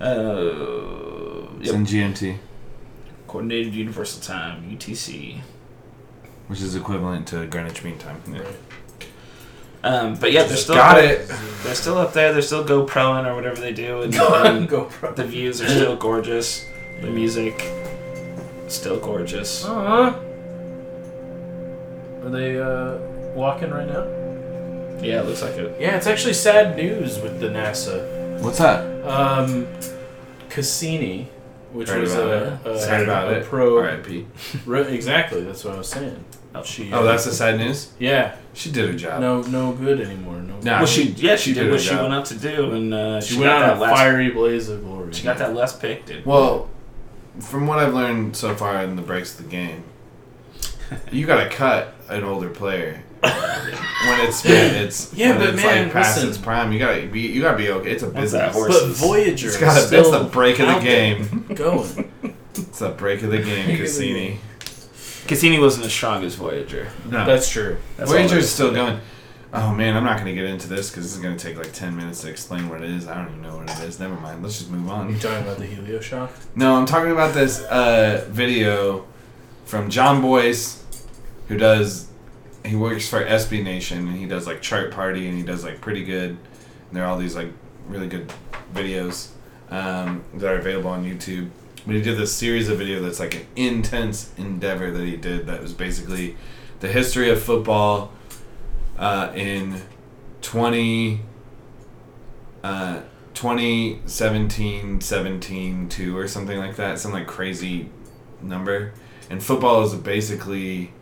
Uh, 0.00 1.46
It's 1.60 1.66
yep. 1.66 1.74
in 1.76 1.86
GMT, 1.86 2.38
Coordinated 3.26 3.74
Universal 3.74 4.22
Time 4.22 4.62
(UTC). 4.70 5.40
which 6.48 6.60
is 6.60 6.76
equivalent 6.76 7.26
to 7.28 7.46
Greenwich 7.46 7.82
Mean 7.84 7.96
Time. 7.98 8.20
Yeah. 8.30 8.40
Right. 8.40 8.56
Um, 9.82 10.14
but 10.16 10.32
yeah, 10.32 10.44
they're 10.44 10.56
still 10.56 10.74
Got 10.76 11.02
it. 11.04 11.28
They're 11.62 11.74
still 11.74 11.98
up 11.98 12.12
there. 12.14 12.32
They're 12.32 12.42
still 12.42 12.64
GoProing 12.64 13.26
or 13.26 13.34
whatever 13.34 13.60
they 13.60 13.72
do, 13.72 14.02
and, 14.02 14.14
and 14.18 14.68
GoPro. 14.68 15.14
the 15.14 15.24
views 15.24 15.60
are 15.62 15.68
still 15.68 15.96
gorgeous. 15.96 16.66
The 17.02 17.08
music 17.10 17.70
still 18.68 18.98
gorgeous. 18.98 19.64
Uh-huh. 19.64 20.14
Are 22.24 22.30
they 22.30 22.58
uh, 22.58 22.96
walking 23.34 23.70
right 23.70 23.86
now? 23.86 24.04
Yeah, 25.02 25.20
it 25.20 25.26
looks 25.26 25.42
like 25.42 25.54
it. 25.54 25.80
Yeah, 25.80 25.96
it's 25.96 26.06
actually 26.06 26.34
sad 26.34 26.76
news 26.76 27.18
with 27.20 27.40
the 27.40 27.48
NASA. 27.48 28.40
What's 28.40 28.58
that? 28.58 28.84
Um, 29.06 29.66
Cassini, 30.48 31.28
which 31.72 31.88
Heard 31.88 32.00
was 32.02 32.14
about 32.14 32.66
a, 32.66 32.70
a, 32.72 32.78
Sad 32.78 33.02
about 33.02 33.28
a 33.32 33.36
it. 33.38 33.44
pro. 33.46 33.78
R.I.P. 33.78 34.26
Ro- 34.66 34.82
exactly, 34.82 35.42
that's 35.42 35.64
what 35.64 35.74
I 35.74 35.78
was 35.78 35.88
saying. 35.88 36.24
She, 36.64 36.92
Oh, 36.92 37.00
uh, 37.00 37.02
that's 37.02 37.24
the 37.24 37.32
sad 37.32 37.58
news. 37.58 37.92
yeah. 37.98 38.36
She 38.52 38.70
did 38.70 38.88
her 38.88 38.96
job. 38.96 39.20
No, 39.20 39.42
no 39.42 39.72
good 39.72 40.00
anymore. 40.00 40.36
No. 40.36 40.54
Nah, 40.60 40.78
Well, 40.78 40.86
she 40.86 41.08
yeah 41.08 41.34
she, 41.34 41.50
she 41.50 41.54
did, 41.54 41.64
did 41.64 41.70
what 41.72 41.80
her 41.80 41.84
she 41.84 41.90
job. 41.90 42.02
went 42.02 42.14
out 42.14 42.26
to 42.26 42.38
do, 42.38 42.70
and 42.70 42.94
uh, 42.94 43.20
She, 43.20 43.34
she, 43.34 43.40
went 43.40 43.50
got 43.50 43.62
on 43.62 43.68
that 43.70 43.76
a 43.78 43.80
last. 43.80 43.96
fiery 43.98 44.30
blaze 44.30 44.68
of 44.68 44.84
glory. 44.84 45.12
She 45.12 45.24
got 45.24 45.38
that 45.38 45.52
last 45.54 45.80
pick, 45.80 46.06
dude. 46.06 46.24
Well, 46.24 46.70
from 47.40 47.66
what 47.66 47.80
I've 47.80 47.92
learned 47.92 48.36
so 48.36 48.54
far 48.54 48.80
in 48.84 48.94
the 48.94 49.02
breaks 49.02 49.36
of 49.36 49.44
the 49.44 49.50
game, 49.50 49.82
you 51.10 51.26
gotta 51.26 51.50
cut 51.50 51.94
an 52.08 52.22
older 52.22 52.48
player 52.50 53.02
when 54.06 54.20
it's 54.20 54.44
it's 54.44 55.12
Yeah, 55.14 55.30
when 55.30 55.38
but 55.38 55.48
it's 55.54 55.62
man, 55.62 55.84
like 55.84 55.92
past 55.92 56.16
listen. 56.16 56.28
its 56.30 56.38
prime. 56.38 56.72
You 56.72 56.78
gotta 56.78 57.06
be 57.06 57.20
you 57.20 57.40
gotta 57.42 57.56
be 57.58 57.70
okay. 57.70 57.90
It's 57.92 58.02
a 58.02 58.06
What's 58.06 58.32
business. 58.32 58.54
horse? 58.54 58.78
But 58.80 58.88
Voyager 58.96 59.46
It's 59.46 59.56
is 59.56 59.60
got 59.60 59.80
still 59.86 60.10
that's 60.10 60.24
the 60.24 60.30
break 60.30 60.58
of 60.60 60.68
the 60.68 60.80
game. 60.80 61.46
going. 61.54 62.12
It's 62.54 62.78
the 62.78 62.90
break 62.90 63.22
of 63.22 63.30
the 63.30 63.38
game, 63.38 63.66
Break 63.66 63.68
of 63.68 63.78
the 63.78 63.84
Cassini. 63.84 64.38
Cassini 65.26 65.58
wasn't 65.58 65.86
as 65.86 65.92
strong 65.92 66.22
as 66.24 66.34
Voyager. 66.34 66.88
No, 67.06 67.24
That's 67.24 67.48
true. 67.48 67.78
That's 67.96 68.10
all 68.10 68.16
I 68.16 68.20
Voyager's 68.26 68.50
still 68.50 68.72
going. 68.72 69.00
Oh 69.56 69.72
man, 69.72 69.96
I'm 69.96 70.04
not 70.04 70.18
gonna 70.18 70.34
get 70.34 70.44
into 70.44 70.68
this 70.68 70.90
because 70.90 71.04
this 71.04 71.14
is 71.16 71.22
gonna 71.22 71.38
take 71.38 71.56
like 71.56 71.72
ten 71.72 71.96
minutes 71.96 72.20
to 72.22 72.28
explain 72.30 72.68
what 72.68 72.82
it 72.82 72.90
is. 72.90 73.06
I 73.06 73.14
don't 73.14 73.28
even 73.28 73.42
know 73.42 73.56
what 73.56 73.70
it 73.70 73.78
is. 73.88 74.00
Never 74.00 74.16
mind. 74.16 74.42
Let's 74.42 74.58
just 74.58 74.70
move 74.70 74.88
on. 74.90 75.10
you 75.12 75.18
talking 75.18 75.44
about 75.44 75.58
the 75.58 75.66
Helio 75.66 76.00
shock? 76.00 76.32
No, 76.56 76.74
I'm 76.76 76.86
talking 76.86 77.12
about 77.12 77.34
this 77.34 77.62
uh, 77.62 78.26
video 78.30 79.06
from 79.64 79.90
Jon 79.90 80.20
Bois, 80.20 80.54
who 81.48 81.56
does. 81.56 82.08
He 82.64 82.76
works 82.76 83.08
for 83.08 83.24
SB 83.24 83.62
Nation, 83.62 84.08
and 84.08 84.16
he 84.16 84.26
does 84.26 84.46
like 84.46 84.62
Chart 84.62 84.90
Party, 84.90 85.28
and 85.28 85.36
he 85.36 85.44
does 85.44 85.64
like 85.64 85.80
pretty 85.80 86.04
good. 86.04 86.30
And 86.30 86.38
there 86.92 87.04
are 87.04 87.08
all 87.08 87.18
these 87.18 87.36
like 87.36 87.48
really 87.88 88.08
good 88.08 88.32
videos 88.72 89.30
um, 89.70 90.24
that 90.34 90.50
are 90.50 90.58
available 90.58 90.90
on 90.90 91.04
YouTube. 91.04 91.50
But 91.86 91.96
he 91.96 92.02
did 92.02 92.16
this 92.16 92.34
series 92.34 92.68
of 92.68 92.78
video 92.78 93.02
that's 93.02 93.20
like 93.20 93.34
an 93.34 93.46
intense 93.56 94.32
endeavor 94.38 94.90
that 94.90 95.04
he 95.04 95.16
did. 95.16 95.46
That 95.46 95.60
was 95.60 95.74
basically 95.74 96.36
the 96.80 96.88
history 96.88 97.28
of 97.30 97.42
football 97.42 98.12
uh, 98.98 99.32
in 99.34 99.80
twenty. 100.40 101.20
Uh, 102.62 103.02
2017 103.34 105.00
17 105.00 105.88
2 105.88 106.16
or 106.16 106.26
something 106.28 106.56
like 106.56 106.76
that 106.76 106.98
some 106.98 107.12
like 107.12 107.26
crazy 107.26 107.90
number 108.40 108.92
and 109.28 109.42
football 109.42 109.82
is 109.82 109.94
basically 109.94 110.92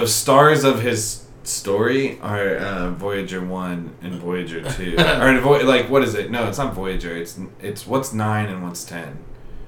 the 0.00 0.06
stars 0.06 0.62
of 0.64 0.82
his 0.82 1.24
story 1.42 2.18
are 2.20 2.56
uh, 2.56 2.90
voyager 2.90 3.40
1 3.44 3.96
and 4.02 4.14
voyager 4.14 4.60
2 4.70 4.96
or 4.98 5.40
Vo- 5.40 5.64
like 5.64 5.88
what 5.88 6.02
is 6.02 6.14
it 6.14 6.30
no 6.30 6.48
it's 6.48 6.58
not 6.58 6.74
voyager 6.74 7.16
it's 7.16 7.38
it's 7.60 7.86
what's 7.86 8.12
9 8.12 8.48
and 8.48 8.62
what's 8.62 8.84
10 8.84 9.16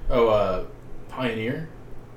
Oh, 0.09 0.27
uh, 0.27 0.65
Pioneer. 1.09 1.69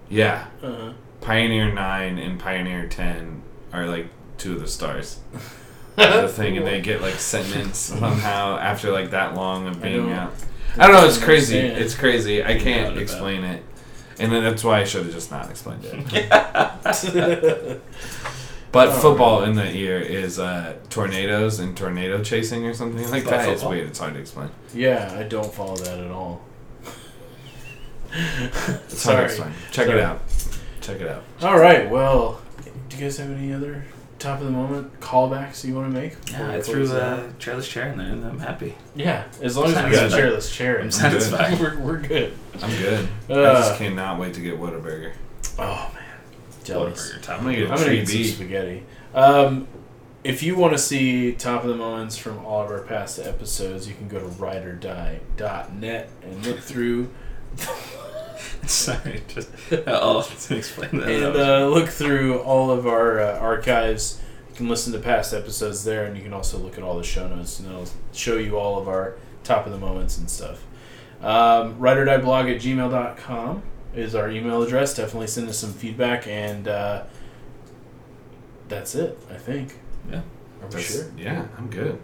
yeah 0.09 0.47
Uh-huh. 0.63 0.93
pioneer 1.21 1.73
9 1.73 2.19
and 2.19 2.41
pioneer 2.41 2.87
10 2.89 3.43
are 3.73 3.87
like 3.87 4.09
two 4.37 4.53
of 4.55 4.61
the 4.61 4.69
stars 4.69 5.21
of 5.97 6.23
the 6.23 6.29
thing 6.29 6.57
and 6.59 6.67
they 6.67 6.81
get 6.81 7.01
like 7.01 7.15
sentenced 7.15 7.87
somehow 7.99 8.59
after 8.59 8.91
like 8.91 9.11
that 9.11 9.35
long 9.35 9.69
of 9.69 9.81
being 9.81 10.11
out 10.13 10.33
I 10.77 10.87
don't 10.87 10.97
know. 10.97 11.07
It's 11.07 11.23
crazy. 11.23 11.59
It's 11.59 11.95
crazy. 11.95 12.43
I 12.43 12.59
can't 12.59 12.97
explain 12.97 13.45
it, 13.45 13.63
and 14.23 14.33
then 14.33 14.43
that's 14.43 14.63
why 14.65 14.81
I 14.81 14.85
should 14.85 15.05
have 15.05 15.13
just 15.13 15.31
not 15.31 15.51
explained 15.51 15.85
it. 15.85 17.81
But 18.73 18.89
Oh, 18.89 18.93
football 18.93 19.45
in 19.45 19.55
the 19.55 19.71
ear 19.71 19.99
is 20.01 20.39
uh, 20.39 20.77
tornadoes 20.89 21.59
and 21.59 21.77
tornado 21.77 22.23
chasing 22.25 22.65
or 22.65 22.73
something 22.73 23.03
like 23.11 23.25
About 23.25 23.31
that. 23.41 23.49
It's 23.51 23.61
football? 23.61 23.71
weird. 23.73 23.89
It's 23.89 23.99
hard 23.99 24.15
to 24.15 24.21
explain. 24.21 24.49
yeah, 24.73 25.15
I 25.15 25.25
don't 25.25 25.53
follow 25.53 25.77
that 25.77 25.99
at 26.01 26.11
all. 26.11 26.41
It's 28.15 28.99
Sorry. 29.03 29.17
hard 29.17 29.29
to 29.29 29.35
explain. 29.35 29.53
Check 29.73 29.87
Sorry. 29.89 29.99
it 29.99 30.03
out. 30.05 30.23
Check 30.81 31.01
it 31.03 31.09
out. 31.09 31.23
All 31.43 31.59
right. 31.59 31.91
Well, 31.91 32.41
do 32.89 32.97
you 32.97 33.03
guys 33.03 33.19
have 33.19 33.31
any 33.31 33.53
other 33.53 33.85
top 34.23 34.39
of 34.41 34.47
the 34.47 34.51
moment 34.53 35.01
callbacks 35.01 35.65
you 35.65 35.75
want 35.75 35.93
to 35.93 36.01
make? 36.01 36.15
Yeah, 36.31 36.49
we 36.49 36.55
I 36.57 36.61
threw 36.63 36.85
it 36.85 36.91
out? 37.03 37.19
a 37.19 37.23
chairless 37.39 37.69
chair 37.69 37.89
in 37.93 37.99
there, 37.99 38.07
and 38.09 38.25
I'm 38.25 38.39
happy. 38.39 38.75
Yeah, 38.95 39.25
as 39.41 39.57
long 39.57 39.67
as 39.67 39.75
we 39.85 39.91
got 39.91 40.13
a 40.13 40.17
chairless 40.17 40.53
chair, 40.53 40.81
I'm 40.81 40.91
satisfied. 40.91 41.59
we're, 41.61 41.79
we're 41.79 42.01
good. 42.01 42.33
I'm 42.63 42.71
good. 42.71 43.09
I 43.29 43.33
Uh, 43.33 43.55
just 43.61 43.79
cannot 43.79 44.19
wait 44.21 44.35
to 44.35 44.41
get 44.41 44.59
Whataburger. 44.59 45.13
oh 45.59 45.91
man, 45.95 46.05
jealous. 46.65 47.13
Whataburger, 47.13 47.23
top 47.23 47.39
I'm 47.41 47.45
gonna 47.45 47.57
of 47.63 47.69
get 47.69 47.71
I'm 47.73 47.79
gonna 47.79 47.97
get 47.97 48.09
some 48.09 48.25
spaghetti. 48.25 48.83
Um, 49.15 49.69
if 50.25 50.43
you 50.45 50.55
want 50.57 50.73
to 50.73 50.79
see 50.79 51.33
top 51.33 51.63
of 51.65 51.69
the 51.69 51.75
moments 51.75 52.17
from 52.17 52.45
all 52.47 52.63
of 52.63 52.71
our 52.71 52.83
past 52.83 53.19
episodes, 53.19 53.89
you 53.89 53.95
can 53.95 54.07
go 54.09 54.21
to 54.21 54.27
writeordie.net 54.27 56.09
and 56.23 56.47
look 56.47 56.61
through 56.61 57.11
Sorry, 58.67 59.23
just 59.29 59.51
I'll 59.87 60.21
explain 60.51 60.99
that. 61.01 61.09
and 61.09 61.37
uh, 61.37 61.67
look 61.69 61.89
through 61.89 62.41
all 62.41 62.71
of 62.71 62.87
our 62.87 63.21
uh, 63.21 63.39
archives. 63.39 64.21
You 64.51 64.55
can 64.57 64.69
listen 64.69 64.93
to 64.93 64.99
past 64.99 65.33
episodes 65.33 65.85
there, 65.85 66.05
and 66.05 66.17
you 66.17 66.23
can 66.23 66.33
also 66.33 66.59
look 66.59 66.77
at 66.79 66.85
all 66.85 66.97
the 66.97 67.03
show 67.05 67.27
notes, 67.29 67.59
and 67.59 67.69
it'll 67.69 67.89
show 68.13 68.37
you 68.37 68.59
all 68.59 68.79
of 68.79 68.89
our 68.89 69.17
top 69.45 69.67
of 69.67 69.73
the 69.73 69.79
moments 69.79 70.19
and 70.19 70.31
stuff. 70.31 70.65
Um, 71.21 71.77
WriteOrDieBlog 71.79 72.55
at 72.55 72.61
gmail.com 72.61 73.63
is 73.95 74.15
our 74.15 74.31
email 74.31 74.63
address. 74.63 74.95
Definitely 74.95 75.29
send 75.29 75.49
us 75.49 75.59
some 75.59 75.73
feedback, 75.73 76.27
and 76.27 76.69
uh, 76.69 77.05
that's 78.69 78.95
it, 78.95 79.19
I 79.31 79.35
think. 79.35 79.77
Yeah. 80.11 80.23
Are 80.63 80.69
we 80.69 80.81
sure? 80.83 81.07
Yeah, 81.17 81.47
I'm 81.59 81.69
good. 81.71 81.99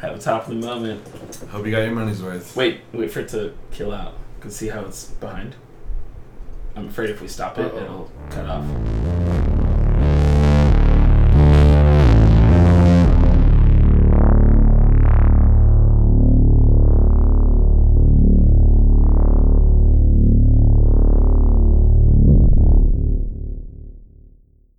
have 0.00 0.14
a 0.16 0.18
top 0.18 0.48
of 0.48 0.60
the 0.60 0.66
moment. 0.66 1.06
Hope 1.50 1.64
you 1.64 1.72
got 1.72 1.80
your 1.80 1.92
money's 1.94 2.22
worth. 2.22 2.54
Wait, 2.56 2.80
wait 2.92 3.10
for 3.10 3.20
it 3.20 3.28
to 3.30 3.54
kill 3.72 3.92
out. 3.92 4.14
Cause 4.40 4.56
see 4.56 4.68
how 4.68 4.84
it's 4.84 5.06
behind. 5.06 5.56
I'm 6.76 6.88
afraid 6.88 7.10
if 7.10 7.20
we 7.20 7.28
stop 7.28 7.58
it, 7.58 7.74
it'll 7.74 8.10
cut 8.30 8.46
off. 8.46 9.65